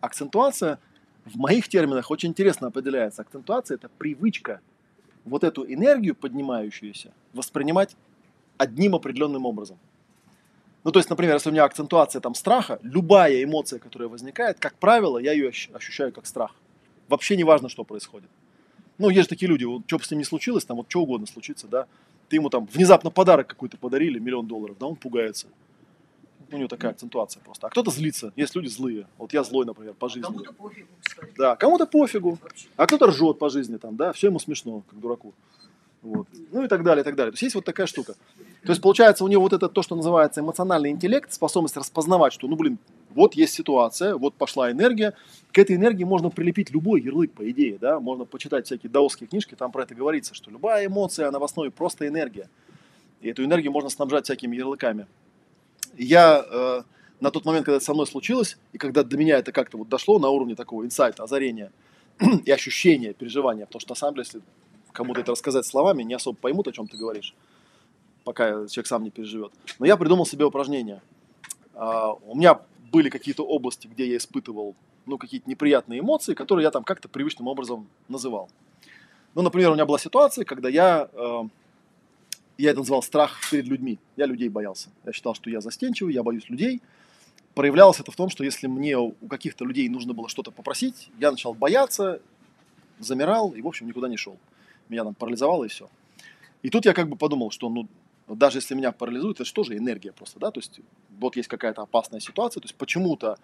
Акцентуация 0.00 0.78
в 1.24 1.36
моих 1.36 1.68
терминах 1.68 2.10
очень 2.10 2.30
интересно 2.30 2.68
определяется. 2.68 3.22
Акцентуация– 3.22 3.74
это 3.76 3.88
привычка 3.98 4.60
вот 5.24 5.44
эту 5.44 5.64
энергию, 5.64 6.14
поднимающуюся, 6.14 7.12
воспринимать 7.32 7.96
одним 8.58 8.94
определенным 8.94 9.46
образом. 9.46 9.78
Ну, 10.84 10.90
то 10.90 10.98
есть, 10.98 11.10
например, 11.10 11.34
если 11.34 11.50
у 11.50 11.52
меня 11.52 11.64
акцентуация 11.64 12.20
там 12.20 12.34
страха, 12.34 12.80
любая 12.82 13.42
эмоция, 13.44 13.78
которая 13.78 14.08
возникает, 14.08 14.58
как 14.58 14.74
правило, 14.74 15.18
я 15.18 15.32
ее 15.32 15.48
ощ- 15.48 15.70
ощущаю 15.72 16.12
как 16.12 16.26
страх. 16.26 16.54
Вообще 17.08 17.36
не 17.36 17.44
важно, 17.44 17.68
что 17.68 17.84
происходит. 17.84 18.28
Ну, 18.98 19.08
есть 19.08 19.22
же 19.22 19.28
такие 19.28 19.48
люди, 19.48 19.64
вот, 19.64 19.82
что 19.86 19.98
бы 19.98 20.04
с 20.04 20.10
ним 20.10 20.20
ни 20.20 20.24
случилось, 20.24 20.64
там 20.64 20.76
вот 20.76 20.86
что 20.88 21.02
угодно 21.02 21.26
случится, 21.26 21.68
да, 21.68 21.86
ты 22.28 22.36
ему 22.36 22.50
там 22.50 22.66
внезапно 22.66 23.10
подарок 23.10 23.46
какой-то 23.46 23.76
подарили, 23.76 24.18
миллион 24.18 24.46
долларов, 24.46 24.76
да, 24.78 24.86
он 24.86 24.96
пугается. 24.96 25.46
У 26.52 26.58
него 26.58 26.68
такая 26.68 26.92
акцентуация 26.92 27.42
просто. 27.42 27.66
А 27.66 27.70
кто-то 27.70 27.90
злится, 27.90 28.32
есть 28.36 28.54
люди 28.54 28.68
злые. 28.68 29.06
Вот 29.18 29.32
я 29.32 29.42
злой, 29.42 29.64
например, 29.64 29.94
по 29.94 30.08
жизни. 30.08 30.26
Кому-то 30.26 30.52
пофигу, 30.52 30.88
кстати. 31.02 31.32
Да, 31.38 31.56
кому-то 31.56 31.86
пофигу, 31.86 32.38
а 32.76 32.86
кто-то 32.86 33.06
ржет 33.06 33.38
по 33.38 33.48
жизни 33.48 33.78
там, 33.78 33.96
да, 33.96 34.12
все 34.12 34.28
ему 34.28 34.38
смешно, 34.38 34.82
как 34.88 35.00
дураку. 35.00 35.32
Вот. 36.02 36.26
Ну 36.50 36.64
и 36.64 36.68
так 36.68 36.82
далее, 36.82 37.02
и 37.02 37.04
так 37.04 37.14
далее. 37.14 37.30
То 37.30 37.34
есть 37.34 37.42
есть 37.42 37.54
вот 37.54 37.64
такая 37.64 37.86
штука. 37.86 38.14
То 38.64 38.70
есть 38.70 38.82
получается 38.82 39.24
у 39.24 39.28
него 39.28 39.42
вот 39.42 39.52
это 39.52 39.68
то, 39.68 39.82
что 39.82 39.94
называется 39.94 40.40
эмоциональный 40.40 40.90
интеллект, 40.90 41.32
способность 41.32 41.76
распознавать, 41.76 42.32
что, 42.32 42.48
ну 42.48 42.56
блин, 42.56 42.78
вот 43.10 43.34
есть 43.34 43.54
ситуация, 43.54 44.16
вот 44.16 44.34
пошла 44.34 44.70
энергия. 44.70 45.14
К 45.52 45.58
этой 45.58 45.76
энергии 45.76 46.04
можно 46.04 46.28
прилепить 46.28 46.70
любой 46.70 47.02
ярлык, 47.02 47.32
по 47.32 47.48
идее, 47.50 47.78
да, 47.78 48.00
можно 48.00 48.24
почитать 48.24 48.66
всякие 48.66 48.90
даосские 48.90 49.28
книжки, 49.28 49.54
там 49.54 49.70
про 49.70 49.84
это 49.84 49.94
говорится, 49.94 50.34
что 50.34 50.50
любая 50.50 50.86
эмоция, 50.86 51.28
она 51.28 51.38
в 51.38 51.44
основе 51.44 51.70
просто 51.70 52.06
энергия. 52.08 52.48
И 53.20 53.28
эту 53.28 53.44
энергию 53.44 53.70
можно 53.70 53.88
снабжать 53.88 54.24
всякими 54.24 54.56
ярлыками. 54.56 55.06
Я 55.96 56.44
э, 56.48 56.82
на 57.20 57.30
тот 57.30 57.44
момент, 57.44 57.66
когда 57.66 57.76
это 57.76 57.84
со 57.84 57.94
мной 57.94 58.06
случилось, 58.06 58.58
и 58.72 58.78
когда 58.78 59.02
до 59.02 59.16
меня 59.16 59.38
это 59.38 59.52
как-то 59.52 59.78
вот 59.78 59.88
дошло 59.88 60.18
на 60.18 60.28
уровне 60.28 60.54
такого 60.54 60.84
инсайта, 60.84 61.22
озарения 61.22 61.72
и 62.44 62.50
ощущения, 62.50 63.12
переживания, 63.12 63.66
потому 63.66 63.80
что 63.80 63.92
на 63.92 63.96
самом 63.96 64.14
деле, 64.14 64.26
если 64.26 64.42
кому-то 64.92 65.20
это 65.20 65.32
рассказать 65.32 65.66
словами, 65.66 66.02
не 66.02 66.14
особо 66.14 66.36
поймут, 66.36 66.68
о 66.68 66.72
чем 66.72 66.88
ты 66.88 66.96
говоришь, 66.96 67.34
пока 68.24 68.66
человек 68.66 68.86
сам 68.86 69.04
не 69.04 69.10
переживет. 69.10 69.52
Но 69.78 69.86
я 69.86 69.96
придумал 69.96 70.26
себе 70.26 70.44
упражнение. 70.44 71.00
А, 71.74 72.12
У 72.12 72.34
меня 72.36 72.60
были 72.90 73.08
какие-то 73.08 73.44
области, 73.44 73.86
где 73.86 74.06
я 74.06 74.16
испытывал 74.16 74.74
ну, 75.06 75.18
какие-то 75.18 75.48
неприятные 75.48 76.00
эмоции, 76.00 76.34
которые 76.34 76.64
я 76.64 76.70
там 76.70 76.84
как-то 76.84 77.08
привычным 77.08 77.48
образом 77.48 77.88
называл. 78.08 78.48
Ну, 79.34 79.42
например, 79.42 79.70
у 79.70 79.74
меня 79.74 79.86
была 79.86 79.98
ситуация, 79.98 80.44
когда 80.44 80.68
я, 80.68 81.08
э, 81.12 81.42
я 82.58 82.70
это 82.70 82.80
называл 82.80 83.02
страх 83.02 83.38
перед 83.50 83.66
людьми. 83.66 83.98
Я 84.16 84.26
людей 84.26 84.48
боялся. 84.48 84.90
Я 85.04 85.12
считал, 85.12 85.34
что 85.34 85.50
я 85.50 85.60
застенчивый, 85.60 86.14
я 86.14 86.22
боюсь 86.22 86.48
людей. 86.48 86.80
Проявлялось 87.54 88.00
это 88.00 88.10
в 88.10 88.16
том, 88.16 88.30
что 88.30 88.44
если 88.44 88.66
мне 88.66 88.98
у 88.98 89.12
каких-то 89.28 89.64
людей 89.64 89.88
нужно 89.88 90.14
было 90.14 90.28
что-то 90.28 90.50
попросить, 90.50 91.10
я 91.18 91.30
начал 91.30 91.54
бояться, 91.54 92.20
замирал 92.98 93.50
и, 93.50 93.60
в 93.60 93.66
общем, 93.66 93.86
никуда 93.86 94.08
не 94.08 94.16
шел. 94.16 94.38
Меня 94.88 95.04
там 95.04 95.14
парализовало 95.14 95.64
и 95.64 95.68
все. 95.68 95.88
И 96.62 96.70
тут 96.70 96.86
я 96.86 96.94
как 96.94 97.08
бы 97.08 97.16
подумал, 97.16 97.50
что 97.50 97.68
ну, 97.68 97.88
даже 98.28 98.58
если 98.58 98.74
меня 98.74 98.92
парализует, 98.92 99.36
это 99.36 99.44
же 99.44 99.52
тоже 99.52 99.76
энергия 99.76 100.12
просто, 100.12 100.38
да, 100.38 100.50
то 100.50 100.60
есть 100.60 100.80
вот 101.18 101.36
есть 101.36 101.48
какая-то 101.48 101.82
опасная 101.82 102.20
ситуация, 102.20 102.60
то 102.60 102.66
есть 102.66 102.76
почему-то 102.76 103.36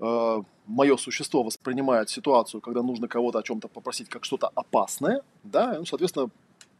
э, 0.00 0.42
мое 0.66 0.96
существо 0.96 1.42
воспринимает 1.42 2.08
ситуацию, 2.08 2.60
когда 2.60 2.82
нужно 2.82 3.08
кого-то 3.08 3.38
о 3.38 3.42
чем-то 3.42 3.68
попросить, 3.68 4.08
как 4.08 4.24
что-то 4.24 4.50
опасное, 4.54 5.22
да, 5.44 5.74
и 5.74 5.78
он, 5.78 5.86
соответственно, 5.86 6.30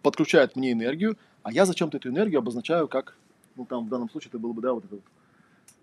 подключает 0.03 0.57
мне 0.57 0.73
энергию, 0.73 1.17
а 1.43 1.53
я 1.53 1.67
зачем-то 1.67 1.97
эту 1.97 2.09
энергию 2.09 2.39
обозначаю 2.39 2.89
как, 2.89 3.17
ну, 3.57 3.65
там, 3.65 3.87
в 3.87 3.89
данном 3.89 4.11
случае 4.11 4.29
это 4.29 4.39
было 4.39 4.53
бы, 4.53 4.63
да, 4.63 4.73
вот 4.73 4.85
это 4.85 4.95
вот, 4.97 5.05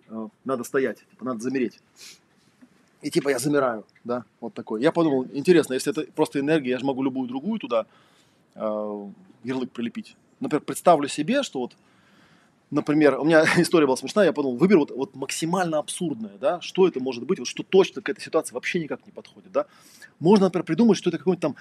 э, 0.09 0.29
надо 0.45 0.63
стоять, 0.63 0.99
типа, 1.09 1.25
надо 1.25 1.41
замереть. 1.41 1.79
И 3.01 3.11
типа 3.11 3.29
я 3.29 3.39
замираю, 3.39 3.85
да, 4.03 4.25
вот 4.39 4.53
такой. 4.53 4.81
Я 4.81 4.91
подумал, 4.91 5.27
интересно, 5.31 5.73
если 5.73 5.91
это 5.91 6.11
просто 6.13 6.39
энергия, 6.39 6.71
я 6.71 6.79
же 6.79 6.85
могу 6.85 7.03
любую 7.03 7.27
другую 7.27 7.59
туда 7.59 7.85
э, 8.55 9.09
ярлык 9.43 9.71
прилепить. 9.71 10.15
Например, 10.39 10.63
представлю 10.63 11.07
себе, 11.07 11.43
что 11.43 11.59
вот, 11.59 11.75
например, 12.71 13.19
у 13.19 13.23
меня 13.23 13.45
история 13.57 13.85
была 13.85 13.97
смешная, 13.97 14.25
я 14.25 14.33
подумал, 14.33 14.57
выберу 14.57 14.81
вот, 14.81 14.91
вот 14.91 15.15
максимально 15.15 15.77
абсурдное, 15.77 16.37
да, 16.39 16.59
что 16.61 16.87
это 16.87 16.99
может 16.99 17.25
быть, 17.25 17.37
вот 17.37 17.47
что 17.47 17.63
точно 17.63 18.01
к 18.01 18.09
этой 18.09 18.21
ситуации 18.21 18.55
вообще 18.55 18.79
никак 18.79 19.05
не 19.05 19.11
подходит, 19.11 19.51
да. 19.51 19.67
Можно, 20.19 20.45
например, 20.45 20.65
придумать, 20.65 20.97
что 20.97 21.09
это 21.11 21.19
какое-нибудь 21.19 21.41
там 21.41 21.55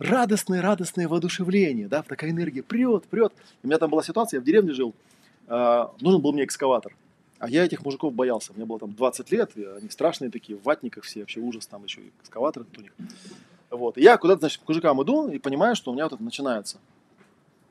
радостное, 0.00 0.62
радостное 0.62 1.06
воодушевление, 1.06 1.86
да, 1.86 2.02
такая 2.02 2.30
энергия 2.30 2.62
прет, 2.62 3.04
прет. 3.04 3.32
У 3.62 3.68
меня 3.68 3.78
там 3.78 3.90
была 3.90 4.02
ситуация, 4.02 4.38
я 4.38 4.42
в 4.42 4.44
деревне 4.44 4.72
жил, 4.72 4.94
э, 5.46 5.86
нужен 6.00 6.20
был 6.20 6.32
мне 6.32 6.44
экскаватор. 6.44 6.92
А 7.38 7.48
я 7.48 7.64
этих 7.64 7.82
мужиков 7.84 8.12
боялся. 8.12 8.52
Мне 8.54 8.66
было 8.66 8.78
там 8.78 8.92
20 8.92 9.30
лет, 9.30 9.52
они 9.56 9.88
страшные 9.88 10.30
такие, 10.30 10.58
в 10.58 10.62
ватниках 10.64 11.04
все, 11.04 11.20
вообще 11.20 11.40
ужас, 11.40 11.66
там 11.66 11.84
еще 11.84 12.02
и 12.02 12.10
экскаватор 12.22 12.66
у 12.76 12.80
них. 12.80 12.92
Вот. 13.70 13.96
И 13.96 14.02
я 14.02 14.18
куда-то, 14.18 14.40
значит, 14.40 14.62
к 14.62 14.68
мужикам 14.68 15.02
иду 15.02 15.30
и 15.30 15.38
понимаю, 15.38 15.76
что 15.76 15.90
у 15.90 15.94
меня 15.94 16.04
вот 16.04 16.12
это 16.12 16.22
начинается. 16.22 16.78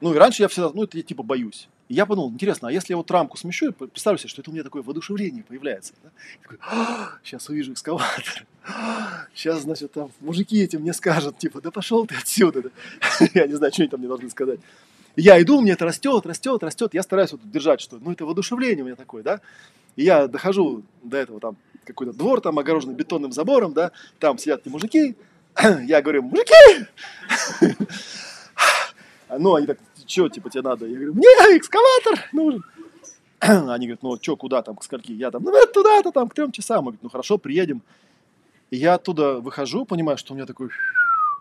Ну, 0.02 0.14
и 0.14 0.18
раньше 0.18 0.42
я 0.42 0.48
всегда, 0.48 0.72
ну, 0.74 0.84
это 0.84 0.98
я 0.98 1.04
типа 1.04 1.24
боюсь. 1.24 1.68
Я 1.90 2.06
подумал, 2.06 2.30
интересно, 2.30 2.68
а 2.68 2.72
если 2.72 2.94
я 2.94 2.98
вот 2.98 3.10
рамку 3.10 3.36
смещу, 3.36 3.74
представлю 3.74 4.20
себе, 4.20 4.30
что 4.30 4.42
это 4.42 4.52
у 4.52 4.54
меня 4.54 4.64
такое 4.64 4.84
воодушевление 4.84 5.44
появляется. 5.44 5.94
Да? 6.04 6.12
Такой, 6.44 6.60
сейчас 7.24 7.50
увижу 7.50 7.74
экскаватор. 7.74 8.46
Сейчас, 9.34 9.64
значит, 9.64 9.94
там 9.94 10.12
мужики 10.20 10.62
эти 10.62 10.76
мне 10.76 10.94
скажут, 10.94 11.40
типа, 11.40 11.62
да 11.62 11.72
пошел 11.72 12.06
ты 12.06 12.14
отсюда. 12.14 12.62
да». 12.62 12.70
Я 13.34 13.48
не 13.48 13.56
знаю, 13.56 13.74
что 13.74 13.82
они 13.82 13.90
там 13.90 14.00
мне 14.02 14.08
должны 14.08 14.30
сказать. 14.30 14.60
Я 15.16 15.42
иду, 15.42 15.62
меня 15.62 15.74
это 15.74 15.86
растет, 15.86 16.28
растет, 16.28 16.62
растет. 16.62 16.94
Я 16.94 17.02
стараюсь 17.02 17.32
вот 17.32 17.42
держать, 17.50 17.82
что, 17.82 17.98
ну, 18.00 18.12
это 18.12 18.24
воодушевление 18.24 18.84
у 18.84 18.86
меня 18.86 18.96
такое, 18.96 19.24
да. 19.24 19.42
И 19.96 20.04
я 20.04 20.28
дохожу 20.28 20.84
до 21.02 21.18
этого, 21.18 21.40
там, 21.40 21.58
какой-то 21.86 22.14
двор, 22.14 22.40
там, 22.40 22.60
огороженный 22.60 22.94
бетонным 22.94 23.32
забором, 23.32 23.74
да, 23.74 23.92
там 24.20 24.38
сидят 24.38 24.64
мужики. 24.68 25.16
Я 25.88 26.04
говорю, 26.04 26.22
мужики! 26.22 26.86
Ну, 29.38 29.54
они 29.54 29.68
так, 29.68 29.78
что, 30.10 30.28
типа, 30.28 30.50
тебе 30.50 30.64
надо? 30.64 30.88
Я 30.88 30.96
говорю, 30.96 31.14
мне 31.14 31.28
экскаватор 31.58 32.30
нужен. 32.34 32.64
Они 33.40 33.86
говорят, 33.86 34.04
ну, 34.04 34.18
что, 34.20 34.36
куда 34.36 34.62
там, 34.64 34.76
к 34.76 34.84
скольки? 34.84 35.12
Я 35.12 35.30
там, 35.30 35.44
ну, 35.44 35.56
это 35.56 35.72
туда-то, 35.72 36.12
там, 36.12 36.28
к 36.28 36.34
трем 36.34 36.52
часам. 36.52 36.78
Я 36.78 36.82
говорю, 36.82 37.00
ну, 37.04 37.10
хорошо, 37.10 37.38
приедем. 37.38 37.84
И 38.72 38.78
я 38.78 38.96
оттуда 38.96 39.40
выхожу, 39.40 39.86
понимаю, 39.86 40.18
что 40.18 40.34
у 40.34 40.36
меня 40.36 40.46
такой... 40.46 40.70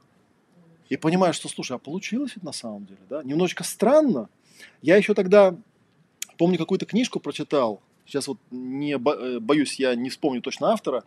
И 0.90 0.96
понимаю, 0.96 1.32
что, 1.34 1.48
слушай, 1.48 1.76
а 1.76 1.78
получилось 1.78 2.32
это 2.36 2.44
на 2.44 2.52
самом 2.52 2.84
деле, 2.86 3.00
да? 3.08 3.22
Немножечко 3.22 3.64
странно. 3.64 4.28
Я 4.82 4.96
еще 4.96 5.14
тогда, 5.14 5.56
помню, 6.36 6.58
какую-то 6.58 6.86
книжку 6.86 7.20
прочитал. 7.20 7.80
Сейчас 8.04 8.28
вот 8.28 8.38
не 8.50 8.92
э, 8.94 9.38
боюсь, 9.40 9.78
я 9.78 9.94
не 9.94 10.10
вспомню 10.10 10.40
точно 10.40 10.72
автора. 10.72 11.04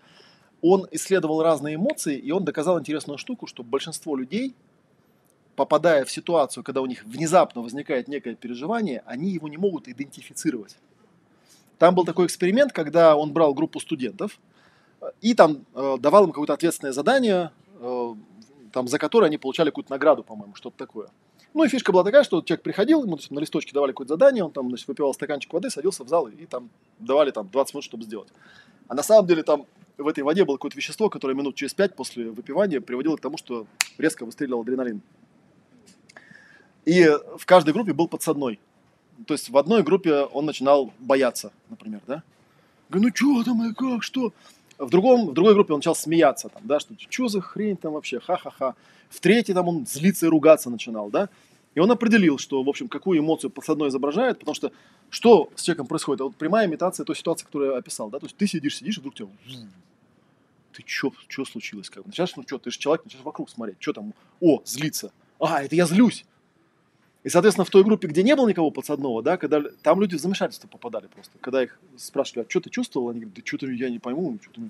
Он 0.61 0.87
исследовал 0.91 1.41
разные 1.41 1.75
эмоции, 1.75 2.17
и 2.17 2.31
он 2.31 2.43
доказал 2.43 2.79
интересную 2.79 3.17
штуку, 3.17 3.47
что 3.47 3.63
большинство 3.63 4.15
людей, 4.15 4.55
попадая 5.55 6.05
в 6.05 6.11
ситуацию, 6.11 6.63
когда 6.63 6.81
у 6.81 6.85
них 6.85 7.03
внезапно 7.03 7.61
возникает 7.61 8.07
некое 8.07 8.35
переживание, 8.35 9.03
они 9.05 9.29
его 9.29 9.47
не 9.47 9.57
могут 9.57 9.87
идентифицировать. 9.87 10.77
Там 11.77 11.95
был 11.95 12.05
такой 12.05 12.27
эксперимент, 12.27 12.73
когда 12.73 13.15
он 13.15 13.33
брал 13.33 13.53
группу 13.53 13.79
студентов, 13.79 14.39
и 15.19 15.33
там 15.33 15.65
э, 15.73 15.97
давал 15.99 16.25
им 16.25 16.31
какое-то 16.31 16.53
ответственное 16.53 16.93
задание, 16.93 17.51
э, 17.79 18.15
там, 18.71 18.87
за 18.87 18.99
которое 18.99 19.25
они 19.25 19.37
получали 19.37 19.69
какую-то 19.69 19.91
награду, 19.91 20.23
по-моему, 20.23 20.55
что-то 20.55 20.77
такое. 20.77 21.09
Ну 21.53 21.63
и 21.63 21.67
фишка 21.67 21.91
была 21.91 22.03
такая, 22.03 22.23
что 22.23 22.41
человек 22.41 22.63
приходил, 22.63 23.03
ему 23.03 23.13
значит, 23.13 23.31
на 23.31 23.39
листочке 23.39 23.73
давали 23.73 23.91
какое-то 23.91 24.13
задание, 24.13 24.43
он 24.43 24.51
там 24.51 24.69
значит, 24.69 24.87
выпивал 24.87 25.13
стаканчик 25.13 25.51
воды, 25.51 25.69
садился 25.69 26.03
в 26.03 26.07
зал 26.07 26.27
и 26.27 26.45
там 26.45 26.69
давали 26.99 27.31
там 27.31 27.49
20 27.49 27.73
минут, 27.73 27.83
чтобы 27.83 28.03
сделать. 28.03 28.29
А 28.87 28.93
на 28.93 29.03
самом 29.03 29.27
деле 29.27 29.43
там 29.43 29.65
в 29.97 30.07
этой 30.07 30.23
воде 30.23 30.45
было 30.45 30.55
какое-то 30.55 30.77
вещество, 30.77 31.09
которое 31.09 31.33
минут 31.33 31.55
через 31.55 31.73
5 31.73 31.95
после 31.95 32.29
выпивания 32.29 32.79
приводило 32.79 33.17
к 33.17 33.21
тому, 33.21 33.37
что 33.37 33.67
резко 33.97 34.25
выстреливал 34.25 34.61
адреналин. 34.61 35.01
И 36.85 37.07
в 37.37 37.45
каждой 37.45 37.73
группе 37.73 37.93
был 37.93 38.07
подсадной. 38.07 38.59
То 39.27 39.33
есть 39.33 39.49
в 39.49 39.57
одной 39.57 39.83
группе 39.83 40.21
он 40.21 40.45
начинал 40.45 40.91
бояться, 40.99 41.51
например, 41.69 42.01
да? 42.07 42.23
Говорю, 42.89 43.09
ну 43.09 43.15
что 43.15 43.43
там, 43.43 43.69
и 43.69 43.73
как, 43.73 44.03
что? 44.03 44.33
В, 44.77 44.89
другом, 44.89 45.27
в 45.27 45.33
другой 45.33 45.53
группе 45.53 45.73
он 45.73 45.77
начал 45.77 45.93
смеяться, 45.93 46.49
там, 46.49 46.63
да, 46.65 46.79
что 46.79 46.95
что 46.97 47.27
за 47.27 47.39
хрень 47.39 47.77
там 47.77 47.93
вообще, 47.93 48.19
ха-ха-ха. 48.19 48.75
В 49.09 49.19
третьей 49.19 49.53
там 49.53 49.67
он 49.67 49.85
злиться 49.85 50.25
и 50.25 50.29
ругаться 50.29 50.69
начинал, 50.69 51.09
да. 51.09 51.29
И 51.75 51.79
он 51.79 51.89
определил, 51.91 52.37
что, 52.37 52.63
в 52.63 52.69
общем, 52.69 52.87
какую 52.87 53.19
эмоцию 53.19 53.51
подсадной 53.51 53.89
изображает, 53.89 54.39
потому 54.39 54.55
что 54.55 54.71
что 55.09 55.49
с 55.55 55.61
человеком 55.61 55.87
происходит? 55.87 56.21
А 56.21 56.23
вот 56.25 56.35
прямая 56.35 56.67
имитация 56.67 57.05
той 57.05 57.15
ситуации, 57.15 57.45
которую 57.45 57.71
я 57.71 57.77
описал, 57.77 58.09
да, 58.09 58.19
то 58.19 58.25
есть 58.25 58.35
ты 58.35 58.47
сидишь, 58.47 58.77
сидишь, 58.77 58.97
вдруг 58.97 59.13
тебя 59.13 59.27
ты 60.73 60.83
чё, 60.83 61.11
чё 61.27 61.45
случилось? 61.45 61.89
Как? 61.89 62.05
Начинаешь, 62.05 62.35
ну 62.35 62.43
что, 62.43 62.57
ты 62.57 62.71
же 62.71 62.79
человек, 62.79 63.03
начинаешь 63.05 63.25
вокруг 63.25 63.49
смотреть, 63.49 63.77
что 63.79 63.93
там, 63.93 64.13
о, 64.39 64.61
злиться, 64.65 65.11
а, 65.39 65.63
это 65.63 65.75
я 65.75 65.85
злюсь. 65.85 66.25
И, 67.23 67.29
соответственно, 67.29 67.65
в 67.65 67.69
той 67.69 67.83
группе, 67.83 68.07
где 68.07 68.23
не 68.23 68.35
было 68.35 68.47
никого 68.47 68.71
подсадного, 68.71 69.21
да, 69.21 69.37
когда 69.37 69.61
там 69.83 70.01
люди 70.01 70.15
в 70.17 70.21
замешательство 70.21 70.67
попадали 70.67 71.07
просто. 71.07 71.31
Когда 71.39 71.63
их 71.63 71.79
спрашивали, 71.97 72.45
а 72.45 72.49
что 72.49 72.61
ты 72.61 72.69
чувствовал? 72.69 73.09
Они 73.09 73.19
говорят, 73.19 73.35
да 73.35 73.41
что-то 73.45 73.67
я 73.67 73.89
не 73.89 73.99
пойму. 73.99 74.39
Что-то... 74.41 74.61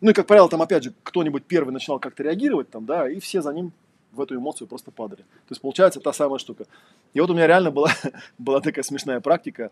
Ну 0.00 0.10
и, 0.10 0.12
как 0.12 0.26
правило, 0.26 0.48
там, 0.48 0.62
опять 0.62 0.82
же, 0.82 0.94
кто-нибудь 1.04 1.44
первый 1.44 1.70
начинал 1.70 2.00
как-то 2.00 2.24
реагировать, 2.24 2.70
там, 2.70 2.86
да, 2.86 3.08
и 3.08 3.20
все 3.20 3.40
за 3.40 3.52
ним 3.52 3.72
в 4.10 4.20
эту 4.20 4.36
эмоцию 4.36 4.66
просто 4.66 4.90
падали. 4.90 5.22
То 5.22 5.50
есть, 5.50 5.62
получается, 5.62 6.00
та 6.00 6.12
самая 6.12 6.38
штука. 6.38 6.66
И 7.12 7.20
вот 7.20 7.30
у 7.30 7.34
меня 7.34 7.46
реально 7.46 7.70
была, 7.70 7.90
была 8.38 8.60
такая 8.60 8.82
смешная 8.82 9.20
практика. 9.20 9.70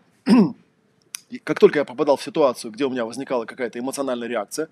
И 1.29 1.39
как 1.39 1.59
только 1.59 1.79
я 1.79 1.85
попадал 1.85 2.15
в 2.15 2.23
ситуацию, 2.23 2.71
где 2.71 2.85
у 2.85 2.89
меня 2.89 3.05
возникала 3.05 3.45
какая-то 3.45 3.79
эмоциональная 3.79 4.27
реакция, 4.27 4.69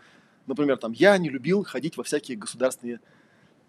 например, 0.48 0.78
там, 0.78 0.94
я 0.94 1.18
не 1.18 1.30
любил 1.30 1.64
ходить 1.64 1.98
во 1.98 2.04
всякие 2.04 2.38
государственные 2.38 3.00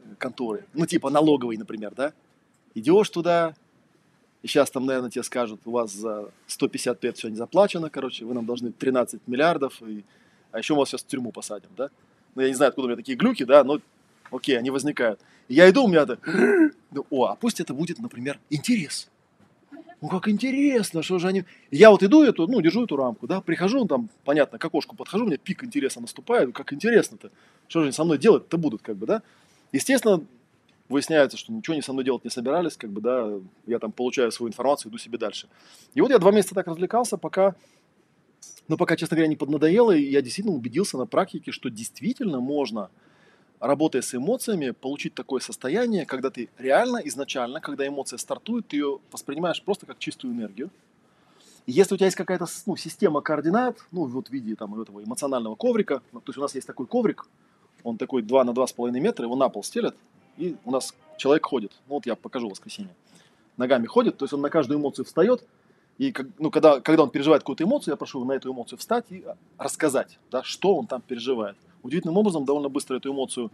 э, 0.00 0.14
конторы, 0.18 0.66
ну, 0.74 0.86
типа 0.86 1.10
налоговые, 1.10 1.58
например, 1.58 1.94
да, 1.94 2.12
идешь 2.74 3.10
туда, 3.10 3.54
и 4.42 4.48
сейчас 4.48 4.70
там, 4.70 4.86
наверное, 4.86 5.10
тебе 5.10 5.22
скажут, 5.22 5.60
у 5.64 5.70
вас 5.70 5.92
за 5.92 6.30
150 6.46 7.02
лет 7.04 7.16
все 7.16 7.28
не 7.28 7.36
заплачено, 7.36 7.90
короче, 7.90 8.24
вы 8.24 8.34
нам 8.34 8.44
должны 8.44 8.72
13 8.72 9.20
миллиардов, 9.26 9.80
и... 9.82 10.04
а 10.50 10.58
еще 10.58 10.74
мы 10.74 10.80
вас 10.80 10.90
сейчас 10.90 11.02
в 11.02 11.06
тюрьму 11.06 11.30
посадим, 11.30 11.70
да? 11.76 11.90
Ну, 12.34 12.42
я 12.42 12.48
не 12.48 12.54
знаю, 12.54 12.70
откуда 12.70 12.86
у 12.86 12.88
меня 12.88 12.96
такие 12.96 13.16
глюки, 13.16 13.44
да, 13.44 13.62
но 13.62 13.78
окей, 14.30 14.58
они 14.58 14.70
возникают. 14.70 15.20
И 15.48 15.54
я 15.54 15.70
иду, 15.70 15.84
у 15.84 15.88
меня 15.88 16.06
так, 16.06 16.26
ну, 16.90 17.06
о, 17.10 17.26
а 17.26 17.36
пусть 17.36 17.60
это 17.60 17.72
будет, 17.72 17.98
например, 17.98 18.38
интерес. 18.50 19.08
Ну, 20.00 20.08
как 20.08 20.26
интересно, 20.26 21.02
что 21.04 21.20
же 21.20 21.28
они... 21.28 21.44
Я 21.70 21.92
вот 21.92 22.02
иду 22.02 22.24
эту, 22.24 22.48
ну, 22.48 22.60
держу 22.60 22.84
эту 22.84 22.96
рамку, 22.96 23.28
да, 23.28 23.40
прихожу, 23.40 23.86
там, 23.86 24.08
понятно, 24.24 24.58
к 24.58 24.64
окошку 24.64 24.96
подхожу, 24.96 25.24
у 25.24 25.28
меня 25.28 25.36
пик 25.36 25.62
интереса 25.62 26.00
наступает, 26.00 26.52
как 26.52 26.72
интересно-то, 26.72 27.30
что 27.68 27.80
же 27.80 27.84
они 27.84 27.92
со 27.92 28.02
мной 28.02 28.18
делать-то 28.18 28.58
будут, 28.58 28.82
как 28.82 28.96
бы, 28.96 29.06
да. 29.06 29.22
Естественно, 29.70 30.24
выясняется, 30.88 31.36
что 31.36 31.52
ничего 31.52 31.74
не 31.74 31.82
со 31.82 31.92
мной 31.92 32.04
делать 32.04 32.24
не 32.24 32.30
собирались, 32.30 32.76
как 32.76 32.90
бы, 32.90 33.00
да, 33.00 33.30
я 33.66 33.78
там 33.78 33.92
получаю 33.92 34.30
свою 34.32 34.50
информацию, 34.50 34.90
иду 34.90 34.98
себе 34.98 35.18
дальше. 35.18 35.48
И 35.94 36.00
вот 36.00 36.10
я 36.10 36.18
два 36.18 36.30
месяца 36.30 36.54
так 36.54 36.66
развлекался, 36.66 37.16
пока, 37.16 37.54
ну, 38.68 38.76
пока, 38.76 38.96
честно 38.96 39.16
говоря, 39.16 39.28
не 39.28 39.36
поднадоело, 39.36 39.92
и 39.92 40.02
я 40.02 40.22
действительно 40.22 40.56
убедился 40.56 40.98
на 40.98 41.06
практике, 41.06 41.52
что 41.52 41.70
действительно 41.70 42.40
можно, 42.40 42.90
работая 43.60 44.02
с 44.02 44.14
эмоциями, 44.14 44.70
получить 44.70 45.14
такое 45.14 45.40
состояние, 45.40 46.04
когда 46.04 46.30
ты 46.30 46.48
реально 46.58 46.98
изначально, 47.04 47.60
когда 47.60 47.86
эмоция 47.86 48.18
стартует, 48.18 48.68
ты 48.68 48.76
ее 48.76 48.98
воспринимаешь 49.12 49.62
просто 49.62 49.86
как 49.86 49.98
чистую 49.98 50.34
энергию. 50.34 50.70
Если 51.66 51.94
у 51.94 51.96
тебя 51.96 52.06
есть 52.06 52.16
какая-то 52.16 52.46
ну, 52.66 52.76
система 52.76 53.20
координат, 53.20 53.78
ну, 53.92 54.06
вот 54.06 54.28
в 54.28 54.30
виде 54.32 54.56
там, 54.56 54.80
этого 54.80 55.02
эмоционального 55.04 55.54
коврика, 55.54 56.02
то 56.10 56.22
есть 56.26 56.38
у 56.38 56.40
нас 56.40 56.56
есть 56.56 56.66
такой 56.66 56.86
коврик, 56.86 57.24
он 57.84 57.98
такой 57.98 58.22
2 58.22 58.44
на 58.44 58.50
2,5 58.50 58.90
метра, 58.98 59.26
его 59.26 59.36
на 59.36 59.48
пол 59.48 59.62
стелят, 59.62 59.94
и 60.42 60.56
у 60.64 60.70
нас 60.70 60.94
человек 61.18 61.46
ходит. 61.46 61.72
Ну, 61.86 61.94
вот 61.94 62.06
я 62.06 62.16
покажу 62.16 62.48
воскресенье. 62.48 62.94
Ногами 63.56 63.86
ходит, 63.86 64.16
то 64.16 64.24
есть 64.24 64.32
он 64.32 64.40
на 64.40 64.50
каждую 64.50 64.80
эмоцию 64.80 65.04
встает, 65.04 65.46
и 65.98 66.12
ну, 66.38 66.50
когда, 66.50 66.80
когда 66.80 67.04
он 67.04 67.10
переживает 67.10 67.42
какую-то 67.42 67.64
эмоцию, 67.64 67.92
я 67.92 67.96
прошу 67.96 68.24
на 68.24 68.32
эту 68.32 68.50
эмоцию 68.50 68.78
встать 68.78 69.04
и 69.10 69.24
рассказать, 69.58 70.18
да, 70.30 70.42
что 70.42 70.74
он 70.74 70.86
там 70.86 71.00
переживает. 71.02 71.56
Удивительным 71.82 72.16
образом 72.16 72.44
довольно 72.44 72.68
быстро 72.68 72.96
эту 72.96 73.12
эмоцию, 73.12 73.52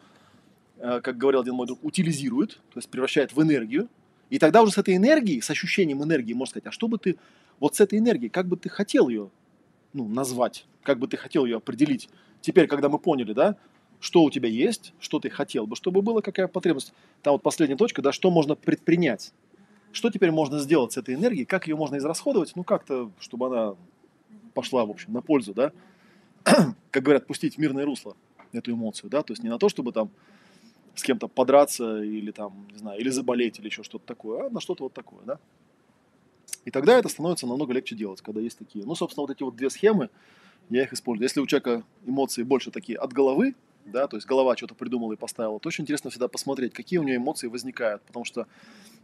э, 0.78 1.00
как 1.02 1.18
говорил 1.18 1.40
один 1.40 1.54
мой 1.54 1.66
друг, 1.66 1.84
утилизирует, 1.84 2.52
то 2.72 2.76
есть 2.76 2.88
превращает 2.88 3.34
в 3.34 3.42
энергию. 3.42 3.88
И 4.30 4.38
тогда 4.38 4.62
уже 4.62 4.72
с 4.72 4.78
этой 4.78 4.96
энергией, 4.96 5.40
с 5.40 5.50
ощущением 5.50 6.02
энергии, 6.02 6.32
можно 6.32 6.52
сказать, 6.52 6.66
а 6.68 6.70
что 6.70 6.88
бы 6.88 6.98
ты, 6.98 7.18
вот 7.60 7.74
с 7.74 7.80
этой 7.80 7.98
энергией, 7.98 8.30
как 8.30 8.46
бы 8.46 8.56
ты 8.56 8.68
хотел 8.68 9.08
ее 9.08 9.30
ну, 9.92 10.06
назвать, 10.06 10.66
как 10.82 10.98
бы 10.98 11.08
ты 11.08 11.16
хотел 11.16 11.44
ее 11.44 11.56
определить. 11.56 12.08
Теперь, 12.40 12.66
когда 12.66 12.88
мы 12.88 12.98
поняли, 12.98 13.32
да, 13.32 13.56
что 14.00 14.22
у 14.22 14.30
тебя 14.30 14.48
есть, 14.48 14.92
что 15.00 15.18
ты 15.18 15.30
хотел 15.30 15.66
бы, 15.66 15.76
чтобы 15.76 16.02
было, 16.02 16.20
какая 16.20 16.48
потребность. 16.48 16.92
Там 17.22 17.32
вот 17.32 17.42
последняя 17.42 17.76
точка, 17.76 18.02
да, 18.02 18.12
что 18.12 18.30
можно 18.30 18.54
предпринять. 18.54 19.32
Что 19.92 20.10
теперь 20.10 20.30
можно 20.30 20.58
сделать 20.58 20.92
с 20.92 20.96
этой 20.96 21.14
энергией, 21.14 21.44
как 21.44 21.66
ее 21.66 21.76
можно 21.76 21.96
израсходовать, 21.96 22.52
ну 22.54 22.62
как-то, 22.62 23.10
чтобы 23.20 23.46
она 23.46 23.74
пошла, 24.54 24.84
в 24.84 24.90
общем, 24.90 25.12
на 25.12 25.22
пользу, 25.22 25.54
да. 25.54 25.72
как 26.90 27.02
говорят, 27.02 27.26
пустить 27.26 27.56
в 27.56 27.58
мирное 27.58 27.84
русло 27.84 28.16
эту 28.52 28.72
эмоцию, 28.72 29.10
да, 29.10 29.22
то 29.22 29.32
есть 29.32 29.42
не 29.42 29.50
на 29.50 29.58
то, 29.58 29.68
чтобы 29.68 29.92
там 29.92 30.10
с 30.94 31.02
кем-то 31.02 31.28
подраться 31.28 32.02
или 32.02 32.30
там, 32.30 32.66
не 32.72 32.78
знаю, 32.78 33.00
или 33.00 33.08
заболеть 33.08 33.58
или 33.58 33.66
еще 33.66 33.82
что-то 33.82 34.06
такое, 34.06 34.46
а 34.46 34.50
на 34.50 34.60
что-то 34.60 34.84
вот 34.84 34.92
такое, 34.92 35.20
да. 35.24 35.38
И 36.64 36.70
тогда 36.70 36.98
это 36.98 37.08
становится 37.08 37.46
намного 37.46 37.72
легче 37.72 37.94
делать, 37.94 38.20
когда 38.20 38.40
есть 38.40 38.58
такие. 38.58 38.84
Ну, 38.84 38.94
собственно, 38.94 39.22
вот 39.22 39.30
эти 39.30 39.42
вот 39.42 39.56
две 39.56 39.70
схемы, 39.70 40.10
я 40.70 40.82
их 40.82 40.92
использую. 40.92 41.24
Если 41.24 41.40
у 41.40 41.46
человека 41.46 41.82
эмоции 42.04 42.42
больше 42.42 42.70
такие 42.70 42.98
от 42.98 43.12
головы, 43.12 43.54
да, 43.90 44.06
то 44.06 44.16
есть 44.16 44.26
голова 44.26 44.56
что-то 44.56 44.74
придумала 44.74 45.12
и 45.12 45.16
поставила, 45.16 45.58
то 45.60 45.68
очень 45.68 45.84
интересно 45.84 46.10
всегда 46.10 46.28
посмотреть, 46.28 46.72
какие 46.72 46.98
у 46.98 47.02
нее 47.02 47.16
эмоции 47.16 47.48
возникают, 47.48 48.02
потому 48.02 48.24
что 48.24 48.46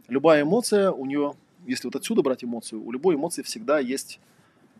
любая 0.07 0.43
эмоция 0.43 0.91
у 0.91 1.05
нее, 1.05 1.33
если 1.65 1.87
вот 1.87 1.95
отсюда 1.95 2.21
брать 2.21 2.43
эмоцию, 2.43 2.83
у 2.83 2.91
любой 2.91 3.15
эмоции 3.15 3.41
всегда 3.41 3.79
есть 3.79 4.19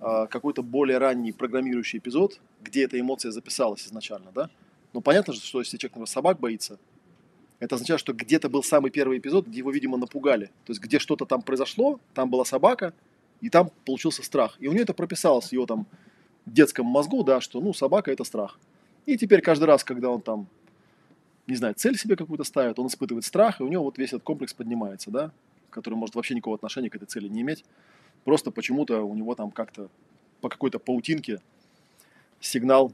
э, 0.01 0.27
какой-то 0.29 0.63
более 0.63 0.97
ранний 0.97 1.31
программирующий 1.31 1.99
эпизод, 1.99 2.39
где 2.61 2.83
эта 2.83 2.99
эмоция 2.99 3.31
записалась 3.31 3.85
изначально, 3.87 4.31
да. 4.33 4.49
Но 4.93 5.01
понятно 5.01 5.33
же, 5.33 5.41
что 5.41 5.59
если 5.59 5.77
человек, 5.77 5.93
например, 5.93 6.07
собак 6.07 6.39
боится, 6.39 6.79
это 7.59 7.75
означает, 7.75 7.99
что 7.99 8.13
где-то 8.13 8.49
был 8.49 8.63
самый 8.63 8.91
первый 8.91 9.17
эпизод, 9.17 9.47
где 9.47 9.59
его, 9.59 9.71
видимо, 9.71 9.97
напугали. 9.97 10.45
То 10.65 10.71
есть, 10.71 10.82
где 10.82 10.99
что-то 10.99 11.25
там 11.25 11.41
произошло, 11.41 11.99
там 12.13 12.29
была 12.29 12.45
собака, 12.45 12.93
и 13.41 13.49
там 13.49 13.71
получился 13.86 14.23
страх. 14.23 14.57
И 14.59 14.67
у 14.67 14.71
нее 14.71 14.83
это 14.83 14.93
прописалось 14.93 15.49
в 15.49 15.53
его 15.53 15.65
там 15.65 15.87
детском 16.45 16.86
мозгу, 16.86 17.23
да, 17.23 17.41
что, 17.41 17.61
ну, 17.61 17.73
собака– 17.73 18.11
это 18.13 18.23
страх. 18.23 18.59
И 19.05 19.17
теперь 19.17 19.41
каждый 19.41 19.65
раз, 19.65 19.83
когда 19.83 20.09
он 20.09 20.21
там, 20.21 20.47
не 21.47 21.55
знаю, 21.55 21.75
цель 21.75 21.97
себе 21.97 22.15
какую-то 22.15 22.43
ставит, 22.43 22.79
он 22.79 22.87
испытывает 22.87 23.23
страх, 23.23 23.59
и 23.59 23.63
у 23.63 23.67
него 23.67 23.83
вот 23.83 23.97
весь 23.97 24.09
этот 24.09 24.23
комплекс 24.23 24.53
поднимается, 24.53 25.11
да, 25.11 25.32
который 25.69 25.95
может 25.95 26.15
вообще 26.15 26.33
никакого 26.33 26.55
отношения 26.55 26.89
к 26.89 26.95
этой 26.95 27.05
цели 27.05 27.27
не 27.27 27.41
иметь. 27.41 27.63
Просто 28.23 28.49
почему-то 28.49 29.03
у 29.03 29.13
него 29.13 29.36
там 29.36 29.51
как-то 29.51 29.89
по 30.41 30.49
какой-то 30.49 30.79
паутинке 30.79 31.39
сигнал 32.39 32.91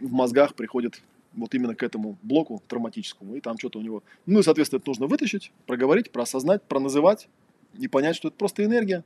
в 0.00 0.12
мозгах 0.12 0.54
приходит 0.54 1.02
вот 1.34 1.54
именно 1.54 1.74
к 1.74 1.82
этому 1.82 2.16
блоку 2.22 2.62
травматическому, 2.68 3.34
и 3.34 3.40
там 3.40 3.58
что-то 3.58 3.78
у 3.78 3.82
него... 3.82 4.02
Ну 4.26 4.40
и, 4.40 4.42
соответственно, 4.42 4.78
это 4.78 4.90
нужно 4.90 5.06
вытащить, 5.06 5.50
проговорить, 5.66 6.12
проосознать, 6.12 6.62
проназывать 6.62 7.28
и 7.78 7.88
понять, 7.88 8.14
что 8.14 8.28
это 8.28 8.36
просто 8.36 8.64
энергия, 8.64 9.02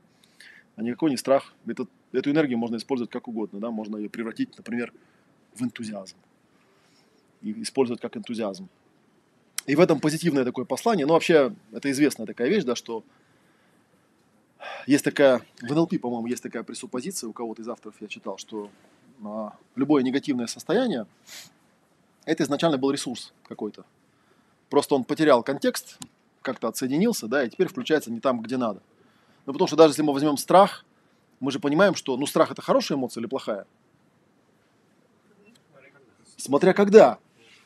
а 0.75 0.83
никакой 0.83 1.09
не 1.09 1.17
страх. 1.17 1.53
Это, 1.65 1.87
эту 2.11 2.29
энергию 2.29 2.59
можно 2.59 2.75
использовать 2.75 3.09
как 3.09 3.27
угодно, 3.27 3.59
да, 3.59 3.71
можно 3.71 3.97
ее 3.97 4.09
превратить, 4.09 4.55
например, 4.57 4.93
в 5.55 5.63
энтузиазм 5.63 6.15
использовать 7.41 8.01
как 8.01 8.17
энтузиазм. 8.17 8.69
И 9.65 9.75
в 9.75 9.79
этом 9.79 9.99
позитивное 9.99 10.45
такое 10.45 10.65
послание. 10.65 11.05
Ну, 11.05 11.13
вообще, 11.13 11.53
это 11.73 11.91
известная 11.91 12.25
такая 12.25 12.47
вещь, 12.47 12.63
да, 12.63 12.75
что 12.75 13.03
есть 14.85 15.03
такая, 15.03 15.41
в 15.61 15.73
НЛП, 15.73 15.99
по-моему, 15.99 16.27
есть 16.27 16.43
такая 16.43 16.63
пресуппозиция, 16.63 17.27
у 17.27 17.33
кого-то 17.33 17.61
из 17.61 17.67
авторов 17.67 17.95
я 17.99 18.07
читал, 18.07 18.37
что 18.37 18.69
а, 19.23 19.53
любое 19.75 20.03
негативное 20.03 20.47
состояние, 20.47 21.05
это 22.25 22.43
изначально 22.43 22.77
был 22.77 22.91
ресурс 22.91 23.33
какой-то. 23.47 23.85
Просто 24.69 24.95
он 24.95 25.03
потерял 25.03 25.43
контекст, 25.43 25.97
как-то 26.41 26.67
отсоединился, 26.67 27.27
да, 27.27 27.43
и 27.43 27.49
теперь 27.49 27.67
включается 27.67 28.11
не 28.11 28.19
там, 28.19 28.41
где 28.41 28.57
надо. 28.57 28.81
Ну, 29.45 29.53
потому 29.53 29.67
что 29.67 29.75
даже 29.75 29.91
если 29.91 30.01
мы 30.01 30.13
возьмем 30.13 30.37
страх, 30.37 30.85
мы 31.39 31.51
же 31.51 31.59
понимаем, 31.59 31.95
что, 31.95 32.17
ну, 32.17 32.25
страх 32.25 32.51
это 32.51 32.61
хорошая 32.61 32.97
эмоция 32.97 33.21
или 33.21 33.27
плохая? 33.27 33.65
Смотря 36.37 36.73
когда. 36.73 37.19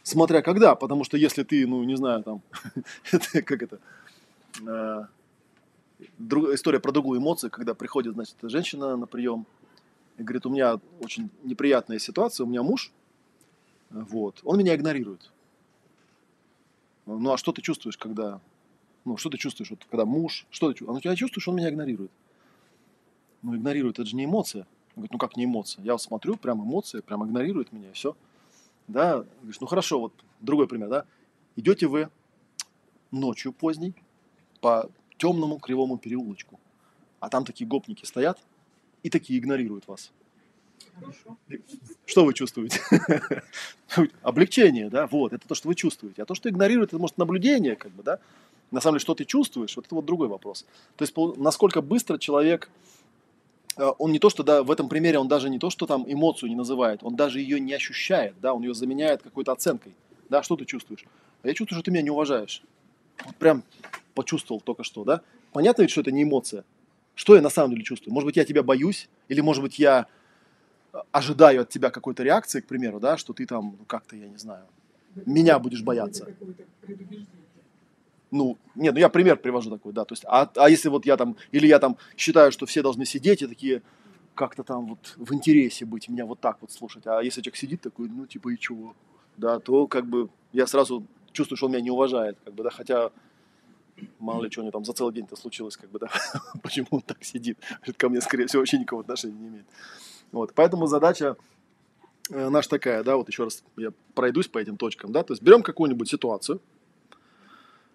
Смотря 0.03 0.41
когда, 0.41 0.75
потому 0.75 1.03
что 1.03 1.17
если 1.17 1.43
ты, 1.43 1.67
ну, 1.67 1.83
не 1.83 1.95
знаю, 1.95 2.23
там, 2.23 2.41
как 3.45 3.61
это, 3.61 3.79
э, 4.65 5.05
история 6.53 6.79
про 6.79 6.91
другую 6.91 7.19
эмоцию, 7.19 7.51
когда 7.51 7.73
приходит, 7.73 8.13
значит, 8.13 8.35
женщина 8.41 8.97
на 8.97 9.05
прием 9.05 9.45
и 10.17 10.23
говорит, 10.23 10.45
у 10.45 10.49
меня 10.49 10.79
очень 10.99 11.29
неприятная 11.43 11.99
ситуация, 11.99 12.45
у 12.45 12.47
меня 12.47 12.63
муж, 12.63 12.91
Вот. 13.89 14.39
Он 14.43 14.57
меня 14.57 14.75
игнорирует. 14.75 15.31
Ну, 17.05 17.31
а 17.31 17.37
что 17.37 17.51
ты 17.51 17.61
чувствуешь, 17.61 17.97
когда... 17.97 18.39
Ну, 19.03 19.17
что 19.17 19.29
ты 19.29 19.37
чувствуешь, 19.37 19.71
вот, 19.71 19.85
когда 19.89 20.05
муж... 20.05 20.45
Что 20.49 20.71
ты? 20.71 20.85
А 20.85 20.93
ну, 20.93 20.99
тебя 20.99 21.15
чувствуешь, 21.15 21.47
он 21.47 21.55
меня 21.55 21.69
игнорирует. 21.69 22.11
Ну, 23.41 23.55
игнорирует, 23.55 23.99
это 23.99 24.07
же 24.07 24.15
не 24.15 24.25
эмоция. 24.25 24.61
Он 24.95 25.01
говорит, 25.01 25.11
ну, 25.11 25.17
как 25.17 25.35
не 25.35 25.45
эмоция? 25.45 25.83
Я 25.83 25.93
вот 25.93 26.01
смотрю, 26.01 26.37
прям 26.37 26.61
эмоция, 26.61 27.01
прям 27.01 27.25
игнорирует 27.25 27.71
меня, 27.71 27.89
и 27.89 27.93
все. 27.93 28.15
Да, 28.87 29.25
говоришь, 29.39 29.59
ну, 29.59 29.67
хорошо, 29.67 29.99
вот 29.99 30.13
другой 30.39 30.67
пример, 30.67 30.89
да. 30.89 31.05
Идете 31.55 31.87
вы 31.87 32.09
ночью 33.11 33.53
поздней 33.53 33.93
по 34.61 34.89
темному 35.17 35.59
кривому 35.59 35.97
переулочку, 35.97 36.59
а 37.19 37.29
там 37.29 37.45
такие 37.45 37.67
гопники 37.67 38.05
стоят 38.05 38.39
и 39.03 39.09
такие 39.09 39.39
игнорируют 39.39 39.87
вас. 39.87 40.11
Хорошо. 40.99 41.37
Что 42.05 42.25
вы 42.25 42.33
чувствуете? 42.33 42.79
Облегчение, 44.21 44.89
да, 44.89 45.07
вот, 45.07 45.33
это 45.33 45.47
то, 45.47 45.55
что 45.55 45.67
вы 45.67 45.75
чувствуете. 45.75 46.23
А 46.23 46.25
то, 46.25 46.35
что 46.35 46.49
игнорирует, 46.49 46.89
это 46.89 46.99
может 46.99 47.17
наблюдение, 47.17 47.75
как 47.75 47.91
бы, 47.91 48.03
да. 48.03 48.19
На 48.71 48.79
самом 48.79 48.95
деле, 48.95 49.01
что 49.01 49.15
ты 49.15 49.25
чувствуешь, 49.25 49.75
вот 49.75 49.85
это 49.85 49.95
вот 49.95 50.05
другой 50.05 50.27
вопрос. 50.27 50.65
То 50.95 51.03
есть, 51.03 51.13
насколько 51.37 51.81
быстро 51.81 52.17
человек, 52.17 52.69
он 53.77 54.11
не 54.11 54.19
то, 54.19 54.29
что, 54.29 54.43
да, 54.43 54.63
в 54.63 54.71
этом 54.71 54.89
примере 54.89 55.17
он 55.17 55.27
даже 55.27 55.49
не 55.49 55.59
то, 55.59 55.69
что 55.69 55.85
там 55.85 56.05
эмоцию 56.07 56.49
не 56.49 56.55
называет, 56.55 57.03
он 57.03 57.15
даже 57.15 57.39
ее 57.39 57.59
не 57.59 57.73
ощущает, 57.73 58.35
да, 58.41 58.53
он 58.53 58.63
ее 58.63 58.73
заменяет 58.73 59.21
какой-то 59.21 59.51
оценкой. 59.51 59.95
Да, 60.29 60.43
что 60.43 60.55
ты 60.55 60.65
чувствуешь? 60.65 61.05
А 61.43 61.47
я 61.47 61.53
чувствую, 61.53 61.77
что 61.77 61.85
ты 61.85 61.91
меня 61.91 62.03
не 62.03 62.09
уважаешь. 62.09 62.61
Вот 63.25 63.35
прям 63.35 63.63
почувствовал 64.13 64.61
только 64.61 64.83
что, 64.83 65.03
да. 65.03 65.21
Понятно 65.53 65.83
ведь, 65.83 65.91
что 65.91 66.01
это 66.01 66.11
не 66.11 66.23
эмоция. 66.23 66.63
Что 67.15 67.35
я 67.35 67.41
на 67.41 67.49
самом 67.49 67.71
деле 67.71 67.83
чувствую? 67.83 68.13
Может 68.13 68.25
быть, 68.25 68.37
я 68.37 68.45
тебя 68.45 68.63
боюсь, 68.63 69.09
или, 69.27 69.41
может 69.41 69.61
быть, 69.61 69.79
я 69.79 70.07
ожидаю 71.11 71.61
от 71.61 71.69
тебя 71.69 71.89
какой-то 71.89 72.23
реакции, 72.23 72.61
к 72.61 72.67
примеру, 72.67 72.99
да, 72.99 73.17
что 73.17 73.33
ты 73.33 73.45
там, 73.45 73.75
ну, 73.79 73.85
как-то, 73.85 74.15
я 74.15 74.27
не 74.27 74.37
знаю, 74.37 74.65
Меня 75.25 75.59
будешь 75.59 75.81
бояться. 75.81 76.27
Ну, 78.31 78.57
нет, 78.75 78.93
ну 78.93 78.99
я 78.99 79.09
пример 79.09 79.37
привожу 79.37 79.69
такой, 79.69 79.91
да, 79.91 80.05
то 80.05 80.13
есть, 80.13 80.23
а, 80.25 80.49
а 80.55 80.69
если 80.69 80.87
вот 80.87 81.05
я 81.05 81.17
там, 81.17 81.35
или 81.51 81.67
я 81.67 81.79
там 81.79 81.97
считаю, 82.15 82.51
что 82.53 82.65
все 82.65 82.81
должны 82.81 83.05
сидеть 83.05 83.41
и 83.41 83.47
такие, 83.47 83.81
как-то 84.35 84.63
там 84.63 84.87
вот 84.87 85.13
в 85.17 85.33
интересе 85.33 85.85
быть, 85.85 86.07
меня 86.07 86.25
вот 86.25 86.39
так 86.39 86.57
вот 86.61 86.71
слушать, 86.71 87.05
а 87.07 87.21
если 87.21 87.41
человек 87.41 87.57
сидит 87.57 87.81
такой, 87.81 88.07
ну, 88.07 88.25
типа, 88.25 88.49
и 88.49 88.57
чего, 88.57 88.95
да, 89.35 89.59
то 89.59 89.85
как 89.87 90.07
бы 90.07 90.29
я 90.53 90.65
сразу 90.65 91.05
чувствую, 91.33 91.57
что 91.57 91.65
он 91.65 91.73
меня 91.73 91.81
не 91.81 91.91
уважает, 91.91 92.37
как 92.45 92.53
бы, 92.53 92.63
да, 92.63 92.69
хотя 92.69 93.11
мало 94.19 94.43
ли 94.43 94.49
что 94.49 94.61
у 94.61 94.63
него 94.63 94.71
там 94.71 94.85
за 94.85 94.93
целый 94.93 95.13
день-то 95.13 95.35
случилось, 95.35 95.75
как 95.75 95.91
бы, 95.91 95.99
да, 95.99 96.09
почему 96.63 96.87
он 96.91 97.01
так 97.01 97.23
сидит, 97.23 97.57
ко 97.97 98.07
мне, 98.09 98.21
скорее 98.21 98.47
всего, 98.47 98.61
вообще 98.61 98.77
никакого 98.77 99.01
отношения 99.01 99.35
не 99.35 99.47
имеет. 99.47 99.65
Вот, 100.31 100.53
поэтому 100.55 100.87
задача 100.87 101.35
э, 102.29 102.49
наша 102.49 102.69
такая, 102.69 103.03
да, 103.03 103.17
вот 103.17 103.27
еще 103.27 103.43
раз 103.43 103.63
я 103.75 103.91
пройдусь 104.15 104.47
по 104.47 104.57
этим 104.57 104.77
точкам, 104.77 105.11
да, 105.11 105.23
то 105.23 105.33
есть 105.33 105.43
берем 105.43 105.63
какую-нибудь 105.63 106.09
ситуацию, 106.09 106.61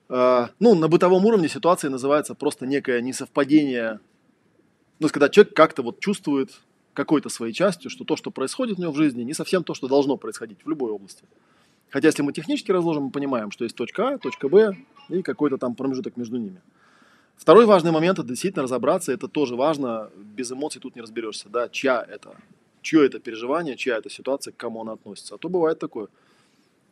ну, 0.09 0.74
на 0.74 0.89
бытовом 0.89 1.24
уровне 1.24 1.49
ситуация 1.49 1.91
называется 1.91 2.35
просто 2.35 2.66
некое 2.66 3.01
несовпадение, 3.01 4.01
ну, 5.01 5.09
когда 5.09 5.28
человек 5.28 5.55
как-то 5.55 5.83
вот 5.83 6.01
чувствует 6.01 6.61
какой-то 6.95 7.28
своей 7.28 7.53
частью, 7.53 7.91
что 7.91 8.05
то, 8.05 8.16
что 8.16 8.31
происходит 8.31 8.78
у 8.78 8.83
него 8.83 8.93
в 8.93 8.97
жизни, 8.97 9.23
не 9.23 9.35
совсем 9.35 9.65
то, 9.65 9.74
что 9.74 9.89
должно 9.89 10.16
происходить 10.16 10.59
в 10.65 10.69
любой 10.69 10.91
области. 10.91 11.24
Хотя, 11.91 12.09
если 12.09 12.23
мы 12.23 12.33
технически 12.33 12.73
разложим, 12.73 13.05
мы 13.05 13.11
понимаем, 13.11 13.51
что 13.51 13.65
есть 13.65 13.77
точка 13.77 14.15
А, 14.15 14.19
точка 14.19 14.49
Б 14.49 14.77
и 15.09 15.23
какой-то 15.23 15.59
там 15.59 15.74
промежуток 15.74 16.16
между 16.16 16.37
ними. 16.37 16.61
Второй 17.37 17.66
важный 17.66 17.93
момент– 17.93 18.19
это 18.19 18.28
действительно 18.28 18.62
разобраться, 18.62 19.12
это 19.12 19.28
тоже 19.28 19.57
важно, 19.57 20.11
без 20.16 20.51
эмоций 20.51 20.81
тут 20.81 20.97
не 20.97 21.03
разберешься, 21.03 21.49
да, 21.51 21.69
чья 21.69 22.03
это, 22.03 22.35
чье 22.81 23.05
это 23.05 23.19
переживание, 23.19 23.77
чья 23.77 23.99
это 23.99 24.09
ситуация, 24.09 24.53
к 24.53 24.57
кому 24.57 24.81
она 24.81 24.93
относится. 24.93 25.35
А 25.35 25.39
то 25.39 25.51
бывает 25.51 25.78
такое, 25.78 26.09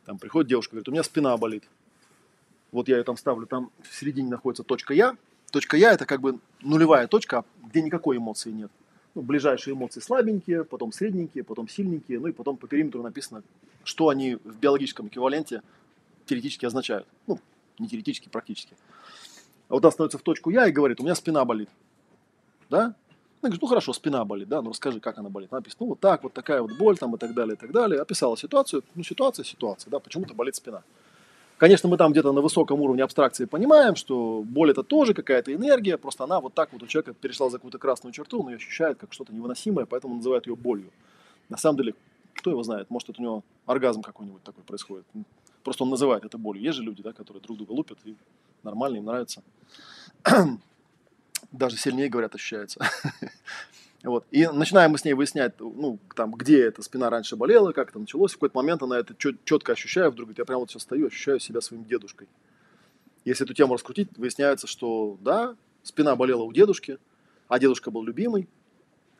там 0.05 0.19
приходит 0.19 0.49
девушка, 0.49 0.73
говорит, 0.73 0.87
у 0.87 0.91
меня 0.91 1.03
спина 1.03 1.35
болит, 1.35 1.63
вот 2.71 2.87
я 2.87 2.97
ее 2.97 3.03
там 3.03 3.17
ставлю, 3.17 3.45
там 3.45 3.71
в 3.81 3.95
середине 3.95 4.29
находится 4.29 4.63
точка 4.63 4.93
Я. 4.93 5.15
Точка 5.51 5.77
Я– 5.77 5.91
это 5.93 6.05
как 6.05 6.21
бы 6.21 6.39
нулевая 6.61 7.07
точка, 7.07 7.45
где 7.63 7.81
никакой 7.81 8.17
эмоции 8.17 8.51
нет. 8.51 8.71
Ну, 9.13 9.21
ближайшие 9.21 9.73
эмоции 9.73 10.01
слабенькие, 10.01 10.65
потом 10.65 10.91
средненькие, 10.91 11.43
потом 11.43 11.69
сильненькие, 11.69 12.19
ну 12.19 12.27
и 12.27 12.33
потом 12.33 12.57
по 12.57 12.67
периметру 12.67 13.01
написано, 13.01 13.43
что 13.85 14.09
они 14.09 14.35
в 14.35 14.57
биологическом 14.59 15.07
эквиваленте 15.07 15.61
теоретически 16.25 16.65
означают. 16.65 17.07
Ну, 17.27 17.39
не 17.79 17.87
теоретически, 17.87 18.27
практически. 18.27 18.75
А 19.69 19.75
вот 19.75 19.85
она 19.85 19.91
становится 19.91 20.17
в 20.17 20.21
точку 20.21 20.49
Я 20.49 20.67
и 20.67 20.71
говорит, 20.71 20.99
у 20.99 21.03
меня 21.03 21.15
спина 21.15 21.45
болит. 21.45 21.69
Да? 22.69 22.95
Она 23.41 23.49
говорит, 23.49 23.61
ну 23.61 23.67
хорошо, 23.67 23.93
спина 23.93 24.25
болит, 24.25 24.47
да, 24.47 24.61
ну 24.61 24.71
расскажи, 24.71 24.99
как 24.99 25.17
она 25.17 25.29
болит. 25.29 25.49
Она 25.51 25.59
написано, 25.59 25.77
ну 25.81 25.87
вот 25.89 25.99
так, 25.99 26.23
вот 26.23 26.33
такая 26.33 26.61
вот 26.61 26.75
боль 26.77 26.97
там 26.97 27.15
и 27.15 27.17
так 27.17 27.33
далее, 27.33 27.55
и 27.55 27.57
так 27.57 27.71
далее. 27.71 28.01
Описала 28.01 28.35
ситуацию, 28.35 28.83
ну 28.95 29.03
ситуация, 29.03 29.45
ситуация, 29.45 29.91
да, 29.91 29.99
почему-то 29.99 30.33
болит 30.33 30.55
спина. 30.55 30.83
Конечно, 31.57 31.87
мы 31.87 31.95
там 31.95 32.11
где-то 32.11 32.33
на 32.33 32.41
высоком 32.41 32.81
уровне 32.81 33.01
абстракции 33.03 33.45
понимаем, 33.45 33.95
что 33.95 34.43
боль 34.43 34.71
это 34.71 34.83
тоже 34.83 35.13
какая-то 35.13 35.53
энергия, 35.53 35.97
просто 35.97 36.25
она 36.25 36.41
вот 36.41 36.53
так 36.53 36.73
вот 36.73 36.83
у 36.83 36.87
человека 36.87 37.13
перешла 37.13 37.49
за 37.49 37.57
какую-то 37.57 37.77
красную 37.77 38.11
черту, 38.11 38.41
он 38.41 38.49
ее 38.49 38.57
ощущает 38.57 38.97
как 38.97 39.13
что-то 39.13 39.33
невыносимое, 39.33 39.85
поэтому 39.85 40.15
называют 40.15 40.47
ее 40.47 40.55
болью. 40.57 40.91
На 41.47 41.57
самом 41.57 41.77
деле, 41.77 41.95
кто 42.33 42.49
его 42.51 42.61
знает, 42.63 42.89
может 42.89 43.09
это 43.09 43.21
у 43.21 43.23
него 43.23 43.43
оргазм 43.65 44.01
какой-нибудь 44.01 44.43
такой 44.43 44.63
происходит. 44.65 45.05
Просто 45.63 45.83
он 45.83 45.89
называет 45.89 46.25
это 46.25 46.37
болью. 46.37 46.61
Есть 46.61 46.77
же 46.77 46.83
люди, 46.83 47.01
да, 47.01 47.13
которые 47.13 47.41
друг 47.41 47.57
друга 47.57 47.71
лупят 47.71 47.99
и 48.03 48.15
нормально 48.61 48.97
им 48.97 49.05
нравится. 49.05 49.41
Даже 51.51 51.77
сильнее, 51.77 52.09
говорят, 52.09 52.35
ощущается. 52.35 52.81
Вот. 54.05 54.23
И 54.29 54.47
начинаем 54.47 54.91
мы 54.91 54.99
с 54.99 55.03
ней 55.03 55.13
выяснять, 55.13 55.53
ну, 55.59 55.97
там, 56.15 56.31
где 56.33 56.63
эта 56.63 56.83
спина 56.83 57.09
раньше 57.09 57.35
болела, 57.35 57.71
как 57.71 57.89
это 57.89 57.99
началось. 57.99 58.31
В 58.31 58.35
какой-то 58.35 58.55
момент 58.55 58.83
она 58.83 58.99
это 58.99 59.15
четко 59.43 59.73
ощущает, 59.73 60.13
вдруг 60.13 60.29
я 60.37 60.45
прямо 60.45 60.59
вот 60.59 60.69
сейчас 60.69 60.83
стою, 60.83 61.07
ощущаю 61.07 61.39
себя 61.39 61.59
своим 61.59 61.85
дедушкой. 61.85 62.27
Если 63.25 63.45
эту 63.45 63.55
тему 63.55 63.73
раскрутить, 63.73 64.09
выясняется, 64.15 64.67
что 64.67 65.17
да, 65.21 65.55
спина 65.81 66.15
болела 66.15 66.43
у 66.43 66.53
дедушки, 66.53 66.99
а 67.47 67.57
дедушка 67.57 67.89
был 67.89 68.03
любимый. 68.03 68.47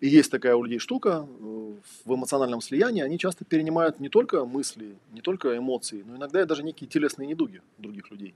И 0.01 0.07
есть 0.07 0.29
такая 0.29 0.55
у 0.55 0.61
людей 0.61 0.77
штука, 0.77 1.25
э, 1.27 1.73
в 2.05 2.13
эмоциональном 2.13 2.61
слиянии 2.61 3.01
они 3.01 3.17
часто 3.17 3.43
перенимают 3.43 3.99
не 3.99 4.09
только 4.09 4.45
мысли, 4.45 4.97
не 5.13 5.21
только 5.21 5.57
эмоции, 5.57 6.03
но 6.05 6.17
иногда 6.17 6.43
и 6.43 6.45
даже 6.45 6.61
некие 6.61 6.87
телесные 6.87 7.27
недуги 7.27 7.63
других 7.79 8.11
людей. 8.11 8.35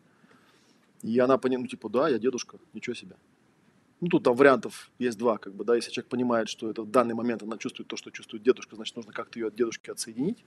И 1.04 1.20
она 1.20 1.38
понимает, 1.38 1.66
ну, 1.66 1.68
типа, 1.68 1.90
да, 1.90 2.10
я 2.10 2.18
дедушка, 2.18 2.58
ничего 2.74 2.96
себе. 2.96 3.16
Ну, 4.02 4.08
тут 4.08 4.24
там 4.24 4.36
вариантов 4.36 4.92
есть 4.98 5.18
два, 5.18 5.38
как 5.38 5.54
бы, 5.54 5.66
да, 5.66 5.76
если 5.76 5.92
человек 5.92 6.10
понимает, 6.10 6.48
что 6.48 6.70
это 6.70 6.84
в 6.84 6.90
данный 6.90 7.16
момент 7.16 7.44
она 7.44 7.58
чувствует 7.58 7.88
то, 7.88 7.98
что 7.98 8.12
чувствует 8.12 8.44
дедушка, 8.44 8.76
значит, 8.76 8.96
нужно 8.96 9.12
как-то 9.12 9.40
ее 9.40 9.48
от 9.48 9.56
дедушки 9.56 9.90
отсоединить. 9.90 10.44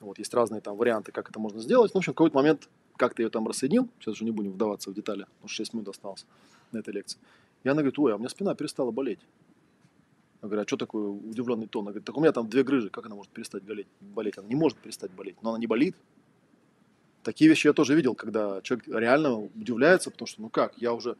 Вот, 0.00 0.18
есть 0.18 0.34
разные 0.34 0.60
там 0.60 0.76
варианты, 0.76 1.10
как 1.10 1.30
это 1.30 1.40
можно 1.40 1.60
сделать. 1.60 1.94
Ну, 1.94 2.00
в 2.00 2.02
общем, 2.02 2.12
в 2.12 2.16
какой-то 2.16 2.36
момент 2.36 2.68
как-то 2.96 3.22
ее 3.22 3.30
там 3.30 3.48
рассоединил, 3.48 3.88
сейчас 3.98 4.14
уже 4.14 4.24
не 4.24 4.30
будем 4.30 4.52
вдаваться 4.52 4.90
в 4.90 4.94
детали, 4.94 5.24
потому 5.24 5.48
что 5.48 5.56
6 5.56 5.74
минут 5.74 5.88
осталось 5.88 6.26
на 6.72 6.78
этой 6.78 6.92
лекции. 6.92 7.18
И 7.64 7.68
она 7.68 7.80
говорит, 7.80 7.98
ой, 7.98 8.12
а 8.12 8.16
у 8.16 8.18
меня 8.18 8.28
спина 8.28 8.54
перестала 8.54 8.90
болеть. 8.90 9.20
Я 10.42 10.48
говорю, 10.48 10.62
а 10.62 10.66
что 10.66 10.76
такое 10.76 11.08
удивленный 11.08 11.66
тон? 11.66 11.82
Она 11.82 11.92
говорит, 11.92 12.04
так 12.04 12.16
у 12.16 12.20
меня 12.20 12.32
там 12.32 12.48
две 12.48 12.62
грыжи, 12.62 12.90
как 12.90 13.06
она 13.06 13.14
может 13.14 13.32
перестать 13.32 13.62
болеть? 13.62 13.88
болеть? 14.00 14.36
Она 14.36 14.46
не 14.48 14.54
может 14.54 14.78
перестать 14.78 15.10
болеть, 15.12 15.36
но 15.42 15.50
она 15.50 15.58
не 15.58 15.66
болит. 15.66 15.96
Такие 17.22 17.48
вещи 17.48 17.66
я 17.66 17.72
тоже 17.72 17.94
видел, 17.96 18.14
когда 18.14 18.60
человек 18.62 18.86
реально 18.86 19.36
удивляется, 19.38 20.10
потому 20.10 20.26
что, 20.26 20.42
ну 20.42 20.50
как, 20.50 20.76
я 20.78 20.92
уже 20.92 21.16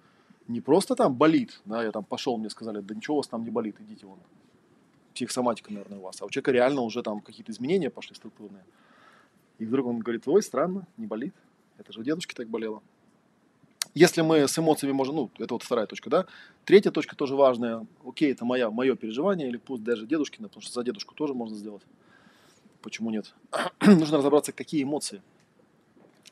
не 0.49 0.61
просто 0.61 0.95
там 0.95 1.15
болит, 1.15 1.61
да, 1.65 1.83
я 1.83 1.93
там 1.93 2.05
пошел, 2.05 2.37
мне 2.37 2.51
сказали, 2.51 2.81
да 2.81 2.95
ничего 2.95 3.17
у 3.17 3.19
вас 3.19 3.29
там 3.29 3.45
не 3.45 3.51
болит, 3.51 3.77
идите 3.81 4.07
вон. 4.07 4.19
Психосоматика, 5.15 5.73
наверное, 5.73 5.99
у 5.99 6.03
вас. 6.03 6.21
А 6.21 6.27
у 6.27 6.31
человека 6.31 6.53
реально 6.53 6.83
уже 6.83 7.03
там 7.03 7.21
какие-то 7.21 7.51
изменения 7.53 7.91
пошли 7.91 8.15
структурные. 8.15 8.65
И 9.59 9.65
вдруг 9.65 9.87
он 9.87 9.99
говорит, 9.99 10.29
ой, 10.29 10.43
странно, 10.43 10.87
не 10.97 11.07
болит. 11.07 11.35
Это 11.79 11.93
же 11.93 12.01
у 12.01 12.03
дедушки 12.03 12.35
так 12.35 12.49
болело. 12.49 12.83
Если 13.95 14.21
мы 14.21 14.47
с 14.47 14.59
эмоциями 14.59 14.93
можем, 14.93 15.17
ну, 15.17 15.31
это 15.39 15.55
вот 15.55 15.63
вторая 15.63 15.87
точка, 15.87 16.11
да. 16.11 16.27
Третья 16.67 16.91
точка 16.91 17.17
тоже 17.17 17.35
важная. 17.35 17.87
Окей, 18.05 18.33
это 18.33 18.45
моя, 18.45 18.71
мое 18.71 18.95
переживание, 18.95 19.49
или 19.49 19.57
пусть 19.57 19.85
даже 19.85 20.07
дедушкина, 20.07 20.49
потому 20.49 20.63
что 20.63 20.73
за 20.75 20.85
дедушку 20.85 21.15
тоже 21.15 21.33
можно 21.33 21.57
сделать. 21.57 21.83
Почему 22.83 23.11
нет? 23.11 23.35
Нужно 23.81 24.19
разобраться, 24.19 24.53
какие 24.53 24.83
эмоции. 24.83 25.23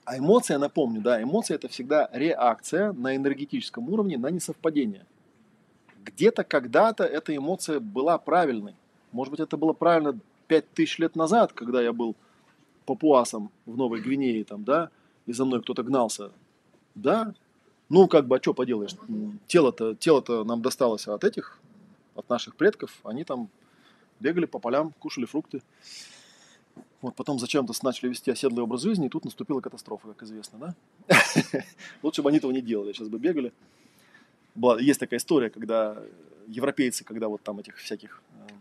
А 0.05 0.19
эмоция, 0.19 0.59
напомню, 0.59 1.01
да, 1.01 1.23
эмоция 1.23 1.55
это 1.55 1.69
всегда 1.69 2.11
реакция 2.13 2.93
на 2.93 3.17
энергетическом 3.17 3.89
уровне 3.89 4.19
на 4.19 4.31
несовпадение. 4.31 5.07
Где-то 6.05 6.45
когда-то 6.45 7.05
эта 7.05 7.35
эмоция 7.35 7.81
была 7.81 8.19
правильной. 8.19 8.75
Может 9.13 9.31
быть, 9.31 9.41
это 9.41 9.57
было 9.57 9.73
правильно 9.73 10.19
5000 10.49 10.99
лет 10.99 11.17
назад, 11.17 11.53
когда 11.53 11.81
я 11.81 11.93
был 11.93 12.17
папуасом 12.85 13.51
в 13.65 13.77
Новой 13.77 14.01
Гвинее, 14.03 14.45
там, 14.45 14.65
да, 14.65 14.91
и 15.25 15.33
за 15.33 15.47
мной 15.47 15.63
кто-то 15.63 15.83
гнался. 15.83 16.31
Да, 16.95 17.35
ну, 17.89 18.07
как 18.09 18.27
бы, 18.27 18.37
а 18.37 18.43
что 18.43 18.55
поделаешь? 18.55 18.95
Тело-то, 19.47 19.95
тело-то 19.95 20.45
нам 20.45 20.61
досталось 20.61 21.07
от 21.09 21.25
этих, 21.25 21.59
от 22.15 22.29
наших 22.29 22.57
предков. 22.57 22.91
Они 23.05 23.25
там 23.25 23.49
бегали 24.21 24.47
по 24.47 24.59
полям, 24.59 24.93
кушали 24.99 25.25
фрукты. 25.25 25.63
Вот 27.03 27.15
потом 27.15 27.39
зачем-то 27.39 27.73
начали 27.83 28.09
вести 28.09 28.31
оседлый 28.31 28.65
образ 28.65 28.83
жизни, 28.83 29.07
и 29.07 29.09
тут 29.09 29.25
наступила 29.25 29.61
катастрофа, 29.61 30.09
как 30.09 30.23
известно, 30.23 30.59
да? 30.59 31.19
Лучше 32.03 32.23
бы 32.23 32.31
они 32.31 32.39
этого 32.39 32.51
не 32.51 32.63
делали, 32.63 32.93
сейчас 32.93 33.09
бы 33.09 33.19
бегали. 33.19 33.53
Была, 34.55 34.81
есть 34.81 35.01
такая 35.01 35.19
история, 35.19 35.51
когда 35.51 35.99
европейцы, 36.47 37.05
когда 37.05 37.29
вот 37.29 37.43
там 37.43 37.59
этих 37.59 37.77
всяких 37.77 38.23
э, 38.33 38.53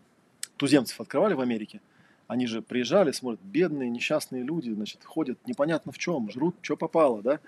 туземцев 0.58 1.00
открывали 1.00 1.34
в 1.34 1.42
Америке, 1.42 1.82
Они 2.28 2.48
же 2.48 2.62
приезжали, 2.62 3.12
смотрят, 3.12 3.42
бедные, 3.44 3.90
несчастные 3.90 4.44
люди, 4.44 4.72
значит, 4.72 5.04
ходят 5.04 5.38
непонятно 5.46 5.92
в 5.92 5.98
чем, 5.98 6.32
жрут, 6.32 6.56
что 6.62 6.78
попало, 6.78 7.22
да? 7.22 7.40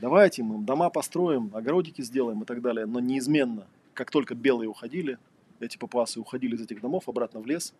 Давайте 0.00 0.42
мы 0.42 0.54
им 0.56 0.64
дома 0.64 0.88
построим, 0.88 1.50
огородики 1.52 2.02
сделаем 2.02 2.42
и 2.42 2.44
так 2.46 2.62
далее. 2.62 2.86
Но 2.86 3.00
неизменно, 3.00 3.66
как 3.92 4.10
только 4.10 4.34
белые 4.34 4.68
уходили, 4.68 5.18
эти 5.58 5.76
папуасы 5.76 6.20
уходили 6.20 6.56
из 6.56 6.62
этих 6.62 6.80
домов 6.80 7.08
обратно 7.08 7.40
в 7.40 7.46
лес. 7.46 7.74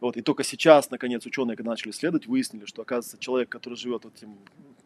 Вот, 0.00 0.16
и 0.16 0.22
только 0.22 0.44
сейчас, 0.44 0.90
наконец, 0.90 1.26
ученые, 1.26 1.56
когда 1.56 1.70
начали 1.70 1.90
исследовать, 1.90 2.26
выяснили, 2.26 2.66
что, 2.66 2.82
оказывается, 2.82 3.18
человек, 3.18 3.48
который 3.48 3.74
живет 3.74 4.04
вот 4.04 4.14
этим 4.16 4.36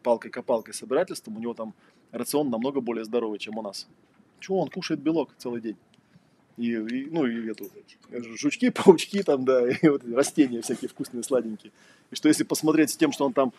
палкой-копалкой 0.01 0.73
собирательством, 0.73 1.37
у 1.37 1.39
него 1.39 1.53
там 1.53 1.73
рацион 2.11 2.49
намного 2.49 2.81
более 2.81 3.05
здоровый, 3.05 3.39
чем 3.39 3.57
у 3.57 3.61
нас. 3.61 3.87
Чего 4.39 4.59
он 4.59 4.69
кушает 4.69 5.01
белок 5.01 5.29
целый 5.37 5.61
день? 5.61 5.77
И, 6.57 6.71
и, 6.71 7.05
ну, 7.09 7.25
и 7.25 7.49
эту, 7.49 7.69
жучки, 8.37 8.69
паучки 8.71 9.21
там, 9.23 9.45
да, 9.45 9.69
и 9.69 9.87
вот 9.87 10.03
растения 10.13 10.61
всякие 10.61 10.89
вкусные, 10.89 11.23
сладенькие. 11.23 11.71
И 12.11 12.15
что 12.15 12.27
если 12.27 12.43
посмотреть 12.43 12.91
с 12.91 12.97
тем, 12.97 13.11
что 13.11 13.25
он 13.25 13.33
там, 13.33 13.53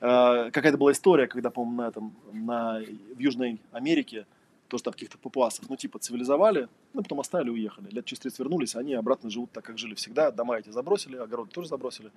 э, 0.00 0.50
какая-то 0.52 0.78
была 0.78 0.92
история, 0.92 1.26
когда, 1.26 1.50
по-моему, 1.50 1.82
на 1.82 1.88
этом, 1.88 2.16
на, 2.32 2.80
в 3.14 3.18
Южной 3.18 3.60
Америке, 3.72 4.26
тоже 4.68 4.84
там 4.84 4.92
каких-то 4.92 5.18
папуасов, 5.18 5.68
ну, 5.68 5.76
типа, 5.76 5.98
цивилизовали, 5.98 6.68
ну, 6.92 7.02
потом 7.02 7.20
оставили, 7.20 7.50
уехали. 7.50 7.88
Лет 7.90 8.04
через 8.04 8.20
30 8.20 8.38
вернулись, 8.38 8.76
они 8.76 8.94
обратно 8.94 9.30
живут 9.30 9.50
так, 9.52 9.64
как 9.64 9.78
жили 9.78 9.94
всегда. 9.94 10.30
Дома 10.30 10.58
эти 10.58 10.70
забросили, 10.70 11.16
огороды 11.16 11.50
тоже 11.50 11.68
забросили. 11.68 12.10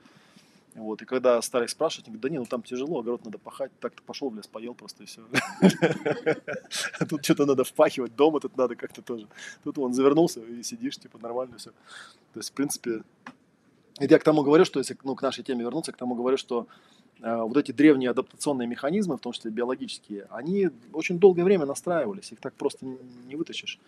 Вот, 0.76 1.02
и 1.02 1.06
когда 1.06 1.41
стали 1.41 1.65
их 1.65 1.69
спрашивать, 1.69 2.07
они 2.07 2.15
говорят, 2.15 2.22
да 2.22 2.30
не, 2.30 2.40
ну 2.40 2.45
там 2.45 2.64
тяжело, 2.64 2.99
огород 2.99 3.26
надо 3.26 3.38
пахать, 3.38 3.72
так-то 3.82 4.02
пошел 4.03 4.30
в 4.30 4.36
лес, 4.36 4.48
поел 4.48 4.73
просто 4.73 5.03
и 5.03 5.06
все. 5.06 5.22
Тут 7.10 7.26
что-то 7.26 7.45
надо 7.45 7.65
впахивать, 7.65 8.15
дома 8.15 8.40
тут 8.40 8.56
надо 8.56 8.78
как-то 8.78 9.02
тоже. 9.02 9.28
Тут 9.65 9.78
он 9.78 9.94
завернулся 9.94 10.40
и 10.40 10.64
сидишь, 10.64 10.98
типа, 10.98 11.19
нормально 11.19 11.57
все. 11.57 11.72
То 12.34 12.40
есть, 12.40 12.52
в 12.52 12.53
принципе, 12.53 13.03
это 13.99 14.14
я 14.14 14.19
к 14.19 14.23
тому 14.23 14.44
говорю, 14.44 14.64
что 14.64 14.80
если 14.80 14.98
ну, 15.03 15.15
к 15.15 15.22
нашей 15.22 15.44
теме 15.44 15.61
вернуться, 15.61 15.91
к 15.91 15.98
тому 15.98 16.15
говорю, 16.15 16.38
что 16.38 16.68
вот 17.22 17.57
эти 17.57 17.72
древние 17.72 18.10
адаптационные 18.10 18.68
механизмы, 18.68 19.18
в 19.18 19.19
том 19.19 19.31
числе 19.31 19.52
биологические, 19.52 20.27
они 20.31 20.69
очень 20.91 21.19
долгое 21.19 21.43
время 21.43 21.65
настраивались, 21.65 22.31
их 22.31 22.39
так 22.39 22.53
просто 22.53 22.85
не 23.27 23.35
вытащишь. 23.35 23.80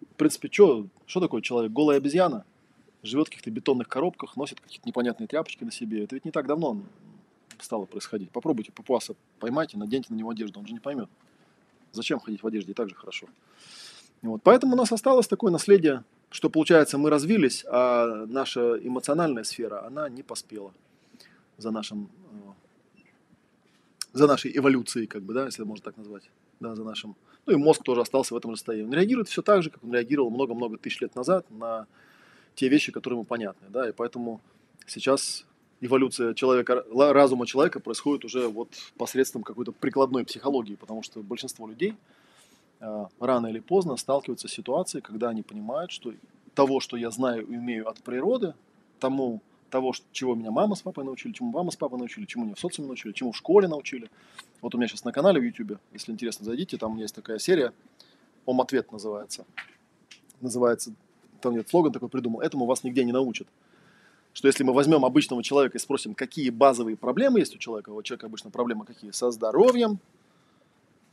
В 0.00 0.14
принципе, 0.14 0.48
что, 0.50 0.86
что 1.06 1.20
такое 1.20 1.42
человек? 1.42 1.72
Голая 1.72 1.98
обезьяна? 1.98 2.44
живет 3.02 3.26
в 3.26 3.30
каких-то 3.30 3.50
бетонных 3.50 3.88
коробках, 3.88 4.36
носит 4.36 4.60
какие-то 4.60 4.88
непонятные 4.88 5.26
тряпочки 5.26 5.64
на 5.64 5.70
себе. 5.70 6.04
Это 6.04 6.14
ведь 6.14 6.24
не 6.24 6.30
так 6.30 6.46
давно 6.46 6.80
стало 7.58 7.86
происходить. 7.86 8.30
Попробуйте 8.30 8.72
папуаса 8.72 9.14
поймайте, 9.40 9.78
наденьте 9.78 10.12
на 10.12 10.16
него 10.16 10.30
одежду, 10.30 10.60
он 10.60 10.66
же 10.66 10.72
не 10.72 10.80
поймет. 10.80 11.08
Зачем 11.92 12.20
ходить 12.20 12.42
в 12.42 12.46
одежде, 12.46 12.72
и 12.72 12.74
так 12.74 12.88
же 12.88 12.94
хорошо. 12.94 13.26
Вот. 14.22 14.42
Поэтому 14.42 14.74
у 14.74 14.76
нас 14.76 14.92
осталось 14.92 15.28
такое 15.28 15.50
наследие, 15.50 16.04
что 16.30 16.50
получается 16.50 16.98
мы 16.98 17.08
развились, 17.10 17.64
а 17.68 18.26
наша 18.26 18.76
эмоциональная 18.76 19.44
сфера, 19.44 19.86
она 19.86 20.08
не 20.08 20.22
поспела 20.22 20.72
за 21.56 21.70
нашим 21.70 22.08
э, 22.32 22.50
за 24.18 24.26
нашей 24.26 24.56
эволюцией, 24.56 25.06
как 25.06 25.22
бы, 25.22 25.34
да, 25.34 25.46
если 25.46 25.62
можно 25.64 25.84
так 25.84 25.96
назвать, 25.96 26.30
да, 26.60 26.74
за 26.74 26.84
нашим, 26.84 27.16
ну 27.46 27.52
и 27.52 27.56
мозг 27.56 27.82
тоже 27.82 28.00
остался 28.00 28.34
в 28.34 28.36
этом 28.36 28.54
состоянии. 28.54 28.86
Он 28.86 28.92
реагирует 28.92 29.28
все 29.28 29.42
так 29.42 29.62
же, 29.62 29.70
как 29.70 29.82
он 29.84 29.92
реагировал 29.92 30.30
много-много 30.30 30.76
тысяч 30.76 31.00
лет 31.00 31.14
назад 31.14 31.46
на 31.50 31.86
те 32.54 32.68
вещи, 32.68 32.92
которые 32.92 33.16
ему 33.16 33.24
понятны, 33.24 33.68
да, 33.70 33.88
и 33.88 33.92
поэтому 33.92 34.40
сейчас 34.86 35.46
эволюция 35.80 36.34
человека, 36.34 36.84
разума 36.92 37.46
человека 37.46 37.80
происходит 37.80 38.24
уже 38.24 38.48
вот 38.48 38.68
посредством 38.96 39.42
какой-то 39.42 39.72
прикладной 39.72 40.24
психологии, 40.24 40.74
потому 40.74 41.02
что 41.02 41.22
большинство 41.22 41.68
людей 41.68 41.94
э, 42.80 43.06
рано 43.20 43.46
или 43.46 43.60
поздно 43.60 43.96
сталкиваются 43.96 44.48
с 44.48 44.52
ситуацией, 44.52 45.02
когда 45.02 45.28
они 45.28 45.42
понимают, 45.42 45.92
что 45.92 46.12
того, 46.54 46.80
что 46.80 46.96
я 46.96 47.10
знаю 47.10 47.46
и 47.46 47.56
умею 47.56 47.88
от 47.88 48.02
природы, 48.02 48.54
тому, 48.98 49.40
того, 49.70 49.92
чего 50.12 50.34
меня 50.34 50.50
мама 50.50 50.74
с 50.74 50.82
папой 50.82 51.04
научили, 51.04 51.32
чему 51.32 51.50
мама 51.50 51.70
с 51.70 51.76
папой 51.76 51.98
научили, 51.98 52.24
чему 52.24 52.44
меня 52.44 52.54
в 52.54 52.60
социуме 52.60 52.88
научили, 52.88 53.12
чему 53.12 53.32
в 53.32 53.36
школе 53.36 53.68
научили. 53.68 54.10
Вот 54.60 54.74
у 54.74 54.78
меня 54.78 54.88
сейчас 54.88 55.04
на 55.04 55.12
канале 55.12 55.40
в 55.40 55.44
YouTube, 55.44 55.78
если 55.92 56.12
интересно, 56.12 56.44
зайдите, 56.44 56.76
там 56.76 56.96
есть 56.96 57.14
такая 57.14 57.38
серия, 57.38 57.72
«Ом-ответ» 58.46 58.90
называется. 58.92 59.44
Называется 60.40 60.92
там 61.40 61.54
нет 61.54 61.68
слоган 61.68 61.92
такой 61.92 62.08
придумал, 62.08 62.40
этому 62.40 62.66
вас 62.66 62.84
нигде 62.84 63.04
не 63.04 63.12
научат. 63.12 63.46
Что 64.32 64.46
если 64.46 64.62
мы 64.62 64.72
возьмем 64.72 65.04
обычного 65.04 65.42
человека 65.42 65.78
и 65.78 65.80
спросим, 65.80 66.14
какие 66.14 66.50
базовые 66.50 66.96
проблемы 66.96 67.40
есть 67.40 67.54
у 67.54 67.58
человека, 67.58 67.90
у 67.90 68.02
человека 68.02 68.26
обычно 68.26 68.50
проблемы 68.50 68.84
какие? 68.84 69.10
Со 69.10 69.30
здоровьем, 69.30 69.98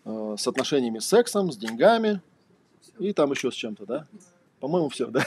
э, 0.04 0.36
с 0.38 0.48
отношениями 0.48 1.00
с 1.00 1.08
сексом, 1.08 1.52
с 1.52 1.58
деньгами 1.58 2.22
и 3.00 3.14
там 3.14 3.32
еще 3.32 3.52
с 3.52 3.56
чем-то, 3.56 3.86
да? 3.86 4.08
По-моему, 4.60 4.90
все, 4.90 5.08
да? 5.08 5.24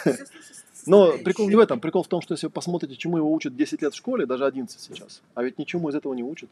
Но 0.86 1.18
прикол 1.18 1.48
не 1.48 1.56
в 1.56 1.59
этом. 1.59 1.80
Прикол 1.80 2.02
в 2.02 2.09
том, 2.09 2.20
что 2.20 2.34
если 2.34 2.46
вы 2.46 2.52
посмотрите, 2.52 2.96
чему 2.96 3.16
его 3.18 3.32
учат 3.32 3.56
10 3.56 3.82
лет 3.82 3.92
в 3.92 3.96
школе, 3.96 4.26
даже 4.26 4.44
11 4.44 4.80
сейчас, 4.80 5.22
а 5.34 5.42
ведь 5.42 5.59
ничему 5.59 5.88
из 5.88 5.94
этого 5.94 6.14
не 6.14 6.22
учат. 6.22 6.48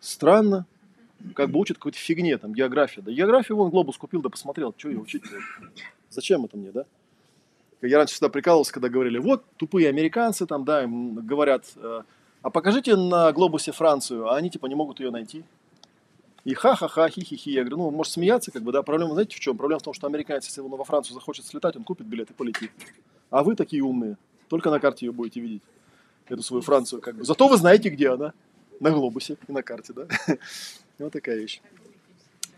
Странно. 0.00 0.66
Как 1.34 1.50
бы 1.50 1.58
учат 1.58 1.78
какой-то 1.78 1.96
фигне, 1.96 2.36
там, 2.36 2.52
география. 2.52 3.00
Да 3.00 3.10
географию 3.10 3.56
вон 3.56 3.70
глобус 3.70 3.96
купил, 3.96 4.20
да 4.20 4.28
посмотрел, 4.28 4.74
что 4.76 4.90
ее 4.90 4.98
учить 4.98 5.22
-то? 5.22 5.40
Зачем 6.10 6.44
это 6.44 6.56
мне, 6.56 6.70
да? 6.70 6.84
Я 7.80 7.98
раньше 7.98 8.14
всегда 8.14 8.28
прикалывался, 8.28 8.72
когда 8.72 8.88
говорили, 8.88 9.18
вот, 9.18 9.44
тупые 9.56 9.88
американцы 9.88 10.46
там, 10.46 10.64
да, 10.64 10.84
им 10.84 11.14
говорят, 11.14 11.64
э, 11.76 12.02
а 12.42 12.50
покажите 12.50 12.96
на 12.96 13.32
глобусе 13.32 13.72
Францию, 13.72 14.28
а 14.28 14.36
они 14.36 14.50
типа 14.50 14.66
не 14.66 14.74
могут 14.74 15.00
ее 15.00 15.10
найти. 15.10 15.44
И 16.44 16.52
ха-ха-ха, 16.52 17.08
хи-хи-хи. 17.08 17.50
Я 17.50 17.62
говорю, 17.62 17.78
ну, 17.78 17.90
может 17.90 18.12
смеяться, 18.12 18.50
как 18.50 18.62
бы, 18.62 18.72
да, 18.72 18.82
проблема, 18.82 19.14
знаете, 19.14 19.36
в 19.36 19.40
чем? 19.40 19.56
Проблема 19.56 19.80
в 19.80 19.82
том, 19.82 19.94
что 19.94 20.06
американец, 20.06 20.46
если 20.46 20.60
он 20.60 20.70
во 20.70 20.84
Францию 20.84 21.14
захочет 21.14 21.46
слетать, 21.46 21.76
он 21.76 21.84
купит 21.84 22.06
билет 22.06 22.30
и 22.30 22.34
полетит. 22.34 22.70
А 23.30 23.42
вы 23.42 23.56
такие 23.56 23.82
умные, 23.82 24.18
только 24.48 24.70
на 24.70 24.78
карте 24.78 25.06
ее 25.06 25.12
будете 25.12 25.40
видеть, 25.40 25.62
эту 26.28 26.42
свою 26.42 26.62
Францию, 26.62 27.00
как 27.00 27.16
бы. 27.16 27.24
Зато 27.24 27.48
вы 27.48 27.56
знаете, 27.56 27.88
где 27.88 28.10
она, 28.10 28.34
на 28.80 28.90
глобусе 28.90 29.38
и 29.48 29.52
на 29.52 29.62
карте, 29.62 29.92
да. 29.92 30.06
Вот 30.98 31.12
такая 31.12 31.36
вещь. 31.36 31.60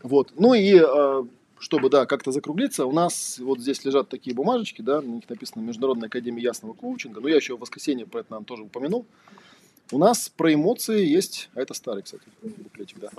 Вот. 0.03 0.33
Ну 0.37 0.53
и 0.53 0.79
э, 0.79 1.25
чтобы, 1.59 1.89
да, 1.89 2.07
как-то 2.07 2.33
закруглиться, 2.33 2.85
у 2.87 2.93
нас 2.93 3.39
вот 3.39 3.61
здесь 3.61 3.85
лежат 3.85 4.09
такие 4.09 4.35
бумажечки, 4.35 4.83
да, 4.83 5.01
на 5.01 5.07
них 5.07 5.29
написано 5.29 5.63
Международная 5.63 6.09
академия 6.09 6.43
ясного 6.43 6.75
коучинга, 6.75 7.21
но 7.21 7.29
я 7.29 7.37
еще 7.37 7.57
в 7.57 7.61
воскресенье 7.61 8.07
про 8.07 8.21
это 8.21 8.33
нам 8.33 8.45
тоже 8.45 8.65
упомянул. 8.65 9.07
У 9.93 9.99
нас 9.99 10.29
про 10.29 10.53
эмоции 10.53 11.07
есть, 11.07 11.49
а 11.55 11.61
это 11.61 11.73
старый, 11.73 12.03
кстати, 12.03 12.25
буклетик, 12.43 12.99
да. 12.99 13.11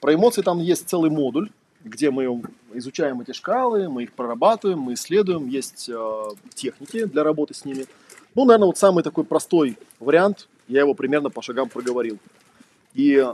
Про 0.00 0.14
эмоции 0.14 0.42
там 0.42 0.58
есть 0.58 0.88
целый 0.88 1.10
модуль, 1.10 1.50
где 1.84 2.10
мы 2.10 2.42
изучаем 2.74 3.20
эти 3.20 3.32
шкалы, 3.32 3.88
мы 3.88 4.04
их 4.04 4.12
прорабатываем, 4.12 4.78
мы 4.78 4.94
исследуем, 4.94 5.48
есть 5.48 5.88
э, 5.88 6.22
техники 6.54 7.04
для 7.04 7.22
работы 7.22 7.54
с 7.54 7.64
ними. 7.64 7.86
Ну, 8.34 8.44
наверное, 8.44 8.66
вот 8.66 8.78
самый 8.78 9.02
такой 9.02 9.24
простой 9.24 9.76
вариант, 9.98 10.48
я 10.68 10.80
его 10.80 10.94
примерно 10.94 11.30
по 11.30 11.42
шагам 11.42 11.68
проговорил. 11.68 12.18
И 12.94 13.26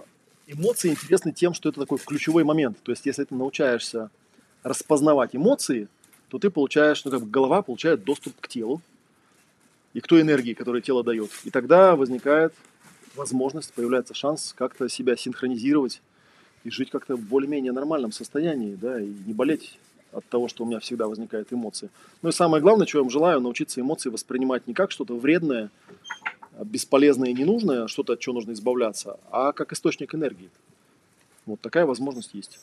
эмоции 0.47 0.91
интересны 0.91 1.33
тем, 1.33 1.55
что 1.55 1.69
это 1.69 1.81
такой 1.81 1.99
ключевой 1.99 2.45
момент. 2.45 2.79
То 2.83 2.93
есть, 2.93 3.07
если 3.07 3.25
ты 3.25 3.35
научаешься 3.35 4.11
распознавать 4.63 5.35
эмоции, 5.35 5.89
то 6.29 6.39
ты 6.39 6.51
получаешь, 6.51 7.05
ну 7.05 7.11
как 7.11 7.21
бы 7.21 7.31
голова 7.31 7.63
получает 7.63 8.05
доступ 8.05 8.41
к 8.41 8.49
телу 8.49 8.81
и 9.93 10.01
к 10.01 10.07
той 10.07 10.23
энергии, 10.23 10.55
которую 10.55 10.83
тело 10.83 11.05
дает. 11.05 11.31
И 11.45 11.51
тогда 11.51 11.95
возникает 11.95 12.53
возможность, 13.15 13.73
появляется 13.73 14.15
шанс 14.15 14.53
как-то 14.57 14.89
себя 14.89 15.17
синхронизировать 15.17 16.03
и 16.67 16.71
жить 16.71 16.91
как-то 16.91 17.15
в 17.15 17.21
более-менее 17.21 17.71
нормальном 17.71 18.11
состоянии, 18.11 18.75
да, 18.75 19.01
и 19.01 19.07
не 19.07 19.33
болеть 19.33 19.79
от 20.11 20.25
того, 20.29 20.49
что 20.49 20.65
у 20.65 20.67
меня 20.67 20.81
всегда 20.81 21.07
возникают 21.07 21.53
эмоции. 21.53 21.91
Ну 22.23 22.31
и 22.31 22.33
самое 22.33 22.61
главное, 22.61 22.87
чего 22.87 23.01
я 23.01 23.03
вам 23.05 23.11
желаю, 23.11 23.41
научиться 23.41 23.81
эмоции 23.81 24.11
воспринимать 24.11 24.67
не 24.67 24.75
как 24.75 24.91
что-то 24.91 25.17
вредное, 25.17 25.71
бесполезное 26.61 27.31
и 27.31 27.35
ненужное, 27.35 27.87
что-то, 27.87 28.15
от 28.15 28.19
чего 28.19 28.35
нужно 28.35 28.53
избавляться, 28.53 29.21
а 29.31 29.53
как 29.53 29.73
источник 29.73 30.13
энергии. 30.13 30.51
Вот 31.45 31.61
такая 31.61 31.87
возможность 31.87 32.35
есть. 32.35 32.59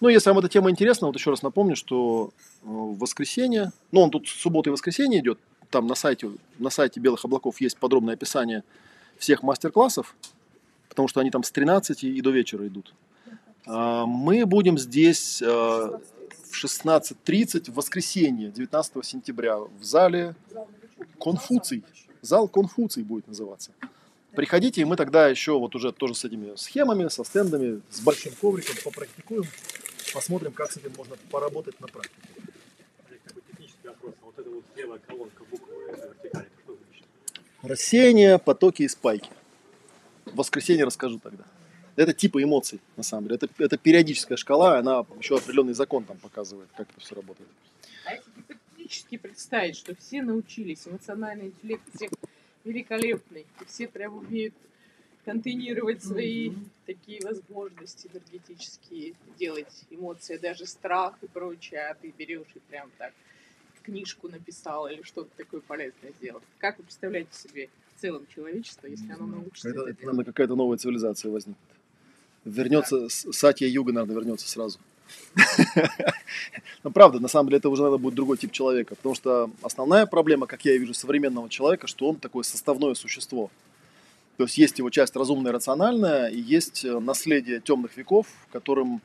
Ну, 0.00 0.08
если 0.08 0.30
вам 0.30 0.38
эта 0.38 0.48
тема 0.48 0.70
интересна, 0.70 1.08
вот 1.08 1.16
еще 1.16 1.30
раз 1.30 1.42
напомню, 1.42 1.74
что 1.74 2.30
э, 2.62 2.66
в 2.66 2.98
воскресенье, 2.98 3.72
ну, 3.90 4.02
он 4.02 4.10
тут 4.10 4.28
суббота 4.28 4.70
и 4.70 4.72
воскресенье 4.72 5.18
идет, 5.18 5.40
там 5.70 5.88
на 5.88 5.96
сайте, 5.96 6.30
на 6.60 6.70
сайте 6.70 7.00
Белых 7.00 7.24
облаков 7.24 7.60
есть 7.60 7.78
подробное 7.78 8.14
описание 8.14 8.62
всех 9.18 9.42
мастер-классов, 9.42 10.14
потому 10.88 11.08
что 11.08 11.18
они 11.18 11.32
там 11.32 11.42
с 11.42 11.50
13 11.50 12.04
и 12.04 12.20
до 12.20 12.30
вечера 12.30 12.64
идут. 12.68 12.94
А, 13.66 14.06
мы 14.06 14.46
будем 14.46 14.78
здесь 14.78 15.42
э, 15.42 15.46
в 15.46 16.64
16.30 16.64 17.70
в 17.70 17.74
воскресенье, 17.74 18.50
19 18.50 19.04
сентября, 19.04 19.58
в 19.58 19.82
зале 19.82 20.34
Конфуций. 21.20 21.82
Зал 22.22 22.48
Конфуций 22.48 23.02
будет 23.02 23.26
называться. 23.28 23.72
Приходите, 24.34 24.80
и 24.80 24.84
мы 24.84 24.96
тогда 24.96 25.28
еще 25.28 25.58
вот 25.58 25.74
уже 25.74 25.92
тоже 25.92 26.14
с 26.14 26.24
этими 26.24 26.56
схемами, 26.56 27.08
со 27.08 27.22
стендами, 27.24 27.80
с 27.90 28.00
большим 28.00 28.32
ковриком 28.40 28.76
попрактикуем 28.82 29.44
посмотрим, 30.14 30.52
как 30.52 30.70
с 30.70 30.76
этим 30.76 30.92
можно 30.96 31.16
поработать 31.30 31.78
на 31.80 31.88
практике. 31.88 32.28
Такой 33.26 33.42
технический 33.50 33.88
вопрос. 33.88 34.14
Вот 34.22 34.38
эта 34.38 34.48
вот 34.48 34.64
левая 34.76 35.00
колонка 35.00 35.44
буквы 35.50 35.74
вертикали? 35.74 36.48
Рассеяние, 37.62 38.38
потоки 38.38 38.82
и 38.82 38.88
спайки. 38.88 39.30
В 40.24 40.36
воскресенье 40.36 40.84
расскажу 40.84 41.18
тогда. 41.18 41.44
Это 41.96 42.12
типа 42.12 42.42
эмоций, 42.42 42.80
на 42.96 43.02
самом 43.02 43.24
деле. 43.28 43.36
Это, 43.36 43.48
это 43.58 43.76
периодическая 43.76 44.36
шкала, 44.36 44.78
она 44.78 45.04
еще 45.18 45.36
определенный 45.36 45.74
закон 45.74 46.04
там 46.04 46.16
показывает, 46.18 46.68
как 46.76 46.88
это 46.90 47.00
все 47.00 47.14
работает. 47.14 47.48
А 48.04 48.14
если 48.14 48.30
гипотетически 48.36 49.16
представить, 49.16 49.76
что 49.76 49.94
все 49.94 50.22
научились, 50.22 50.86
эмоциональный 50.86 51.46
интеллект 51.46 51.82
всех 51.94 52.10
великолепный. 52.64 53.46
И 53.60 53.64
все 53.66 53.86
прям 53.86 54.16
умеют 54.16 54.54
контейнировать 55.24 56.02
свои 56.04 56.52
такие 56.86 57.20
возможности 57.22 58.10
энергетические, 58.12 59.14
делать 59.38 59.84
эмоции, 59.90 60.36
даже 60.36 60.66
страх 60.66 61.14
и 61.22 61.26
прочее, 61.26 61.88
а 61.88 61.94
ты 61.94 62.12
берешь 62.16 62.48
и 62.54 62.58
прям 62.70 62.90
так 62.98 63.12
книжку 63.82 64.28
написал 64.28 64.88
или 64.88 65.02
что-то 65.02 65.30
такое 65.36 65.60
полезное 65.60 66.12
сделал. 66.18 66.42
Как 66.58 66.78
вы 66.78 66.84
представляете 66.84 67.36
себе 67.36 67.68
в 67.94 68.00
целом 68.00 68.26
человечество, 68.34 68.86
если 68.86 69.12
оно 69.12 69.26
научится 69.26 69.68
Это, 69.68 69.80
это, 69.80 69.90
это, 69.90 70.00
наверное, 70.00 70.24
какая-то 70.24 70.56
новая 70.56 70.78
цивилизация 70.78 71.30
возникнет. 71.30 71.73
Вернется, 72.44 73.08
Сатья 73.08 73.66
Юга, 73.66 73.92
наверное, 73.92 74.16
вернется 74.16 74.48
сразу. 74.48 74.78
Но 76.82 76.90
правда, 76.90 77.20
на 77.20 77.28
самом 77.28 77.48
деле 77.48 77.58
это 77.58 77.68
уже 77.68 77.82
надо 77.82 77.98
будет 77.98 78.14
другой 78.14 78.36
тип 78.36 78.52
человека, 78.52 78.94
потому 78.94 79.14
что 79.14 79.50
основная 79.62 80.06
проблема, 80.06 80.46
как 80.46 80.64
я 80.64 80.76
вижу, 80.76 80.94
современного 80.94 81.48
человека, 81.48 81.86
что 81.86 82.08
он 82.08 82.16
такое 82.16 82.42
составное 82.42 82.94
существо. 82.94 83.50
То 84.36 84.44
есть 84.44 84.58
есть 84.58 84.78
его 84.78 84.90
часть 84.90 85.14
разумная, 85.16 85.52
рациональная, 85.52 86.28
и 86.28 86.40
есть 86.40 86.84
э, 86.84 86.98
наследие 86.98 87.60
темных 87.60 87.96
веков, 87.96 88.26
которым 88.50 89.00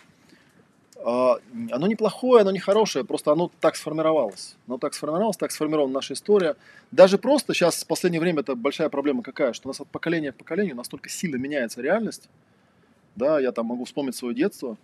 а, 1.02 1.38
оно 1.72 1.88
неплохое, 1.88 2.42
оно 2.42 2.52
не 2.52 2.60
хорошее, 2.60 3.06
просто 3.06 3.32
оно 3.32 3.52
так 3.62 3.76
сформировалось. 3.76 4.56
Оно 4.68 4.78
так 4.78 4.94
сформировалось, 4.94 5.38
так 5.38 5.52
сформирована 5.52 5.94
наша 5.94 6.14
история. 6.14 6.56
Даже 6.92 7.18
просто 7.18 7.54
сейчас 7.54 7.84
в 7.84 7.88
последнее 7.88 8.20
время 8.20 8.42
это 8.42 8.56
большая 8.56 8.90
проблема 8.90 9.24
какая, 9.24 9.54
что 9.54 9.68
у 9.68 9.70
нас 9.70 9.80
от 9.80 9.88
поколения 9.88 10.32
к 10.32 10.36
поколению 10.36 10.76
настолько 10.76 11.10
сильно 11.10 11.38
меняется 11.38 11.82
реальность. 11.82 12.28
Да, 13.16 13.40
я 13.40 13.52
там 13.52 13.66
могу 13.68 13.86
вспомнить 13.86 14.16
свое 14.16 14.36
детство. 14.36 14.78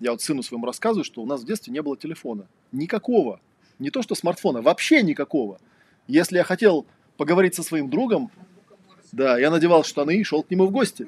Я 0.00 0.12
вот 0.12 0.22
сыну 0.22 0.42
своему 0.42 0.66
рассказываю, 0.66 1.04
что 1.04 1.22
у 1.22 1.26
нас 1.26 1.42
в 1.42 1.46
детстве 1.46 1.72
не 1.72 1.82
было 1.82 1.96
телефона. 1.96 2.46
Никакого. 2.72 3.40
Не 3.78 3.90
то 3.90 4.02
что 4.02 4.14
смартфона, 4.14 4.62
вообще 4.62 5.02
никакого. 5.02 5.58
Если 6.06 6.36
я 6.36 6.44
хотел 6.44 6.86
поговорить 7.16 7.54
со 7.54 7.62
своим 7.62 7.90
другом, 7.90 8.30
да, 9.12 9.38
я 9.38 9.50
надевал 9.50 9.84
штаны 9.84 10.16
и 10.16 10.24
шел 10.24 10.42
к 10.42 10.50
нему 10.50 10.66
в 10.66 10.70
гости. 10.70 11.06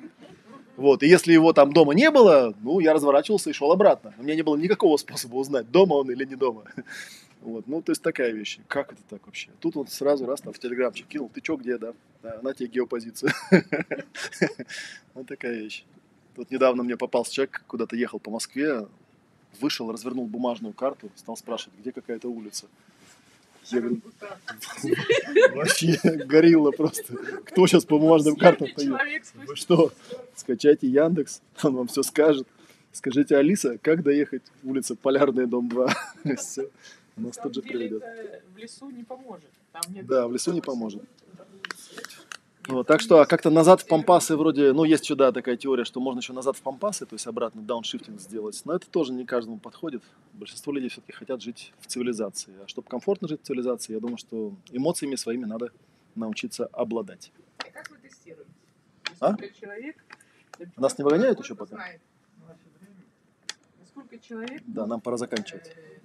Вот, 0.76 1.02
и 1.02 1.06
если 1.06 1.32
его 1.32 1.52
там 1.52 1.72
дома 1.72 1.94
не 1.94 2.10
было, 2.10 2.54
ну, 2.62 2.80
я 2.80 2.94
разворачивался 2.94 3.50
и 3.50 3.52
шел 3.52 3.72
обратно. 3.72 4.14
У 4.18 4.22
меня 4.22 4.34
не 4.34 4.42
было 4.42 4.56
никакого 4.56 4.96
способа 4.96 5.36
узнать, 5.36 5.70
дома 5.70 5.94
он 5.94 6.10
или 6.10 6.24
не 6.24 6.36
дома. 6.36 6.64
Вот, 7.42 7.66
ну, 7.66 7.82
то 7.82 7.90
есть 7.90 8.00
такая 8.02 8.30
вещь. 8.30 8.60
Как 8.68 8.92
это 8.92 9.02
так 9.10 9.26
вообще? 9.26 9.50
Тут 9.58 9.76
он 9.76 9.88
сразу 9.88 10.26
раз 10.26 10.40
там 10.42 10.52
в 10.52 10.60
телеграмчик 10.60 11.08
кинул, 11.08 11.28
ты 11.28 11.40
чё, 11.40 11.56
где, 11.56 11.76
да? 11.76 11.92
Да, 12.22 12.38
на 12.40 12.54
тебе 12.54 12.68
геопозицию. 12.68 13.32
Вот 15.14 15.26
такая 15.26 15.54
вещь. 15.54 15.84
Тут 16.34 16.50
недавно 16.50 16.82
мне 16.82 16.96
попался 16.96 17.32
человек, 17.32 17.62
куда-то 17.66 17.96
ехал 17.96 18.18
по 18.18 18.30
Москве, 18.30 18.86
вышел, 19.60 19.90
развернул 19.92 20.26
бумажную 20.26 20.72
карту, 20.72 21.10
стал 21.16 21.36
спрашивать, 21.36 21.78
где 21.78 21.92
какая-то 21.92 22.28
улица. 22.28 22.66
Я 23.70 23.80
говорю, 23.80 24.00
вообще 25.54 25.98
горилла 26.26 26.72
просто. 26.72 27.14
Кто 27.44 27.66
сейчас 27.66 27.84
по 27.84 27.98
бумажным 27.98 28.34
картам 28.36 28.68
поедет? 28.74 29.32
Вы 29.46 29.56
что, 29.56 29.92
скачайте 30.34 30.88
Яндекс, 30.88 31.42
он 31.62 31.76
вам 31.76 31.86
все 31.86 32.02
скажет. 32.02 32.48
Скажите, 32.92 33.36
Алиса, 33.36 33.78
как 33.78 34.02
доехать 34.02 34.42
улица 34.64 34.94
Полярная, 34.96 35.46
дом 35.46 35.68
2? 35.68 35.94
Все, 36.36 36.68
На 37.16 37.28
нас 37.28 37.38
тут 37.38 37.54
же 37.54 37.62
приведет. 37.62 38.02
в 38.54 38.58
лесу 38.58 38.90
не 38.90 39.04
поможет. 39.04 39.50
Да, 40.02 40.28
в 40.28 40.32
лесу 40.32 40.52
не 40.52 40.60
поможет. 40.60 41.02
Вот, 42.68 42.86
так 42.86 43.00
что 43.00 43.20
а 43.20 43.26
как-то 43.26 43.50
назад 43.50 43.80
в 43.80 43.86
пампасы 43.86 44.36
вроде, 44.36 44.72
ну, 44.72 44.84
есть 44.84 45.04
сюда 45.04 45.32
такая 45.32 45.56
теория, 45.56 45.84
что 45.84 46.00
можно 46.00 46.20
еще 46.20 46.32
назад 46.32 46.56
в 46.56 46.62
пампасы, 46.62 47.06
то 47.06 47.14
есть 47.14 47.26
обратно 47.26 47.60
дауншифтинг 47.60 48.20
сделать, 48.20 48.60
но 48.64 48.74
это 48.74 48.88
тоже 48.88 49.12
не 49.12 49.26
каждому 49.26 49.58
подходит. 49.58 50.02
Большинство 50.32 50.72
людей 50.72 50.88
все-таки 50.88 51.12
хотят 51.12 51.42
жить 51.42 51.72
в 51.80 51.86
цивилизации. 51.88 52.54
А 52.64 52.68
чтобы 52.68 52.86
комфортно 52.88 53.26
жить 53.26 53.42
в 53.42 53.46
цивилизации, 53.46 53.94
я 53.94 54.00
думаю, 54.00 54.16
что 54.16 54.54
эмоциями 54.70 55.16
своими 55.16 55.44
надо 55.44 55.72
научиться 56.14 56.66
обладать. 56.66 57.32
А 57.58 57.64
как 57.70 57.90
вы 57.90 57.96
тестируете? 57.96 58.50
А? 59.18 59.36
Человек... 59.60 59.96
Нас 60.76 60.96
не 60.98 61.04
выгоняют 61.04 61.40
еще 61.40 61.56
пока? 61.56 61.74
знает, 61.74 62.00
Насколько 63.80 64.18
человек 64.18 64.62
Да, 64.66 64.86
нам 64.86 65.00
пора 65.00 65.16
заканчивать. 65.16 65.66
э, 65.74 65.98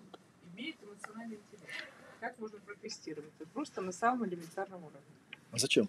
имеет 0.56 0.76
эмоциональный 0.82 1.36
интеллект? 1.36 1.84
Как 2.20 2.40
можно 2.40 2.58
протестировать? 2.66 3.30
Это 3.40 3.48
просто 3.50 3.82
на 3.82 3.92
самом 3.92 4.28
элементарном 4.28 4.84
уровне. 4.84 5.02
А 5.52 5.58
зачем? 5.60 5.88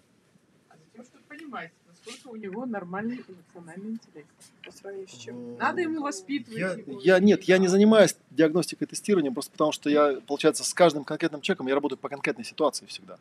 Затем, 0.99 1.05
чтобы 1.05 1.23
понимать, 1.39 1.71
насколько 1.87 2.27
у 2.29 2.35
него 2.35 2.65
нормальный 2.65 3.23
эмоциональный 3.27 3.91
интеллект. 3.91 4.27
По 4.65 4.71
сравнению 4.71 5.07
с 5.07 5.13
чем? 5.13 5.57
Надо 5.57 5.81
ему 5.81 6.01
воспитывать 6.01 6.59
Я, 6.59 6.71
его. 6.73 6.99
я 7.01 7.19
нет, 7.19 7.43
я 7.43 7.57
не 7.57 7.67
занимаюсь 7.67 8.15
диагностикой 8.31 8.85
и 8.85 8.89
тестированием, 8.89 9.33
просто 9.33 9.51
потому 9.51 9.71
что 9.71 9.89
я, 9.89 10.19
получается, 10.27 10.63
с 10.63 10.73
каждым 10.73 11.03
конкретным 11.03 11.41
человеком 11.41 11.67
я 11.67 11.75
работаю 11.75 11.99
по 11.99 12.09
конкретной 12.09 12.43
ситуации 12.45 12.85
всегда. 12.87 13.17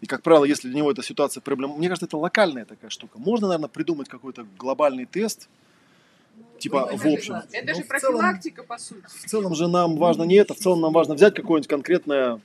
И, 0.00 0.06
как 0.06 0.22
правило, 0.22 0.44
если 0.44 0.68
для 0.68 0.76
него 0.78 0.92
эта 0.92 1.02
ситуация 1.02 1.40
проблема, 1.40 1.76
мне 1.76 1.88
кажется, 1.88 2.06
это 2.06 2.18
локальная 2.18 2.64
такая 2.66 2.90
штука. 2.90 3.18
Можно, 3.18 3.48
наверное, 3.48 3.68
придумать 3.68 4.08
какой-то 4.08 4.46
глобальный 4.58 5.06
тест, 5.06 5.48
типа 6.58 6.88
Ну, 6.92 6.96
в 6.98 7.06
общем. 7.06 7.34
Это 7.50 7.74
же 7.74 7.82
в 7.82 7.86
целом- 7.86 7.88
профилактика, 7.88 8.62
по 8.62 8.78
сути. 8.78 9.02
В 9.06 9.24
целом 9.24 9.54
же 9.54 9.68
нам 9.68 9.96
важно 9.96 10.24
не 10.24 10.34
это, 10.36 10.54
в 10.54 10.58
целом 10.58 10.82
нам 10.82 10.92
важно 10.92 11.14
взять 11.14 11.34
какую-нибудь 11.34 11.68
конкретное, 11.68 12.40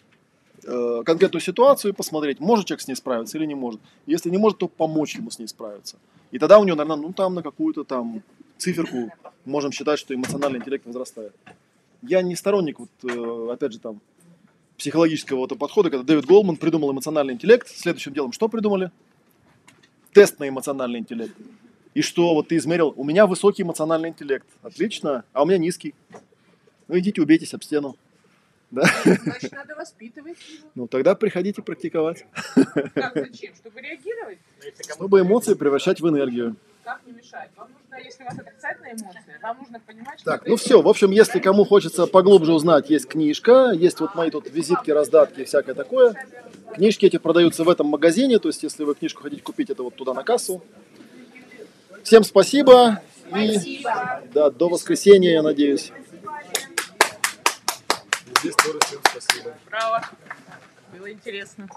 э, 0.64 1.04
конкретную 1.06 1.42
ситуацию 1.42 1.92
и 1.92 1.96
посмотреть, 1.96 2.40
может 2.40 2.66
человек 2.66 2.82
с 2.82 2.88
ней 2.88 2.96
справиться 2.96 3.38
или 3.38 3.46
не 3.46 3.56
может. 3.56 3.82
Если 4.06 4.30
не 4.30 4.38
может, 4.38 4.60
то 4.60 4.68
помочь 4.68 5.16
ему 5.16 5.32
с 5.32 5.40
ней 5.40 5.48
справиться. 5.48 5.98
И 6.32 6.40
тогда 6.40 6.60
у 6.60 6.64
него, 6.64 6.78
наверное, 6.78 7.02
ну 7.08 7.14
там 7.14 7.36
на 7.36 7.44
какую-то 7.44 7.84
там 7.84 8.22
циферку 8.58 9.12
можем 9.46 9.72
считать, 9.72 10.00
что 10.00 10.14
эмоциональный 10.14 10.60
интеллект 10.60 10.86
возрастает. 10.86 11.34
Я 12.02 12.22
не 12.22 12.36
сторонник, 12.36 12.80
вот, 12.80 12.90
э, 13.04 13.52
опять 13.52 13.74
же, 13.74 13.80
там, 13.80 14.00
психологического 14.78 15.38
вот 15.38 15.58
подхода, 15.60 15.92
когда 15.92 16.04
Дэвид 16.04 16.26
Голман 16.26 16.58
придумал 16.58 16.92
эмоциональный 16.92 17.36
интеллект. 17.36 17.68
Следующим 17.68 18.14
делом 18.14 18.32
что 18.32 18.48
придумали? 18.48 18.92
Тест 20.12 20.40
на 20.40 20.50
эмоциональный 20.50 21.00
интеллект. 21.00 21.36
И 21.94 22.02
что, 22.02 22.34
вот 22.34 22.48
ты 22.48 22.58
измерил, 22.58 22.94
у 22.96 23.04
меня 23.04 23.28
высокий 23.28 23.64
эмоциональный 23.64 24.10
интеллект. 24.10 24.48
Отлично, 24.64 25.24
а 25.34 25.44
у 25.44 25.46
меня 25.46 25.58
низкий. 25.58 25.94
Ну 26.88 26.98
идите 26.98 27.22
убейтесь 27.22 27.54
об 27.54 27.64
стену. 27.64 27.96
Да? 28.72 28.84
Значит, 29.04 29.52
надо 29.52 29.76
воспитывать 29.76 30.38
его. 30.50 30.70
Ну 30.76 30.88
тогда 30.88 31.14
приходите 31.16 31.62
практиковать. 31.62 32.26
Как, 32.94 33.14
зачем? 33.14 33.54
Чтобы 33.56 33.82
реагировать? 33.82 34.40
Чтобы 34.94 35.22
эмоции 35.22 35.54
превращать 35.56 36.00
в 36.00 36.08
энергию. 36.08 36.56
Как 36.84 37.02
не 37.06 37.12
мешать? 37.12 37.50
Вам 37.58 37.70
нужно, 37.72 38.04
если 38.04 38.24
у 38.24 38.26
вас 38.26 38.40
отрицательная 38.40 38.94
эмоция, 38.94 39.40
вам 39.44 39.58
нужно 39.60 39.80
понимать, 39.80 40.20
что 40.20 40.32
Так, 40.32 40.48
ну 40.48 40.56
все, 40.56 40.82
в 40.82 40.88
общем, 40.88 41.12
если 41.12 41.40
кому 41.40 41.64
хочется 41.64 42.08
поглубже 42.08 42.54
узнать, 42.54 42.90
есть 42.90 43.08
книжка, 43.08 43.72
есть 43.72 44.00
вот 44.00 44.16
мои 44.16 44.32
тут 44.32 44.50
визитки, 44.50 44.90
раздатки, 44.90 45.44
всякое 45.44 45.76
такое. 45.76 46.16
Книжки 46.74 47.06
эти 47.06 47.18
продаются 47.18 47.64
в 47.64 47.70
этом 47.70 47.88
магазине, 47.88 48.40
то 48.40 48.48
есть 48.50 48.64
если 48.64 48.84
вы 48.84 48.96
книжку 48.96 49.22
хотите 49.22 49.44
купить, 49.44 49.70
это 49.70 49.84
вот 49.84 49.96
туда 49.96 50.14
на 50.14 50.24
кассу. 50.24 50.64
Всем 52.04 52.24
спасибо 52.24 53.02
и 53.36 53.84
да, 54.34 54.50
до 54.50 54.70
воскресенья, 54.70 55.32
я 55.32 55.44
надеюсь. 55.44 55.92
Здесь 58.42 58.56
тоже 58.56 58.80
всем 58.80 59.00
спасибо. 59.08 59.56
Браво. 59.70 60.04
Было 60.94 61.12
интересно. 61.12 61.70